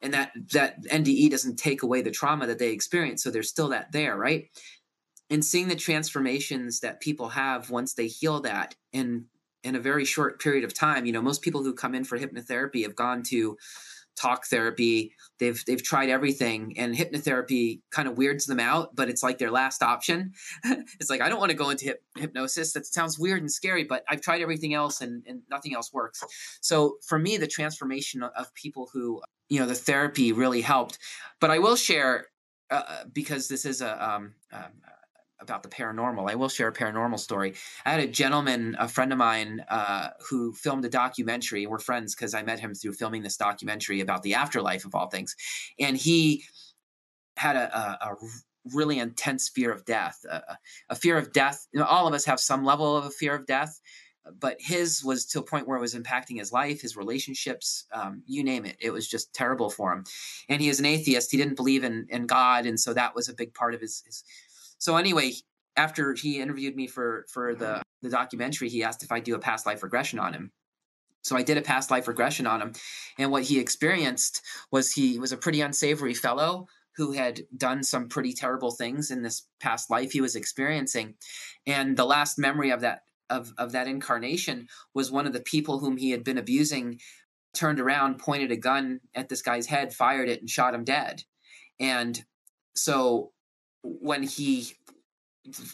and 0.00 0.14
that 0.14 0.30
that 0.52 0.82
nde 0.84 1.30
doesn't 1.30 1.56
take 1.56 1.82
away 1.82 2.00
the 2.00 2.10
trauma 2.10 2.46
that 2.46 2.58
they 2.58 2.70
experience. 2.70 3.22
So 3.22 3.30
there's 3.30 3.48
still 3.48 3.68
that 3.68 3.92
there 3.92 4.16
right? 4.16 4.46
And 5.30 5.44
seeing 5.44 5.68
the 5.68 5.76
transformations 5.76 6.80
that 6.80 7.00
people 7.00 7.30
have 7.30 7.70
once 7.70 7.94
they 7.94 8.06
heal 8.06 8.40
that 8.42 8.76
in 8.92 9.26
in 9.64 9.76
a 9.76 9.80
very 9.80 10.04
short 10.04 10.40
period 10.40 10.64
of 10.64 10.74
time 10.74 11.06
you 11.06 11.12
know 11.12 11.22
most 11.22 11.42
people 11.42 11.62
who 11.62 11.74
come 11.74 11.94
in 11.94 12.04
for 12.04 12.18
hypnotherapy 12.18 12.82
have 12.82 12.96
gone 12.96 13.22
to 13.22 13.56
talk 14.16 14.46
therapy. 14.46 15.14
They've 15.38 15.62
they've 15.66 15.82
tried 15.82 16.08
everything, 16.08 16.78
and 16.78 16.94
hypnotherapy 16.94 17.80
kind 17.90 18.08
of 18.08 18.16
weirds 18.16 18.46
them 18.46 18.60
out. 18.60 18.94
But 18.94 19.08
it's 19.08 19.22
like 19.22 19.38
their 19.38 19.50
last 19.50 19.82
option. 19.82 20.32
it's 20.64 21.10
like 21.10 21.20
I 21.20 21.28
don't 21.28 21.38
want 21.38 21.50
to 21.50 21.56
go 21.56 21.70
into 21.70 21.86
hip, 21.86 22.02
hypnosis. 22.16 22.72
That 22.72 22.86
sounds 22.86 23.18
weird 23.18 23.40
and 23.40 23.50
scary, 23.50 23.84
but 23.84 24.04
I've 24.08 24.20
tried 24.20 24.42
everything 24.42 24.74
else, 24.74 25.00
and, 25.00 25.22
and 25.26 25.42
nothing 25.50 25.74
else 25.74 25.92
works. 25.92 26.22
So 26.60 26.96
for 27.06 27.18
me, 27.18 27.36
the 27.36 27.46
transformation 27.46 28.22
of 28.22 28.52
people 28.54 28.88
who 28.92 29.22
you 29.48 29.60
know 29.60 29.66
the 29.66 29.74
therapy 29.74 30.32
really 30.32 30.60
helped. 30.60 30.98
But 31.40 31.50
I 31.50 31.58
will 31.58 31.76
share 31.76 32.26
uh, 32.70 32.82
uh 32.86 33.04
because 33.12 33.48
this 33.48 33.64
is 33.64 33.80
a 33.80 34.10
um, 34.10 34.34
um, 34.52 34.72
about 35.42 35.62
the 35.62 35.68
paranormal. 35.68 36.30
I 36.30 36.36
will 36.36 36.48
share 36.48 36.68
a 36.68 36.72
paranormal 36.72 37.18
story. 37.18 37.54
I 37.84 37.90
had 37.90 38.00
a 38.00 38.06
gentleman, 38.06 38.76
a 38.78 38.88
friend 38.88 39.12
of 39.12 39.18
mine, 39.18 39.64
uh, 39.68 40.10
who 40.28 40.52
filmed 40.54 40.84
a 40.84 40.88
documentary. 40.88 41.66
We're 41.66 41.78
friends 41.78 42.14
because 42.14 42.32
I 42.32 42.42
met 42.42 42.60
him 42.60 42.74
through 42.74 42.94
filming 42.94 43.22
this 43.22 43.36
documentary 43.36 44.00
about 44.00 44.22
the 44.22 44.34
afterlife 44.34 44.84
of 44.84 44.94
all 44.94 45.08
things, 45.08 45.36
and 45.78 45.96
he 45.96 46.44
had 47.36 47.56
a, 47.56 47.76
a, 47.76 48.10
a 48.10 48.16
really 48.72 48.98
intense 48.98 49.48
fear 49.48 49.72
of 49.72 49.84
death, 49.84 50.24
a, 50.30 50.56
a 50.90 50.94
fear 50.94 51.18
of 51.18 51.32
death. 51.32 51.66
You 51.72 51.80
know, 51.80 51.86
all 51.86 52.06
of 52.06 52.14
us 52.14 52.24
have 52.26 52.40
some 52.40 52.64
level 52.64 52.96
of 52.96 53.04
a 53.04 53.10
fear 53.10 53.34
of 53.34 53.46
death, 53.46 53.80
but 54.38 54.56
his 54.60 55.02
was 55.04 55.26
to 55.26 55.40
a 55.40 55.42
point 55.42 55.66
where 55.66 55.76
it 55.76 55.80
was 55.80 55.94
impacting 55.94 56.38
his 56.38 56.52
life, 56.52 56.80
his 56.80 56.96
relationships, 56.96 57.86
um, 57.92 58.22
you 58.26 58.44
name 58.44 58.64
it. 58.64 58.76
It 58.80 58.92
was 58.92 59.08
just 59.08 59.34
terrible 59.34 59.68
for 59.70 59.92
him. 59.92 60.04
And 60.48 60.62
he 60.62 60.68
is 60.68 60.78
an 60.78 60.86
atheist. 60.86 61.32
He 61.32 61.38
didn't 61.38 61.56
believe 61.56 61.82
in 61.82 62.06
in 62.08 62.26
God, 62.26 62.66
and 62.66 62.78
so 62.78 62.94
that 62.94 63.14
was 63.14 63.28
a 63.28 63.34
big 63.34 63.52
part 63.54 63.74
of 63.74 63.80
his, 63.80 64.02
his 64.06 64.22
so 64.82 64.96
anyway, 64.96 65.32
after 65.76 66.12
he 66.12 66.40
interviewed 66.40 66.74
me 66.74 66.88
for 66.88 67.24
for 67.28 67.54
the 67.54 67.80
the 68.02 68.10
documentary, 68.10 68.68
he 68.68 68.82
asked 68.82 69.04
if 69.04 69.12
I 69.12 69.20
do 69.20 69.36
a 69.36 69.38
past 69.38 69.64
life 69.64 69.84
regression 69.84 70.18
on 70.18 70.32
him. 70.32 70.50
So 71.22 71.36
I 71.36 71.44
did 71.44 71.56
a 71.56 71.62
past 71.62 71.92
life 71.92 72.08
regression 72.08 72.48
on 72.48 72.60
him, 72.60 72.72
and 73.16 73.30
what 73.30 73.44
he 73.44 73.60
experienced 73.60 74.42
was 74.72 74.90
he 74.90 75.20
was 75.20 75.30
a 75.30 75.36
pretty 75.36 75.60
unsavory 75.60 76.14
fellow 76.14 76.66
who 76.96 77.12
had 77.12 77.42
done 77.56 77.84
some 77.84 78.08
pretty 78.08 78.32
terrible 78.32 78.72
things 78.72 79.12
in 79.12 79.22
this 79.22 79.46
past 79.60 79.88
life 79.88 80.10
he 80.10 80.20
was 80.20 80.34
experiencing 80.34 81.14
and 81.66 81.96
the 81.96 82.04
last 82.04 82.38
memory 82.38 82.70
of 82.70 82.82
that 82.82 83.02
of, 83.30 83.50
of 83.56 83.72
that 83.72 83.88
incarnation 83.88 84.66
was 84.92 85.10
one 85.10 85.26
of 85.26 85.32
the 85.32 85.40
people 85.40 85.78
whom 85.78 85.96
he 85.96 86.10
had 86.10 86.22
been 86.22 86.36
abusing 86.36 87.00
turned 87.54 87.80
around 87.80 88.18
pointed 88.18 88.50
a 88.50 88.56
gun 88.56 89.00
at 89.14 89.30
this 89.30 89.40
guy's 89.40 89.66
head 89.66 89.94
fired 89.94 90.28
it 90.28 90.40
and 90.40 90.50
shot 90.50 90.74
him 90.74 90.84
dead 90.84 91.22
and 91.80 92.26
so 92.74 93.31
when 93.82 94.22
he 94.22 94.74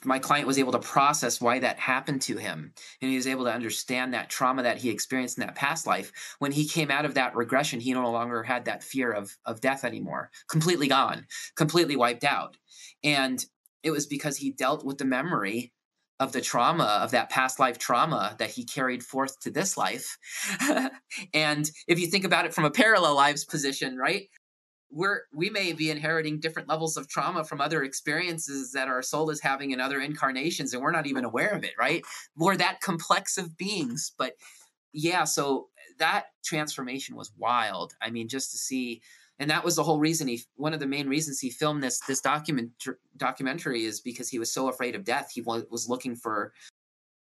my 0.04 0.18
client 0.18 0.46
was 0.46 0.58
able 0.58 0.72
to 0.72 0.78
process 0.78 1.40
why 1.40 1.58
that 1.58 1.78
happened 1.78 2.22
to 2.22 2.38
him 2.38 2.72
and 3.02 3.10
he 3.10 3.16
was 3.16 3.26
able 3.26 3.44
to 3.44 3.52
understand 3.52 4.14
that 4.14 4.30
trauma 4.30 4.62
that 4.62 4.78
he 4.78 4.88
experienced 4.88 5.36
in 5.36 5.44
that 5.44 5.54
past 5.54 5.86
life 5.86 6.10
when 6.38 6.52
he 6.52 6.66
came 6.66 6.90
out 6.90 7.04
of 7.04 7.14
that 7.14 7.36
regression 7.36 7.78
he 7.78 7.92
no 7.92 8.10
longer 8.10 8.42
had 8.42 8.64
that 8.64 8.82
fear 8.82 9.12
of 9.12 9.36
of 9.44 9.60
death 9.60 9.84
anymore. 9.84 10.30
Completely 10.48 10.88
gone. 10.88 11.26
Completely 11.56 11.96
wiped 11.96 12.24
out. 12.24 12.56
And 13.04 13.44
it 13.82 13.90
was 13.90 14.06
because 14.06 14.38
he 14.38 14.50
dealt 14.50 14.84
with 14.84 14.98
the 14.98 15.04
memory 15.04 15.72
of 16.20 16.32
the 16.32 16.40
trauma 16.40 17.00
of 17.02 17.12
that 17.12 17.30
past 17.30 17.60
life 17.60 17.78
trauma 17.78 18.34
that 18.38 18.50
he 18.50 18.64
carried 18.64 19.04
forth 19.04 19.38
to 19.40 19.50
this 19.50 19.76
life. 19.76 20.18
And 21.34 21.70
if 21.86 21.98
you 21.98 22.06
think 22.06 22.24
about 22.24 22.44
it 22.44 22.54
from 22.54 22.64
a 22.64 22.70
parallel 22.70 23.14
lives 23.14 23.44
position 23.44 23.96
right 23.96 24.28
we're 24.90 25.22
we 25.32 25.50
may 25.50 25.72
be 25.72 25.90
inheriting 25.90 26.40
different 26.40 26.68
levels 26.68 26.96
of 26.96 27.08
trauma 27.08 27.44
from 27.44 27.60
other 27.60 27.82
experiences 27.82 28.72
that 28.72 28.88
our 28.88 29.02
soul 29.02 29.30
is 29.30 29.40
having 29.40 29.70
in 29.70 29.80
other 29.80 30.00
incarnations 30.00 30.72
and 30.72 30.82
we're 30.82 30.90
not 30.92 31.06
even 31.06 31.24
aware 31.24 31.50
of 31.50 31.64
it 31.64 31.74
right? 31.78 32.02
We're 32.36 32.56
that 32.56 32.80
complex 32.80 33.38
of 33.38 33.56
beings. 33.56 34.12
But 34.16 34.34
yeah 34.92 35.24
so 35.24 35.68
that 35.98 36.26
transformation 36.44 37.16
was 37.16 37.32
wild. 37.36 37.94
I 38.00 38.10
mean 38.10 38.28
just 38.28 38.50
to 38.52 38.58
see 38.58 39.02
and 39.38 39.50
that 39.50 39.64
was 39.64 39.76
the 39.76 39.84
whole 39.84 40.00
reason 40.00 40.26
he 40.28 40.42
one 40.56 40.74
of 40.74 40.80
the 40.80 40.86
main 40.86 41.08
reasons 41.08 41.38
he 41.38 41.50
filmed 41.50 41.82
this 41.82 42.00
this 42.08 42.20
document 42.20 42.70
documentary 43.16 43.84
is 43.84 44.00
because 44.00 44.28
he 44.28 44.38
was 44.38 44.52
so 44.52 44.68
afraid 44.68 44.94
of 44.94 45.04
death. 45.04 45.30
He 45.34 45.42
was, 45.42 45.64
was 45.70 45.88
looking 45.88 46.16
for 46.16 46.52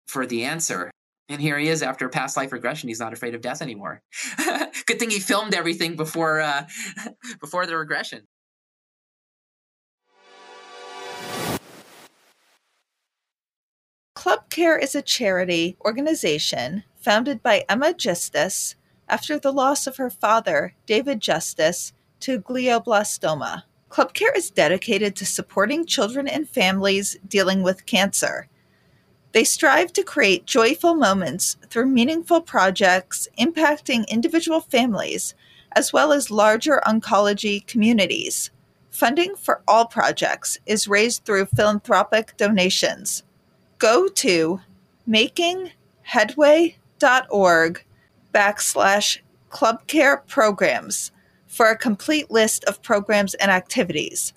for 0.05 0.25
the 0.25 0.43
answer 0.43 0.91
and 1.29 1.41
here 1.41 1.57
he 1.57 1.69
is 1.69 1.81
after 1.81 2.09
past 2.09 2.35
life 2.35 2.51
regression. 2.51 2.89
He's 2.89 2.99
not 2.99 3.13
afraid 3.13 3.35
of 3.35 3.41
death 3.41 3.61
anymore. 3.61 4.01
Good 4.85 4.99
thing 4.99 5.09
he 5.09 5.19
filmed 5.19 5.53
everything 5.53 5.95
before 5.95 6.41
uh, 6.41 6.67
before 7.39 7.65
the 7.65 7.77
regression. 7.77 8.27
Club 14.15 14.49
Care 14.49 14.77
is 14.77 14.95
a 14.95 15.01
charity 15.01 15.75
organization 15.83 16.83
founded 16.95 17.43
by 17.43 17.65
Emma 17.67 17.93
Justice 17.93 18.75
after 19.09 19.37
the 19.37 19.51
loss 19.51 19.85
of 19.85 19.97
her 19.97 20.09
father, 20.09 20.75
David 20.85 21.19
Justice, 21.19 21.91
to 22.21 22.39
glioblastoma. 22.39 23.63
Club 23.89 24.13
Care 24.13 24.31
is 24.31 24.49
dedicated 24.49 25.15
to 25.17 25.25
supporting 25.25 25.85
children 25.85 26.27
and 26.27 26.47
families 26.47 27.17
dealing 27.27 27.63
with 27.63 27.85
cancer 27.85 28.47
they 29.33 29.43
strive 29.43 29.91
to 29.93 30.03
create 30.03 30.45
joyful 30.45 30.95
moments 30.95 31.57
through 31.69 31.87
meaningful 31.87 32.41
projects 32.41 33.27
impacting 33.37 34.07
individual 34.07 34.61
families 34.61 35.35
as 35.75 35.91
well 35.91 36.13
as 36.13 36.31
larger 36.31 36.79
oncology 36.85 37.67
communities. 37.67 38.51
Funding 38.91 39.35
for 39.35 39.61
all 39.67 39.87
projects 39.87 40.57
is 40.65 40.87
raised 40.87 41.25
through 41.25 41.47
philanthropic 41.47 42.37
donations. 42.37 43.23
Go 43.79 44.07
to 44.07 44.61
makingheadway.org 45.09 47.85
backslash 48.33 49.19
clubcare 49.49 50.25
programs 50.27 51.11
for 51.47 51.69
a 51.69 51.77
complete 51.77 52.31
list 52.31 52.63
of 52.65 52.81
programs 52.81 53.33
and 53.35 53.51
activities. 53.51 54.33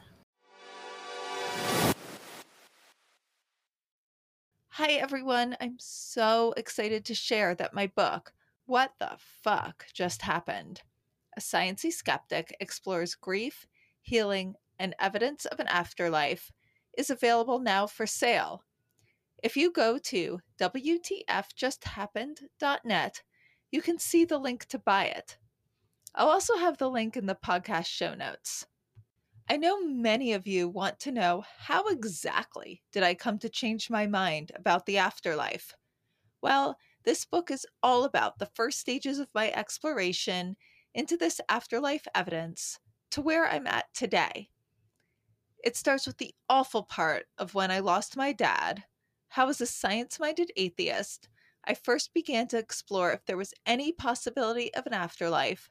Hi, 4.79 4.93
everyone. 4.93 5.57
I'm 5.59 5.77
so 5.79 6.53
excited 6.55 7.07
to 7.07 7.15
share 7.15 7.55
that 7.55 7.73
my 7.73 7.87
book, 7.87 8.35
What 8.67 8.93
the 8.99 9.17
Fuck 9.43 9.87
Just 9.95 10.21
Happened? 10.21 10.83
A 11.35 11.41
Sciency 11.41 11.91
Skeptic 11.91 12.55
Explores 12.61 13.15
Grief, 13.15 13.67
Healing, 14.03 14.57
and 14.79 14.95
Evidence 14.99 15.47
of 15.47 15.61
an 15.61 15.69
Afterlife, 15.69 16.53
is 16.99 17.09
available 17.09 17.59
now 17.59 17.87
for 17.87 18.07
sale. 18.07 18.65
If 19.43 19.57
you 19.57 19.73
go 19.73 19.97
to 19.97 20.41
WTFJustHappened.net, 20.61 23.23
you 23.73 23.81
can 23.81 23.99
see 23.99 24.27
the 24.27 24.39
link 24.39 24.67
to 24.67 24.79
buy 24.79 25.07
it. 25.07 25.39
I'll 26.15 26.29
also 26.29 26.59
have 26.59 26.77
the 26.77 26.91
link 26.91 27.17
in 27.17 27.25
the 27.25 27.35
podcast 27.35 27.87
show 27.87 28.15
notes. 28.15 28.67
I 29.49 29.57
know 29.57 29.81
many 29.81 30.33
of 30.33 30.49
you 30.49 30.69
want 30.69 30.99
to 31.01 31.13
know 31.13 31.45
how 31.59 31.87
exactly 31.87 32.83
did 32.93 33.05
I 33.05 33.15
come 33.15 33.39
to 33.39 33.49
change 33.49 33.89
my 33.89 34.07
mind 34.07 34.51
about 34.57 34.87
the 34.87 34.99
afterlife? 34.99 35.73
Well, 36.43 36.77
this 37.05 37.25
book 37.25 37.53
is 37.53 37.65
all 37.81 38.03
about 38.03 38.41
the 38.41 38.51
first 38.55 38.81
stages 38.81 39.21
of 39.21 39.29
my 39.35 39.53
exploration 39.53 40.57
into 40.95 41.17
this 41.17 41.41
afterlife 41.49 42.09
evidence 42.13 42.81
to 43.13 43.21
where 43.21 43.47
I'm 43.47 43.69
at 43.69 43.85
today. 43.95 44.51
It 45.63 45.77
starts 45.77 46.09
with 46.09 46.19
the 46.19 46.35
awful 46.49 46.83
part 46.83 47.27
of 47.39 47.55
when 47.55 47.71
I 47.71 47.79
lost 47.79 48.17
my 48.17 48.33
dad, 48.33 48.83
how, 49.29 49.49
as 49.49 49.61
a 49.61 49.67
science 49.67 50.19
minded 50.19 50.51
atheist, 50.57 51.29
I 51.65 51.75
first 51.75 52.13
began 52.13 52.49
to 52.49 52.59
explore 52.59 53.13
if 53.13 53.25
there 53.27 53.37
was 53.37 53.55
any 53.65 53.93
possibility 53.93 54.75
of 54.75 54.87
an 54.87 54.93
afterlife, 54.93 55.71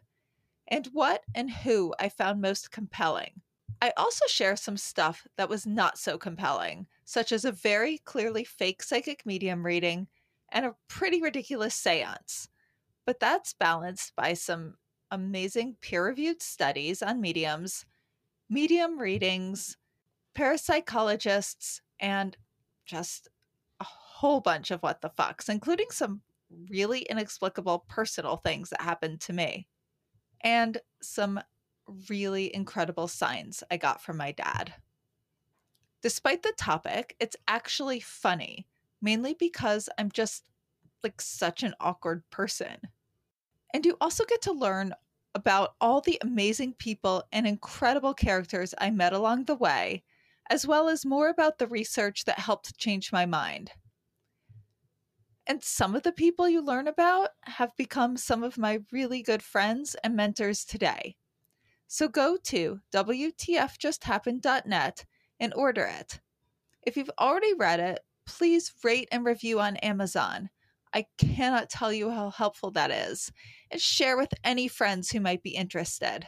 and 0.67 0.87
what 0.93 1.23
and 1.33 1.51
who 1.51 1.93
I 1.99 2.07
found 2.07 2.41
most 2.41 2.71
compelling. 2.71 3.41
I 3.81 3.91
also 3.97 4.25
share 4.27 4.55
some 4.55 4.77
stuff 4.77 5.27
that 5.37 5.49
was 5.49 5.65
not 5.65 5.97
so 5.97 6.17
compelling, 6.17 6.87
such 7.03 7.31
as 7.31 7.45
a 7.45 7.51
very 7.51 7.99
clearly 7.99 8.43
fake 8.43 8.81
psychic 8.81 9.25
medium 9.25 9.65
reading 9.65 10.07
and 10.49 10.65
a 10.65 10.75
pretty 10.87 11.21
ridiculous 11.21 11.75
seance. 11.75 12.49
But 13.05 13.19
that's 13.19 13.53
balanced 13.53 14.15
by 14.15 14.33
some 14.33 14.75
amazing 15.11 15.75
peer 15.81 16.05
reviewed 16.05 16.41
studies 16.41 17.03
on 17.03 17.21
mediums, 17.21 17.85
medium 18.49 18.99
readings, 18.99 19.77
parapsychologists, 20.35 21.81
and 21.99 22.35
just 22.85 23.29
a 23.79 23.83
whole 23.83 24.41
bunch 24.41 24.71
of 24.71 24.81
what 24.81 25.01
the 25.01 25.09
fucks, 25.09 25.49
including 25.49 25.87
some 25.91 26.21
really 26.69 27.01
inexplicable 27.01 27.85
personal 27.87 28.37
things 28.37 28.69
that 28.69 28.81
happened 28.81 29.21
to 29.21 29.33
me. 29.33 29.67
And 30.41 30.77
some 31.01 31.39
really 32.09 32.53
incredible 32.53 33.07
signs 33.07 33.63
I 33.69 33.77
got 33.77 34.01
from 34.01 34.17
my 34.17 34.31
dad. 34.31 34.73
Despite 36.01 36.43
the 36.43 36.53
topic, 36.57 37.15
it's 37.19 37.35
actually 37.47 37.99
funny, 37.99 38.67
mainly 39.01 39.33
because 39.33 39.89
I'm 39.97 40.11
just 40.11 40.49
like 41.03 41.21
such 41.21 41.63
an 41.63 41.73
awkward 41.79 42.23
person. 42.29 42.77
And 43.73 43.85
you 43.85 43.97
also 43.99 44.23
get 44.25 44.41
to 44.43 44.51
learn 44.51 44.93
about 45.33 45.75
all 45.81 46.01
the 46.01 46.17
amazing 46.21 46.73
people 46.73 47.23
and 47.31 47.45
incredible 47.45 48.13
characters 48.13 48.73
I 48.77 48.89
met 48.89 49.13
along 49.13 49.45
the 49.45 49.55
way, 49.55 50.03
as 50.49 50.65
well 50.65 50.87
as 50.87 51.05
more 51.05 51.29
about 51.29 51.57
the 51.57 51.67
research 51.67 52.25
that 52.25 52.39
helped 52.39 52.77
change 52.77 53.11
my 53.11 53.25
mind. 53.25 53.71
And 55.47 55.63
some 55.63 55.95
of 55.95 56.03
the 56.03 56.11
people 56.11 56.49
you 56.49 56.61
learn 56.61 56.87
about 56.87 57.29
have 57.43 57.75
become 57.77 58.17
some 58.17 58.43
of 58.43 58.57
my 58.57 58.79
really 58.91 59.21
good 59.21 59.43
friends 59.43 59.95
and 60.03 60.15
mentors 60.15 60.65
today. 60.65 61.17
So 61.95 62.07
go 62.09 62.35
to 62.35 62.81
WTFJustHappened.net 62.91 65.05
and 65.39 65.53
order 65.53 65.85
it. 65.85 66.19
If 66.85 66.97
you've 66.97 67.09
already 67.17 67.53
read 67.53 67.79
it, 67.79 68.01
please 68.25 68.73
rate 68.83 69.07
and 69.13 69.23
review 69.23 69.61
on 69.61 69.77
Amazon. 69.77 70.49
I 70.93 71.05
cannot 71.17 71.69
tell 71.69 71.93
you 71.93 72.09
how 72.09 72.31
helpful 72.31 72.71
that 72.71 72.91
is. 72.91 73.31
And 73.71 73.79
share 73.79 74.17
with 74.17 74.33
any 74.43 74.67
friends 74.67 75.09
who 75.09 75.21
might 75.21 75.41
be 75.41 75.51
interested. 75.51 76.27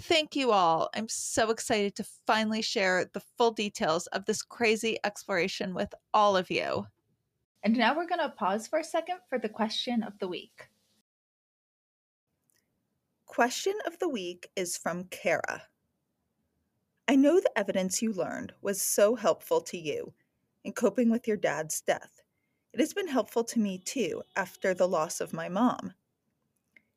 Thank 0.00 0.36
you 0.36 0.52
all. 0.52 0.90
I'm 0.94 1.08
so 1.08 1.48
excited 1.48 1.96
to 1.96 2.04
finally 2.26 2.60
share 2.60 3.06
the 3.10 3.22
full 3.38 3.52
details 3.52 4.06
of 4.08 4.26
this 4.26 4.42
crazy 4.42 4.98
exploration 5.02 5.72
with 5.72 5.94
all 6.12 6.36
of 6.36 6.50
you. 6.50 6.88
And 7.62 7.74
now 7.74 7.96
we're 7.96 8.06
going 8.06 8.20
to 8.20 8.28
pause 8.28 8.66
for 8.66 8.80
a 8.80 8.84
second 8.84 9.20
for 9.30 9.38
the 9.38 9.48
question 9.48 10.02
of 10.02 10.18
the 10.18 10.28
week. 10.28 10.68
Question 13.34 13.74
of 13.84 13.98
the 13.98 14.08
week 14.08 14.48
is 14.54 14.76
from 14.76 15.08
Kara. 15.10 15.64
I 17.08 17.16
know 17.16 17.40
the 17.40 17.58
evidence 17.58 18.00
you 18.00 18.12
learned 18.12 18.52
was 18.62 18.80
so 18.80 19.16
helpful 19.16 19.60
to 19.62 19.76
you 19.76 20.14
in 20.62 20.72
coping 20.72 21.10
with 21.10 21.26
your 21.26 21.36
dad's 21.36 21.80
death. 21.80 22.22
It 22.72 22.78
has 22.78 22.94
been 22.94 23.08
helpful 23.08 23.42
to 23.42 23.58
me 23.58 23.78
too 23.78 24.22
after 24.36 24.72
the 24.72 24.86
loss 24.86 25.20
of 25.20 25.32
my 25.32 25.48
mom. 25.48 25.94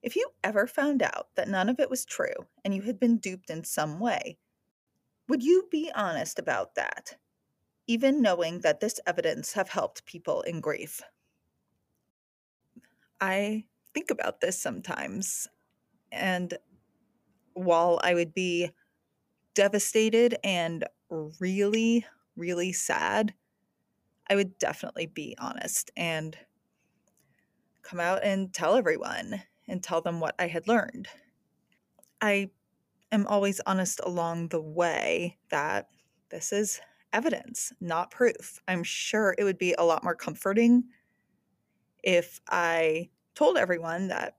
If 0.04 0.16
you 0.16 0.30
ever 0.44 0.68
found 0.68 1.02
out 1.02 1.30
that 1.34 1.50
none 1.50 1.70
of 1.70 1.80
it 1.80 1.90
was 1.90 2.06
true 2.06 2.46
and 2.64 2.72
you 2.72 2.84
had 2.84 3.00
been 3.00 3.18
duped 3.18 3.50
in 3.50 3.64
some 3.64 4.00
way, 4.00 4.38
would 5.28 5.42
you 5.42 5.68
be 5.72 5.92
honest 5.96 6.38
about 6.38 6.76
that, 6.76 7.18
even 7.88 8.22
knowing 8.22 8.60
that 8.60 8.80
this 8.80 9.00
evidence 9.08 9.54
have 9.54 9.70
helped 9.70 10.06
people 10.06 10.44
in 10.44 10.62
grief? 10.62 11.02
I 13.20 13.66
think 13.96 14.12
about 14.12 14.40
this 14.40 14.62
sometimes. 14.62 15.48
And 16.12 16.58
while 17.54 18.00
I 18.04 18.14
would 18.14 18.34
be 18.34 18.72
devastated 19.54 20.38
and 20.44 20.86
really, 21.10 22.06
really 22.36 22.74
sad, 22.74 23.34
I 24.30 24.36
would 24.36 24.58
definitely 24.58 25.08
be 25.08 25.36
honest 25.40 25.92
and 25.98 26.38
come 27.82 28.00
out 28.00 28.24
and 28.24 28.54
tell 28.54 28.76
everyone 28.76 29.44
and 29.68 29.82
tell 29.84 30.02
them 30.02 30.20
what 30.20 30.36
I 30.40 30.48
had 30.48 30.68
learned. 30.68 31.08
I 32.22 32.50
am 33.12 33.28
always 33.28 33.62
honest 33.66 34.00
along 34.04 34.50
the 34.50 34.62
way 34.62 35.38
that 35.50 35.90
this 36.30 36.52
is 36.52 36.82
evidence, 37.14 37.72
not 37.80 38.12
proof. 38.12 38.60
I'm 38.68 38.84
sure 38.84 39.36
it 39.38 39.44
would 39.44 39.58
be 39.58 39.74
a 39.78 39.84
lot 39.86 40.04
more 40.04 40.16
comforting 40.16 40.86
if 42.04 42.40
I 42.50 43.10
told 43.36 43.58
everyone 43.58 44.08
that 44.10 44.37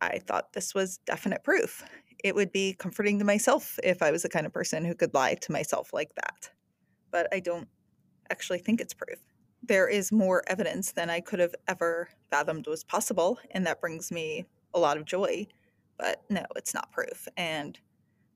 I 0.00 0.18
thought 0.18 0.52
this 0.52 0.74
was 0.74 0.98
definite 0.98 1.44
proof. 1.44 1.84
It 2.22 2.34
would 2.34 2.52
be 2.52 2.74
comforting 2.74 3.18
to 3.18 3.24
myself 3.24 3.78
if 3.82 4.02
I 4.02 4.10
was 4.10 4.22
the 4.22 4.28
kind 4.28 4.46
of 4.46 4.52
person 4.52 4.84
who 4.84 4.94
could 4.94 5.14
lie 5.14 5.34
to 5.34 5.52
myself 5.52 5.92
like 5.92 6.14
that. 6.16 6.50
But 7.10 7.28
I 7.32 7.40
don't 7.40 7.68
actually 8.30 8.58
think 8.58 8.80
it's 8.80 8.94
proof. 8.94 9.18
There 9.62 9.88
is 9.88 10.12
more 10.12 10.42
evidence 10.46 10.92
than 10.92 11.10
I 11.10 11.20
could 11.20 11.40
have 11.40 11.54
ever 11.66 12.08
fathomed 12.30 12.66
was 12.66 12.84
possible, 12.84 13.38
and 13.50 13.66
that 13.66 13.80
brings 13.80 14.12
me 14.12 14.46
a 14.74 14.78
lot 14.78 14.96
of 14.96 15.04
joy. 15.04 15.46
But 15.98 16.22
no, 16.30 16.44
it's 16.54 16.74
not 16.74 16.92
proof. 16.92 17.26
And 17.36 17.78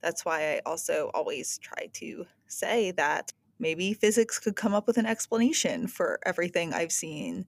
that's 0.00 0.24
why 0.24 0.54
I 0.54 0.60
also 0.66 1.10
always 1.14 1.58
try 1.58 1.88
to 1.94 2.26
say 2.48 2.90
that 2.92 3.32
maybe 3.58 3.94
physics 3.94 4.38
could 4.38 4.56
come 4.56 4.74
up 4.74 4.86
with 4.86 4.98
an 4.98 5.06
explanation 5.06 5.86
for 5.86 6.18
everything 6.26 6.74
I've 6.74 6.92
seen 6.92 7.46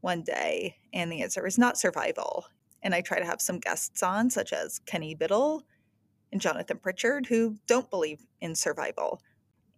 one 0.00 0.22
day. 0.22 0.76
And 0.94 1.12
the 1.12 1.22
answer 1.22 1.46
is 1.46 1.58
not 1.58 1.78
survival. 1.78 2.46
And 2.82 2.94
I 2.94 3.00
try 3.00 3.18
to 3.18 3.26
have 3.26 3.40
some 3.40 3.58
guests 3.58 4.02
on, 4.02 4.30
such 4.30 4.52
as 4.52 4.80
Kenny 4.86 5.14
Biddle 5.14 5.64
and 6.32 6.40
Jonathan 6.40 6.78
Pritchard, 6.78 7.26
who 7.26 7.56
don't 7.66 7.90
believe 7.90 8.26
in 8.40 8.54
survival. 8.54 9.20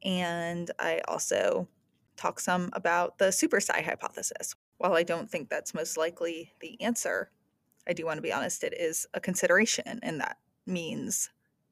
And 0.05 0.71
I 0.79 1.01
also 1.09 1.69
talk 2.17 2.41
some 2.41 2.71
about 2.73 3.19
the 3.19 3.33
super 3.33 3.61
psi 3.61 3.83
hypothesis. 3.83 4.55
While 4.79 4.95
I 4.95 5.03
don't 5.03 5.31
think 5.31 5.49
that's 5.49 5.75
most 5.75 5.97
likely 5.97 6.53
the 6.61 6.81
answer, 6.81 7.31
I 7.89 7.93
do 7.93 8.05
want 8.05 8.19
to 8.19 8.23
be 8.23 8.33
honest, 8.33 8.65
it 8.65 8.75
is 8.79 9.07
a 9.15 9.21
consideration, 9.21 10.01
and 10.03 10.21
that 10.21 10.39
means 10.67 11.31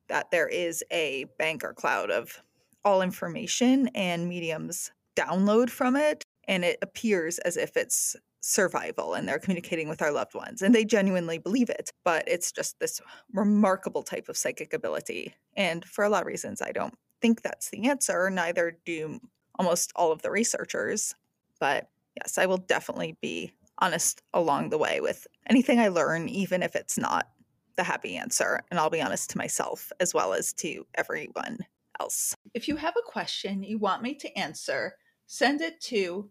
that 0.08 0.30
there 0.30 0.48
is 0.48 0.82
a 0.90 1.26
bank 1.38 1.62
or 1.62 1.72
cloud 1.72 2.10
of 2.10 2.42
all 2.84 3.02
information 3.02 3.88
and 3.94 4.28
mediums 4.28 4.90
download 5.16 5.70
from 5.70 5.96
it, 5.96 6.24
and 6.50 6.64
it 6.64 6.78
appears 6.82 7.38
as 7.38 7.56
if 7.56 7.76
it's 7.76 8.16
survival 8.40 9.14
and 9.14 9.28
they're 9.28 9.38
communicating 9.38 9.88
with 9.88 10.02
our 10.02 10.10
loved 10.10 10.34
ones 10.34 10.60
and 10.60 10.74
they 10.74 10.84
genuinely 10.84 11.38
believe 11.38 11.70
it 11.70 11.90
but 12.04 12.24
it's 12.26 12.50
just 12.50 12.78
this 12.80 13.00
remarkable 13.32 14.02
type 14.02 14.28
of 14.28 14.36
psychic 14.36 14.72
ability 14.72 15.34
and 15.56 15.84
for 15.84 16.04
a 16.04 16.08
lot 16.08 16.22
of 16.22 16.26
reasons 16.26 16.60
i 16.62 16.72
don't 16.72 16.94
think 17.20 17.42
that's 17.42 17.68
the 17.68 17.86
answer 17.86 18.30
neither 18.30 18.78
do 18.84 19.20
almost 19.58 19.92
all 19.94 20.10
of 20.10 20.22
the 20.22 20.30
researchers 20.30 21.14
but 21.60 21.90
yes 22.16 22.38
i 22.38 22.46
will 22.46 22.56
definitely 22.56 23.14
be 23.20 23.52
honest 23.78 24.22
along 24.32 24.70
the 24.70 24.78
way 24.78 25.00
with 25.02 25.26
anything 25.48 25.78
i 25.78 25.88
learn 25.88 26.26
even 26.28 26.62
if 26.62 26.74
it's 26.74 26.96
not 26.96 27.28
the 27.76 27.84
happy 27.84 28.16
answer 28.16 28.60
and 28.70 28.80
i'll 28.80 28.90
be 28.90 29.02
honest 29.02 29.28
to 29.28 29.38
myself 29.38 29.92
as 30.00 30.14
well 30.14 30.32
as 30.32 30.52
to 30.54 30.86
everyone 30.94 31.58
else. 32.00 32.34
If 32.54 32.66
you 32.66 32.76
have 32.76 32.94
a 32.96 33.10
question 33.10 33.62
you 33.62 33.76
want 33.76 34.02
me 34.02 34.14
to 34.14 34.38
answer 34.38 34.94
send 35.26 35.60
it 35.60 35.80
to 35.80 36.28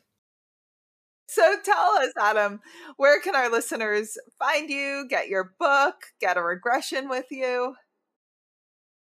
So 1.28 1.58
tell 1.64 1.98
us, 1.98 2.14
Adam, 2.20 2.62
where 2.98 3.22
can 3.22 3.36
our 3.36 3.52
listeners 3.52 4.18
find 4.40 4.72
you, 4.72 5.06
get 5.08 5.30
your 5.30 5.54
book, 5.60 5.98
get 6.20 6.36
a 6.36 6.42
regression 6.42 7.10
with 7.10 7.28
you? 7.30 7.76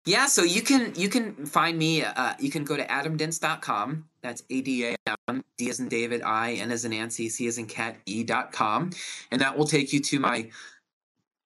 Yeah, 0.05 0.27
so 0.27 0.43
you 0.43 0.61
can 0.61 0.93
you 0.95 1.09
can 1.09 1.45
find 1.45 1.77
me. 1.77 2.03
Uh, 2.03 2.34
you 2.39 2.49
can 2.49 2.63
go 2.63 2.76
to 2.77 2.85
adamdince.com. 2.85 4.05
That's 4.21 4.43
A 4.49 4.61
D 4.61 4.85
A 4.85 4.95
M 5.27 5.43
D 5.57 5.69
as 5.69 5.80
in 5.80 5.89
David, 5.89 6.21
I 6.23 6.53
N 6.53 6.71
as 6.71 6.85
in 6.85 6.91
Nancy, 6.91 7.30
C 7.30 7.47
as 7.47 7.57
in 7.57 7.67
cat 7.67 7.97
E 8.05 8.23
dot 8.23 8.51
com, 8.51 8.91
and 9.31 9.41
that 9.41 9.57
will 9.57 9.67
take 9.67 9.93
you 9.93 9.99
to 9.99 10.19
my 10.19 10.49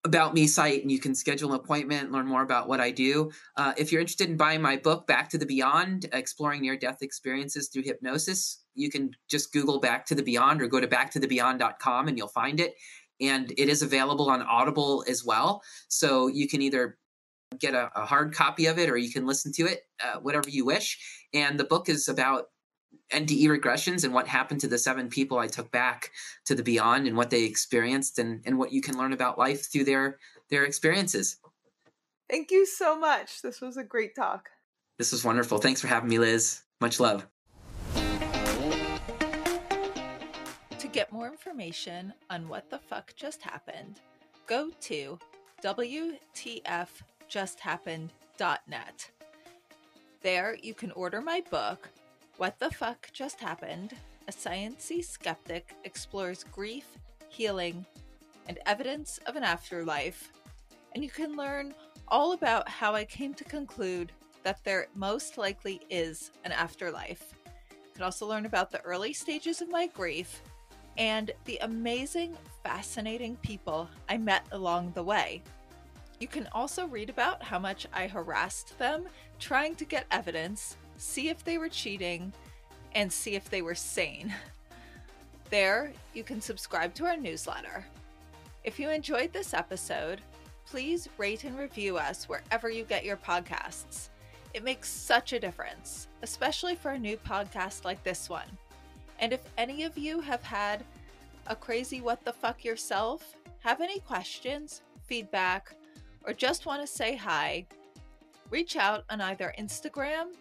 about 0.05 0.33
me 0.33 0.47
site 0.47 0.81
and 0.81 0.91
you 0.91 0.99
can 0.99 1.15
schedule 1.15 1.53
an 1.53 1.55
appointment 1.59 2.11
learn 2.11 2.25
more 2.25 2.41
about 2.41 2.67
what 2.67 2.81
i 2.81 2.91
do 2.91 3.31
uh, 3.55 3.73
if 3.77 3.91
you're 3.91 4.01
interested 4.01 4.29
in 4.29 4.35
buying 4.35 4.61
my 4.61 4.75
book 4.75 5.07
back 5.07 5.29
to 5.29 5.37
the 5.37 5.45
beyond 5.45 6.05
exploring 6.11 6.61
near 6.61 6.75
death 6.75 7.01
experiences 7.01 7.69
through 7.69 7.83
hypnosis 7.83 8.63
you 8.75 8.89
can 8.89 9.11
just 9.29 9.53
google 9.53 9.79
back 9.79 10.05
to 10.05 10.13
the 10.13 10.23
beyond 10.23 10.61
or 10.61 10.67
go 10.67 10.79
to 10.79 10.87
backtothebeyond.com 10.87 12.07
and 12.07 12.17
you'll 12.17 12.27
find 12.27 12.59
it 12.59 12.73
and 13.21 13.53
it 13.57 13.69
is 13.69 13.81
available 13.81 14.29
on 14.29 14.41
audible 14.41 15.05
as 15.07 15.23
well 15.23 15.61
so 15.87 16.27
you 16.27 16.49
can 16.49 16.61
either 16.61 16.97
get 17.59 17.73
a, 17.73 17.91
a, 17.95 18.05
hard 18.05 18.33
copy 18.33 18.65
of 18.65 18.77
it 18.79 18.89
or 18.89 18.97
you 18.97 19.11
can 19.11 19.25
listen 19.25 19.51
to 19.53 19.65
it, 19.65 19.87
uh, 20.03 20.19
whatever 20.19 20.49
you 20.49 20.65
wish. 20.65 20.99
And 21.33 21.59
the 21.59 21.63
book 21.63 21.89
is 21.89 22.07
about 22.07 22.49
NDE 23.11 23.45
regressions 23.45 24.03
and 24.03 24.13
what 24.13 24.27
happened 24.27 24.61
to 24.61 24.67
the 24.67 24.77
seven 24.77 25.09
people 25.09 25.37
I 25.39 25.47
took 25.47 25.71
back 25.71 26.11
to 26.45 26.55
the 26.55 26.63
beyond 26.63 27.07
and 27.07 27.15
what 27.15 27.29
they 27.29 27.43
experienced 27.43 28.19
and, 28.19 28.41
and 28.45 28.57
what 28.57 28.71
you 28.71 28.81
can 28.81 28.97
learn 28.97 29.13
about 29.13 29.37
life 29.37 29.71
through 29.71 29.85
their 29.85 30.19
their 30.49 30.65
experiences. 30.65 31.37
Thank 32.29 32.51
you 32.51 32.65
so 32.65 32.97
much. 32.97 33.41
This 33.41 33.61
was 33.61 33.77
a 33.77 33.83
great 33.83 34.15
talk. 34.15 34.49
This 34.97 35.11
was 35.11 35.23
wonderful. 35.23 35.57
Thanks 35.57 35.81
for 35.81 35.87
having 35.87 36.09
me, 36.09 36.19
Liz. 36.19 36.61
Much 36.79 36.99
love. 36.99 37.27
To 40.79 40.87
get 40.91 41.11
more 41.11 41.27
information 41.27 42.13
on 42.29 42.47
what 42.47 42.69
the 42.69 42.77
fuck 42.77 43.15
just 43.15 43.41
happened, 43.41 44.01
go 44.47 44.69
to 44.81 45.17
WTF 45.63 46.89
justhappened.net. 47.33 49.09
There 50.21 50.57
you 50.61 50.73
can 50.73 50.91
order 50.91 51.19
my 51.19 51.41
book, 51.49 51.89
What 52.37 52.59
the 52.59 52.69
Fuck 52.69 53.09
Just 53.11 53.39
Happened? 53.39 53.95
A 54.27 54.31
Sciency 54.31 55.03
Skeptic 55.03 55.75
Explores 55.83 56.45
Grief, 56.51 56.85
Healing, 57.29 57.85
and 58.47 58.59
Evidence 58.65 59.19
of 59.25 59.35
an 59.35 59.43
Afterlife. 59.43 60.31
And 60.93 61.03
you 61.03 61.09
can 61.09 61.35
learn 61.35 61.73
all 62.07 62.33
about 62.33 62.69
how 62.69 62.93
I 62.93 63.03
came 63.03 63.33
to 63.33 63.43
conclude 63.43 64.11
that 64.43 64.63
there 64.63 64.87
most 64.93 65.37
likely 65.37 65.81
is 65.89 66.31
an 66.45 66.51
afterlife. 66.51 67.33
You 67.67 67.93
can 67.95 68.03
also 68.03 68.27
learn 68.27 68.45
about 68.45 68.69
the 68.71 68.81
early 68.81 69.13
stages 69.13 69.61
of 69.61 69.69
my 69.69 69.87
grief 69.87 70.41
and 70.97 71.31
the 71.45 71.57
amazing, 71.61 72.37
fascinating 72.63 73.37
people 73.37 73.89
I 74.07 74.17
met 74.17 74.45
along 74.51 74.91
the 74.93 75.03
way. 75.03 75.41
You 76.23 76.29
can 76.29 76.47
also 76.53 76.85
read 76.87 77.09
about 77.09 77.43
how 77.43 77.59
much 77.59 77.85
I 77.91 78.07
harassed 78.07 78.79
them 78.79 79.09
trying 79.41 79.75
to 79.75 79.83
get 79.83 80.05
evidence, 80.09 80.77
see 80.95 81.27
if 81.27 81.43
they 81.43 81.57
were 81.57 81.67
cheating, 81.67 82.31
and 82.95 83.11
see 83.11 83.35
if 83.35 83.49
they 83.49 83.61
were 83.61 83.75
sane. 83.75 84.33
There, 85.49 85.91
you 86.13 86.23
can 86.23 86.39
subscribe 86.39 86.93
to 86.93 87.05
our 87.07 87.17
newsletter. 87.17 87.85
If 88.63 88.79
you 88.79 88.89
enjoyed 88.89 89.33
this 89.33 89.53
episode, 89.53 90.21
please 90.65 91.09
rate 91.17 91.43
and 91.43 91.59
review 91.59 91.97
us 91.97 92.29
wherever 92.29 92.69
you 92.69 92.85
get 92.85 93.03
your 93.03 93.17
podcasts. 93.17 94.07
It 94.53 94.63
makes 94.63 94.87
such 94.87 95.33
a 95.33 95.41
difference, 95.41 96.07
especially 96.21 96.75
for 96.75 96.91
a 96.91 96.97
new 96.97 97.17
podcast 97.17 97.83
like 97.83 98.01
this 98.01 98.29
one. 98.29 98.47
And 99.19 99.33
if 99.33 99.41
any 99.57 99.83
of 99.83 99.97
you 99.97 100.21
have 100.21 100.43
had 100.43 100.85
a 101.47 101.55
crazy 101.57 101.99
what 101.99 102.23
the 102.23 102.31
fuck 102.31 102.63
yourself, 102.63 103.35
have 103.59 103.81
any 103.81 103.99
questions, 103.99 104.83
feedback, 105.05 105.75
or 106.25 106.33
just 106.33 106.65
want 106.65 106.81
to 106.81 106.87
say 106.87 107.15
hi, 107.15 107.65
reach 108.49 108.75
out 108.75 109.03
on 109.09 109.21
either 109.21 109.53
Instagram 109.59 110.31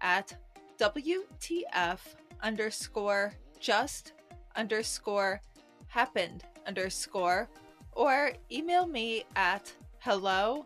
at 0.00 0.34
WTF 0.78 1.98
underscore 2.42 3.34
just 3.60 4.12
underscore 4.56 5.42
happened 5.88 6.44
underscore 6.66 7.48
or 7.92 8.32
email 8.52 8.86
me 8.86 9.24
at 9.34 9.72
hello 9.98 10.64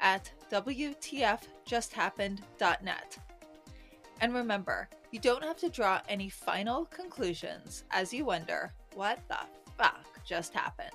at 0.00 0.30
WTFjusthappened.net. 0.50 3.18
And 4.20 4.34
remember, 4.34 4.88
you 5.10 5.18
don't 5.18 5.42
have 5.42 5.56
to 5.58 5.68
draw 5.68 6.00
any 6.08 6.28
final 6.28 6.84
conclusions 6.86 7.84
as 7.90 8.12
you 8.12 8.24
wonder 8.24 8.72
what 8.94 9.18
the 9.28 9.38
fuck 9.78 10.04
just 10.24 10.52
happened. 10.52 10.90